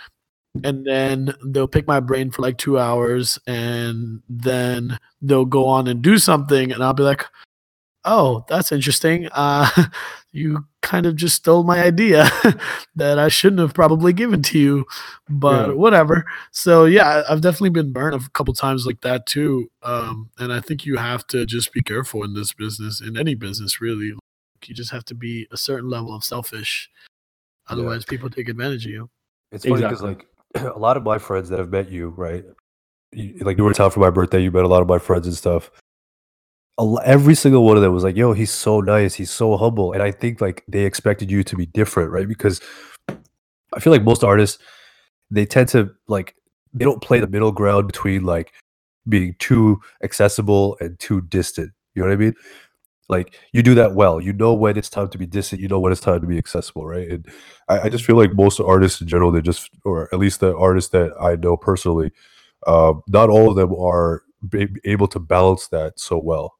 and 0.63 0.85
then 0.85 1.33
they'll 1.45 1.67
pick 1.67 1.87
my 1.87 1.99
brain 1.99 2.29
for 2.29 2.43
like 2.43 2.57
two 2.59 2.77
hours 2.77 3.39
and 3.47 4.21
then 4.29 4.99
they'll 5.21 5.45
go 5.45 5.65
on 5.65 5.87
and 5.87 6.01
do 6.03 6.17
something 6.19 6.71
and 6.71 6.83
i'll 6.83 6.93
be 6.93 7.01
like 7.03 7.25
oh 8.05 8.43
that's 8.49 8.71
interesting 8.71 9.27
uh 9.33 9.69
you 10.31 10.65
kind 10.81 11.05
of 11.05 11.15
just 11.15 11.35
stole 11.35 11.63
my 11.63 11.81
idea 11.83 12.27
that 12.95 13.17
i 13.19 13.27
shouldn't 13.27 13.59
have 13.61 13.73
probably 13.73 14.11
given 14.13 14.41
to 14.41 14.59
you 14.59 14.85
but 15.29 15.67
Yeah. 15.69 15.73
whatever 15.73 16.25
so 16.51 16.85
yeah 16.85 17.07
I- 17.07 17.31
i've 17.31 17.41
definitely 17.41 17.69
been 17.69 17.91
burned 17.93 18.15
a 18.15 18.29
couple 18.33 18.53
times 18.53 18.85
like 18.85 19.01
that 19.01 19.25
too 19.25 19.69
um 19.83 20.29
and 20.39 20.51
i 20.51 20.59
think 20.59 20.85
you 20.85 20.97
have 20.97 21.25
to 21.27 21.45
just 21.45 21.71
be 21.73 21.81
careful 21.81 22.23
in 22.23 22.33
this 22.33 22.51
business 22.53 22.99
in 23.01 23.17
any 23.17 23.35
business 23.35 23.79
really 23.79 24.13
you 24.65 24.73
just 24.75 24.91
have 24.91 25.05
to 25.05 25.15
be 25.15 25.47
a 25.51 25.57
certain 25.57 25.89
level 25.89 26.13
of 26.15 26.23
selfish 26.23 26.89
Yeah. 27.69 27.73
otherwise 27.73 28.05
people 28.05 28.29
take 28.29 28.49
advantage 28.49 28.85
of 28.85 28.91
you 28.91 29.09
It's 29.51 29.65
funny 29.65 29.81
because 29.81 30.01
Exactly. 30.01 30.25
like 30.55 30.73
a 30.75 30.79
lot 30.79 30.97
of 30.97 31.03
my 31.03 31.17
friends 31.19 31.49
that 31.49 31.57
have 31.59 31.69
met 31.71 31.89
you, 31.91 32.09
right? 32.09 32.43
You, 33.11 33.37
like 33.41 33.57
you 33.57 33.63
were 33.63 33.71
in 33.71 33.75
town 33.75 33.89
for 33.91 33.99
my 33.99 34.09
birthday. 34.11 34.41
You 34.43 34.51
met 34.51 34.63
a 34.63 34.67
lot 34.67 34.81
of 34.83 34.87
my 34.87 34.99
friends 34.99 35.25
and 35.27 35.35
stuff. 35.35 35.71
Every 37.03 37.35
single 37.35 37.65
one 37.65 37.77
of 37.77 37.83
them 37.83 37.93
was 37.93 38.03
like, 38.03 38.15
"Yo, 38.15 38.33
he's 38.33 38.51
so 38.51 38.81
nice. 38.81 39.13
He's 39.13 39.31
so 39.31 39.57
humble." 39.57 39.93
And 39.93 40.01
I 40.01 40.11
think 40.11 40.41
like 40.41 40.63
they 40.67 40.85
expected 40.85 41.29
you 41.29 41.43
to 41.43 41.55
be 41.55 41.67
different, 41.67 42.11
right? 42.11 42.27
Because 42.27 42.61
I 43.73 43.79
feel 43.79 43.93
like 43.93 44.03
most 44.03 44.23
artists 44.23 44.59
they 45.31 45.45
tend 45.45 45.69
to 45.69 45.91
like 46.07 46.35
they 46.73 46.85
don't 46.85 47.01
play 47.01 47.19
the 47.19 47.27
middle 47.27 47.51
ground 47.51 47.87
between 47.87 48.23
like 48.23 48.53
being 49.09 49.35
too 49.39 49.81
accessible 50.03 50.77
and 50.79 50.99
too 50.99 51.21
distant. 51.21 51.71
You 51.95 52.03
know 52.03 52.09
what 52.09 52.13
I 52.13 52.17
mean? 52.17 52.33
Like 53.09 53.37
you 53.53 53.63
do 53.63 53.75
that 53.75 53.95
well. 53.95 54.21
You 54.21 54.33
know 54.33 54.53
when 54.53 54.77
it's 54.77 54.89
time 54.89 55.09
to 55.09 55.17
be 55.17 55.25
distant. 55.27 55.61
You 55.61 55.67
know 55.67 55.79
when 55.79 55.91
it's 55.91 56.01
time 56.01 56.21
to 56.21 56.27
be 56.27 56.37
accessible, 56.37 56.85
right? 56.87 57.09
And 57.09 57.27
I, 57.69 57.81
I 57.81 57.89
just 57.89 58.05
feel 58.05 58.17
like 58.17 58.33
most 58.33 58.59
artists 58.59 59.01
in 59.01 59.07
general, 59.07 59.31
they 59.31 59.41
just, 59.41 59.69
or 59.85 60.09
at 60.13 60.19
least 60.19 60.39
the 60.39 60.55
artists 60.57 60.91
that 60.91 61.11
I 61.21 61.35
know 61.35 61.57
personally, 61.57 62.11
uh, 62.65 62.93
not 63.07 63.29
all 63.29 63.49
of 63.49 63.55
them 63.57 63.73
are 63.75 64.23
able 64.85 65.07
to 65.09 65.19
balance 65.19 65.67
that 65.69 65.99
so 65.99 66.17
well. 66.17 66.55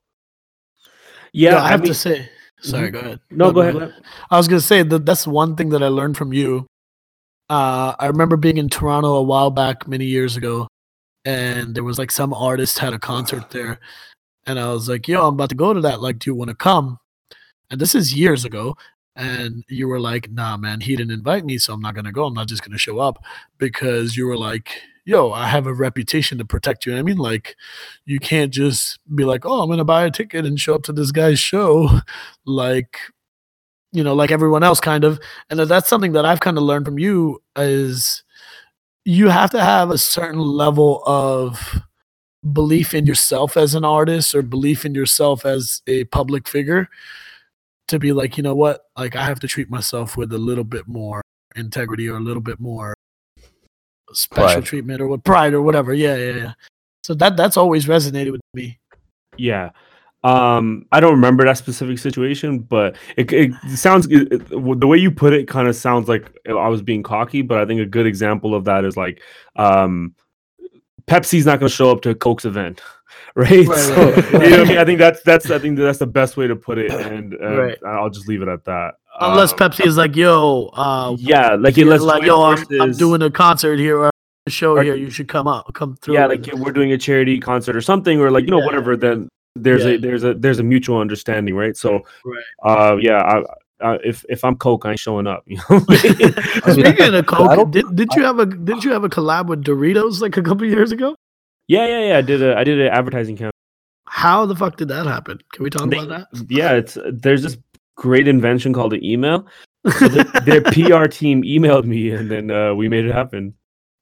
Yeah, 1.33 1.53
Yeah, 1.53 1.63
I 1.63 1.69
have 1.69 1.81
mean, 1.81 1.89
to 1.89 1.95
say. 1.95 2.29
Sorry, 2.61 2.89
Mhm. 2.89 2.93
go 2.93 2.99
ahead. 2.99 3.19
No, 3.31 3.51
go 3.51 3.61
ahead. 3.61 3.93
I 4.31 4.37
was 4.37 4.47
gonna 4.47 4.61
say 4.61 4.83
that 4.83 5.05
that's 5.05 5.27
one 5.27 5.55
thing 5.55 5.69
that 5.71 5.83
I 5.83 5.89
learned 5.89 6.17
from 6.17 6.33
you. 6.33 6.67
Uh, 7.49 7.95
I 7.99 8.07
remember 8.07 8.37
being 8.37 8.57
in 8.57 8.69
Toronto 8.69 9.15
a 9.15 9.23
while 9.23 9.51
back, 9.51 9.87
many 9.87 10.05
years 10.05 10.37
ago, 10.37 10.67
and 11.25 11.75
there 11.75 11.83
was 11.83 11.99
like 11.99 12.11
some 12.11 12.33
artist 12.33 12.79
had 12.79 12.93
a 12.93 12.99
concert 12.99 13.51
there, 13.51 13.79
and 14.47 14.59
I 14.59 14.73
was 14.73 14.89
like, 14.89 15.07
"Yo, 15.07 15.27
I'm 15.27 15.35
about 15.35 15.49
to 15.49 15.55
go 15.55 15.73
to 15.73 15.81
that. 15.81 16.01
Like, 16.01 16.19
do 16.19 16.29
you 16.31 16.35
want 16.35 16.49
to 16.49 16.55
come?" 16.55 16.99
And 17.71 17.81
this 17.81 17.95
is 17.95 18.15
years 18.15 18.45
ago, 18.45 18.77
and 19.15 19.63
you 19.69 19.87
were 19.87 19.99
like, 19.99 20.31
"Nah, 20.31 20.57
man, 20.57 20.81
he 20.81 20.95
didn't 20.95 21.13
invite 21.13 21.45
me, 21.45 21.57
so 21.59 21.73
I'm 21.73 21.81
not 21.81 21.95
gonna 21.95 22.11
go. 22.13 22.25
I'm 22.25 22.33
not 22.35 22.47
just 22.49 22.63
gonna 22.63 22.77
show 22.79 22.99
up," 22.99 23.23
because 23.59 24.17
you 24.17 24.27
were 24.27 24.37
like, 24.37 24.81
"Yo, 25.05 25.31
I 25.31 25.47
have 25.47 25.67
a 25.67 25.73
reputation 25.73 26.37
to 26.39 26.45
protect 26.45 26.85
you." 26.85 26.95
I 26.97 27.01
mean, 27.03 27.17
like, 27.17 27.55
you 28.05 28.19
can't 28.19 28.51
just 28.53 28.99
be 29.15 29.25
like, 29.25 29.45
"Oh, 29.45 29.61
I'm 29.61 29.69
gonna 29.69 29.83
buy 29.85 30.05
a 30.05 30.11
ticket 30.11 30.45
and 30.45 30.59
show 30.59 30.75
up 30.75 30.83
to 30.83 30.93
this 30.93 31.11
guy's 31.11 31.39
show," 31.39 31.99
like 32.45 32.97
you 33.91 34.03
know 34.03 34.13
like 34.13 34.31
everyone 34.31 34.63
else 34.63 34.79
kind 34.79 35.03
of 35.03 35.19
and 35.49 35.59
that's 35.59 35.87
something 35.89 36.13
that 36.13 36.25
i've 36.25 36.39
kind 36.39 36.57
of 36.57 36.63
learned 36.63 36.85
from 36.85 36.99
you 36.99 37.41
is 37.55 38.23
you 39.05 39.29
have 39.29 39.51
to 39.51 39.61
have 39.61 39.91
a 39.91 39.97
certain 39.97 40.39
level 40.39 41.03
of 41.05 41.81
belief 42.53 42.93
in 42.93 43.05
yourself 43.05 43.57
as 43.57 43.75
an 43.75 43.85
artist 43.85 44.35
or 44.35 44.41
belief 44.41 44.85
in 44.85 44.95
yourself 44.95 45.45
as 45.45 45.81
a 45.87 46.05
public 46.05 46.47
figure 46.47 46.89
to 47.87 47.99
be 47.99 48.11
like 48.13 48.37
you 48.37 48.43
know 48.43 48.55
what 48.55 48.81
like 48.97 49.15
i 49.15 49.23
have 49.25 49.39
to 49.39 49.47
treat 49.47 49.69
myself 49.69 50.17
with 50.17 50.31
a 50.33 50.37
little 50.37 50.63
bit 50.63 50.87
more 50.87 51.21
integrity 51.55 52.07
or 52.09 52.17
a 52.17 52.21
little 52.21 52.41
bit 52.41 52.59
more 52.59 52.92
special 54.13 54.47
Pride. 54.61 54.65
treatment 54.65 55.01
or 55.01 55.07
what 55.07 55.23
pride 55.23 55.53
or 55.53 55.61
whatever 55.61 55.93
yeah 55.93 56.15
yeah 56.15 56.31
yeah 56.35 56.53
so 57.03 57.13
that 57.13 57.35
that's 57.37 57.57
always 57.57 57.85
resonated 57.85 58.31
with 58.31 58.41
me 58.53 58.79
Yeah. 59.37 59.71
Um, 60.25 60.85
I 60.93 61.01
don't 61.01 61.11
remember 61.11 61.43
that 61.43 61.57
specific 61.57 61.99
situation, 61.99 62.59
but 62.59 62.95
it, 63.17 63.33
it 63.33 63.51
sounds 63.75 64.07
it, 64.07 64.31
it- 64.31 64.47
the 64.79 64.87
way 64.87 64.97
you 64.97 65.11
put 65.11 65.33
it 65.33 65.49
kind 65.49 65.67
of 65.67 65.75
sounds 65.75 66.07
like 66.07 66.31
I 66.47 66.69
was 66.69 66.81
being 66.81 67.03
cocky. 67.03 67.41
But 67.41 67.57
I 67.57 67.65
think 67.65 67.81
a 67.81 67.85
good 67.85 68.05
example 68.07 68.55
of 68.55 68.63
that 68.63 68.85
is 68.85 68.95
like, 68.95 69.21
um, 69.57 70.15
Pepsi's 71.07 71.45
not 71.45 71.59
going 71.59 71.69
to 71.69 71.75
show 71.75 71.91
up 71.91 72.01
to 72.03 72.11
a 72.11 72.15
Coke's 72.15 72.45
event, 72.45 72.79
right? 73.35 73.67
Right, 73.67 73.77
so, 73.79 73.95
right, 74.11 74.31
right, 74.33 74.43
you 74.43 74.49
know 74.51 74.63
I 74.63 74.67
mean? 74.69 74.77
I 74.77 74.85
think 74.85 74.99
that's 74.99 75.21
that's 75.23 75.51
I 75.51 75.59
think 75.59 75.77
that's 75.77 75.99
the 75.99 76.07
best 76.07 76.37
way 76.37 76.47
to 76.47 76.55
put 76.55 76.77
it, 76.77 76.89
and, 76.91 77.33
Right. 77.41 77.77
I'll 77.85 78.09
just 78.09 78.29
leave 78.29 78.41
it 78.41 78.47
at 78.47 78.63
that. 78.63 78.93
Unless 79.19 79.51
Um, 79.53 79.57
Pepsi 79.59 79.85
is 79.85 79.95
like, 79.97 80.15
yo, 80.15 80.71
uh, 80.73 81.15
yeah, 81.19 81.55
like 81.55 81.77
yeah, 81.77 81.83
unless 81.83 82.01
like, 82.01 82.23
yo, 82.23 82.41
I'm, 82.43 82.65
I'm 82.81 82.91
doing 82.93 83.21
a 83.21 83.29
concert 83.29 83.77
here 83.79 83.97
or 83.99 84.09
a 84.47 84.49
show 84.49 84.75
Or- 84.77 84.83
here. 84.83 84.95
You 84.95 85.09
should 85.09 85.27
come 85.27 85.47
out, 85.47 85.71
come 85.73 85.95
through. 86.01 86.15
yeah 86.15 86.25
like 86.25 86.47
we're 86.53 86.71
doing 86.71 86.91
a 86.91 86.97
charity 86.97 87.39
concert 87.39 87.75
or 87.75 87.81
something 87.81 88.19
or 88.19 88.31
like 88.31 88.43
you 88.45 88.51
know 88.51 88.59
Yeah. 88.59 88.65
whatever 88.65 88.97
then 88.97 89.29
there's 89.55 89.85
Yeah. 89.85 89.91
a 89.91 89.97
there's 89.99 90.23
a 90.23 90.33
there's 90.33 90.59
a 90.59 90.63
mutual 90.63 90.97
understanding 90.99 91.55
right 91.55 91.77
so 91.77 92.01
Right. 92.25 92.43
uh 92.63 92.97
yeah 92.99 93.21
I, 93.21 93.87
I, 93.87 93.99
if 94.03 94.25
if 94.29 94.43
i'm 94.43 94.55
coke 94.55 94.85
i 94.85 94.91
ain't 94.91 94.99
showing 94.99 95.27
up 95.27 95.43
you 95.47 95.57
know 95.57 95.63
I 95.69 95.75
mean, 96.75 96.85
Speaking 96.85 97.13
of 97.13 97.15
I 97.15 97.21
Coke, 97.21 97.55
don't- 97.55 97.71
did, 97.71 97.95
did 97.95 98.09
you 98.15 98.23
have 98.23 98.39
a 98.39 98.45
did 98.47 98.83
you 98.83 98.91
have 98.91 99.03
a 99.03 99.09
collab 99.09 99.45
with 99.47 99.63
Doritos 99.63 100.19
like 100.21 100.35
a 100.37 100.41
couple 100.41 100.65
years 100.67 100.91
ago? 100.91 101.15
yeah 101.67 101.85
yeah 101.87 102.07
yeah 102.09 102.17
i 102.17 102.21
did 102.21 102.41
a 102.41 102.57
i 102.57 102.63
did 102.63 102.81
an 102.81 102.87
advertising 102.87 103.37
campaign 103.37 103.51
How 104.07 104.45
the 104.45 104.55
fuck 104.55 104.75
did 104.77 104.87
that 104.89 105.05
happen? 105.05 105.39
Can 105.53 105.63
we 105.63 105.69
talk 105.69 105.89
They- 105.89 105.99
about 105.99 106.09
that? 106.31 106.45
yeah 106.49 106.73
it's 106.73 106.97
there's 107.11 107.43
this 107.43 107.55
great 107.95 108.27
invention 108.27 108.73
called 108.73 108.93
an 108.93 109.03
email 109.03 109.45
so 109.99 110.07
their, 110.07 110.23
their 110.45 110.61
pr 110.61 111.05
team 111.07 111.43
emailed 111.43 111.85
me 111.85 112.11
and 112.11 112.29
then 112.31 112.49
uh 112.51 112.73
we 112.73 112.87
made 112.89 113.05
it 113.05 113.13
happen 113.13 113.53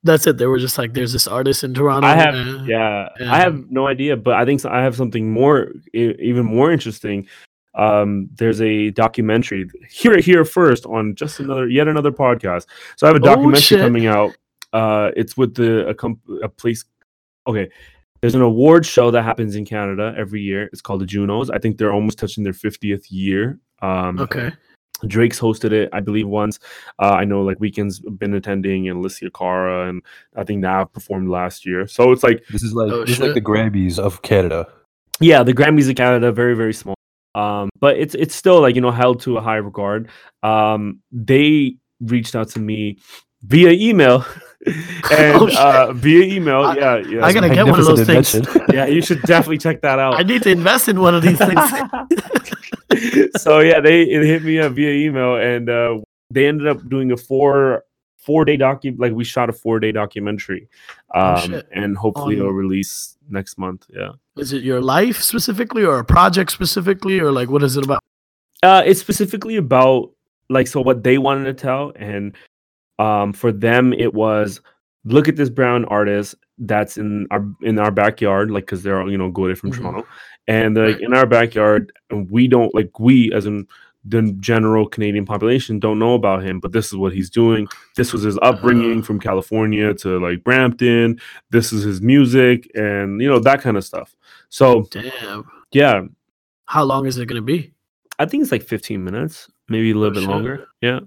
That's 0.03 0.25
it. 0.25 0.37
They 0.39 0.47
were 0.47 0.57
just 0.57 0.77
like, 0.79 0.93
"There's 0.93 1.13
this 1.13 1.27
artist 1.27 1.63
in 1.63 1.75
Toronto." 1.75 2.07
I 2.07 2.15
have, 2.15 2.33
uh, 2.33 2.63
yeah, 2.65 3.09
yeah. 3.19 3.31
I 3.31 3.37
have 3.37 3.69
no 3.69 3.85
idea, 3.85 4.17
but 4.17 4.33
I 4.33 4.45
think 4.45 4.59
so- 4.61 4.71
I 4.73 4.81
have 4.81 4.95
something 4.95 5.29
more, 5.31 5.69
even 5.93 6.43
more 6.43 6.71
interesting. 6.71 7.27
Um, 7.77 8.27
there's 8.33 8.61
a 8.61 8.89
documentary. 8.97 9.69
Hear 9.91 10.13
it 10.17 10.25
here 10.25 10.43
first 10.43 10.87
on 10.87 11.13
just 11.13 11.39
another, 11.39 11.67
yet 11.69 11.87
another 11.87 12.11
podcast. 12.11 12.65
So 12.97 13.05
I 13.05 13.13
have 13.13 13.17
a 13.21 13.25
Oh, 13.25 13.29
documentary 13.35 13.61
shit. 13.61 13.79
coming 13.79 14.07
out. 14.07 14.31
Uh, 14.73 15.11
it's 15.15 15.37
with 15.37 15.53
the 15.53 15.87
a, 15.89 15.93
comp- 15.93 16.25
a 16.41 16.49
place. 16.49 16.83
Okay, 17.45 17.69
there's 18.21 18.33
an 18.33 18.41
award 18.41 18.87
show 18.87 19.11
that 19.11 19.21
happens 19.21 19.55
in 19.55 19.65
Canada 19.65 20.15
every 20.17 20.41
year. 20.41 20.63
It's 20.73 20.81
called 20.81 21.01
the 21.01 21.05
Junos. 21.05 21.51
I 21.51 21.59
think 21.59 21.77
they're 21.77 21.93
almost 21.93 22.17
touching 22.17 22.43
their 22.43 22.53
50th 22.57 23.05
year. 23.11 23.59
Um, 23.81 24.19
Okay. 24.19 24.51
Drake's 25.07 25.39
hosted 25.39 25.71
it, 25.71 25.89
I 25.93 25.99
believe, 25.99 26.27
once. 26.27 26.59
Uh, 26.99 27.09
I 27.09 27.25
know 27.25 27.41
like 27.41 27.57
Weeknd's 27.57 27.99
been 27.99 28.35
attending, 28.35 28.87
and 28.87 29.03
Alessia 29.03 29.33
Cara, 29.33 29.89
and 29.89 30.03
I 30.35 30.43
think 30.43 30.59
Nav 30.61 30.93
performed 30.93 31.27
last 31.27 31.65
year. 31.65 31.87
So 31.87 32.11
it's 32.11 32.21
like, 32.21 32.43
This 32.51 32.61
is 32.61 32.73
like 32.73 32.91
Oh, 32.91 33.01
this 33.01 33.11
is 33.15 33.19
like 33.19 33.33
the 33.33 33.41
Grammys 33.41 33.97
of 33.97 34.21
Canada. 34.21 34.67
yeah, 35.19 35.41
the 35.41 35.53
Grammys 35.55 35.89
of 35.89 35.95
Canada, 35.95 36.31
very 36.31 36.55
very 36.55 36.73
small, 36.73 36.93
um, 37.33 37.69
but 37.79 37.97
it's 37.97 38.13
it's 38.13 38.35
still 38.35 38.61
like 38.61 38.75
you 38.75 38.81
know 38.81 38.91
held 38.91 39.21
to 39.21 39.37
a 39.37 39.41
high 39.41 39.55
regard. 39.55 40.07
Um, 40.43 40.99
they 41.11 41.77
reached 41.99 42.35
out 42.35 42.49
to 42.49 42.59
me 42.59 42.99
via 43.41 43.71
email, 43.71 44.23
and 44.67 45.35
Oh, 45.41 45.49
uh, 45.57 45.93
via 45.93 46.25
email, 46.25 46.61
I- 46.61 46.75
yeah, 46.75 46.97
yeah, 46.97 47.25
I 47.25 47.33
gotta 47.33 47.49
get 47.49 47.65
one 47.65 47.79
of 47.79 47.85
those 47.87 48.07
Magnificent 48.07 48.47
things. 48.47 48.65
yeah. 48.73 48.85
You 48.85 49.01
should 49.01 49.23
definitely 49.23 49.57
check 49.57 49.81
that 49.81 49.97
out. 49.97 50.19
I 50.19 50.21
need 50.23 50.43
to 50.43 50.51
invest 50.51 50.89
in 50.89 50.99
one 51.01 51.15
of 51.15 51.23
these 51.23 51.39
things. 51.39 51.59
so 53.37 53.59
yeah, 53.59 53.79
they 53.79 54.03
it 54.03 54.23
hit 54.23 54.43
me 54.43 54.59
up 54.59 54.73
via 54.73 54.91
email, 54.91 55.35
and 55.35 55.69
uh, 55.69 55.99
they 56.29 56.47
ended 56.47 56.67
up 56.67 56.87
doing 56.89 57.11
a 57.11 57.17
four 57.17 57.83
four 58.17 58.45
day 58.45 58.55
docu 58.57 58.93
like 58.99 59.13
we 59.13 59.23
shot 59.23 59.49
a 59.49 59.53
four 59.53 59.79
day 59.79 59.91
documentary, 59.91 60.67
Oh, 61.15 61.35
um, 61.35 61.49
shit. 61.49 61.67
and 61.71 61.97
hopefully 61.97 62.35
On- 62.35 62.41
it'll 62.41 62.53
release 62.53 63.17
next 63.29 63.57
month. 63.57 63.85
Yeah, 63.89 64.11
is 64.37 64.53
it 64.53 64.63
your 64.63 64.81
life 64.81 65.21
specifically, 65.21 65.83
or 65.83 65.99
a 65.99 66.05
project 66.05 66.51
specifically, 66.51 67.19
or 67.19 67.31
like 67.31 67.49
what 67.49 67.63
is 67.63 67.77
it 67.77 67.85
about? 67.85 67.99
uh, 68.63 68.83
it's 68.85 68.99
specifically 68.99 69.55
about 69.57 70.11
like 70.49 70.67
so 70.67 70.81
what 70.81 71.03
they 71.03 71.17
wanted 71.17 71.45
to 71.45 71.53
tell, 71.53 71.93
and 71.95 72.35
um, 72.99 73.33
for 73.33 73.51
them 73.51 73.93
it 73.93 74.13
was 74.13 74.61
look 75.05 75.27
at 75.27 75.35
this 75.35 75.49
brown 75.49 75.83
artist 75.85 76.35
that's 76.59 76.95
in 76.97 77.25
our 77.31 77.43
in 77.63 77.79
our 77.79 77.89
backyard, 77.89 78.51
like 78.51 78.65
because 78.67 78.83
they're 78.83 79.07
you 79.07 79.17
know 79.17 79.31
goaded 79.31 79.57
from 79.57 79.71
Mhm. 79.71 79.77
Toronto, 79.77 80.07
and 80.51 80.75
like 80.75 80.99
in 81.01 81.13
our 81.13 81.25
backyard, 81.25 81.91
and 82.09 82.29
we 82.29 82.47
don't 82.47 82.73
like 82.75 82.99
we 82.99 83.31
as 83.33 83.45
in 83.45 83.67
the 84.03 84.23
general 84.39 84.87
Canadian 84.89 85.25
population 85.25 85.79
don't 85.79 85.99
know 85.99 86.15
about 86.15 86.41
him, 86.43 86.59
but 86.59 86.71
this 86.71 86.87
is 86.87 86.95
what 86.95 87.13
he's 87.13 87.29
doing. 87.29 87.67
This 87.95 88.11
was 88.13 88.23
his 88.23 88.37
upbringing 88.41 88.99
Uh. 88.99 89.03
from 89.03 89.19
California 89.19 89.93
to 90.03 90.19
like 90.19 90.43
Brampton. 90.43 91.19
This 91.51 91.71
is 91.71 91.83
his 91.83 92.01
music, 92.01 92.69
and 92.75 93.21
you 93.21 93.29
know 93.29 93.39
that 93.39 93.61
kind 93.61 93.77
of 93.77 93.83
stuff. 93.85 94.15
So 94.49 94.87
Damn. 94.91 95.45
yeah, 95.71 96.01
How 96.65 96.83
long 96.83 97.05
is 97.05 97.17
it 97.17 97.27
gonna 97.27 97.41
be, 97.55 97.73
I 98.17 98.25
think 98.25 98.41
it's 98.43 98.51
like 98.51 98.63
15 98.63 99.03
minutes, 99.03 99.49
maybe 99.69 99.91
a 99.91 99.95
little 99.95 100.11
Oh, 100.11 100.19
bit 100.19 100.21
shit. 100.21 100.29
longer. 100.29 100.67
Yeah, 100.81 100.99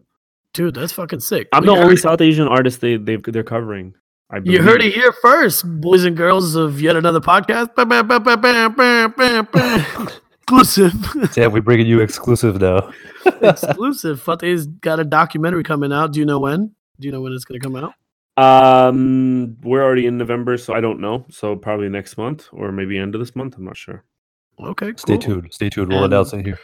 dude? 0.52 0.74
That's 0.74 0.92
fucking 0.92 1.20
sick. 1.20 1.48
I'm 1.52 1.62
We 1.62 1.66
the 1.74 1.80
only 1.82 1.94
it- 1.94 1.98
South 2.06 2.20
Asian 2.20 2.46
artist 2.48 2.80
they 2.80 2.96
they 2.96 3.16
they're 3.16 3.42
covering. 3.56 3.94
I 4.34 4.40
You 4.42 4.60
heard 4.60 4.82
it 4.82 4.92
here 4.92 5.12
first, 5.12 5.64
boys 5.80 6.04
and 6.04 6.16
girls 6.16 6.56
of 6.56 6.80
yet 6.80 6.96
another 6.96 7.20
podcast. 7.20 7.72
Bam, 7.76 7.88
bam, 8.08 9.46
bam. 9.46 10.08
Exclusive. 10.42 10.92
Sam, 11.30 11.52
we're 11.52 11.62
bringing 11.62 11.86
you 11.86 12.00
exclusive 12.00 12.60
now. 12.60 12.92
Exclusive. 13.24 14.20
Fateh's 14.20 14.66
got 14.66 14.98
a 14.98 15.04
documentary 15.04 15.62
coming 15.62 15.92
out. 15.92 16.12
Do 16.12 16.18
you 16.18 16.26
know 16.26 16.40
when? 16.40 16.74
Do 16.98 17.06
you 17.06 17.12
know 17.12 17.20
when 17.20 17.32
it's 17.32 17.44
going 17.44 17.60
to 17.60 17.64
come 17.64 17.76
out? 17.76 17.94
Um, 18.36 19.56
we're 19.62 19.84
already 19.84 20.06
in 20.06 20.18
November, 20.18 20.56
so 20.56 20.74
I 20.74 20.80
don't 20.80 21.00
know. 21.00 21.24
So 21.30 21.54
probably 21.54 21.88
next 21.88 22.18
month 22.18 22.48
or 22.50 22.72
maybe 22.72 22.98
end 22.98 23.14
of 23.14 23.20
this 23.20 23.36
month. 23.36 23.56
I'm 23.56 23.64
not 23.64 23.76
sure. 23.76 24.02
Okay, 24.60 24.92
Stay 24.96 25.14
cool. 25.14 25.20
tuned. 25.40 25.52
Stay 25.52 25.68
tuned. 25.68 25.88
We'll 25.88 26.04
And- 26.04 26.12
announce 26.12 26.32
it 26.32 26.46
here. 26.46 26.58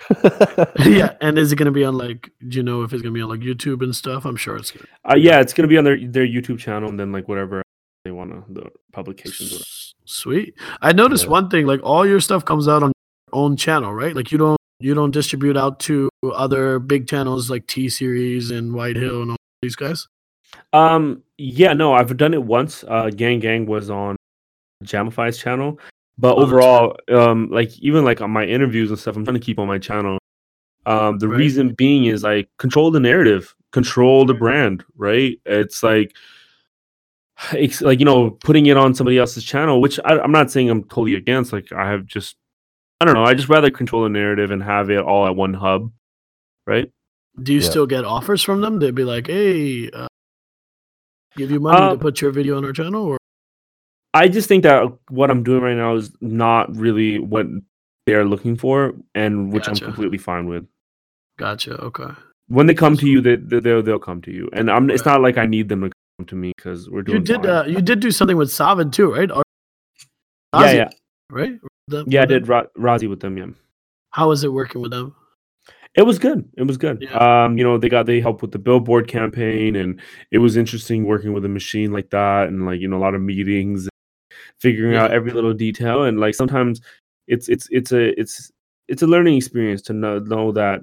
yeah, 0.87 1.17
and 1.21 1.37
is 1.39 1.51
it 1.53 1.57
going 1.57 1.67
to 1.67 1.73
be 1.73 1.85
on 1.85 1.97
like? 1.99 2.31
Do 2.49 2.57
you 2.57 2.63
know 2.63 2.83
if 2.83 2.93
it's 2.93 3.03
going 3.03 3.13
to 3.13 3.19
be 3.19 3.23
on 3.23 3.29
like 3.29 3.41
YouTube 3.41 3.83
and 3.83 3.95
stuff? 3.95 4.25
I'm 4.25 4.37
sure 4.37 4.57
it's 4.57 4.71
going 4.71 4.85
to. 4.87 5.13
Uh, 5.13 5.17
yeah, 5.17 5.41
it's 5.41 5.53
gonna 5.53 5.69
be 5.69 5.77
on 5.79 5.85
their 5.85 5.99
their 5.99 6.27
YouTube 6.27 6.59
channel, 6.59 6.89
and 6.89 6.99
then 7.01 7.11
like 7.13 7.27
whatever 7.29 7.63
they 8.05 8.13
want 8.13 8.31
to 8.31 8.45
the 8.53 8.71
publications. 8.93 9.51
whatever. 9.53 9.65
Sweet. 10.05 10.55
I 10.83 10.93
noticed 10.93 11.25
Yeah. 11.25 11.31
one 11.31 11.51
thing. 11.51 11.67
Like 11.67 11.81
all 11.83 12.07
your 12.07 12.21
stuff 12.21 12.45
comes 12.45 12.69
out 12.69 12.83
on 12.83 12.93
your 13.33 13.41
own 13.43 13.57
channel, 13.57 13.93
right? 13.93 14.15
Like 14.15 14.31
you 14.31 14.39
don't 14.39 14.57
you 14.79 14.95
don't 14.95 15.11
distribute 15.11 15.57
out 15.57 15.81
to 15.81 16.09
other 16.33 16.79
big 16.79 17.09
channels 17.09 17.51
like 17.51 17.67
T 17.67 17.89
Series 17.89 18.51
and 18.51 18.73
White 18.73 18.97
Hill 18.97 19.23
and 19.23 19.31
all 19.33 19.37
these 19.63 19.77
guys. 19.77 20.07
Um, 20.73 21.23
yeah, 21.39 21.73
no, 21.75 21.93
I've 21.93 22.17
done 22.17 22.35
it 22.35 22.43
once. 22.43 22.85
Uh, 22.87 23.11
Gang 23.11 23.41
Gang 23.41 23.67
was 23.67 23.91
on 23.91 24.17
Jamify's 24.85 25.39
channel, 25.39 25.79
but 26.21 26.37
overall, 26.37 26.97
um, 27.09 27.49
like 27.51 27.77
even 27.79 28.05
like 28.05 28.21
on 28.21 28.31
my 28.31 28.45
interviews 28.45 28.91
and 28.91 28.99
stuff, 28.99 29.17
I'm 29.17 29.25
trying 29.25 29.35
to 29.35 29.41
keep 29.41 29.59
on 29.59 29.67
my 29.67 29.79
channel. 29.79 30.19
Um, 30.87 31.19
the 31.19 31.29
Right. 31.29 31.37
reason 31.39 31.73
being 31.75 32.05
is 32.05 32.23
like 32.23 32.49
control 32.59 32.91
the 32.91 33.01
narrative, 33.01 33.55
control 33.73 34.27
the 34.27 34.35
brand, 34.35 34.85
right? 34.97 35.39
It's 35.47 35.83
like 35.83 36.15
it's 37.55 37.81
like 37.81 37.99
you 38.01 38.05
know 38.05 38.31
putting 38.31 38.67
it 38.67 38.77
on 38.77 38.95
somebody 38.95 39.17
else's 39.19 39.45
channel, 39.45 39.81
which 39.81 39.99
I, 40.05 40.19
I'm 40.19 40.33
not 40.33 40.51
saying 40.51 40.69
I'm 40.69 40.85
totally 40.85 41.15
against. 41.15 41.53
Like 41.53 41.73
I 41.73 41.89
have 41.91 42.05
just, 42.05 42.37
I 43.01 43.07
don't 43.07 43.15
know, 43.15 43.25
I 43.25 43.33
just 43.35 43.49
rather 43.49 43.71
control 43.71 44.03
the 44.03 44.11
narrative 44.11 44.51
and 44.51 44.63
have 44.63 44.91
it 44.91 44.99
all 45.01 45.27
at 45.27 45.35
one 45.37 45.55
hub, 45.55 45.91
right? 46.67 46.91
Do 47.43 47.55
you 47.55 47.61
Yeah. 47.61 47.71
still 47.71 47.87
get 47.87 48.05
offers 48.05 48.43
from 48.43 48.61
them? 48.61 48.79
They'd 48.79 48.95
be 48.95 49.05
like, 49.05 49.27
"Hey, 49.29 49.89
uh, 49.91 50.09
give 51.37 51.51
you 51.51 51.61
money 51.61 51.81
to 51.89 51.93
Um, 51.95 51.99
put 51.99 52.21
your 52.21 52.31
video 52.33 52.59
on 52.59 52.65
our 52.67 52.73
channel," 52.73 53.05
or 53.07 53.20
I 54.15 54.29
just 54.29 54.49
think 54.49 54.65
that 54.65 54.87
what 55.09 55.31
I'm 55.31 55.43
doing 55.43 55.63
right 55.63 55.77
now 55.77 55.95
is 55.95 56.11
not 56.21 56.75
really 56.77 57.19
what 57.19 57.47
they're 58.07 58.25
looking 58.25 58.57
for, 58.57 58.93
and 59.15 59.53
which 59.53 59.67
Gotcha. 59.67 59.85
I'm 59.85 59.93
completely 59.93 60.19
fine 60.19 60.47
with. 60.49 60.67
gotcha. 61.39 61.75
Okay. 61.81 62.09
When 62.49 62.67
they 62.67 62.75
come 62.75 62.97
to 62.97 63.07
you, 63.07 63.21
they, 63.21 63.37
they 63.37 63.61
they'll 63.61 63.83
they'll 63.83 64.01
come 64.01 64.21
to 64.23 64.33
you, 64.33 64.49
and 64.53 64.69
I'm. 64.71 64.91
It's 64.91 65.05
not 65.05 65.21
like 65.21 65.39
I 65.39 65.47
need 65.47 65.69
them 65.69 65.83
to 65.83 65.91
come 66.19 66.27
to 66.27 66.35
me 66.35 66.53
because 66.57 66.91
we're 66.91 67.03
doing. 67.03 67.19
You 67.19 67.25
did 67.25 67.47
uh, 67.47 67.65
you 67.69 67.81
did 67.81 68.01
do 68.01 68.11
something 68.11 68.37
with 68.37 68.49
Saavn 68.49 68.91
too, 68.91 69.13
right? 69.13 69.31
Or, 69.31 69.43
yeah, 70.55 70.61
Ozzy, 70.61 70.75
yeah, 70.75 70.89
right. 71.31 71.53
The- 71.87 72.05
yeah. 72.09 72.23
I 72.23 72.25
did 72.25 72.49
Ra- 72.49 72.67
Razi 72.77 73.09
with 73.09 73.21
them. 73.21 73.39
Yeah, 73.39 73.47
How 74.11 74.29
was 74.31 74.43
it 74.43 74.53
working 74.53 74.81
with 74.81 74.91
them? 74.91 75.15
it 75.95 76.03
was 76.03 76.19
good. 76.19 76.49
It 76.57 76.65
was 76.65 76.77
good. 76.77 76.99
Yeah. 77.03 77.45
Um, 77.45 77.59
you 77.59 77.63
know, 77.65 77.79
they 77.79 77.89
got 77.89 78.07
they 78.07 78.21
helped 78.21 78.43
with 78.43 78.51
the 78.51 78.59
billboard 78.59 79.07
campaign, 79.07 79.77
and 79.77 80.01
it 80.33 80.39
was 80.39 80.57
interesting 80.57 81.05
working 81.07 81.33
with 81.33 81.45
a 81.45 81.49
machine 81.49 81.93
like 81.93 82.11
that, 82.11 82.49
and 82.49 82.67
like 82.67 82.81
you 82.81 82.89
know 82.89 82.97
a 82.97 82.99
lot 82.99 83.15
of 83.15 83.23
meetings, 83.23 83.89
figuring 84.61 84.97
out 84.97 85.11
every 85.13 85.33
little 85.33 85.55
detail, 85.55 86.05
and 86.05 86.21
like 86.21 86.35
sometimes 86.35 86.81
it's 87.27 87.49
it's 87.49 87.69
it's 87.71 87.93
a 87.93 88.19
it's 88.21 88.51
it's 88.89 89.03
a 89.03 89.07
learning 89.07 89.37
experience 89.37 89.83
to 89.83 89.93
know 89.93 90.19
know 90.21 90.53
that 90.53 90.81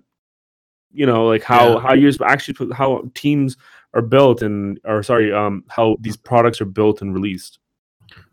you 0.91 1.05
know 1.05 1.25
like 1.27 1.43
how 1.43 1.73
Yeah. 1.73 1.79
how 1.79 1.93
you're 1.93 2.11
actually 2.25 2.53
put- 2.55 2.73
how 2.73 3.03
teams 3.13 3.57
are 3.93 4.01
built 4.01 4.41
and 4.41 4.79
or 4.85 5.03
sorry 5.03 5.31
um 5.33 5.63
how 5.69 5.97
these 6.01 6.17
products 6.17 6.59
are 6.61 6.65
built 6.65 7.01
and 7.01 7.13
released. 7.13 7.59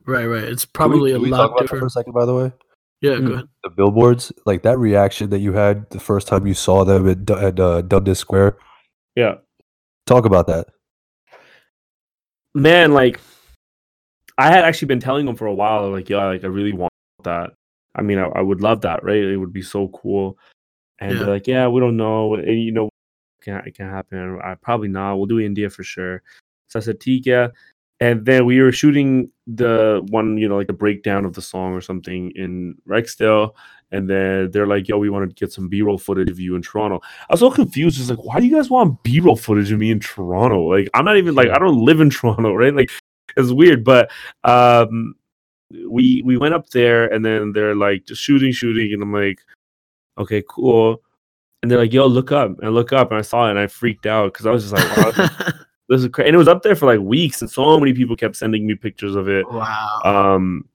Right, 0.07 0.27
right. 0.27 0.45
It's 0.45 0.65
Can 0.65 0.71
we- 0.71 0.73
probably 0.73 1.11
can 1.13 1.21
a 1.21 1.23
we 1.25 1.31
talk 1.31 1.39
lot 1.39 1.45
about 1.47 1.61
that 1.71 1.79
for 1.79 1.87
a 1.87 1.91
second, 1.91 2.13
by 2.13 2.25
the 2.27 2.35
way. 2.35 2.53
Yeah, 3.01 3.13
Mm. 3.17 3.27
go 3.27 3.33
ahead. 3.35 3.49
The 3.65 3.71
billboards, 3.71 4.33
like 4.47 4.63
that 4.63 4.79
reaction 4.79 5.31
that 5.31 5.41
you 5.41 5.53
had 5.53 5.91
the 5.91 6.01
first 6.01 6.27
time 6.29 6.47
you 6.47 6.55
saw 6.55 6.85
them 6.85 7.09
at, 7.09 7.29
at 7.31 7.59
uh, 7.61 7.83
Dundas 7.83 8.19
Square. 8.19 8.57
Yeah. 9.17 9.37
Talk 10.07 10.25
about 10.27 10.47
that. 10.47 10.69
man, 12.55 12.93
like 12.93 13.21
I 14.39 14.51
had 14.51 14.65
actually 14.65 14.87
been 14.87 15.01
telling 15.01 15.27
them 15.27 15.37
for 15.37 15.47
a 15.47 15.55
while, 15.55 15.91
like, 15.91 16.09
yeah, 16.09 16.27
like 16.27 16.45
I 16.45 16.49
really 16.49 16.73
want 16.73 16.93
that. 17.23 17.53
I 17.95 18.03
mean, 18.03 18.19
I, 18.19 18.25
I 18.27 18.41
would 18.41 18.61
love 18.61 18.81
that, 18.83 19.05
right? 19.05 19.23
It 19.23 19.37
would 19.37 19.53
be 19.53 19.63
so 19.63 19.89
cool. 19.89 20.39
And 20.99 21.13
Yeah. 21.13 21.19
they're 21.19 21.35
like, 21.35 21.47
yeah, 21.47 21.69
we 21.69 21.81
don't 21.81 21.97
know. 21.97 22.35
And, 22.35 22.63
you 22.63 22.73
know, 22.73 22.87
it 22.87 23.45
can, 23.45 23.63
it 23.67 23.75
can 23.75 23.89
happen. 23.89 24.41
I 24.43 24.55
probably 24.57 24.89
not. 24.89 25.17
We'll 25.17 25.27
do 25.27 25.41
India 25.41 25.71
for 25.71 25.85
sure. 25.85 26.23
So 26.69 26.79
I 26.79 26.83
said, 26.83 27.01
Tika. 27.01 27.53
And 28.01 28.27
then 28.27 28.45
we 28.45 28.61
were 28.61 28.73
shooting 28.73 29.31
the 29.47 30.05
one, 30.09 30.37
you 30.37 30.49
know, 30.49 30.57
like 30.57 30.67
the 30.67 30.73
breakdown 30.73 31.25
of 31.25 31.35
the 31.35 31.41
song 31.41 31.73
or 31.73 31.81
something 31.81 32.33
in 32.35 32.75
Rexdale. 32.89 33.53
And 33.93 34.11
then 34.11 34.51
they're 34.51 34.67
like, 34.67 34.89
yo, 34.89 34.99
we 34.99 35.11
want 35.11 35.29
to 35.29 35.35
get 35.35 35.53
some 35.53 35.69
B 35.69 35.81
roll 35.81 35.97
footage 35.97 36.29
of 36.29 36.41
you 36.41 36.57
in 36.57 36.63
Toronto. 36.63 37.01
I 37.31 37.33
was 37.35 37.41
so 37.41 37.53
confused. 37.53 38.01
It's 38.01 38.11
like, 38.11 38.25
why 38.25 38.41
do 38.41 38.47
you 38.47 38.57
guys 38.57 38.69
want 38.69 39.01
B 39.05 39.21
roll 39.21 39.37
footage 39.37 39.71
of 39.71 39.79
me 39.79 39.93
in 39.93 40.01
Toronto? 40.01 40.63
Like, 40.65 40.91
I'm 40.93 41.05
not 41.05 41.17
even 41.17 41.37
like, 41.37 41.51
I 41.51 41.59
don't 41.59 41.85
live 41.85 42.01
in 42.01 42.11
Toronto, 42.11 42.53
right? 42.55 42.75
Like, 42.75 42.91
it's 43.37 43.53
weird. 43.53 43.85
But 43.85 44.11
um, 44.45 45.15
we 45.89 46.23
we 46.25 46.37
went 46.37 46.55
up 46.55 46.71
there 46.71 47.13
and 47.13 47.25
then 47.25 47.53
they're 47.53 47.75
like 47.75 48.07
just 48.07 48.23
shooting, 48.23 48.53
shooting. 48.53 48.93
And 48.93 49.03
I'm 49.03 49.13
like, 49.13 49.41
okay, 50.19 50.43
cool. 50.49 51.03
And 51.63 51.71
they're 51.71 51.79
like, 51.79 51.93
yo, 51.93 52.07
look 52.07 52.31
up. 52.33 52.59
And 52.59 52.67
I 52.67 52.69
look 52.71 52.93
up 52.93 53.11
and 53.11 53.19
I 53.19 53.23
saw 53.23 53.47
it 53.47 53.51
and 53.51 53.59
I 53.59 53.67
freaked 53.67 54.07
out 54.07 54.33
because 54.33 54.47
I 54.47 54.51
was 54.51 54.69
just 54.71 54.75
like, 54.75 54.97
wow, 54.97 55.29
this 55.89 56.03
is 56.03 56.09
crazy. 56.13 56.29
And 56.29 56.35
it 56.35 56.39
was 56.39 56.49
up 56.49 56.63
there 56.63 56.77
for 56.77 56.87
like 56.87 57.01
weeks. 57.01 57.41
And 57.41 57.51
so 57.51 57.79
many 57.81 57.95
people 57.95 58.17
kept 58.17 58.37
sending 58.37 58.67
me 58.67 58.75
pictures 58.75 59.15
of 59.17 59.29
it 59.29 59.47
wow. 59.51 60.01
um 60.05 60.69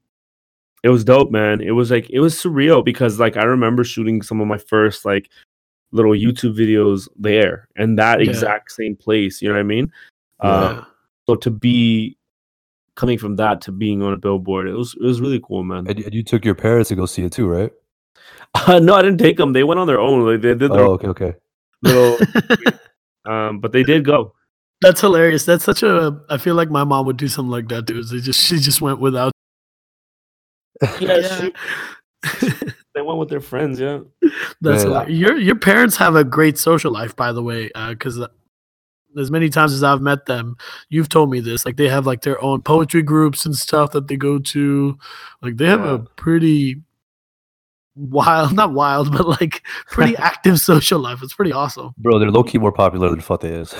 it 0.81 0.89
was 0.89 1.03
dope 1.03 1.29
man 1.29 1.59
it 1.61 1.71
was 1.71 1.91
like 1.91 2.09
it 2.09 2.21
was 2.21 2.33
surreal 2.33 2.83
because 2.85 3.19
like 3.19 3.35
i 3.35 3.43
remember 3.43 3.83
shooting 3.83 4.21
some 4.21 4.39
of 4.39 4.47
my 4.47 4.57
first 4.57 5.03
like 5.03 5.29
little 5.91 6.13
youtube 6.13 6.57
videos 6.57 7.09
there 7.17 7.67
and 7.75 7.99
that 7.99 8.21
Yeah. 8.23 8.29
exact 8.29 8.71
same 8.71 8.95
place 8.95 9.41
you 9.41 9.49
know 9.49 9.55
what 9.55 9.59
i 9.59 9.63
mean 9.63 9.91
uh, 10.39 10.75
Yeah. 10.77 10.85
so 11.27 11.35
to 11.35 11.51
be 11.51 12.17
coming 12.99 13.17
from 13.17 13.35
that 13.37 13.61
to 13.61 13.71
being 13.71 14.01
on 14.03 14.11
a 14.13 14.17
billboard 14.17 14.67
it 14.67 14.73
was 14.81 14.93
it 14.99 15.05
was 15.11 15.21
really 15.21 15.39
cool 15.47 15.63
man 15.63 15.87
And, 15.87 15.99
and 16.05 16.13
you 16.13 16.23
took 16.31 16.43
your 16.43 16.55
parents 16.55 16.89
to 16.89 16.95
go 16.95 17.05
see 17.05 17.23
it 17.23 17.31
too, 17.31 17.47
right? 17.47 17.71
uh, 18.67 18.79
no 18.79 18.93
i 18.95 19.01
didn't 19.01 19.19
take 19.19 19.37
them 19.37 19.53
they 19.53 19.63
went 19.63 19.79
on 19.79 19.87
their 19.87 19.99
own 20.07 20.25
like 20.25 20.41
they 20.41 20.53
did 20.53 20.71
their 20.71 20.83
Oh, 20.85 20.93
okay, 20.99 21.07
okay. 21.15 21.33
little 21.81 22.17
um 23.31 23.59
but 23.61 23.71
they 23.71 23.83
did 23.83 24.03
go 24.03 24.33
That's 24.81 25.01
hilarious. 25.01 25.43
That's 25.45 25.65
such 25.65 25.83
a. 25.83 26.15
I 26.29 26.37
feel 26.39 26.55
like 26.55 26.69
my 26.71 26.85
mom 26.85 27.05
would 27.07 27.17
do 27.19 27.27
something 27.27 27.51
like 27.51 27.67
that 27.67 27.83
too. 27.85 27.99
They 28.01 28.21
just 28.23 28.39
she 28.47 28.57
just 28.63 28.79
went 28.79 28.99
without. 29.03 29.33
yeah, 31.01 31.49
they 32.95 33.01
went 33.03 33.19
with 33.19 33.27
their 33.29 33.41
friends 33.41 33.75
yeah 33.79 33.99
That's 34.63 34.83
Man, 34.83 34.87
hilarious. 34.87 35.19
your 35.19 35.35
your 35.37 35.59
parents 35.59 35.97
have 35.97 36.15
a 36.15 36.23
great 36.23 36.57
social 36.57 36.91
life, 36.99 37.13
by 37.15 37.31
the 37.33 37.43
way. 37.43 37.69
Because 37.89 38.23
as 39.17 39.31
many 39.31 39.49
times 39.49 39.73
as 39.73 39.83
I've 39.83 40.01
met 40.01 40.25
them, 40.25 40.55
you've 40.89 41.09
told 41.09 41.31
me 41.31 41.39
this. 41.39 41.65
Like 41.65 41.77
they 41.77 41.89
have 41.89 42.05
like 42.05 42.21
their 42.21 42.41
own 42.43 42.61
poetry 42.61 43.01
groups 43.01 43.45
and 43.45 43.55
stuff 43.55 43.91
that 43.91 44.07
they 44.07 44.17
go 44.17 44.39
to. 44.39 44.97
Like 45.41 45.57
they 45.57 45.65
have 45.65 45.83
a 45.83 45.99
pretty 45.99 46.81
wild, 47.95 48.53
not 48.55 48.73
wild, 48.73 49.11
but 49.11 49.27
like 49.27 49.65
pretty 49.87 50.15
active 50.17 50.59
social 50.59 50.99
life. 50.99 51.21
It's 51.23 51.33
pretty 51.33 51.51
awesome. 51.51 51.93
Bro, 51.97 52.19
they're 52.19 52.31
low 52.31 52.43
key 52.43 52.57
more 52.57 52.71
popular 52.71 53.09
than 53.09 53.21
Fateh 53.21 53.47
is. 53.47 53.75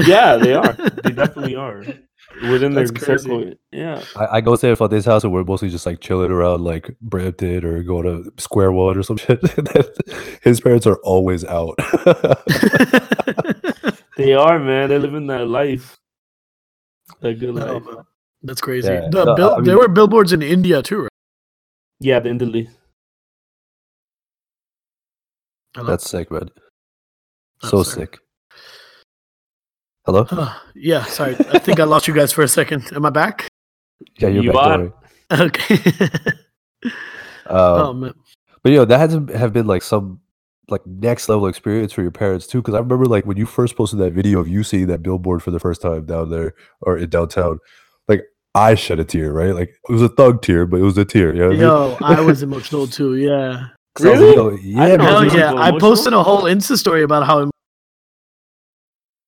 yeah 0.06 0.36
they 0.36 0.54
are 0.54 0.72
they 0.72 1.10
definitely 1.10 1.56
are 1.56 1.84
within 2.50 2.74
their 2.74 2.86
crazy. 2.86 3.18
circle 3.24 3.52
yeah 3.72 4.02
I, 4.14 4.26
I 4.36 4.40
go 4.40 4.54
stay 4.54 4.70
at 4.70 4.78
Fateh's 4.78 5.06
house 5.06 5.24
and 5.24 5.32
we're 5.32 5.44
mostly 5.44 5.70
just 5.70 5.86
like 5.86 6.00
chilling 6.00 6.30
around 6.30 6.62
like 6.62 6.94
Brampton 7.00 7.64
or 7.64 7.82
going 7.82 8.04
to 8.04 8.30
Square 8.40 8.72
One 8.72 8.96
or 8.98 9.02
some 9.02 9.16
shit. 9.16 9.40
His 10.42 10.60
parents 10.60 10.86
are 10.86 10.96
always 11.02 11.44
out. 11.44 11.78
They 14.18 14.34
are, 14.34 14.58
man. 14.58 14.88
They're 14.88 14.98
living 14.98 15.28
that 15.28 15.46
life. 15.46 15.96
That 17.20 17.38
good 17.38 17.50
Oh, 17.50 17.52
life. 17.52 17.84
man. 17.86 18.04
That's 18.42 18.60
crazy. 18.60 18.88
Yeah, 18.88 19.08
The 19.10 19.24
no, 19.24 19.34
bill- 19.36 19.54
I 19.54 19.60
there 19.62 19.78
were 19.78 19.88
billboards 19.88 20.32
in 20.32 20.42
India 20.42 20.82
too, 20.82 21.02
right? 21.02 21.16
Yeah, 22.00 22.18
the 22.20 22.30
Italy. 22.30 22.68
That's 25.74 26.10
sick, 26.10 26.30
man. 26.30 26.50
Oh, 27.62 27.68
So 27.68 27.82
sorry. 27.82 28.06
sick. 28.06 28.18
Hello? 30.04 30.26
yeah, 30.74 31.04
sorry. 31.04 31.36
I 31.52 31.58
think 31.58 31.78
I 31.80 31.84
lost 31.84 32.08
you 32.08 32.14
guys 32.14 32.32
for 32.32 32.42
a 32.42 32.48
second. 32.48 32.90
Am 32.92 33.04
I 33.06 33.10
back? 33.10 33.46
Yeah, 34.18 34.28
you're 34.28 34.42
You 34.44 34.52
back. 34.52 34.80
are. 34.80 34.92
Okay. 35.30 35.76
Uh, 37.46 37.88
oh 37.88 37.92
man. 37.92 38.14
But 38.62 38.72
you 38.72 38.78
know, 38.78 38.84
that 38.86 38.98
had 38.98 39.10
to 39.28 39.36
have 39.38 39.52
been 39.52 39.66
like 39.66 39.82
some 39.82 40.20
like 40.70 40.86
next 40.86 41.28
level 41.28 41.46
experience 41.46 41.92
for 41.92 42.02
your 42.02 42.10
parents 42.10 42.46
too. 42.46 42.60
Cause 42.62 42.74
I 42.74 42.78
remember 42.78 43.06
like 43.06 43.24
when 43.26 43.36
you 43.36 43.46
first 43.46 43.76
posted 43.76 43.98
that 44.00 44.12
video 44.12 44.38
of 44.40 44.48
you 44.48 44.62
seeing 44.62 44.86
that 44.88 45.02
billboard 45.02 45.42
for 45.42 45.50
the 45.50 45.58
first 45.60 45.80
time 45.82 46.04
down 46.06 46.30
there 46.30 46.54
or 46.82 46.98
in 46.98 47.08
downtown, 47.08 47.58
like 48.06 48.24
I 48.54 48.74
shed 48.74 48.98
a 49.00 49.04
tear, 49.04 49.32
right? 49.32 49.54
Like 49.54 49.70
it 49.88 49.92
was 49.92 50.02
a 50.02 50.08
thug 50.08 50.42
tear, 50.42 50.66
but 50.66 50.78
it 50.80 50.82
was 50.82 50.98
a 50.98 51.04
tear. 51.04 51.32
You 51.34 51.40
know 51.56 51.88
what 51.90 52.02
I 52.02 52.10
mean? 52.10 52.18
I 52.18 52.20
was 52.26 52.42
emotional 52.42 52.86
too. 52.86 53.16
Yeah. 53.16 53.68
'Cause 53.94 54.06
I 54.06 54.10
was 54.10 54.20
like, 54.20 54.36
Really? 54.36 54.60
yo, 54.62 54.80
I 54.82 54.96
know. 54.96 55.04
Hell 55.04 55.36
yeah. 55.36 55.54
I 55.54 55.78
posted 55.78 56.12
a 56.12 56.22
whole 56.22 56.42
Insta 56.42 56.76
story 56.76 57.02
about 57.02 57.26
how 57.26 57.50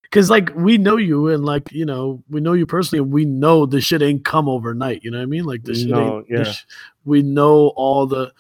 because 0.03 0.29
like 0.31 0.51
we 0.57 0.77
know 0.79 0.97
you 0.97 1.29
and 1.29 1.45
like 1.45 1.71
you 1.73 1.87
know 1.87 2.23
we 2.29 2.41
know 2.41 2.53
you 2.53 2.67
personally 2.67 3.03
and 3.03 3.13
we 3.13 3.25
know 3.25 3.65
the 3.67 3.81
shit 3.81 4.03
ain't 4.03 4.25
come 4.25 4.49
overnight 4.49 5.03
you 5.05 5.11
know 5.11 5.19
what 5.19 5.23
i 5.23 5.27
mean 5.27 5.45
like 5.45 5.63
the 5.63 5.73
shit 5.73 5.89
No, 5.89 6.17
ain't 6.19 6.29
the 6.29 6.37
yeah. 6.39 6.43
sh- 6.45 6.65
we 7.05 7.23
know 7.23 7.69
all 7.77 8.07
the 8.09 8.33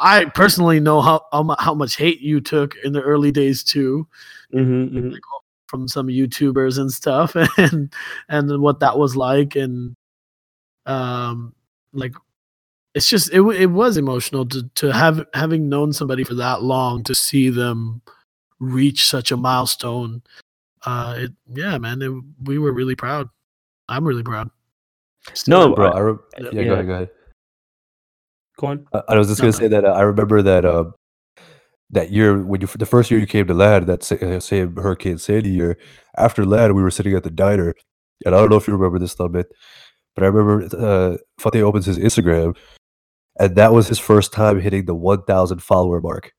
i 0.00 0.24
personally 0.24 0.80
know 0.80 1.00
how 1.00 1.20
how, 1.58 1.74
much 1.74 1.96
hate 1.96 2.20
you 2.20 2.40
took 2.40 2.74
in 2.84 2.92
the 2.92 3.02
early 3.02 3.30
days 3.30 3.62
too 3.62 4.06
Mm-hmm, 4.52 4.98
mm-hmm. 4.98 5.14
from 5.68 5.86
some 5.86 6.08
youtubers 6.08 6.78
and 6.78 6.90
stuff 6.90 7.36
and 7.56 7.94
and 8.28 8.60
what 8.60 8.80
that 8.80 8.98
was 8.98 9.14
like 9.14 9.54
and 9.54 9.94
um 10.86 11.54
like 11.92 12.14
it's 12.94 13.08
just 13.08 13.32
it, 13.32 13.40
it 13.42 13.66
was 13.70 13.96
emotional 13.96 14.44
to 14.46 14.68
to 14.74 14.92
have 14.92 15.24
having 15.34 15.68
known 15.68 15.92
somebody 15.92 16.24
for 16.24 16.34
that 16.34 16.62
long 16.62 17.04
to 17.04 17.14
see 17.14 17.48
them 17.48 18.02
reach 18.58 19.04
such 19.04 19.30
a 19.30 19.36
milestone 19.36 20.20
uh 20.86 21.14
it 21.18 21.32
yeah 21.54 21.78
man 21.78 22.02
it, 22.02 22.10
we 22.42 22.58
were 22.58 22.72
really 22.72 22.96
proud 22.96 23.28
i'm 23.88 24.04
really 24.04 24.24
proud 24.24 24.50
Still 25.34 25.68
No, 25.68 25.74
bro. 25.76 25.90
I- 25.92 25.96
I 25.96 26.00
re- 26.00 26.14
yeah, 26.38 26.42
yeah, 26.44 26.50
yeah. 26.60 26.64
go 26.64 26.72
ahead, 26.74 26.86
go 26.86 26.92
ahead. 26.94 27.10
Go 28.60 28.66
on. 28.68 28.86
I, 28.92 29.02
I 29.08 29.18
was 29.18 29.28
just 29.28 29.40
No, 29.40 29.44
gonna 29.50 29.52
no. 29.52 29.58
say 29.58 29.68
that 29.68 29.84
uh, 29.86 29.92
I 29.92 30.02
remember 30.02 30.42
that 30.42 30.64
uh, 30.66 30.84
that 31.90 32.10
year 32.12 32.42
when 32.44 32.60
you 32.60 32.66
the 32.66 32.84
first 32.86 33.10
year 33.10 33.18
you 33.18 33.26
came 33.26 33.46
to 33.46 33.54
Lad, 33.54 33.86
that 33.86 34.12
uh, 34.12 34.38
same 34.40 34.76
Hurricane 34.76 35.16
Sandy 35.18 35.50
year. 35.50 35.78
After 36.16 36.44
Lad, 36.44 36.72
we 36.72 36.82
were 36.82 36.90
sitting 36.90 37.14
at 37.14 37.22
the 37.24 37.30
diner, 37.30 37.74
and 38.26 38.34
I 38.34 38.38
don't 38.38 38.50
know 38.50 38.56
if 38.56 38.68
you 38.68 38.74
remember 38.74 38.98
this 38.98 39.18
little 39.18 39.32
bit, 39.32 39.46
but 40.14 40.24
I 40.24 40.26
remember 40.26 40.76
uh, 40.76 41.16
Fateh 41.38 41.62
opens 41.62 41.86
his 41.86 41.98
Instagram, 41.98 42.54
and 43.38 43.56
that 43.56 43.72
was 43.72 43.88
his 43.88 43.98
first 43.98 44.32
time 44.32 44.60
hitting 44.60 44.84
the 44.84 44.94
1,000 44.94 45.62
follower 45.62 46.00
mark. 46.02 46.32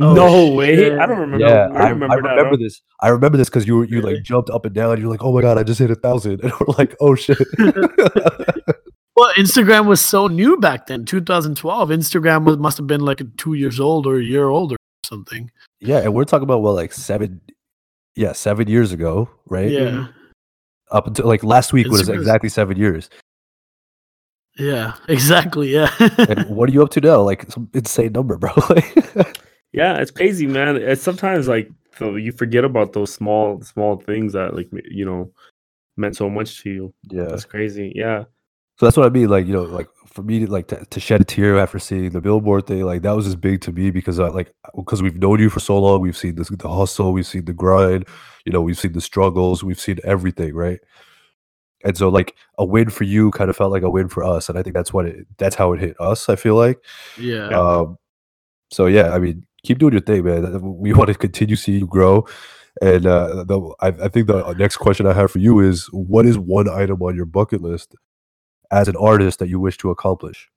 Oh, 0.00 0.14
no 0.14 0.52
way. 0.54 0.98
I 0.98 1.06
don't 1.06 1.18
remember. 1.20 1.46
yeah, 1.46 1.68
I 1.74 1.90
remember, 1.90 2.06
I, 2.06 2.16
that. 2.16 2.28
remember 2.30 2.56
bro. 2.56 2.64
this. 2.64 2.80
I 3.00 3.08
remember 3.10 3.36
this 3.38 3.48
because 3.50 3.66
you 3.66 3.76
were- 3.76 3.84
you 3.84 4.00
like 4.00 4.22
jumped 4.24 4.48
up 4.50 4.64
and 4.64 4.74
down. 4.74 4.98
You're 5.00 5.10
like, 5.10 5.22
oh 5.22 5.32
my 5.32 5.42
god, 5.42 5.58
I 5.58 5.62
just 5.62 5.78
hit 5.78 5.90
a 5.90 5.94
thousand, 5.94 6.40
and 6.42 6.52
we're 6.60 6.74
like, 6.78 6.96
oh 7.00 7.14
shit. 7.14 7.38
well 9.16 9.32
instagram 9.34 9.86
was 9.86 10.00
so 10.00 10.26
new 10.26 10.56
back 10.58 10.86
then 10.86 11.04
2012 11.04 11.88
instagram 11.90 12.44
was 12.44 12.56
must 12.58 12.76
have 12.78 12.86
been 12.86 13.00
like 13.00 13.20
two 13.36 13.54
years 13.54 13.78
old 13.80 14.06
or 14.06 14.18
a 14.18 14.22
year 14.24 14.48
old 14.48 14.72
or 14.72 14.76
something 15.04 15.50
yeah, 15.80 15.98
and 15.98 16.14
we're 16.14 16.24
talking 16.24 16.44
about 16.44 16.62
well, 16.62 16.74
like 16.74 16.92
seven, 16.92 17.40
yeah, 18.14 18.30
seven 18.32 18.68
years 18.68 18.92
ago, 18.92 19.28
right? 19.48 19.68
yeah 19.68 20.06
Up 20.92 21.08
until 21.08 21.26
like 21.26 21.42
last 21.42 21.72
week 21.72 21.88
was 21.88 22.02
Instagram's- 22.02 22.20
exactly 22.20 22.48
seven 22.48 22.76
years. 22.76 23.10
yeah 24.58 24.92
exactly 25.08 25.72
yeah 25.72 25.90
And 26.18 26.48
what 26.54 26.68
are 26.68 26.72
you 26.72 26.82
up 26.84 26.90
to 26.90 27.00
now? 27.00 27.20
Like 27.22 27.50
some 27.50 27.68
insane 27.74 28.12
number, 28.12 28.36
bro. 28.38 28.52
Yeah, 29.72 29.96
it's 29.96 30.10
crazy, 30.10 30.46
man. 30.46 30.76
It's 30.76 31.02
sometimes 31.02 31.48
like 31.48 31.70
so 31.98 32.16
you 32.16 32.30
forget 32.30 32.62
about 32.62 32.92
those 32.92 33.12
small, 33.12 33.60
small 33.62 33.96
things 33.96 34.34
that 34.34 34.54
like 34.54 34.68
you 34.88 35.04
know 35.06 35.32
meant 35.96 36.14
so 36.14 36.28
much 36.30 36.62
to 36.62 36.70
you. 36.70 36.94
yeah. 37.10 37.24
That's 37.24 37.46
crazy. 37.46 37.90
Yeah. 37.96 38.24
So 38.78 38.86
that's 38.86 38.96
what 38.96 39.06
I 39.06 39.10
mean. 39.10 39.28
Like 39.28 39.46
you 39.46 39.52
know, 39.52 39.62
like 39.62 39.88
for 40.06 40.22
me, 40.22 40.46
like 40.46 40.68
to, 40.68 40.84
to 40.84 41.00
shed 41.00 41.20
a 41.20 41.24
tear 41.24 41.58
after 41.58 41.78
seeing 41.78 42.10
the 42.10 42.20
billboard 42.20 42.66
thing, 42.66 42.84
like 42.84 43.02
that 43.02 43.12
was 43.12 43.26
just 43.26 43.40
big 43.40 43.60
to 43.62 43.72
me 43.72 43.90
because 43.90 44.18
I 44.18 44.28
like 44.28 44.52
because 44.76 45.02
we've 45.02 45.16
known 45.16 45.40
you 45.40 45.50
for 45.50 45.60
so 45.60 45.78
long. 45.78 46.00
We've 46.00 46.16
seen 46.16 46.34
this, 46.36 46.48
the 46.48 46.68
hustle, 46.68 47.12
we've 47.12 47.26
seen 47.26 47.44
the 47.44 47.52
grind. 47.52 48.06
You 48.44 48.52
know, 48.52 48.60
we've 48.60 48.78
seen 48.78 48.92
the 48.92 49.00
struggles, 49.00 49.62
we've 49.62 49.80
seen 49.80 49.98
everything, 50.04 50.54
right? 50.54 50.80
And 51.84 51.96
so, 51.96 52.08
like 52.08 52.36
a 52.58 52.64
win 52.64 52.90
for 52.90 53.04
you, 53.04 53.30
kind 53.32 53.50
of 53.50 53.56
felt 53.56 53.72
like 53.72 53.82
a 53.82 53.90
win 53.90 54.08
for 54.08 54.24
us, 54.24 54.48
and 54.48 54.58
I 54.58 54.62
think 54.62 54.74
that's 54.74 54.92
what 54.92 55.06
it. 55.06 55.26
That's 55.38 55.56
how 55.56 55.72
it 55.72 55.80
hit 55.80 55.96
us. 56.00 56.28
I 56.28 56.36
feel 56.36 56.56
like. 56.56 56.78
yeah 57.16 57.48
Um, 57.48 57.98
so 58.70 58.86
yeah, 58.86 59.14
I 59.14 59.18
mean, 59.18 59.46
keep 59.64 59.78
doing 59.78 59.92
your 59.92 60.02
thing, 60.02 60.24
man. 60.24 60.44
Uh, 60.46 60.58
We 60.60 60.92
want 60.94 61.08
to 61.08 61.14
continue 61.14 61.56
seeing 61.56 61.80
you 61.80 61.86
grow. 61.86 62.26
And 62.80 63.06
uh, 63.06 63.44
the, 63.44 63.60
I, 63.80 63.88
I 63.88 64.08
think 64.08 64.28
the 64.28 64.54
next 64.54 64.78
question 64.78 65.06
I 65.06 65.12
have 65.12 65.30
for 65.30 65.38
you 65.38 65.60
is, 65.60 65.86
what 65.92 66.24
is 66.26 66.38
one 66.38 66.68
item 66.68 67.02
on 67.02 67.14
your 67.14 67.26
bucket 67.26 67.60
list 67.60 67.94
as 68.72 68.88
an 68.88 68.96
artist 68.96 69.38
that 69.38 69.48
you 69.48 69.60
wish 69.60 69.76
to 69.78 69.90
accomplish? 69.90 70.50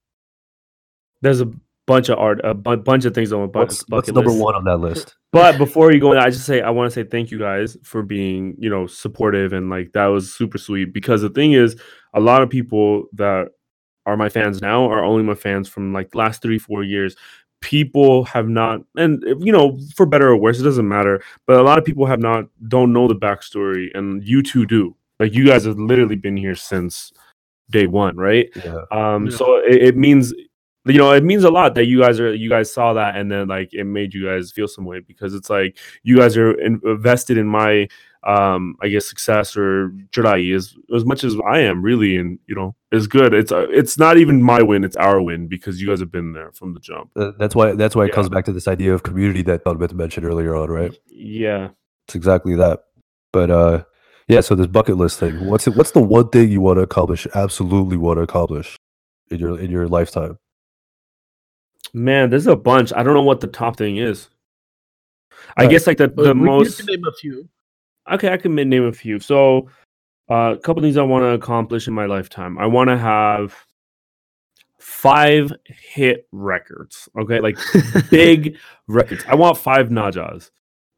There's 1.21 1.41
a 1.41 1.51
bunch 1.85 2.09
of 2.09 2.17
art, 2.17 2.39
a 2.43 2.53
bu- 2.53 2.77
bunch 2.77 3.05
of 3.05 3.13
things 3.13 3.31
on 3.31 3.41
my 3.41 3.45
bu- 3.45 3.59
What's, 3.59 3.83
bucket 3.83 3.91
what's 3.93 4.15
number 4.15 4.31
list. 4.31 4.43
one 4.43 4.55
on 4.55 4.63
that 4.63 4.77
list? 4.77 5.15
But 5.31 5.57
before 5.57 5.91
you 5.91 5.99
go 5.99 6.13
in, 6.13 6.17
I 6.17 6.29
just 6.29 6.45
say 6.45 6.61
I 6.61 6.69
want 6.69 6.91
to 6.91 6.93
say 6.93 7.07
thank 7.07 7.29
you 7.29 7.37
guys 7.37 7.77
for 7.83 8.01
being, 8.01 8.55
you 8.57 8.69
know, 8.69 8.87
supportive 8.87 9.53
and 9.53 9.69
like 9.69 9.91
that 9.91 10.07
was 10.07 10.33
super 10.33 10.57
sweet 10.57 10.93
because 10.93 11.21
the 11.21 11.29
thing 11.29 11.53
is 11.53 11.75
a 12.13 12.19
lot 12.19 12.41
of 12.41 12.49
people 12.49 13.05
that 13.13 13.49
are 14.05 14.17
my 14.17 14.29
fans 14.29 14.61
now 14.61 14.89
are 14.89 15.03
only 15.03 15.23
my 15.23 15.35
fans 15.35 15.67
from 15.67 15.93
like 15.93 16.15
last 16.15 16.41
three 16.41 16.59
four 16.59 16.83
years 16.83 17.15
people 17.61 18.23
have 18.25 18.47
not 18.47 18.81
and 18.95 19.23
you 19.39 19.51
know 19.51 19.79
for 19.95 20.05
better 20.05 20.27
or 20.29 20.37
worse 20.37 20.59
it 20.59 20.63
doesn't 20.63 20.87
matter 20.87 21.23
but 21.47 21.57
a 21.57 21.63
lot 21.63 21.79
of 21.79 21.85
people 21.85 22.05
have 22.05 22.19
not 22.19 22.45
don't 22.67 22.93
know 22.93 23.07
the 23.07 23.15
backstory 23.15 23.87
and 23.95 24.23
you 24.23 24.43
two 24.43 24.67
do 24.67 24.95
like 25.19 25.33
you 25.33 25.47
guys 25.47 25.65
have 25.65 25.79
literally 25.79 26.15
been 26.15 26.37
here 26.37 26.53
since 26.53 27.11
day 27.69 27.87
one 27.87 28.15
right 28.17 28.49
Yeah. 28.63 28.81
um 28.91 29.27
Yeah. 29.27 29.37
so 29.37 29.57
it, 29.57 29.81
it 29.89 29.97
means 29.97 30.33
you 30.85 30.97
know 30.99 31.11
it 31.11 31.23
means 31.23 31.43
a 31.43 31.49
lot 31.49 31.73
that 31.75 31.85
you 31.85 31.99
guys 32.01 32.19
are 32.19 32.33
you 32.33 32.49
guys 32.49 32.71
saw 32.71 32.93
that 32.93 33.15
and 33.15 33.31
then 33.31 33.47
like 33.47 33.73
it 33.73 33.85
made 33.85 34.13
you 34.13 34.25
guys 34.25 34.51
feel 34.51 34.67
some 34.67 34.85
way 34.85 34.99
because 34.99 35.33
it's 35.33 35.49
like 35.49 35.77
you 36.03 36.17
guys 36.17 36.37
are 36.37 36.51
in, 36.61 36.79
invested 36.85 37.37
in 37.37 37.47
my 37.47 37.87
um 38.23 38.75
i 38.81 38.87
guess 38.87 39.07
success 39.07 39.55
or 39.57 39.89
Jedi 40.11 40.55
as 40.55 40.75
as 40.95 41.05
much 41.05 41.23
as 41.23 41.35
i 41.47 41.59
am 41.59 41.81
really 41.83 42.17
and 42.17 42.39
you 42.47 42.55
know 42.55 42.75
it's 42.91 43.05
good 43.07 43.33
it's 43.33 43.51
uh, 43.51 43.67
it's 43.69 43.97
not 43.97 44.17
even 44.17 44.41
my 44.41 44.61
win 44.63 44.83
it's 44.83 44.95
our 44.95 45.21
win 45.21 45.47
because 45.47 45.79
you 45.81 45.87
guys 45.87 45.99
have 45.99 46.11
been 46.11 46.33
there 46.33 46.51
from 46.51 46.73
the 46.73 46.79
jump 46.79 47.09
Uh, 47.15 47.31
That's 47.39 47.55
why. 47.55 47.73
That's 47.73 47.95
why 47.95 48.05
it 48.05 48.07
Yeah. 48.09 48.15
comes 48.15 48.29
back 48.29 48.45
to 48.45 48.51
this 48.53 48.67
idea 48.67 48.93
of 48.95 49.03
community 49.03 49.41
that 49.43 49.63
Dhanmit 49.63 49.93
mentioned 49.93 50.25
earlier 50.25 50.55
on, 50.55 50.69
right? 50.69 50.95
yeah 51.09 51.69
It's 52.07 52.15
exactly 52.15 52.55
that. 52.55 52.83
But 53.31 53.49
uh, 53.51 53.83
yeah. 54.27 54.41
So 54.41 54.55
this 54.55 54.67
bucket 54.67 54.97
list 54.97 55.19
thing. 55.19 55.45
What's 55.45 55.67
it? 55.67 55.75
What's 55.75 55.91
the 55.91 56.01
one 56.01 56.29
thing 56.29 56.49
you 56.51 56.61
want 56.61 56.77
to 56.77 56.81
accomplish? 56.83 57.27
Absolutely 57.35 57.97
want 57.97 58.17
to 58.17 58.21
accomplish 58.23 58.75
in 59.31 59.39
your 59.39 59.59
in 59.59 59.71
your 59.71 59.87
lifetime. 59.87 60.37
man 61.93 62.29
there's 62.29 62.47
a 62.47 62.55
bunch 62.55 62.91
i 62.95 63.01
don't 63.03 63.13
know 63.13 63.21
what 63.23 63.39
the 63.39 63.47
top 63.47 63.77
thing 63.77 63.97
is 63.97 64.27
i 65.55 65.61
Right. 65.63 65.69
guess 65.71 65.87
like 65.87 65.97
the, 65.97 66.07
But 66.07 66.23
the 66.23 66.33
we- 66.33 66.39
you 66.41 66.45
most 66.45 66.77
can 66.77 66.85
name 66.87 67.03
a 67.05 67.11
few. 67.21 67.47
Okay, 68.11 68.31
I 68.31 68.37
can 68.37 68.53
name 68.53 68.83
a 68.85 68.91
few. 68.93 69.19
So, 69.19 69.69
uh, 70.29 70.53
a 70.55 70.59
couple 70.59 70.81
things 70.83 70.95
I 70.97 71.01
want 71.03 71.23
to 71.23 71.29
accomplish 71.29 71.87
in 71.87 71.93
my 71.95 72.05
lifetime. 72.05 72.57
I 72.59 72.67
want 72.67 72.89
to 72.89 72.97
have 72.97 73.55
five 74.79 75.51
hit 75.65 76.27
records. 76.31 77.09
Okay, 77.19 77.39
like 77.39 77.57
big 78.11 78.57
records. 78.87 79.23
I 79.27 79.33
want 79.35 79.57
five 79.57 79.89
Najas. 79.89 80.51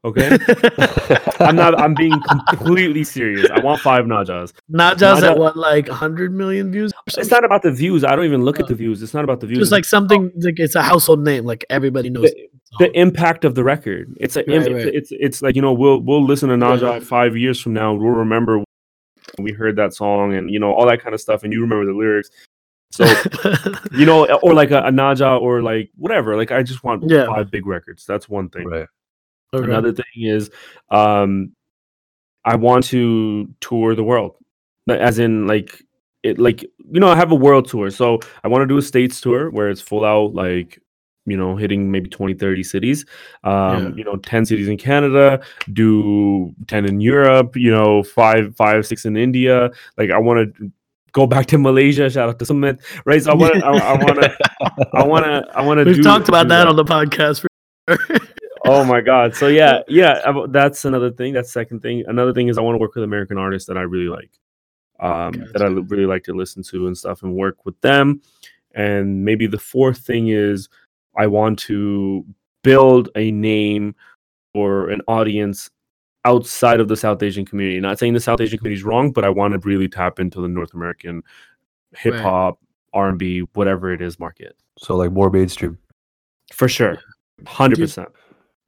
Okay, 0.04 0.38
I'm 1.40 1.56
not. 1.56 1.78
I'm 1.78 1.92
being 1.94 2.14
completely 2.48 3.02
serious. 3.02 3.50
I 3.50 3.58
want 3.60 3.80
five 3.80 4.04
Najas. 4.04 4.52
Not 4.68 4.96
just 4.96 5.22
Naja- 5.22 5.32
at 5.32 5.38
what 5.38 5.56
like 5.56 5.88
100 5.88 6.32
million 6.32 6.70
views. 6.70 6.92
It's 7.16 7.30
not 7.32 7.44
about 7.44 7.62
the 7.62 7.72
views. 7.72 8.04
I 8.04 8.14
don't 8.14 8.24
even 8.24 8.44
look 8.44 8.60
at 8.60 8.68
the 8.68 8.74
uh, 8.74 8.76
views. 8.76 9.02
It's 9.02 9.12
not 9.12 9.24
about 9.24 9.40
the 9.40 9.48
views. 9.48 9.58
It's 9.60 9.72
like 9.72 9.84
something 9.84 10.30
like 10.36 10.60
it's 10.60 10.76
a 10.76 10.82
household 10.82 11.24
name, 11.24 11.44
like 11.44 11.64
everybody 11.68 12.10
knows. 12.10 12.30
the, 12.30 12.48
the 12.78 12.96
impact 12.98 13.44
of 13.44 13.56
the 13.56 13.64
record. 13.64 14.14
It's 14.20 14.36
like 14.36 14.46
Right, 14.46 14.58
it's, 14.58 14.68
right. 14.68 14.94
it's 14.94 15.08
it's 15.12 15.42
like 15.42 15.56
you 15.56 15.62
know 15.62 15.72
we'll 15.72 16.00
we'll 16.00 16.24
listen 16.24 16.48
to 16.50 16.54
Naja 16.54 16.80
Yeah. 16.94 17.00
five 17.00 17.36
years 17.36 17.60
from 17.60 17.72
now. 17.72 17.92
We'll 17.92 18.12
remember 18.12 18.58
when 18.58 18.66
we 19.40 19.52
heard 19.52 19.74
that 19.76 19.94
song 19.94 20.32
and 20.32 20.48
you 20.48 20.60
know 20.60 20.72
all 20.74 20.86
that 20.86 21.02
kind 21.02 21.12
of 21.12 21.20
stuff, 21.20 21.42
and 21.42 21.52
you 21.52 21.60
remember 21.60 21.86
the 21.86 21.98
lyrics. 21.98 22.30
So 22.92 23.04
you 23.98 24.06
know, 24.06 24.26
or 24.42 24.54
like 24.54 24.70
a, 24.70 24.78
a 24.78 24.90
Naja 24.92 25.40
or 25.40 25.60
like 25.60 25.90
whatever. 25.96 26.36
Like 26.36 26.52
I 26.52 26.62
just 26.62 26.84
want 26.84 27.02
Yeah. 27.10 27.26
five 27.26 27.50
big 27.50 27.66
records. 27.66 28.06
That's 28.06 28.28
one 28.28 28.48
thing. 28.48 28.68
Right. 28.68 28.86
Okay. 29.54 29.64
Another 29.64 29.92
thing 29.92 30.04
is, 30.16 30.50
um, 30.90 31.52
I 32.44 32.56
want 32.56 32.84
to 32.84 33.48
tour 33.60 33.94
the 33.94 34.04
world, 34.04 34.36
as 34.88 35.18
in 35.18 35.46
like 35.46 35.82
it, 36.22 36.38
like 36.38 36.62
you 36.62 37.00
know, 37.00 37.08
I 37.08 37.16
have 37.16 37.32
a 37.32 37.34
world 37.36 37.68
tour. 37.68 37.90
So 37.90 38.20
I 38.44 38.48
want 38.48 38.62
to 38.62 38.66
do 38.66 38.78
a 38.78 38.82
states 38.82 39.20
tour 39.20 39.50
where 39.50 39.68
it's 39.70 39.80
full 39.80 40.04
out, 40.04 40.34
like 40.34 40.80
you 41.26 41.36
know, 41.36 41.56
hitting 41.56 41.90
maybe 41.90 42.08
20, 42.08 42.34
30 42.34 42.62
cities. 42.62 43.04
Um, 43.44 43.52
Yeah. 43.52 43.90
you 43.96 44.04
know, 44.04 44.16
ten 44.16 44.46
cities 44.46 44.66
in 44.68 44.78
Canada, 44.78 45.40
do 45.72 46.54
ten 46.66 46.86
in 46.86 47.00
Europe. 47.00 47.54
You 47.56 47.70
know, 47.70 48.02
five, 48.02 48.56
five, 48.56 48.86
six 48.86 49.04
in 49.04 49.16
India. 49.16 49.70
Like 49.98 50.10
I 50.10 50.18
want 50.18 50.56
to 50.56 50.72
go 51.12 51.26
back 51.26 51.46
to 51.46 51.58
Malaysia. 51.58 52.08
Shout 52.08 52.28
out 52.30 52.38
to 52.38 52.44
Sumit, 52.46 52.80
right? 53.04 53.22
So 53.22 53.32
I 53.32 53.34
want 53.34 53.54
to, 53.54 53.66
I 53.66 53.92
want 54.04 54.22
to, 54.22 54.38
I 54.94 55.04
want 55.06 55.24
to, 55.24 55.46
I 55.54 55.62
want 55.62 55.78
to. 55.78 55.84
We've 55.84 56.02
talked 56.02 56.28
about 56.28 56.48
that 56.48 56.66
on 56.66 56.76
the 56.76 56.84
podcast. 56.84 57.40
For 57.40 57.48
oh 58.66 58.84
my 58.84 59.00
god. 59.00 59.34
So 59.34 59.48
yeah 59.48 59.80
yeah 59.88 60.32
that's 60.48 60.84
another 60.84 61.10
thing 61.10 61.32
that's 61.32 61.52
second 61.52 61.80
thing. 61.80 62.04
Another 62.06 62.32
thing 62.32 62.48
is 62.48 62.58
i 62.58 62.60
want 62.60 62.74
to 62.74 62.78
work 62.78 62.94
with 62.94 63.04
american 63.04 63.38
artists 63.38 63.66
that 63.68 63.78
i 63.78 63.82
really 63.82 64.08
like 64.08 64.30
um 65.00 65.32
that 65.52 65.62
i 65.62 65.66
really 65.66 66.06
like 66.06 66.24
to 66.24 66.32
listen 66.32 66.62
to 66.62 66.86
and 66.86 66.96
stuff 66.96 67.22
and 67.22 67.34
work 67.34 67.64
with 67.64 67.80
them. 67.80 68.20
And 68.74 69.24
maybe 69.24 69.46
the 69.46 69.58
fourth 69.58 69.98
thing 69.98 70.28
is 70.28 70.68
i 71.16 71.26
want 71.26 71.58
to 71.60 72.24
build 72.62 73.08
a 73.16 73.30
name 73.30 73.94
or 74.54 74.90
an 74.90 75.00
audience 75.08 75.70
outside 76.24 76.80
of 76.80 76.88
the 76.88 76.96
south 76.96 77.22
asian 77.22 77.44
community. 77.44 77.80
Not 77.80 77.98
saying 77.98 78.14
the 78.14 78.20
south 78.20 78.40
asian 78.40 78.58
community 78.58 78.80
is 78.80 78.84
wrong 78.84 79.12
but 79.12 79.24
i 79.24 79.28
want 79.28 79.52
to 79.52 79.68
really 79.68 79.88
tap 79.88 80.18
into 80.18 80.40
the 80.40 80.48
north 80.48 80.74
american 80.74 81.22
hip 81.96 82.14
hop 82.16 82.58
r&b 82.92 83.40
whatever 83.54 83.92
it 83.92 84.02
is 84.02 84.18
market. 84.18 84.56
So 84.78 84.96
like 84.96 85.12
more 85.12 85.30
mainstream. 85.30 85.78
for 86.52 86.68
sure. 86.68 86.98
100% 87.44 88.06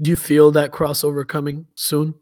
Do 0.01 0.11
you 0.11 0.17
feel 0.17 0.51
that 0.53 0.71
crossover 0.73 1.27
coming 1.27 1.67
soon? 1.75 2.15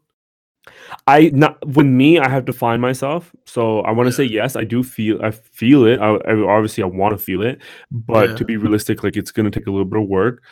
I 1.07 1.31
not 1.33 1.65
with 1.65 1.85
me, 1.87 2.19
I 2.19 2.29
have 2.29 2.45
to 2.45 2.53
find 2.53 2.81
myself. 2.81 3.33
So 3.45 3.79
I 3.81 3.91
want 3.91 4.07
to 4.07 4.11
say 4.11 4.23
yes, 4.23 4.55
I 4.55 4.63
do 4.63 4.83
feel 4.83 5.21
I 5.23 5.31
feel 5.31 5.85
it. 5.85 5.99
I, 5.99 6.15
I 6.15 6.33
obviously 6.41 6.83
I 6.83 6.87
want 6.87 7.17
to 7.17 7.23
feel 7.23 7.41
it, 7.41 7.59
but 7.91 8.29
Yeah. 8.31 8.35
to 8.35 8.45
be 8.45 8.57
realistic, 8.57 9.03
like 9.03 9.15
it's 9.15 9.31
gonna 9.31 9.49
take 9.51 9.67
a 9.67 9.71
little 9.71 9.85
bit 9.85 10.01
of 10.01 10.07
work. 10.07 10.43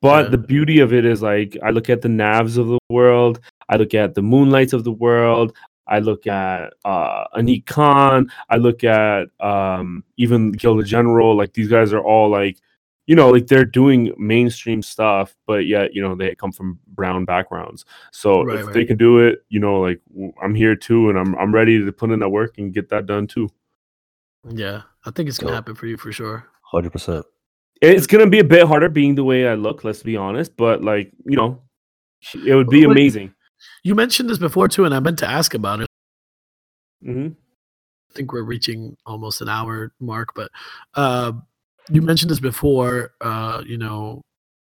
But 0.00 0.24
Yeah. 0.26 0.30
the 0.30 0.38
beauty 0.38 0.78
of 0.80 0.92
it 0.92 1.04
is 1.04 1.20
like 1.22 1.56
I 1.62 1.70
look 1.70 1.90
at 1.90 2.02
the 2.02 2.08
Navs 2.08 2.56
of 2.56 2.68
the 2.68 2.78
world, 2.88 3.40
I 3.68 3.76
look 3.76 3.92
at 3.94 4.14
the 4.14 4.22
Moonlights 4.22 4.72
of 4.72 4.84
the 4.84 4.92
world, 4.92 5.54
I 5.86 5.98
look 5.98 6.26
at 6.26 6.72
uh 6.84 7.24
Anik 7.36 7.66
Khan, 7.66 8.30
I 8.48 8.56
look 8.56 8.84
at 8.84 9.28
um 9.40 10.04
even 10.16 10.52
Gilda 10.52 10.84
General. 10.84 11.36
Like 11.36 11.52
these 11.52 11.68
guys 11.68 11.92
are 11.92 12.00
all 12.02 12.30
like 12.30 12.58
you 13.06 13.16
know, 13.16 13.30
like 13.30 13.46
they're 13.48 13.64
doing 13.64 14.12
mainstream 14.18 14.82
stuff, 14.82 15.34
but 15.46 15.66
yet, 15.66 15.94
you 15.94 16.00
know, 16.02 16.14
they 16.14 16.34
come 16.34 16.52
from 16.52 16.78
brown 16.88 17.24
backgrounds. 17.24 17.84
So 18.12 18.42
Right, 18.44 18.58
if 18.60 18.66
right. 18.66 18.74
they 18.74 18.84
can 18.84 18.96
do 18.96 19.18
it, 19.18 19.44
you 19.48 19.58
know, 19.58 19.80
like 19.80 20.00
I'm 20.42 20.54
here 20.54 20.76
too, 20.76 21.08
and 21.10 21.18
I'm 21.18 21.34
I'm 21.36 21.52
ready 21.52 21.84
to 21.84 21.92
put 21.92 22.10
in 22.10 22.20
that 22.20 22.28
work 22.28 22.58
and 22.58 22.72
get 22.72 22.88
that 22.90 23.06
done 23.06 23.26
too. 23.26 23.48
Yeah, 24.48 24.82
I 25.04 25.10
think 25.10 25.28
it's 25.28 25.38
gonna 25.38 25.50
So- 25.52 25.54
happen 25.56 25.74
for 25.74 25.86
you 25.86 25.96
for 25.96 26.12
sure. 26.12 26.46
Hundred 26.62 26.90
percent. 26.92 27.26
It's 27.82 28.06
gonna 28.06 28.28
be 28.28 28.38
a 28.38 28.44
bit 28.44 28.66
harder 28.66 28.88
being 28.88 29.14
the 29.14 29.24
way 29.24 29.48
I 29.48 29.54
look. 29.54 29.82
Let's 29.84 30.02
be 30.02 30.16
honest, 30.16 30.56
but 30.56 30.82
like 30.84 31.12
you 31.24 31.36
know, 31.36 31.62
it 32.46 32.54
would 32.54 32.68
be 32.68 32.84
But- 32.84 32.92
amazing. 32.92 33.34
You 33.82 33.94
mentioned 33.94 34.30
this 34.30 34.38
before 34.38 34.68
too, 34.68 34.84
and 34.84 34.94
I 34.94 35.00
meant 35.00 35.18
to 35.18 35.28
ask 35.28 35.52
about 35.54 35.80
it. 35.80 35.88
hmm 37.02 37.28
I 38.10 38.12
think 38.12 38.32
we're 38.32 38.42
reaching 38.42 38.96
almost 39.06 39.40
an 39.40 39.48
hour 39.48 39.92
mark, 40.00 40.34
but 40.34 40.50
uh, 40.94 41.32
you 41.90 42.02
mentioned 42.02 42.30
this 42.30 42.40
before. 42.40 43.12
Uh, 43.20 43.62
you 43.66 43.76
know 43.76 44.22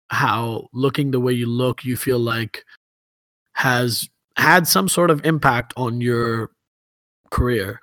how 0.10 0.68
looking 0.74 1.12
the 1.12 1.20
way 1.20 1.34
you 1.34 1.48
look, 1.48 1.84
you 1.84 1.98
feel 1.98 2.20
like 2.20 2.64
has 3.54 4.08
had 4.38 4.68
some 4.68 4.88
sort 4.90 5.10
of 5.10 5.26
impact 5.26 5.74
on 5.78 6.02
your 6.02 6.52
career. 7.32 7.80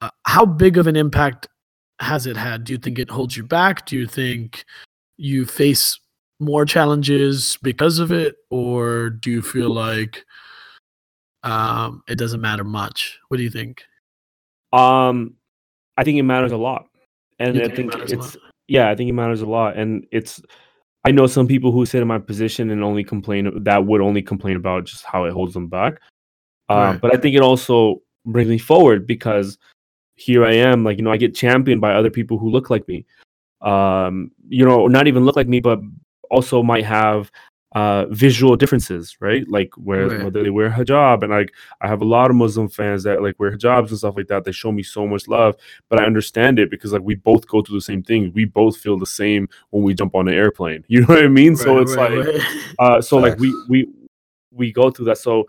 Uh, 0.00 0.10
how 0.24 0.46
big 0.46 0.78
of 0.78 0.86
an 0.86 0.96
impact 0.96 1.48
has 2.00 2.26
it 2.26 2.36
had? 2.36 2.64
Do 2.64 2.72
you 2.72 2.78
think 2.78 2.98
it 2.98 3.10
holds 3.10 3.36
you 3.36 3.44
back? 3.44 3.86
Do 3.86 3.96
you 3.96 4.06
think 4.06 4.64
you 5.16 5.44
face 5.46 5.98
more 6.40 6.64
challenges 6.64 7.58
because 7.62 7.98
of 7.98 8.10
it, 8.10 8.36
or 8.50 9.10
do 9.10 9.30
you 9.30 9.42
feel 9.42 9.70
like 9.70 10.24
um, 11.44 12.02
it 12.08 12.16
doesn't 12.16 12.40
matter 12.40 12.64
much? 12.64 13.18
What 13.28 13.36
do 13.36 13.42
you 13.42 13.50
think? 13.50 13.84
Um, 14.72 15.34
I 15.96 16.04
think 16.04 16.18
it 16.18 16.22
matters 16.22 16.52
a 16.52 16.56
lot, 16.56 16.86
and 17.38 17.56
You 17.56 17.62
I 17.62 17.68
think 17.68 17.94
it 17.94 18.08
think 18.08 18.12
it's 18.12 18.34
lot? 18.34 18.51
Yeah, 18.72 18.88
I 18.88 18.94
think 18.96 19.10
it 19.10 19.12
matters 19.12 19.42
a 19.42 19.46
lot, 19.46 19.76
and 19.76 20.06
it's. 20.10 20.40
I 21.04 21.10
know 21.10 21.26
some 21.26 21.48
people 21.48 21.72
who 21.72 21.84
sit 21.84 22.00
in 22.00 22.08
my 22.08 22.18
position 22.18 22.70
and 22.70 22.82
only 22.82 23.04
complain 23.04 23.64
that 23.64 23.84
would 23.84 24.00
only 24.00 24.22
complain 24.22 24.56
about 24.56 24.84
just 24.84 25.04
how 25.04 25.24
it 25.24 25.32
holds 25.32 25.52
them 25.52 25.66
back. 25.68 26.00
Um, 26.68 26.78
Right. 26.78 27.00
But 27.00 27.14
I 27.14 27.18
think 27.18 27.36
it 27.36 27.42
also 27.42 28.02
brings 28.24 28.48
me 28.48 28.58
forward 28.58 29.06
because 29.06 29.58
here 30.14 30.46
I 30.46 30.52
am, 30.52 30.84
like 30.84 30.96
you 30.96 31.04
know, 31.04 31.12
I 31.12 31.18
get 31.18 31.34
championed 31.34 31.80
by 31.80 31.92
other 31.92 32.08
people 32.08 32.38
who 32.38 32.48
look 32.48 32.70
like 32.70 32.86
me. 32.88 33.04
Um, 33.60 34.30
you 34.48 34.64
know, 34.64 34.86
not 34.86 35.06
even 35.06 35.24
look 35.24 35.36
like 35.36 35.48
me, 35.48 35.60
but 35.60 35.80
also 36.30 36.62
might 36.62 36.86
have 36.86 37.30
uh 37.74 38.04
visual 38.10 38.54
differences, 38.56 39.16
right? 39.20 39.48
Like 39.48 39.70
where 39.76 40.08
Right. 40.08 40.32
they 40.32 40.50
wear 40.50 40.68
hijab, 40.70 41.22
and 41.22 41.32
like 41.32 41.52
I 41.80 41.88
have 41.88 42.02
a 42.02 42.04
lot 42.04 42.30
of 42.30 42.36
Muslim 42.36 42.68
fans 42.68 43.02
that 43.04 43.22
like 43.22 43.38
wear 43.40 43.50
hijabs 43.56 43.88
and 43.88 43.98
stuff 43.98 44.16
like 44.16 44.26
that. 44.28 44.44
They 44.44 44.52
show 44.52 44.72
me 44.72 44.82
so 44.82 45.06
much 45.06 45.26
love, 45.26 45.56
but 45.88 45.98
I 45.98 46.04
understand 46.04 46.58
it 46.58 46.70
because 46.70 46.92
like 46.92 47.02
we 47.02 47.14
both 47.14 47.46
go 47.48 47.62
through 47.62 47.76
the 47.78 47.80
same 47.82 48.02
thing. 48.02 48.30
We 48.34 48.44
both 48.44 48.76
feel 48.76 48.98
the 48.98 49.06
same 49.06 49.48
when 49.70 49.82
we 49.84 49.94
jump 49.94 50.14
on 50.14 50.28
an 50.28 50.34
airplane. 50.34 50.84
You 50.88 51.00
know 51.00 51.06
what 51.14 51.24
I 51.24 51.28
mean? 51.28 51.56
so 51.56 51.78
it's 51.78 51.94
right, 51.96 52.12
like 52.18 52.26
right. 52.26 52.42
uh 52.78 53.00
so 53.00 53.16
like 53.16 53.38
we 53.38 53.54
we 53.68 53.88
we 54.52 54.70
go 54.72 54.90
through 54.90 55.06
that 55.06 55.16
so 55.18 55.46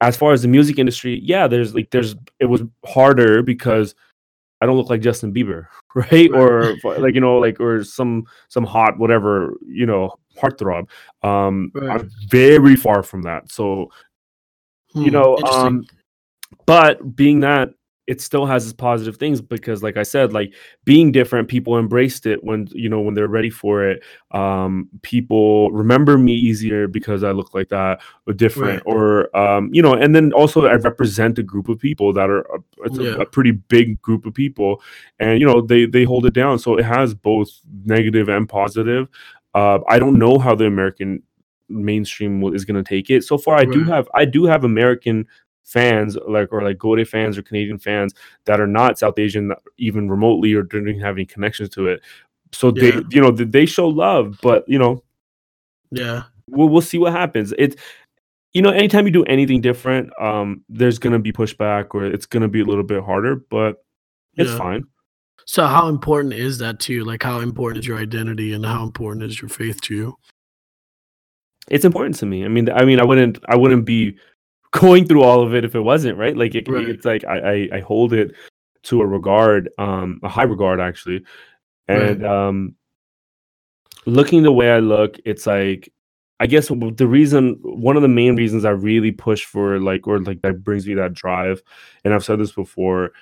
as 0.00 0.16
far 0.16 0.32
as 0.32 0.42
the 0.42 0.48
music 0.48 0.78
industry 0.78 1.20
yeah 1.22 1.46
there's 1.48 1.74
like 1.74 1.90
there's 1.90 2.14
it 2.38 2.46
was 2.46 2.62
harder 2.86 3.42
because 3.42 3.94
i 4.60 4.66
don't 4.66 4.76
look 4.76 4.90
like 4.90 5.00
justin 5.00 5.32
bieber 5.32 5.66
right, 5.94 6.30
or 6.32 6.74
like 6.98 7.14
you 7.14 7.20
know 7.20 7.38
like 7.38 7.58
or 7.60 7.82
some 7.82 8.24
some 8.48 8.64
hot 8.64 8.98
whatever 8.98 9.54
you 9.66 9.86
know 9.86 10.14
heartthrob. 10.38 10.88
Um 11.22 11.72
Right. 11.74 12.00
i'm 12.00 12.10
very 12.28 12.76
far 12.76 13.02
from 13.02 13.22
that. 13.22 13.50
So 13.50 13.90
you 14.94 15.10
Hmm, 15.10 15.10
know 15.10 15.36
um 15.38 15.86
but 16.66 17.14
being 17.16 17.40
that 17.40 17.70
it 18.06 18.20
still 18.20 18.44
has 18.46 18.64
its 18.64 18.72
positive 18.72 19.16
things 19.18 19.40
because 19.40 19.82
like 19.82 19.96
i 19.96 20.02
said 20.02 20.32
like 20.32 20.52
being 20.84 21.12
different 21.12 21.48
people 21.48 21.78
embraced 21.78 22.26
it 22.26 22.42
when 22.42 22.66
you 22.72 22.88
know 22.88 23.00
when 23.00 23.14
they're 23.14 23.28
ready 23.28 23.50
for 23.50 23.84
it. 23.88 24.02
Um 24.32 24.88
people 25.02 25.70
remember 25.70 26.18
me 26.18 26.32
easier 26.32 26.88
because 26.88 27.22
i 27.22 27.30
look 27.30 27.54
like 27.54 27.68
that 27.68 28.00
or 28.26 28.32
different 28.32 28.82
Right. 28.86 28.94
or 28.94 29.36
um 29.36 29.70
you 29.72 29.82
know 29.82 29.94
and 29.94 30.14
then 30.14 30.32
also 30.32 30.66
i 30.66 30.74
represent 30.74 31.38
a 31.38 31.42
group 31.42 31.68
of 31.68 31.78
people 31.78 32.12
that 32.14 32.28
are 32.30 32.40
a, 32.40 32.58
it's 32.84 32.98
a, 32.98 33.02
Yeah. 33.04 33.20
a 33.20 33.26
pretty 33.26 33.52
big 33.52 34.00
group 34.02 34.26
of 34.26 34.34
people 34.34 34.82
and 35.18 35.38
you 35.40 35.46
know 35.46 35.60
they 35.60 35.86
they 35.86 36.04
hold 36.04 36.26
it 36.26 36.34
down. 36.34 36.58
So 36.58 36.76
it 36.78 36.84
has 36.84 37.14
both 37.14 37.48
negative 37.84 38.28
and 38.28 38.48
positive. 38.48 39.08
Uh 39.54 39.78
i 39.88 39.98
don't 39.98 40.18
know 40.18 40.38
how 40.38 40.54
the 40.54 40.66
american 40.66 41.22
mainstream 41.68 42.42
is 42.54 42.64
going 42.64 42.82
to 42.82 42.88
take 42.88 43.10
it. 43.10 43.22
So 43.24 43.38
far 43.38 43.54
i 43.56 43.64
do 43.64 43.84
have 43.84 44.08
i 44.14 44.24
do 44.24 44.44
have 44.46 44.64
american 44.64 45.26
fans 45.70 46.18
like 46.28 46.52
or 46.52 46.62
like 46.62 46.78
Gode 46.78 47.06
fans 47.06 47.38
or 47.38 47.42
Canadian 47.42 47.78
fans 47.78 48.12
that 48.44 48.60
are 48.60 48.66
not 48.66 48.98
South 48.98 49.18
Asian 49.18 49.52
even 49.78 50.10
remotely 50.10 50.52
or 50.52 50.62
didn't 50.62 50.88
even 50.88 51.00
have 51.00 51.14
any 51.14 51.24
connections 51.24 51.68
to 51.70 51.86
it. 51.86 52.00
So 52.52 52.70
they 52.72 52.92
you 53.10 53.20
know 53.20 53.30
they 53.30 53.66
show 53.66 53.88
love, 53.88 54.38
but 54.42 54.68
you 54.68 54.78
know 54.78 55.02
Yeah. 55.92 56.24
we'll 56.48 56.68
we'll 56.68 56.82
see 56.82 56.98
what 56.98 57.12
happens. 57.12 57.54
It's 57.56 57.76
you 58.52 58.62
know 58.62 58.70
anytime 58.70 59.06
you 59.06 59.12
do 59.12 59.24
anything 59.24 59.60
different, 59.60 60.10
um, 60.20 60.64
there's 60.68 60.98
gonna 60.98 61.20
be 61.20 61.32
pushback 61.32 61.94
or 61.94 62.04
it's 62.04 62.26
gonna 62.26 62.48
be 62.48 62.60
a 62.60 62.64
little 62.64 62.82
bit 62.84 63.02
harder, 63.04 63.36
but 63.36 63.84
it's 64.36 64.50
Yeah. 64.50 64.58
fine. 64.58 64.84
So 65.46 65.66
how 65.66 65.88
important 65.88 66.34
is 66.34 66.58
that 66.58 66.80
to 66.80 66.92
you? 66.92 67.04
Like 67.04 67.22
how 67.22 67.40
important 67.40 67.84
is 67.84 67.86
your 67.86 67.98
identity 67.98 68.52
and 68.52 68.66
how 68.66 68.82
important 68.82 69.24
is 69.24 69.40
your 69.40 69.48
faith 69.48 69.80
to 69.82 69.94
you? 69.94 70.16
It's 71.68 71.84
important 71.84 72.16
to 72.16 72.26
me. 72.26 72.44
I 72.44 72.48
mean, 72.48 72.68
I 72.68 72.84
mean, 72.84 72.98
I 73.00 73.04
wouldn't 73.04 73.38
I 73.48 73.56
wouldn't 73.56 73.84
be 73.84 74.16
going 74.72 75.06
through 75.06 75.22
all 75.22 75.42
of 75.42 75.54
it 75.54 75.64
if 75.64 75.74
it 75.74 75.80
wasn't 75.80 76.18
right. 76.18 76.36
Like 76.36 76.54
it, 76.54 76.68
Right. 76.68 76.88
it's 76.88 77.04
like 77.04 77.24
I, 77.24 77.38
I 77.38 77.68
I 77.74 77.80
hold 77.80 78.12
it 78.12 78.34
to 78.84 79.02
a 79.02 79.06
regard, 79.06 79.68
um, 79.78 80.20
a 80.22 80.28
high 80.28 80.44
regard 80.44 80.80
actually, 80.80 81.24
and 81.88 82.24
um, 82.24 82.74
looking 84.06 84.42
the 84.42 84.52
way 84.52 84.70
I 84.70 84.78
look, 84.78 85.16
it's 85.24 85.46
like 85.46 85.92
I 86.38 86.46
guess 86.46 86.68
the 86.68 87.06
reason 87.06 87.58
one 87.62 87.96
of 87.96 88.02
the 88.02 88.08
main 88.08 88.34
reasons 88.36 88.64
I 88.64 88.70
really 88.70 89.12
push 89.12 89.44
for 89.44 89.78
like 89.78 90.06
or 90.06 90.20
like 90.20 90.40
that 90.42 90.64
brings 90.64 90.86
me 90.86 90.94
that 90.94 91.12
drive, 91.12 91.62
and 92.04 92.14
I've 92.14 92.24
said 92.24 92.38
this 92.40 92.52
before, 92.52 93.12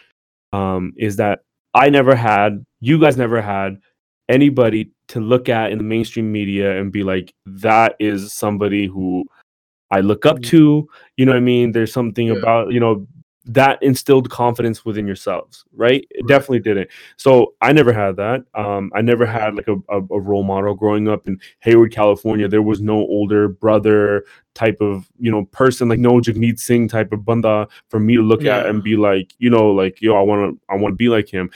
um, 0.53 0.93
is 0.97 1.17
that 1.17 1.41
I 1.75 1.91
never 1.91 2.15
had, 2.15 2.65
you 2.81 3.01
guys 3.01 3.17
never 3.17 3.43
had 3.43 3.81
anybody 4.29 4.91
to 5.09 5.21
look 5.21 5.49
at 5.49 5.73
in 5.73 5.79
the 5.79 5.85
mainstream 5.85 6.31
media 6.31 6.79
and 6.81 6.93
be 6.93 7.03
like, 7.03 7.35
that 7.47 7.97
is 7.99 8.33
somebody 8.33 8.87
who 8.87 9.25
I 9.91 10.01
look 10.01 10.27
up 10.27 10.39
Mm. 10.39 10.45
to. 10.49 10.89
You 11.17 11.27
know 11.27 11.33
what 11.33 11.39
I 11.39 11.41
mean? 11.41 11.73
There's 11.73 11.93
something 11.93 12.29
Yeah. 12.29 12.35
about, 12.35 12.73
you 12.73 12.81
know, 12.81 13.07
that 13.51 13.83
instilled 13.83 14.29
confidence 14.29 14.85
within 14.85 15.07
yourselves, 15.07 15.65
right? 15.75 16.07
It 16.11 16.21
Right. 16.23 16.29
definitely 16.29 16.59
didn't. 16.59 16.91
So 17.17 17.55
I 17.63 17.73
never 17.73 17.95
had 17.95 18.17
that. 18.17 18.45
Um, 18.55 18.93
I 18.95 19.01
never 19.01 19.25
had 19.25 19.55
like 19.55 19.69
a, 19.69 19.77
a, 19.89 20.03
a 20.11 20.21
role 20.21 20.43
model 20.43 20.75
growing 20.75 21.09
up 21.09 21.27
in 21.27 21.41
Hayward, 21.61 21.91
California. 21.91 22.47
There 22.47 22.61
was 22.61 22.83
no 22.83 22.97
older 22.97 23.49
brother 23.49 24.25
type 24.55 24.83
of, 24.83 25.09
you 25.19 25.31
know, 25.31 25.47
person, 25.47 25.89
like 25.89 25.99
no 25.99 26.21
Jagmeet 26.21 26.59
Singh 26.59 26.89
type 26.89 27.11
of 27.11 27.25
banda 27.25 27.67
for 27.89 27.99
me 27.99 28.17
to 28.17 28.23
look 28.23 28.45
at 28.45 28.67
and 28.67 28.83
be 28.83 28.97
like, 28.97 29.33
you 29.39 29.49
know, 29.49 29.71
like, 29.71 30.03
yo, 30.03 30.15
I 30.15 30.21
want 30.21 30.53
to, 30.55 30.61
I 30.71 30.77
want 30.77 30.93
to 30.93 30.97
be 30.97 31.09
like 31.09 31.29
him. 31.31 31.49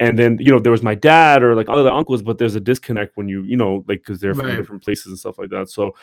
And 0.00 0.18
then, 0.18 0.36
you 0.40 0.52
know, 0.52 0.58
there 0.60 0.70
was 0.72 0.82
my 0.82 0.94
dad 0.94 1.42
or 1.42 1.54
like 1.56 1.68
other 1.70 1.90
uncles, 1.90 2.22
but 2.22 2.36
there's 2.36 2.54
a 2.54 2.60
disconnect 2.60 3.16
when 3.16 3.28
you, 3.28 3.42
you 3.44 3.56
know, 3.56 3.82
like, 3.88 4.04
cause 4.04 4.20
they're 4.20 4.34
from 4.34 4.46
different 4.56 4.84
places 4.84 5.06
and 5.06 5.18
stuff 5.18 5.38
like 5.38 5.50
that. 5.50 5.70
So, 5.70 5.94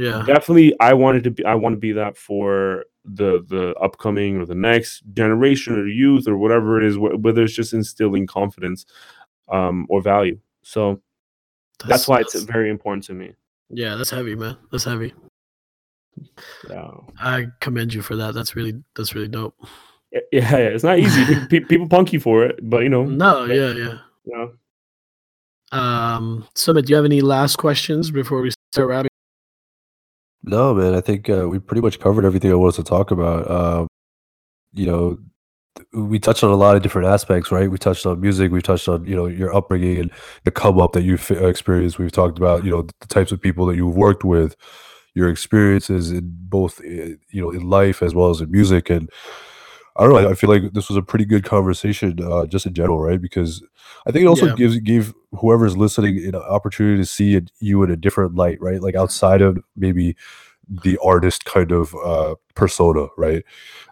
Yeah. 0.00 0.22
definitely 0.26 0.74
i 0.80 0.92
wanted 0.94 1.22
to 1.24 1.30
be 1.30 1.44
i 1.44 1.54
want 1.54 1.74
to 1.74 1.78
be 1.80 1.92
that 1.92 2.16
for 2.16 2.84
the 3.04 3.44
the 3.48 3.74
upcoming 3.80 4.38
or 4.40 4.46
the 4.46 4.54
next 4.54 5.02
generation 5.12 5.74
or 5.78 5.86
youth 5.86 6.26
or 6.28 6.36
whatever 6.36 6.80
it 6.80 6.84
is 6.86 6.96
wh- 6.96 7.18
whether 7.22 7.42
it's 7.42 7.54
just 7.54 7.72
instilling 7.72 8.26
confidence 8.26 8.86
um 9.48 9.86
or 9.88 10.00
value 10.02 10.38
so 10.62 11.00
that's, 11.86 12.06
why 12.08 12.20
it's 12.20 12.42
very 12.42 12.68
important 12.70 13.04
to 13.04 13.14
me 13.14 13.32
Yeah, 13.70 13.94
that's 13.96 14.10
heavy, 14.10 14.34
man. 14.34 14.56
That's 14.70 14.84
heavy. 14.84 15.14
yeah 16.68 16.90
I 17.18 17.46
commend 17.60 17.94
you 17.94 18.02
for 18.02 18.16
that. 18.16 18.34
That's 18.34 18.54
really 18.56 18.74
that's 18.94 19.14
really 19.14 19.28
dope. 19.28 19.54
yeah, 20.12 20.20
yeah 20.32 20.56
it's 20.74 20.84
not 20.84 20.98
easy 20.98 21.24
Pe- 21.24 21.46
pe- 21.46 21.60
people 21.70 21.88
punk 21.88 22.12
you 22.12 22.20
for 22.20 22.44
it 22.44 22.58
but 22.62 22.82
you 22.82 22.88
know 22.90 23.04
No, 23.04 23.44
yeah, 23.46 23.72
yeah. 23.72 23.98
yeah 24.24 24.36
know, 24.36 24.52
Um, 25.72 26.46
Sumit, 26.54 26.84
do 26.86 26.90
you 26.90 26.96
have 26.96 27.04
any 27.04 27.20
last 27.22 27.56
questions 27.56 28.10
before 28.10 28.42
we 28.42 28.50
start 28.72 28.88
wrapping? 28.88 29.09
No, 30.42 30.74
man. 30.74 30.94
I 30.94 31.00
think 31.00 31.28
uh, 31.28 31.48
we 31.48 31.58
pretty 31.58 31.82
much 31.82 32.00
covered 32.00 32.24
everything 32.24 32.50
I 32.50 32.54
wanted 32.54 32.76
to 32.76 32.84
talk 32.84 33.10
about. 33.10 33.50
Um, 33.50 33.86
you 34.72 34.86
know, 34.86 35.18
we 35.92 36.18
touched 36.18 36.44
on 36.44 36.50
a 36.50 36.56
lot 36.56 36.76
of 36.76 36.82
different 36.82 37.08
aspects, 37.08 37.52
right? 37.52 37.70
We 37.70 37.78
touched 37.78 38.06
on 38.06 38.20
music. 38.20 38.52
We 38.52 38.62
touched 38.62 38.88
on 38.88 39.06
you 39.06 39.16
know 39.16 39.26
your 39.26 39.54
upbringing 39.54 39.98
and 39.98 40.12
the 40.44 40.50
come 40.52 40.80
up 40.80 40.92
that 40.92 41.02
you've 41.02 41.30
uh, 41.30 41.46
experienced. 41.46 41.98
We've 41.98 42.12
talked 42.12 42.38
about 42.38 42.64
you 42.64 42.70
know 42.70 42.82
the 43.00 43.08
types 43.08 43.32
of 43.32 43.40
people 43.42 43.66
that 43.66 43.76
you've 43.76 43.96
worked 43.96 44.24
with, 44.24 44.56
your 45.14 45.30
experiences 45.30 46.12
in 46.12 46.22
both 46.24 46.80
uh, 46.80 47.16
you 47.30 47.42
know 47.42 47.50
in 47.50 47.68
life 47.68 48.02
as 48.02 48.14
well 48.14 48.30
as 48.30 48.40
in 48.40 48.50
music. 48.50 48.90
And 48.90 49.10
I 49.96 50.04
don't 50.04 50.12
know. 50.12 50.28
I- 50.28 50.30
I 50.30 50.34
feel 50.34 50.50
like 50.50 50.72
this 50.72 50.88
was 50.88 50.96
a 50.96 51.02
pretty 51.02 51.24
good 51.24 51.44
conversation, 51.44 52.18
uh, 52.22 52.46
just 52.46 52.66
in 52.66 52.74
general, 52.74 53.00
right? 53.00 53.20
Because 53.20 53.62
I 54.06 54.12
think 54.12 54.24
it 54.24 54.28
also 54.28 54.46
Yeah. 54.46 54.54
gives 54.56 54.78
gave 54.80 55.12
whoever's 55.32 55.76
listening 55.76 56.24
an 56.26 56.34
opportunity 56.36 56.98
to 57.02 57.06
see 57.06 57.34
it, 57.36 57.50
you 57.60 57.82
in 57.82 57.90
a 57.90 57.96
different 57.96 58.34
light, 58.34 58.58
right? 58.60 58.80
Like 58.80 58.94
outside 58.94 59.42
of 59.42 59.58
maybe 59.76 60.16
the 60.68 60.98
artist 61.04 61.44
kind 61.44 61.72
of 61.72 61.94
uh, 62.04 62.36
persona, 62.54 63.08
right? 63.18 63.44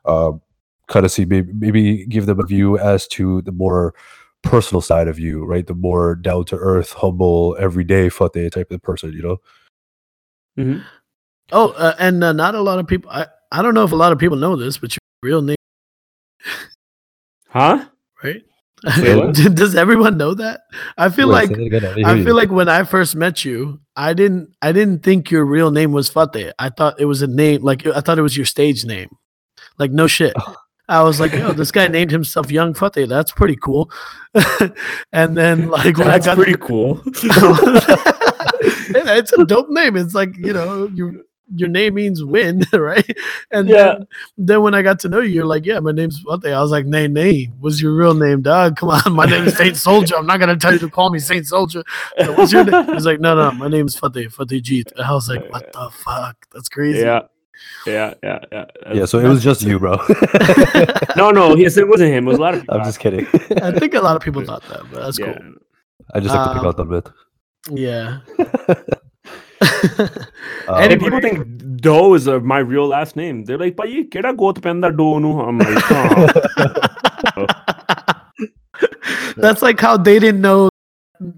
Um, 0.06 0.40
kind 0.88 1.06
of 1.06 1.12
see 1.12 1.24
maybe 1.26 1.52
maybe 1.54 2.06
give 2.06 2.26
them 2.26 2.40
a 2.40 2.46
view 2.46 2.78
as 2.78 3.06
to 3.08 3.42
the 3.42 3.52
more 3.52 3.94
personal 4.42 4.80
side 4.82 5.08
of 5.08 5.18
you, 5.18 5.44
right? 5.44 5.66
The 5.66 5.74
more 5.74 6.14
down 6.16 6.44
to 6.46 6.56
earth, 6.56 6.92
humble, 6.94 7.56
everyday 7.60 8.08
fateh 8.10 8.50
type 8.50 8.70
of 8.72 8.82
person, 8.82 9.12
you 9.14 9.22
know? 9.22 9.38
mhm. 10.58 10.84
Oh, 11.52 11.70
uh, 11.72 11.94
and 12.00 12.24
uh, 12.24 12.32
not 12.34 12.56
a 12.56 12.62
lot 12.62 12.80
of 12.80 12.88
people. 12.88 13.10
I 13.10 13.28
I 13.52 13.62
don't 13.62 13.74
know 13.74 13.84
if 13.84 13.92
a 13.92 13.96
lot 13.96 14.12
of 14.12 14.20
people 14.20 14.38
know 14.38 14.56
this, 14.56 14.78
but 14.78 14.92
your 14.94 15.00
real 15.22 15.42
name, 15.42 15.56
huh 17.48 17.84
right? 18.22 18.42
Say? 18.94 19.32
Does 19.32 19.74
everyone 19.74 20.16
know 20.16 20.34
that? 20.34 20.62
I 20.96 21.08
feel 21.08 21.28
Wait, 21.28 21.50
like 21.50 21.58
again, 21.58 22.04
I 22.04 22.12
I 22.12 22.24
feel 22.24 22.36
like 22.36 22.50
when 22.50 22.68
I 22.68 22.84
first 22.84 23.16
met 23.16 23.44
you, 23.44 23.80
I 23.96 24.14
didn't 24.14 24.54
I 24.62 24.72
didn't 24.72 25.02
think 25.02 25.30
your 25.30 25.44
real 25.44 25.70
name 25.70 25.92
was 25.92 26.08
Fateh. 26.08 26.52
I 26.58 26.68
thought 26.70 27.00
it 27.00 27.06
was 27.06 27.22
a 27.22 27.26
name 27.26 27.62
like 27.62 27.86
I 27.86 28.00
thought 28.00 28.18
it 28.18 28.22
was 28.22 28.36
your 28.36 28.46
stage 28.46 28.84
name. 28.84 29.08
Like 29.78 29.90
no 29.90 30.06
shit. 30.06 30.32
Oh. 30.36 30.56
I 30.90 31.02
was 31.02 31.20
like, 31.20 31.32
yo, 31.32 31.52
this 31.52 31.70
guy 31.70 31.86
named 31.88 32.10
himself 32.10 32.50
Young 32.50 32.72
Fateh. 32.72 33.06
That's 33.06 33.32
pretty 33.32 33.56
cool. 33.56 33.90
and 35.12 35.36
then 35.36 35.68
like 35.68 35.98
when 35.98 36.06
that's 36.06 36.26
I 36.26 36.34
got 36.34 36.42
pretty 36.42 36.58
cool 36.58 37.02
Yeah, 38.90 39.16
it's 39.16 39.32
a 39.32 39.44
dope 39.44 39.68
name. 39.68 39.96
It's 39.96 40.14
like, 40.14 40.36
you 40.36 40.52
know, 40.52 40.86
your 40.94 41.14
your 41.54 41.68
name 41.68 41.94
means 41.94 42.22
win, 42.24 42.62
right? 42.72 43.16
And 43.50 43.68
Yeah. 43.68 43.76
then, 43.76 44.06
then 44.36 44.62
when 44.62 44.74
I 44.74 44.82
got 44.82 44.98
to 45.00 45.08
know 45.08 45.20
you, 45.20 45.30
you're 45.30 45.46
like, 45.46 45.64
yeah, 45.66 45.80
my 45.80 45.92
name's 45.92 46.20
Fateh. 46.20 46.52
I 46.52 46.60
was 46.60 46.70
like, 46.70 46.86
nay, 46.86 47.08
nay, 47.08 47.50
was 47.60 47.80
your 47.80 47.94
real 47.94 48.14
name, 48.14 48.42
dog? 48.42 48.76
Come 48.76 48.90
on, 48.90 49.12
my 49.14 49.24
name 49.26 49.44
is 49.46 49.56
Saint 49.56 49.76
Soldier. 49.88 50.16
I'm 50.16 50.26
not 50.26 50.40
gonna 50.40 50.56
tell 50.56 50.72
you 50.72 50.78
to 50.80 50.90
call 50.90 51.10
me 51.10 51.18
Saint 51.18 51.46
Soldier. 51.46 51.82
So 52.18 52.32
what's 52.36 52.52
your 52.52 52.64
name? 52.64 52.92
He's 52.94 53.06
like, 53.06 53.20
no, 53.20 53.34
no, 53.34 53.50
my 53.52 53.68
name 53.68 53.86
is 53.86 53.96
Fateh, 53.96 54.28
Fateh 54.30 54.60
Jeet. 54.60 54.92
And 54.92 55.04
I 55.06 55.12
was 55.12 55.28
like, 55.28 55.48
what 55.50 55.72
the 55.72 55.90
fuck? 55.90 56.36
That's 56.52 56.68
crazy. 56.68 57.00
yeah 57.00 57.22
yeah 57.86 58.14
yeah 58.22 58.38
yeah 58.52 58.64
Yeah, 58.94 59.04
so 59.04 59.18
it 59.18 59.26
was 59.28 59.42
just 59.42 59.62
you, 59.62 59.80
bro. 59.80 59.96
no 61.16 61.30
no 61.32 61.56
yes 61.56 61.76
it 61.76 61.88
wasn't 61.88 62.10
him 62.12 62.26
it 62.26 62.30
was 62.30 62.38
a 62.38 62.40
lot 62.40 62.54
of 62.54 62.60
people 62.60 62.76
I'm 62.76 62.84
just 62.84 63.00
kidding. 63.00 63.26
I 63.62 63.72
think 63.72 63.94
a 63.94 64.00
lot 64.00 64.14
of 64.14 64.22
people 64.22 64.44
thought 64.44 64.62
that, 64.68 64.82
but 64.92 65.00
that's 65.02 65.18
yeah. 65.18 65.32
cool. 65.34 65.54
I 66.14 66.20
just 66.20 66.32
like 66.34 66.44
to 66.48 66.54
pick 66.54 66.62
Um, 66.62 66.66
out 66.68 66.76
that 66.76 66.84
bit. 66.84 67.08
Yeah. 67.72 68.20
Um, 70.68 70.74
And 70.82 70.92
Anyway. 70.92 71.04
people 71.10 71.20
think 71.20 71.80
Doe 71.80 72.14
is 72.14 72.28
uh, 72.28 72.40
my 72.40 72.58
real 72.58 72.86
last 72.86 73.16
name. 73.16 73.44
They're 73.44 73.58
like, 73.58 73.76
"But 73.76 73.88
you 73.90 74.04
keda 74.06 74.36
goat 74.36 74.60
penda 74.62 74.90
Doe 74.92 75.18
nu?" 75.18 75.40
I'm 75.40 75.58
like, 75.58 75.78
"Huh." 75.84 77.46
That's 79.36 79.62
like 79.62 79.80
how 79.80 79.96
they 79.96 80.18
didn't 80.18 80.40
know 80.40 80.68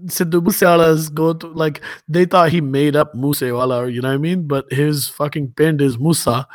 Sidhu 0.05 0.41
Moosewala's 0.43 1.09
go 1.09 1.33
to 1.33 1.47
like 1.47 1.81
they 2.07 2.25
thought 2.25 2.51
he 2.51 2.61
made 2.61 2.95
up 2.95 3.13
Moosewala, 3.15 3.91
you 3.91 4.01
know 4.01 4.09
what 4.09 4.13
I 4.15 4.17
mean? 4.17 4.47
But 4.47 4.71
his 4.71 5.07
fucking 5.07 5.53
pinned 5.55 5.81
is 5.81 5.97
Musa, 5.97 6.47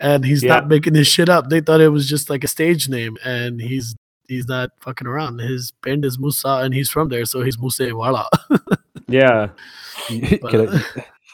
and 0.00 0.24
he's 0.24 0.42
Yeah. 0.42 0.54
not 0.54 0.68
making 0.68 0.92
this 0.94 1.08
shit 1.08 1.28
up. 1.28 1.48
They 1.50 1.60
thought 1.60 1.80
it 1.80 1.88
was 1.90 2.08
just 2.08 2.30
like 2.30 2.44
a 2.44 2.48
stage 2.48 2.88
name, 2.88 3.16
and 3.24 3.60
he's 3.60 3.94
he's 4.28 4.46
not 4.48 4.70
fucking 4.80 5.06
around. 5.06 5.40
His 5.40 5.72
pinned 5.82 6.04
is 6.04 6.18
Musa, 6.18 6.60
and 6.62 6.72
he's 6.72 6.88
from 6.90 7.08
there, 7.08 7.24
so 7.26 7.42
he's 7.42 7.56
Moosewala. 7.58 8.24
yeah, 9.08 9.48
Can 10.08 10.68
I- 10.68 10.82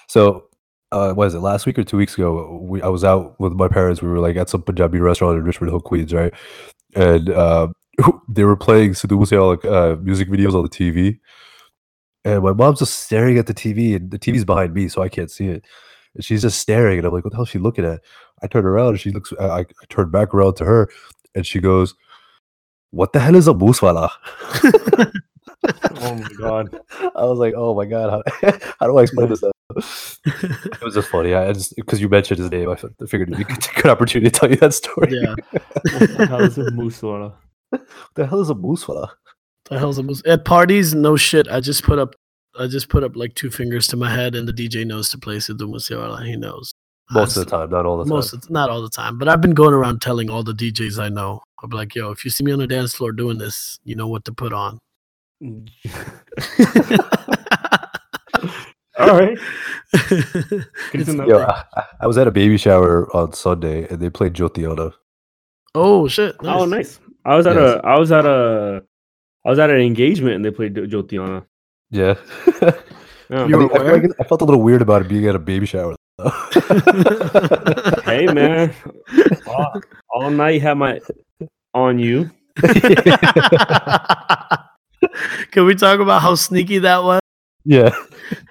so 0.09 0.48
uh 0.93 1.13
what 1.13 1.27
is 1.27 1.35
it 1.35 1.41
last 1.41 1.67
week 1.67 1.79
or 1.79 1.85
two 1.85 1.97
weeks 1.97 2.15
ago 2.15 2.59
we 2.63 2.81
i 2.83 2.89
was 2.89 3.05
out 3.05 3.39
with 3.41 3.53
my 3.53 3.69
parents 3.69 4.01
we 4.03 4.09
were 4.09 4.21
like 4.21 4.37
at 4.37 4.49
some 4.49 4.63
punjabi 4.63 4.99
restaurant 4.99 5.37
in 5.39 5.45
richmond 5.45 5.71
hill 5.71 5.81
queens 5.81 6.13
right? 6.13 6.33
And 6.95 7.31
uh 7.31 7.69
they 8.29 8.45
were 8.45 8.57
playing 8.57 8.93
Sidhu 8.93 9.19
Moosewala, 9.19 9.65
uh 9.65 9.97
music 10.01 10.29
videos 10.29 10.55
on 10.55 10.63
the 10.63 10.69
tv 10.69 11.19
and 12.25 12.43
my 12.43 12.53
mom's 12.53 12.81
just 12.81 13.01
staring 13.01 13.39
at 13.39 13.47
the 13.47 13.55
tv 13.55 13.97
and 13.97 14.11
the 14.11 14.19
tv's 14.19 14.45
behind 14.45 14.75
me 14.75 14.89
so 14.89 15.03
i 15.03 15.09
can't 15.09 15.31
see 15.31 15.47
it. 15.49 15.65
And 16.15 16.25
she's 16.25 16.43
just 16.43 16.59
staring 16.59 16.99
and 16.99 17.07
i'm 17.07 17.13
like 17.13 17.25
what 17.25 17.33
the 17.33 17.37
hell 17.37 17.45
is 17.45 17.51
she 17.51 17.59
looking 17.59 17.85
at? 17.85 18.01
I 18.43 18.47
turn 18.47 18.65
around 18.67 18.91
and 18.91 19.01
she 19.01 19.11
looks 19.11 19.33
i, 19.41 19.61
I 19.61 19.67
turn 19.89 20.11
back 20.11 20.33
around 20.35 20.55
to 20.57 20.65
her 20.65 20.89
and 21.35 21.47
she 21.47 21.61
goes, 21.61 21.95
"What 22.91 23.13
the 23.13 23.21
hell 23.21 23.37
is 23.37 23.49
a 23.49 23.55
moosewala?" 23.55 24.11
Oh 26.01 26.15
my 26.15 26.29
god. 26.39 26.81
I 27.17 27.25
was 27.25 27.39
like, 27.39 27.55
"Oh 27.57 27.75
my 27.75 27.85
god, 27.85 28.23
how, 28.41 28.51
how 28.81 28.87
do 28.87 28.99
I 28.99 29.03
explain 29.03 29.29
this?" 29.29 29.43
It 29.43 30.83
was 30.83 30.95
just 30.95 31.09
funny. 31.09 31.35
I 31.35 31.53
just 31.53 31.77
because 31.77 32.01
you 32.01 32.09
mentioned 32.09 32.39
his 32.41 32.51
name, 32.51 32.71
I 32.71 32.77
figured 32.77 33.31
it'd 33.31 33.37
be 33.37 33.43
a 33.43 33.47
good, 33.47 33.67
good 33.75 33.87
opportunity 33.87 34.31
to 34.31 34.39
tell 34.39 34.51
you 34.51 34.57
that 34.57 34.75
story. 34.75 35.09
yeah. 35.11 35.35
What 35.53 36.17
the 36.17 36.27
hell 36.27 36.41
is 36.43 36.59
a 36.59 36.65
moosewala? 36.71 37.35
What 37.71 37.87
the 38.15 38.27
hell 38.27 38.41
is 38.41 38.51
a 38.51 38.55
moosewala? 38.55 39.11
The 39.69 39.79
hell's 39.79 39.99
a 39.99 40.03
mus- 40.03 40.23
at 40.27 40.45
parties? 40.45 40.95
No 40.95 41.17
shit. 41.17 41.47
I 41.49 41.61
just 41.61 41.83
put 41.85 41.99
up, 41.99 42.15
I 42.59 42.67
just 42.67 42.89
put 42.89 43.05
up 43.05 43.17
like 43.17 43.35
two 43.35 43.51
fingers 43.51 43.87
to 43.89 43.97
my 43.97 44.11
head, 44.11 44.35
and 44.35 44.49
the 44.49 44.53
DJ 44.53 44.87
knows 44.87 45.11
to 45.11 45.19
play 45.19 45.37
Sidhu 45.37 45.71
Moosewala. 45.71 46.25
He 46.25 46.37
knows. 46.37 46.73
Most 47.11 47.37
of 47.37 47.45
the 47.45 47.51
time, 47.51 47.71
not 47.71 47.87
all 47.87 47.99
the 47.99 48.05
time. 48.05 48.11
Most 48.11 48.33
of 48.33 48.51
not 48.51 48.71
all 48.71 48.83
the 48.83 48.91
time, 48.91 49.19
but 49.19 49.29
I've 49.29 49.41
been 49.41 49.55
going 49.55 49.75
around 49.75 50.01
telling 50.03 50.29
all 50.31 50.43
the 50.43 50.53
DJs 50.53 51.03
I 51.03 51.09
know. 51.09 51.43
I'm 51.63 51.71
like, 51.71 51.95
yo, 51.95 52.11
if 52.11 52.25
you 52.25 52.31
see 52.31 52.45
me 52.45 52.53
on 52.53 52.59
the 52.59 52.67
dance 52.67 52.95
floor 52.95 53.13
doing 53.13 53.39
this, 53.39 53.79
you 53.85 53.95
know 53.95 54.07
what 54.07 54.25
to 54.27 54.33
put 54.33 54.53
on. 54.53 54.79
All 58.99 59.17
right. 59.17 59.39
It's- 60.93 61.07
to 61.07 61.13
know. 61.15 61.27
Yo, 61.27 61.39
I, 61.39 61.65
I- 61.77 61.85
I 62.01 62.07
was 62.07 62.19
at 62.19 62.27
a 62.27 62.31
baby 62.33 62.57
shower 62.59 63.09
on 63.17 63.33
Sunday, 63.33 63.87
and 63.89 64.01
they 64.01 64.11
played 64.11 64.35
Jyotiana. 64.35 64.93
oh 65.75 66.09
shit! 66.09 66.37
Oh, 66.41 66.65
nice. 66.65 66.99
I 67.25 67.37
was 67.37 67.47
at 67.47 67.57
Yes. 67.57 67.81
a. 67.83 67.87
I 67.87 67.99
was 67.99 68.11
at 68.13 68.27
a. 68.27 68.83
I 69.47 69.51
was 69.51 69.59
at 69.61 69.71
an 69.71 69.81
engagement 69.81 70.35
and 70.35 70.45
they 70.45 70.51
played 70.51 70.75
Jo- 70.75 70.87
Jyotiana. 71.03 71.45
Yeah, 71.91 72.15
Yeah. 73.31 73.33
I, 73.45 73.47
mean, 73.47 73.71
I, 73.73 73.79
feel 73.79 73.93
like 73.93 74.05
I 74.21 74.25
felt 74.25 74.43
a 74.43 74.45
little 74.45 74.63
weird 74.63 74.83
about 74.83 75.03
it 75.03 75.09
being 75.09 75.27
at 75.27 75.37
a 75.37 75.39
baby 75.39 75.65
shower. 75.67 75.95
though. 76.19 76.29
hey 78.05 78.27
man, 78.27 78.75
all, 79.47 79.81
all 80.13 80.31
night 80.31 80.61
had 80.61 80.75
my 80.75 81.01
on 81.75 81.99
you. 82.01 82.29
Can 85.52 85.66
we 85.66 85.76
talk 85.76 86.00
about 86.00 86.22
how 86.22 86.36
sneaky 86.36 86.80
that 86.80 87.04
was? 87.04 87.20
yeah, 87.66 87.92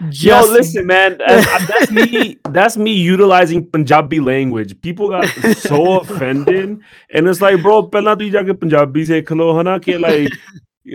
Yo, 0.01 0.09
Just- 0.11 0.53
listen, 0.53 0.87
man. 0.87 1.17
That's, 1.19 1.67
that's 1.69 1.91
me. 1.91 2.37
That's 2.51 2.77
me 2.77 2.93
utilizing 2.93 3.65
Punjabi 3.67 4.21
language. 4.21 4.81
People 4.81 5.11
got 5.11 5.27
so 5.57 5.81
offended, 6.01 6.79
and 7.15 7.29
it's 7.29 7.43
like, 7.43 7.59
bro, 7.63 7.83
ਪਹਿਲਾਂ 7.93 8.17
ਤੁਸੀਂ 8.17 8.31
ਜਾ 8.33 8.43
ਕੇ 8.43 8.53
ਪੰਜਾਬੀ 8.53 9.05
ਸਿੱਖ 9.05 9.33
ਲਓ 9.33 9.61
ਹਨਾ 9.61 9.79
ਕਿ 9.79 9.97
like 9.97 10.39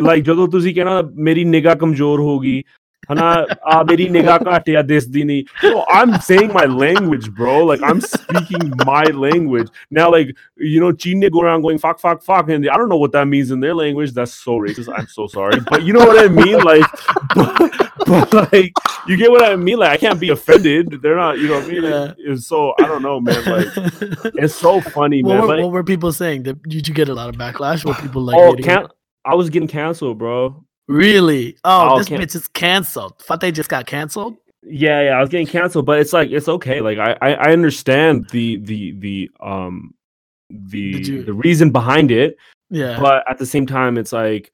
like 0.10 0.22
ਜਦੋਂ 0.22 0.48
ਤੁਸੀਂ 0.48 0.76
ਕਹਿਣਾ 0.76 1.02
ਮੇਰੀ 1.27 1.44
ਨਿਗਾਹ 1.44 1.76
ਕਮਜ਼ੋਰ 1.76 2.19
ਹੋ 2.19 2.39
ਗਈ 2.39 2.64
I'm 5.89 6.20
saying 6.20 6.53
my 6.53 6.66
language, 6.66 7.33
bro. 7.33 7.65
Like 7.65 7.83
I'm 7.83 8.01
speaking 8.01 8.73
my 8.85 9.03
language. 9.05 9.69
Now, 9.91 10.12
like, 10.12 10.37
you 10.57 10.79
know, 10.79 10.93
Chin 10.93 11.20
go 11.20 11.41
around 11.41 11.62
going 11.62 11.79
fuck, 11.79 11.99
fuck, 11.99 12.23
fuck. 12.23 12.49
And 12.49 12.69
I 12.70 12.77
don't 12.77 12.89
know 12.89 12.97
what 12.97 13.12
that 13.12 13.27
means 13.27 13.51
in 13.51 13.61
their 13.61 13.74
language. 13.74 14.12
That's 14.12 14.33
so 14.33 14.53
racist. 14.53 14.93
I'm 14.97 15.09
so 15.09 15.27
sorry. 15.27 15.61
But 15.69 15.83
you 15.83 15.93
know 15.93 16.01
what 16.01 16.19
I 16.24 16.29
mean? 16.29 16.59
Like, 16.61 16.85
like, 18.53 18.73
you 19.09 19.16
get 19.16 19.31
what 19.31 19.45
I 19.45 19.57
mean? 19.57 19.79
Like, 19.79 19.91
I 19.91 19.97
can't 19.97 20.20
be 20.20 20.31
offended. 20.31 21.03
They're 21.03 21.16
not, 21.16 21.39
you 21.39 21.49
know 21.49 21.59
what 21.59 21.65
I 21.65 21.69
mean? 21.69 21.83
Yeah. 21.83 22.12
And 22.27 22.43
so 22.43 22.74
I 22.79 22.87
don't 22.87 23.03
know, 23.03 23.20
man. 23.20 23.45
Like, 23.45 23.66
it's 24.37 24.55
so 24.55 24.81
funny, 24.81 25.23
man. 25.24 25.47
What 25.47 25.73
were 25.73 25.83
people 25.85 26.12
saying? 26.12 26.45
Did 26.45 26.87
you 26.87 26.95
get 26.95 27.09
a 27.09 27.15
lot 27.15 27.29
of 27.29 27.35
backlash? 27.35 27.85
Were 27.85 27.95
people 28.01 28.23
like, 28.23 28.37
oh, 28.39 28.89
I 29.24 29.35
was 29.35 29.51
getting 29.51 29.69
canceled, 29.69 30.19
bro 30.19 30.65
really? 30.88 31.56
Oh, 31.64 31.98
this 31.98 32.09
can- 32.09 32.20
bitch 32.20 32.34
is 32.34 32.48
canceled. 32.48 33.22
Fateh 33.22 33.52
just 33.52 33.68
got 33.68 33.86
canceled. 33.86 34.36
Yeah, 34.64 35.02
yeah, 35.02 35.10
I 35.18 35.20
was 35.20 35.28
getting 35.28 35.46
canceled, 35.48 35.86
but 35.86 35.98
it's 35.98 36.12
like 36.12 36.30
it's 36.30 36.48
okay. 36.48 36.80
Like 36.80 36.98
I, 36.98 37.16
I, 37.20 37.34
I 37.34 37.52
understand 37.52 38.28
the 38.30 38.56
the 38.59 38.92
the 38.92 39.30
um 39.40 39.92
the 40.50 40.78
you- 40.78 41.22
the 41.24 41.32
reason 41.32 41.70
behind 41.72 42.10
it, 42.12 42.36
Yeah. 42.70 42.98
but 43.00 43.24
at 43.28 43.38
the 43.38 43.46
same 43.46 43.66
time, 43.66 43.98
it's 43.98 44.12
like, 44.12 44.52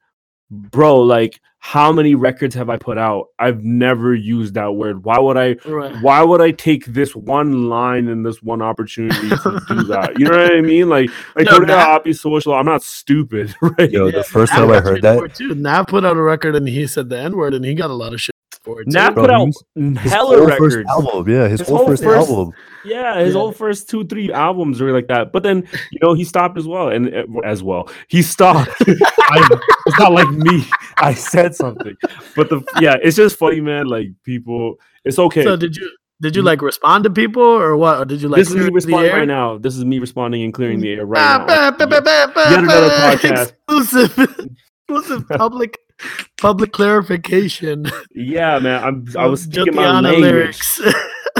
bro, 0.49 0.99
like 1.01 1.39
how 1.61 1.91
many 1.91 2.15
records 2.15 2.55
have 2.55 2.69
I 2.69 2.77
put 2.77 2.97
out? 2.97 3.27
I've 3.37 3.63
never 3.63 4.15
used 4.15 4.53
that 4.53 4.71
word. 4.75 5.03
Why 5.03 5.19
would 5.19 5.37
I? 5.37 5.55
right. 5.65 5.93
Why 6.01 6.23
would 6.23 6.41
I 6.41 6.51
take 6.51 6.85
this 6.85 7.13
one 7.15 7.67
line 7.69 8.07
and 8.07 8.25
this 8.25 8.41
one 8.41 8.61
opportunity 8.61 9.29
to 9.29 9.61
do 9.67 9.83
that? 9.83 10.17
You 10.17 10.25
know 10.25 10.37
what 10.41 10.53
I 10.55 10.61
mean? 10.61 10.87
Like, 10.87 11.09
like 11.35 11.47
No, 11.47 11.57
no, 11.57 11.65
that- 11.65 11.87
happy 11.87 12.13
social. 12.13 12.53
I'm 12.53 12.65
not 12.65 12.81
stupid, 12.81 13.53
right? 13.61 13.91
yo, 13.91 14.05
Yeah, 14.05 14.11
the 14.19 14.23
first 14.23 14.53
Nav 14.53 14.61
time 14.67 14.71
I 14.71 14.79
heard 14.79 15.01
that, 15.01 15.17
for 15.19 15.25
it 15.25 15.35
too. 15.35 15.53
Nav 15.53 15.87
put 15.87 16.05
out 16.05 16.15
a 16.15 16.21
record 16.21 16.55
and 16.55 16.67
he 16.67 16.87
said 16.87 17.09
the 17.09 17.19
N 17.19 17.35
word 17.35 17.53
and 17.53 17.65
he 17.65 17.73
got 17.75 17.89
a 17.89 17.93
lot 17.93 18.13
of 18.13 18.21
shit 18.21 18.35
for 18.73 18.81
it. 18.81 18.85
too. 18.91 19.11
Put 19.15 19.29
out 19.31 19.47
was- 19.47 19.63
his 19.75 20.11
hella 20.11 20.45
records. 20.45 20.75
first 20.75 20.87
album, 20.89 21.29
yeah, 21.29 21.47
his, 21.47 21.59
His 21.59 21.67
whole, 21.69 21.77
whole 21.77 21.87
first, 21.87 22.03
first- 22.03 22.29
album. 22.29 22.53
Yeah, 22.85 23.19
his 23.19 23.33
Yeah. 23.33 23.39
whole 23.41 23.51
first 23.51 23.89
two, 23.89 24.05
three 24.05 24.31
albums 24.31 24.79
were 24.81 24.91
like 24.93 25.07
that. 25.09 25.33
But 25.33 25.43
then, 25.43 25.67
you 25.91 25.99
know, 26.01 26.13
he 26.13 26.23
stopped 26.23 26.57
as 26.57 26.65
well, 26.65 26.87
and 26.89 27.13
uh, 27.13 27.23
as 27.43 27.61
well, 27.61 27.89
he 28.07 28.21
stopped. 28.21 28.71
I, 28.87 29.59
it's 29.85 29.99
not 29.99 30.13
like 30.13 30.29
me. 30.29 30.63
I 30.97 31.13
said 31.13 31.55
something, 31.55 31.95
but 32.37 32.49
the 32.49 32.61
yeah, 32.79 32.95
it's 33.03 33.17
just 33.17 33.37
funny, 33.37 33.59
man. 33.59 33.87
Like 33.87 34.07
people, 34.23 34.75
it's 35.03 35.19
okay. 35.19 35.43
So 35.43 35.55
did 35.57 35.75
you 35.75 35.91
did 36.21 36.35
you 36.37 36.41
like 36.41 36.61
respond 36.61 37.03
to 37.03 37.09
people 37.09 37.43
or 37.43 37.75
what? 37.77 37.99
Or 37.99 38.05
did 38.05 38.21
you 38.21 38.29
like 38.29 38.39
this 38.39 38.49
is 38.49 38.55
me 38.55 38.61
it 38.61 38.63
to 38.63 38.69
the 38.69 38.73
responding 38.75 39.11
right 39.13 39.27
now. 39.27 39.57
This 39.57 39.75
is 39.75 39.83
me 39.83 39.99
responding 39.99 40.43
and 40.43 40.53
clearing 40.53 40.79
the 40.79 40.91
air 40.93 41.05
right 41.05 41.45
now. 41.47 41.75
Yet 41.77 42.59
another 42.59 42.89
podcast. 42.89 43.51
Exclusive, 43.67 44.49
exclusive 44.89 45.27
public 45.29 45.77
public 46.37 46.71
clarification. 46.71 47.85
Yeah, 48.13 48.59
man. 48.59 48.83
I'm. 48.83 49.05
I 49.17 49.25
was 49.27 49.45
of 49.45 49.53
speaking 49.53 49.75
my 49.75 49.83
Jyotiana 49.83 50.21
language. 50.21 50.59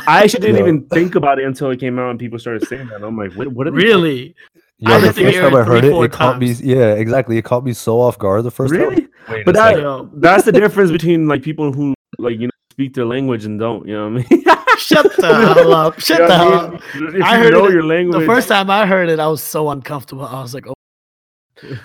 I 0.07 0.23
actually 0.23 0.41
didn't 0.41 0.55
Yeah. 0.57 0.61
even 0.63 0.85
think 0.87 1.15
about 1.15 1.39
it 1.39 1.45
until 1.45 1.71
it 1.71 1.79
came 1.79 1.99
out 1.99 2.09
and 2.11 2.19
people 2.19 2.39
started 2.39 2.67
saying 2.67 2.87
that. 2.87 3.03
I'm 3.03 3.17
like, 3.17 3.33
what? 3.33 3.47
What? 3.49 3.67
Are 3.67 3.71
really? 3.71 4.35
Yeah, 4.77 4.95
I 4.95 4.99
the 4.99 5.13
first 5.13 5.37
time 5.37 5.55
I 5.55 5.63
heard 5.63 5.83
it, 5.83 5.91
it 5.93 6.11
caught 6.11 6.39
me. 6.39 6.51
Yeah, 6.53 6.93
exactly. 6.93 7.37
It 7.37 7.43
caught 7.43 7.65
me 7.65 7.73
so 7.73 7.99
off 7.99 8.17
guard 8.17 8.43
the 8.45 8.51
first 8.51 8.71
Really? 8.73 8.95
time. 9.01 9.09
Wait 9.29 9.45
But 9.45 9.55
that- 9.55 9.75
second. 9.75 10.11
That's 10.21 10.43
the 10.45 10.51
difference 10.53 10.91
between 10.91 11.27
like 11.27 11.41
people 11.43 11.73
who 11.73 11.93
like 12.17 12.39
you 12.39 12.47
know 12.47 12.51
speak 12.71 12.93
their 12.93 13.05
language 13.05 13.43
and 13.45 13.59
don't. 13.59 13.85
You 13.87 13.95
know 13.95 14.09
what 14.09 14.25
I 14.31 14.35
mean? 14.35 14.43
shut 14.77 15.15
the 15.17 15.27
hell 15.55 15.73
up! 15.73 15.99
Shut 15.99 16.19
You 16.19 16.27
know 16.27 16.27
the 16.27 16.45
what 16.45 16.53
hell 16.53 16.53
I 16.53 16.65
up! 16.65 16.71
mean? 16.95 17.15
If 17.17 17.23
I 17.23 17.37
you 17.37 17.43
heard 17.43 17.53
know 17.53 17.65
it- 17.65 17.73
your 17.73 17.83
language. 17.83 18.19
The 18.21 18.25
first 18.25 18.47
time 18.47 18.69
I 18.69 18.85
heard 18.87 19.09
it, 19.09 19.19
I 19.19 19.27
was 19.27 19.43
so 19.43 19.69
uncomfortable. 19.69 20.25
I 20.25 20.41
was 20.41 20.53
like, 20.53 20.65
"Oh, 20.65 20.73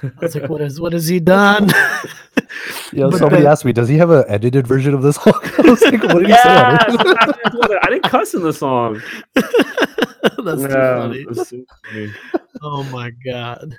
I 0.02 0.10
was 0.20 0.34
like, 0.36 0.48
what 0.48 0.60
is 0.60 0.80
what 0.80 0.92
has 0.92 1.06
he 1.08 1.20
done?" 1.20 1.70
Yeah, 2.92 3.08
But 3.10 3.18
somebody 3.18 3.42
then- 3.42 3.50
asked 3.50 3.64
me, 3.64 3.72
"Does 3.72 3.88
he 3.88 3.96
have 3.98 4.10
an 4.10 4.24
edited 4.28 4.66
version 4.66 4.94
of 4.94 5.02
this 5.02 5.16
song?" 5.16 5.34
I 5.58 5.70
was 5.70 5.82
like, 5.82 6.02
"What 6.02 6.14
did 6.18 6.26
he 6.26 6.32
yeah, 6.32 6.78
say?" 6.78 6.96
I 7.82 7.86
didn't 7.90 8.04
cuss 8.04 8.34
in 8.34 8.42
the 8.42 8.52
song. 8.52 9.02
That's 9.34 10.62
too 10.62 10.68
funny. 10.68 11.24
that's 11.28 11.48
so 11.50 11.64
funny. 11.90 12.12
Oh 12.62 12.82
my 12.84 13.10
god, 13.24 13.74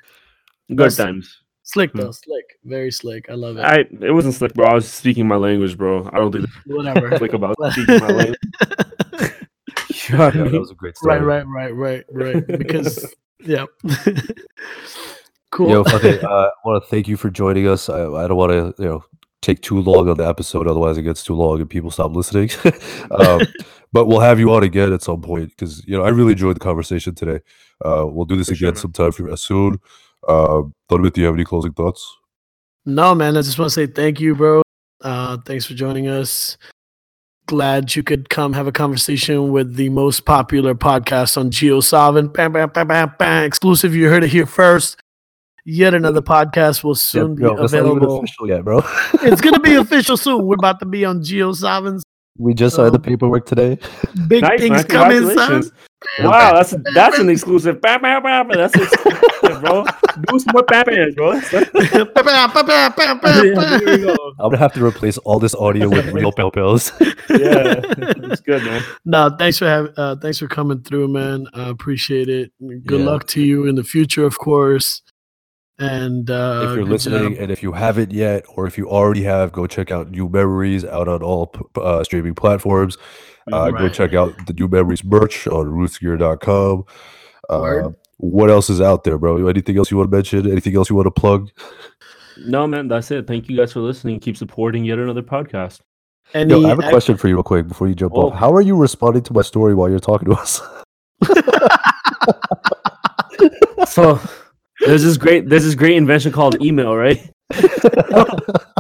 Good 0.70 0.78
That's- 0.78 0.98
times. 0.98 1.42
slick 1.64 1.92
Hmm. 1.92 2.12
slick, 2.12 2.46
very 2.66 2.92
slick. 2.92 3.30
I 3.30 3.34
love 3.36 3.58
it. 3.58 3.62
I 3.62 3.86
it 4.06 4.12
wasn't 4.12 4.34
slick, 4.36 4.54
bro. 4.54 4.66
I 4.68 4.74
was 4.74 4.88
speaking 4.92 5.28
my 5.28 5.38
language, 5.38 5.78
bro. 5.78 6.10
I 6.12 6.18
don't 6.18 6.32
think 6.32 6.48
Whatever. 6.66 7.08
it's 7.10 7.18
slick 7.20 7.34
about 7.34 7.56
speaking 7.72 8.00
my 8.00 8.08
language. 8.08 8.40
You 10.10 10.18
know 10.18 10.26
Yeah, 10.26 10.44
that 10.52 10.60
was 10.60 10.72
a 10.72 10.76
great 10.76 10.98
story. 10.98 11.20
right, 11.20 11.46
right, 11.46 11.74
right, 11.76 12.06
right, 12.12 12.44
right. 12.48 12.60
Because 12.60 13.16
yeah, 13.40 13.66
cool. 15.56 15.70
Yo, 15.70 15.84
Fateh, 15.84 16.22
uh, 16.22 16.28
I 16.28 16.68
want 16.68 16.84
to 16.84 16.90
thank 16.90 17.08
you 17.08 17.18
for 17.18 17.30
joining 17.30 17.68
us. 17.68 17.90
I, 17.90 18.04
I 18.04 18.28
don't 18.28 18.38
want 18.38 18.52
to, 18.52 18.84
you 18.84 18.90
know, 18.90 19.04
take 19.42 19.62
too 19.62 19.80
long 19.80 20.10
on 20.10 20.18
the 20.18 20.28
episode, 20.28 20.68
otherwise 20.68 20.98
it 20.98 21.04
gets 21.04 21.24
too 21.24 21.36
long 21.36 21.62
and 21.62 21.70
people 21.70 21.92
stop 21.92 22.16
listening. 22.16 22.50
um, 23.12 23.42
but 23.94 24.06
we'll 24.06 24.20
have 24.20 24.40
you 24.40 24.52
on 24.52 24.64
again 24.64 24.92
at 24.92 25.02
some 25.02 25.22
point 25.22 25.50
because 25.50 25.86
you 25.88 25.98
know 25.98 26.04
I 26.04 26.10
really 26.10 26.34
enjoyed 26.34 26.56
the 26.56 26.60
conversation 26.60 27.16
today. 27.16 27.40
Uh, 27.84 28.06
we'll 28.06 28.26
do 28.26 28.36
this 28.36 28.48
For 28.48 28.54
again 28.54 28.74
man. 28.74 28.76
sometime 28.76 29.12
for, 29.12 29.36
soon. 29.38 29.80
Uh, 30.28 30.64
Donovan, 30.90 31.12
do 31.12 31.22
you 31.22 31.28
have 31.28 31.36
any 31.36 31.46
closing 31.46 31.74
thoughts? 31.74 32.18
No, 32.86 33.16
man, 33.16 33.38
I 33.38 33.42
just 33.42 33.58
want 33.58 33.72
to 33.72 33.74
say 33.74 33.88
thank 33.88 34.20
you, 34.20 34.36
bro. 34.36 34.62
Uh, 35.02 35.38
thanks 35.46 35.66
for 35.66 35.74
joining 35.74 36.08
us. 36.08 36.58
Glad 37.48 37.96
you 37.96 38.02
could 38.02 38.30
come 38.30 38.54
have 38.54 38.66
a 38.66 38.72
conversation 38.72 39.52
with 39.52 39.76
the 39.76 39.90
most 39.90 40.26
popular 40.26 40.74
podcast 40.74 41.38
on 41.38 41.52
JioSaavn. 41.52 42.34
Bam, 42.34 42.52
bam, 42.52 42.70
bam, 42.70 42.88
bam, 42.88 43.14
bam. 43.20 43.44
Exclusive. 43.44 43.94
You 43.94 44.10
heard 44.10 44.24
it 44.24 44.32
here 44.32 44.48
first. 44.48 45.00
Yet 45.66 45.94
another 45.96 46.22
podcast 46.22 46.84
will 46.84 46.94
soon 46.96 47.36
Yo, 47.38 47.56
be 47.56 47.62
that's 47.62 47.74
not 47.74 47.80
even 47.80 47.98
available. 47.98 48.20
official 48.20 48.48
yet, 48.48 48.64
bro. 48.64 48.80
it's 49.24 49.42
gonna 49.42 49.60
be 49.60 49.74
official 49.86 50.16
soon. 50.16 50.46
We're 50.46 50.56
about 50.56 50.80
to 50.82 50.86
be 50.86 51.04
on 51.06 51.22
JioSaavn's 51.22 52.04
we 52.38 52.54
just 52.54 52.76
signed 52.76 52.92
the 52.94 52.98
Um, 52.98 53.02
paperwork 53.02 53.46
today. 53.46 53.80
big 54.28 54.42
Nice, 54.44 54.60
things 54.60 54.72
man. 54.72 54.84
coming, 54.88 55.30
son. 55.38 55.64
Wow, 56.20 56.54
that's 56.54 56.76
that's 56.94 57.18
an 57.18 57.30
exclusive. 57.30 57.80
Bam, 57.82 58.02
bam, 58.02 58.22
bam, 58.24 58.48
bam. 58.50 58.58
That's 58.58 58.76
exclusive, 58.76 59.62
bro. 59.62 59.86
Do 60.30 60.40
some 60.40 60.52
more 60.54 60.64
bam, 60.64 60.84
bam, 60.86 61.14
bro. 61.14 61.32
Yeah, 61.34 62.90
there 63.00 63.80
we 63.86 63.98
go. 64.04 64.16
I'm 64.40 64.50
gonna 64.50 64.58
have 64.58 64.74
to 64.74 64.86
replace 64.86 65.18
all 65.20 65.40
this 65.40 65.56
audio 65.56 65.88
with 65.90 66.08
real 66.12 66.32
pel 66.34 66.52
pels. 66.52 66.92
Yeah, 67.30 67.80
it's 67.88 68.42
good, 68.42 68.64
man. 68.64 68.84
No, 69.06 69.30
thanks 69.40 69.58
for 69.58 69.66
having. 69.66 69.94
Uh, 69.96 70.18
thanks 70.18 70.38
for 70.38 70.48
coming 70.48 70.82
through, 70.84 71.08
man. 71.08 71.48
I 71.54 71.70
appreciate 71.70 72.28
it. 72.28 72.52
Good 72.86 73.00
Yeah. 73.00 73.06
luck 73.06 73.28
to 73.28 73.42
you 73.42 73.66
in 73.66 73.76
the 73.76 73.84
future, 73.84 74.26
of 74.26 74.38
course. 74.38 75.02
And 75.78 76.30
uh, 76.30 76.68
if 76.70 76.76
you're 76.78 76.86
listening 76.86 77.34
job. 77.34 77.42
and 77.42 77.52
if 77.52 77.62
you 77.62 77.74
haven't 77.74 78.14
yet 78.14 78.46
or 78.56 78.66
if 78.66 78.78
you 78.78 78.90
already 78.90 79.24
have 79.24 79.52
go 79.52 79.68
check 79.68 79.92
out 79.92 80.10
new 80.10 80.30
memories 80.30 80.86
out 80.86 81.10
on 81.10 81.22
all 81.22 81.48
p- 81.48 81.60
p- 81.74 81.82
uh, 81.82 82.02
streaming 82.04 82.34
platforms 82.34 82.98
uh, 83.52 83.70
go 83.72 83.90
check 83.90 84.14
out 84.14 84.34
the 84.48 84.54
new 84.54 84.70
memories 84.70 85.04
merch 85.04 85.48
on 85.48 85.66
rootsgear.com 85.66 86.86
uh, 87.50 87.90
what 88.18 88.50
else 88.50 88.70
is 88.70 88.80
out 88.80 89.04
there, 89.04 89.18
bro? 89.18 89.46
Anything 89.48 89.78
else 89.78 89.92
you 89.92 89.98
want 89.98 90.10
to 90.10 90.16
mention? 90.16 90.50
Anything 90.50 90.78
else 90.78 90.90
you 90.90 90.96
want 90.96 91.08
to 91.08 91.12
plug? 91.12 91.50
No, 92.48 92.66
man, 92.66 92.88
that's 92.88 93.12
it. 93.12 93.28
Thank 93.28 93.50
you 93.50 93.58
guys 93.58 93.74
for 93.74 93.82
listening. 93.82 94.22
Keep 94.22 94.38
supporting 94.38 94.86
yet 94.86 94.98
another 94.98 95.22
podcast. 95.22 95.82
Any 96.34 96.52
Yo, 96.52 96.66
I 96.66 96.70
have 96.70 96.80
a 96.80 96.84
ex- 96.86 96.92
question 96.92 97.18
for 97.18 97.28
you, 97.28 97.36
real 97.36 97.44
quick, 97.44 97.68
before 97.68 97.90
you 97.90 97.94
jump 97.94 98.14
Oh. 98.16 98.30
off. 98.30 98.40
How 98.40 98.54
are 98.54 98.62
you 98.62 98.78
responding 98.78 99.22
to 99.24 99.34
my 99.34 99.42
story 99.42 99.76
while 99.76 99.90
you're 99.90 100.00
talking 100.00 100.30
to 100.30 100.36
us? 100.36 100.62
So 103.88 104.20
there's 104.82 105.04
this 105.04 105.18
great 105.18 105.50
there's 105.50 105.64
this 105.66 105.76
great 105.76 105.96
invention 105.96 106.32
called 106.32 106.62
email, 106.62 106.96
right? 106.96 107.22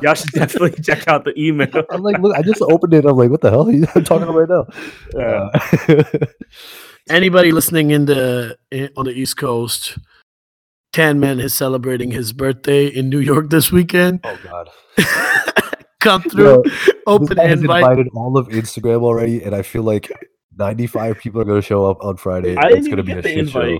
Y'all 0.01 0.15
should 0.15 0.31
definitely 0.31 0.71
check 0.83 1.07
out 1.07 1.23
the 1.23 1.33
email. 1.37 1.67
I'm 1.91 2.01
like, 2.01 2.17
look, 2.19 2.35
I 2.35 2.41
just 2.41 2.61
opened 2.61 2.93
it. 2.93 3.05
I'm 3.05 3.15
like, 3.15 3.29
what 3.29 3.41
the 3.41 3.51
hell? 3.51 3.69
I'm 3.69 4.03
talking 4.03 4.27
about 4.27 4.35
right 4.35 4.49
now. 4.49 4.65
Yeah. 5.15 5.49
Uh, 5.87 6.25
anybody 7.09 7.51
listening 7.51 7.91
in 7.91 8.05
the 8.05 8.57
in, 8.71 8.89
on 8.97 9.05
the 9.05 9.11
East 9.11 9.37
Coast, 9.37 9.97
Can 10.93 11.19
Man 11.19 11.39
is 11.39 11.53
celebrating 11.53 12.11
his 12.11 12.33
birthday 12.33 12.87
in 12.87 13.09
New 13.09 13.19
York 13.19 13.49
this 13.49 13.71
weekend. 13.71 14.21
oh 14.23 14.37
God. 14.43 14.69
Come 16.01 16.21
Yo, 16.23 16.29
through, 16.29 16.63
This 16.63 16.89
open 17.07 17.37
guy 17.37 17.47
has 17.47 17.61
invite. 17.61 17.81
invited 17.83 18.07
all 18.15 18.37
of 18.37 18.47
Instagram 18.49 19.01
already, 19.01 19.41
and 19.43 19.55
I 19.55 19.63
feel 19.63 19.81
like 19.81 20.11
95 20.57 21.17
people 21.17 21.41
are 21.41 21.45
going 21.45 21.59
to 21.59 21.65
show 21.65 21.85
up 21.89 22.03
on 22.03 22.17
Friday. 22.17 22.55
I 22.55 22.67
it's 22.69 22.85
going 22.87 22.97
to 22.97 23.03
be 23.03 23.13
a 23.13 23.15
get 23.15 23.23
the 23.23 23.29
shit 23.33 23.49
show. 23.49 23.79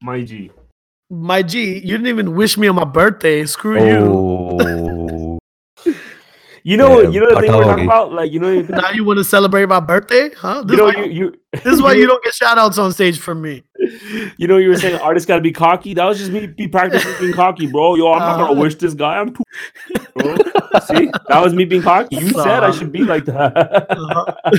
My 0.00 0.22
G. 0.22 0.50
My 1.14 1.42
G, 1.42 1.74
you 1.78 1.92
didn't 1.96 2.06
even 2.08 2.34
wish 2.34 2.56
me 2.58 2.66
on 2.68 2.74
my 2.76 2.84
birthday. 2.84 3.44
Screw 3.46 3.76
you. 3.84 3.98
Oh, 3.98 5.38
You 6.66 6.78
know, 6.78 7.02
Damn, 7.02 7.12
you 7.12 7.20
know 7.20 7.28
the 7.34 7.40
thing 7.42 7.52
we're 7.52 7.62
talking 7.62 7.84
about. 7.84 8.14
Like, 8.14 8.32
you 8.32 8.40
know, 8.40 8.50
you, 8.50 8.62
Now 8.62 8.88
you 8.90 9.04
want 9.04 9.18
to 9.18 9.24
celebrate 9.24 9.66
my 9.68 9.80
birthday, 9.80 10.30
huh? 10.34 10.62
This, 10.62 10.78
you 10.78 10.82
know, 10.82 10.88
is, 10.88 10.94
why, 10.96 11.02
you, 11.04 11.10
you, 11.12 11.34
this 11.62 11.66
is 11.74 11.82
why 11.82 11.92
you 11.92 12.06
don't 12.10 12.24
get 12.24 12.32
shout 12.32 12.56
outs 12.56 12.78
on 12.78 12.90
stage 12.90 13.18
from 13.18 13.42
me. 13.42 13.62
you 14.38 14.48
know, 14.48 14.56
you 14.56 14.70
were 14.70 14.76
saying 14.78 14.98
artists 15.00 15.26
got 15.26 15.36
to 15.36 15.42
be 15.42 15.52
cocky. 15.52 15.92
That 15.92 16.06
was 16.06 16.16
just 16.18 16.30
me 16.32 16.46
be 16.46 16.66
practicing 16.66 17.12
being 17.20 17.34
cocky, 17.34 17.66
bro. 17.66 17.96
Yo, 17.96 18.10
I'm 18.12 18.18
not 18.18 18.40
Uh-huh. 18.40 18.46
gonna 18.48 18.60
wish 18.60 18.76
this 18.76 18.94
guy. 18.94 19.18
I'm 19.18 19.34
too. 19.34 19.42
Bro. 20.16 20.36
See, 20.86 21.10
that 21.28 21.40
was 21.42 21.52
me 21.52 21.66
being 21.66 21.82
cocky. 21.82 22.16
You 22.16 22.30
said 22.30 22.64
I 22.64 22.70
should 22.70 22.90
be 22.92 23.00
like 23.04 23.26
that. 23.26 23.54
Uh-huh. 23.90 24.50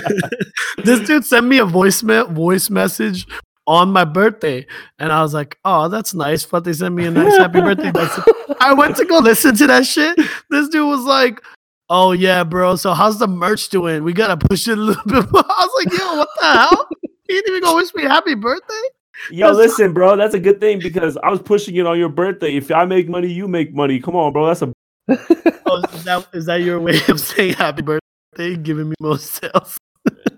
this 0.84 0.99
dude 1.07 1.26
sent 1.26 1.48
me 1.48 1.57
a 1.57 1.65
voice 1.65 2.03
me- 2.03 2.22
voice 2.30 2.69
message 2.69 3.26
on 3.68 3.92
my 3.92 4.06
birthday, 4.06 4.66
and 5.00 5.12
I 5.12 5.22
was 5.22 5.34
like, 5.34 5.58
"Oh, 5.66 5.88
that's 5.90 6.14
nice." 6.14 6.46
But 6.46 6.64
they 6.64 6.74
sent 6.74 6.96
me 6.96 7.06
a 7.06 7.12
nice 7.12 7.38
happy 7.38 7.62
birthday 7.62 7.92
message. 7.96 8.24
I 8.60 8.74
went 8.74 8.96
to 8.98 9.06
go 9.06 9.20
listen 9.20 9.56
to 9.58 9.68
that 9.68 9.86
shit. 9.86 10.18
This 10.50 10.70
dude 10.70 10.88
was 10.88 11.04
like, 11.04 11.42
"Oh 11.90 12.12
yeah, 12.12 12.44
bro. 12.44 12.76
So 12.76 12.94
how's 12.94 13.20
the 13.20 13.28
merch 13.28 13.70
doing? 13.70 14.04
We 14.04 14.14
gotta 14.14 14.38
push 14.38 14.68
it 14.68 14.78
a 14.78 14.82
little 14.82 15.04
bit." 15.06 15.32
more." 15.32 15.44
I 15.50 15.68
was 15.68 15.86
like, 15.86 16.00
"Yo, 16.00 16.18
what 16.18 16.30
the 16.40 16.46
hell? 16.46 16.88
He 17.28 17.34
didn't 17.34 17.50
even 17.50 17.64
go 17.64 17.76
wish 17.76 17.94
me 17.96 18.04
happy 18.04 18.36
birthday." 18.36 18.84
Yo, 19.32 19.52
listen, 19.52 19.94
bro, 19.94 20.18
that's 20.18 20.36
a 20.36 20.40
good 20.40 20.60
thing 20.60 20.78
because 20.78 21.18
I 21.18 21.30
was 21.30 21.42
pushing 21.42 21.76
it 21.78 21.86
on 21.88 21.98
your 21.98 22.10
birthday. 22.10 22.56
If 22.56 22.70
I 22.70 22.84
make 22.86 23.08
money, 23.08 23.32
you 23.32 23.48
make 23.48 23.74
money. 23.74 24.00
Come 24.00 24.16
on, 24.16 24.34
bro. 24.34 24.48
That's 24.48 24.62
a 24.62 24.74
Oh, 25.08 25.84
is 25.94 26.04
that 26.04 26.28
is 26.34 26.46
that 26.46 26.62
your 26.62 26.80
way 26.80 27.00
of 27.08 27.20
saying 27.20 27.54
happy 27.54 27.82
birthday? 27.82 28.56
Giving 28.58 28.90
me 28.90 28.96
most 29.00 29.32
sales. 29.32 29.78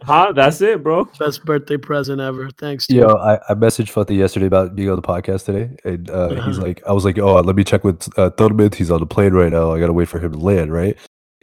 Huh? 0.03 0.31
That's 0.33 0.61
it, 0.61 0.83
bro. 0.83 1.03
Best 1.19 1.43
birthday 1.43 1.75
present 1.75 2.21
ever. 2.21 2.49
Thanks. 2.51 2.87
dude. 2.87 2.97
Yo, 2.97 3.07
I, 3.09 3.35
I 3.49 3.53
messaged 3.55 3.89
Fateh 3.89 4.13
yesterday 4.15 4.45
about 4.45 4.73
being 4.73 4.89
on 4.89 4.95
the 4.95 5.01
podcast 5.01 5.43
today, 5.45 5.75
and 5.83 6.09
uh, 6.09 6.29
he's 6.29 6.57
Uh-huh. 6.57 6.61
like, 6.67 6.81
I 6.87 6.93
was 6.93 7.03
like, 7.03 7.17
oh, 7.19 7.35
let 7.41 7.55
me 7.57 7.63
check 7.65 7.83
with 7.83 8.07
uh, 8.17 8.29
Thurman. 8.31 8.71
He's 8.71 8.89
on 8.89 9.01
the 9.01 9.05
plane 9.05 9.33
right 9.33 9.51
now. 9.51 9.73
I 9.73 9.79
gotta 9.81 9.91
wait 9.91 10.07
for 10.07 10.19
him 10.19 10.31
to 10.31 10.37
land, 10.39 10.71
right? 10.71 10.95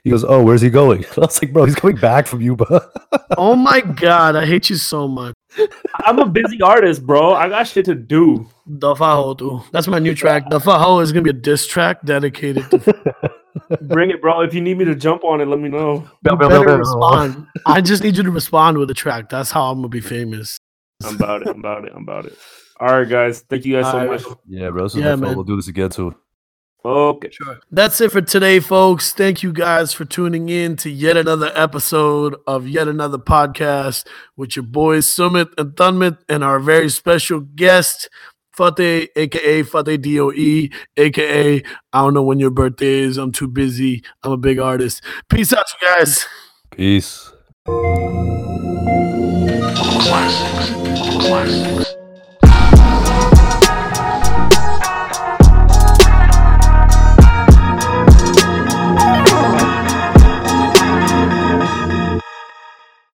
He 0.02 0.10
goes, 0.10 0.24
oh, 0.24 0.42
where's 0.42 0.60
he 0.62 0.68
going? 0.70 1.04
I 1.16 1.20
was 1.20 1.42
like, 1.42 1.52
bro, 1.52 1.64
he's 1.66 1.74
coming 1.74 1.96
back 1.96 2.26
from 2.26 2.40
you, 2.40 2.56
bro. 2.56 2.80
Oh 3.36 3.56
my 3.56 3.80
god, 3.80 4.36
I 4.36 4.46
hate 4.46 4.70
you 4.70 4.76
so 4.76 5.08
much. 5.08 5.34
I'm 6.04 6.18
a 6.20 6.26
busy 6.26 6.62
artist, 6.62 7.04
bro. 7.04 7.32
I 7.34 7.48
got 7.48 7.66
shit 7.66 7.84
to 7.86 7.94
do. 7.94 8.48
The 8.66 8.94
Faho, 8.94 9.36
dude. 9.36 9.60
That's 9.72 9.88
my 9.88 9.98
new 9.98 10.14
track. 10.14 10.48
The 10.50 10.58
Faho 10.60 11.02
is 11.02 11.10
gonna 11.10 11.22
be 11.22 11.30
a 11.30 11.32
diss 11.32 11.66
track 11.66 12.02
dedicated 12.04 12.70
to 12.70 12.78
Bring 13.82 14.10
it, 14.10 14.20
bro. 14.20 14.40
If 14.40 14.54
you 14.54 14.60
need 14.60 14.78
me 14.78 14.84
to 14.84 14.94
jump 14.94 15.24
on 15.24 15.40
it, 15.40 15.46
let 15.46 15.60
me 15.60 15.68
know. 15.68 16.08
You 16.24 16.36
better 16.36 16.78
respond. 16.78 17.46
I 17.66 17.80
just 17.80 18.02
need 18.02 18.16
you 18.16 18.22
to 18.22 18.30
respond 18.30 18.78
with 18.78 18.90
a 18.90 18.94
track. 18.94 19.28
That's 19.28 19.50
how 19.50 19.70
I'm 19.70 19.78
gonna 19.78 19.88
be 19.88 20.00
famous. 20.00 20.58
I'm 21.04 21.16
about 21.16 21.42
it. 21.42 21.48
I'm 21.48 21.58
about 21.58 21.84
it. 21.84 21.92
I'm 21.94 22.02
about 22.02 22.26
it. 22.26 22.38
All 22.80 22.98
right, 22.98 23.08
guys. 23.08 23.40
Thank 23.40 23.64
you 23.64 23.80
guys 23.80 23.90
so 23.90 24.00
All 24.00 24.06
much. 24.06 24.24
right. 24.24 24.36
Yeah, 24.48 24.70
bro, 24.70 24.84
this 24.84 24.94
is 24.94 25.00
Yeah, 25.00 25.16
man. 25.16 25.34
We'll 25.34 25.44
do 25.44 25.56
this 25.56 25.68
again 25.68 25.90
soon. 25.90 26.14
Okay. 26.86 27.30
That's 27.70 27.98
it 28.02 28.12
for 28.12 28.20
today, 28.20 28.60
folks. 28.60 29.14
Thank 29.14 29.42
you 29.42 29.54
guys 29.54 29.94
for 29.94 30.04
tuning 30.04 30.50
in 30.50 30.76
to 30.76 30.90
yet 30.90 31.16
another 31.16 31.50
episode 31.54 32.36
of 32.46 32.68
yet 32.68 32.88
another 32.88 33.16
podcast 33.16 34.06
with 34.36 34.54
your 34.54 34.64
boys 34.64 35.06
Sumit 35.06 35.48
and 35.56 35.74
Dhanmit 35.74 36.18
and 36.28 36.44
our 36.44 36.58
very 36.58 36.90
special 36.90 37.40
guest, 37.40 38.10
Fateh, 38.56 39.08
aka 39.16 39.62
Fateh 39.64 39.96
Doe, 39.96 40.68
aka 40.96 41.62
I 41.92 42.00
don't 42.00 42.14
know 42.14 42.22
when 42.22 42.38
your 42.38 42.50
birthday 42.50 43.00
is. 43.00 43.18
I'm 43.18 43.32
too 43.32 43.48
busy. 43.48 44.02
I'm 44.22 44.32
a 44.32 44.36
big 44.36 44.58
artist. 44.58 45.02
Peace 45.28 45.52
out, 45.52 45.66
you 45.80 45.88
guys. 45.88 46.26
Peace. 46.70 47.32
Classics. 50.06 50.70
Classics. 51.26 51.93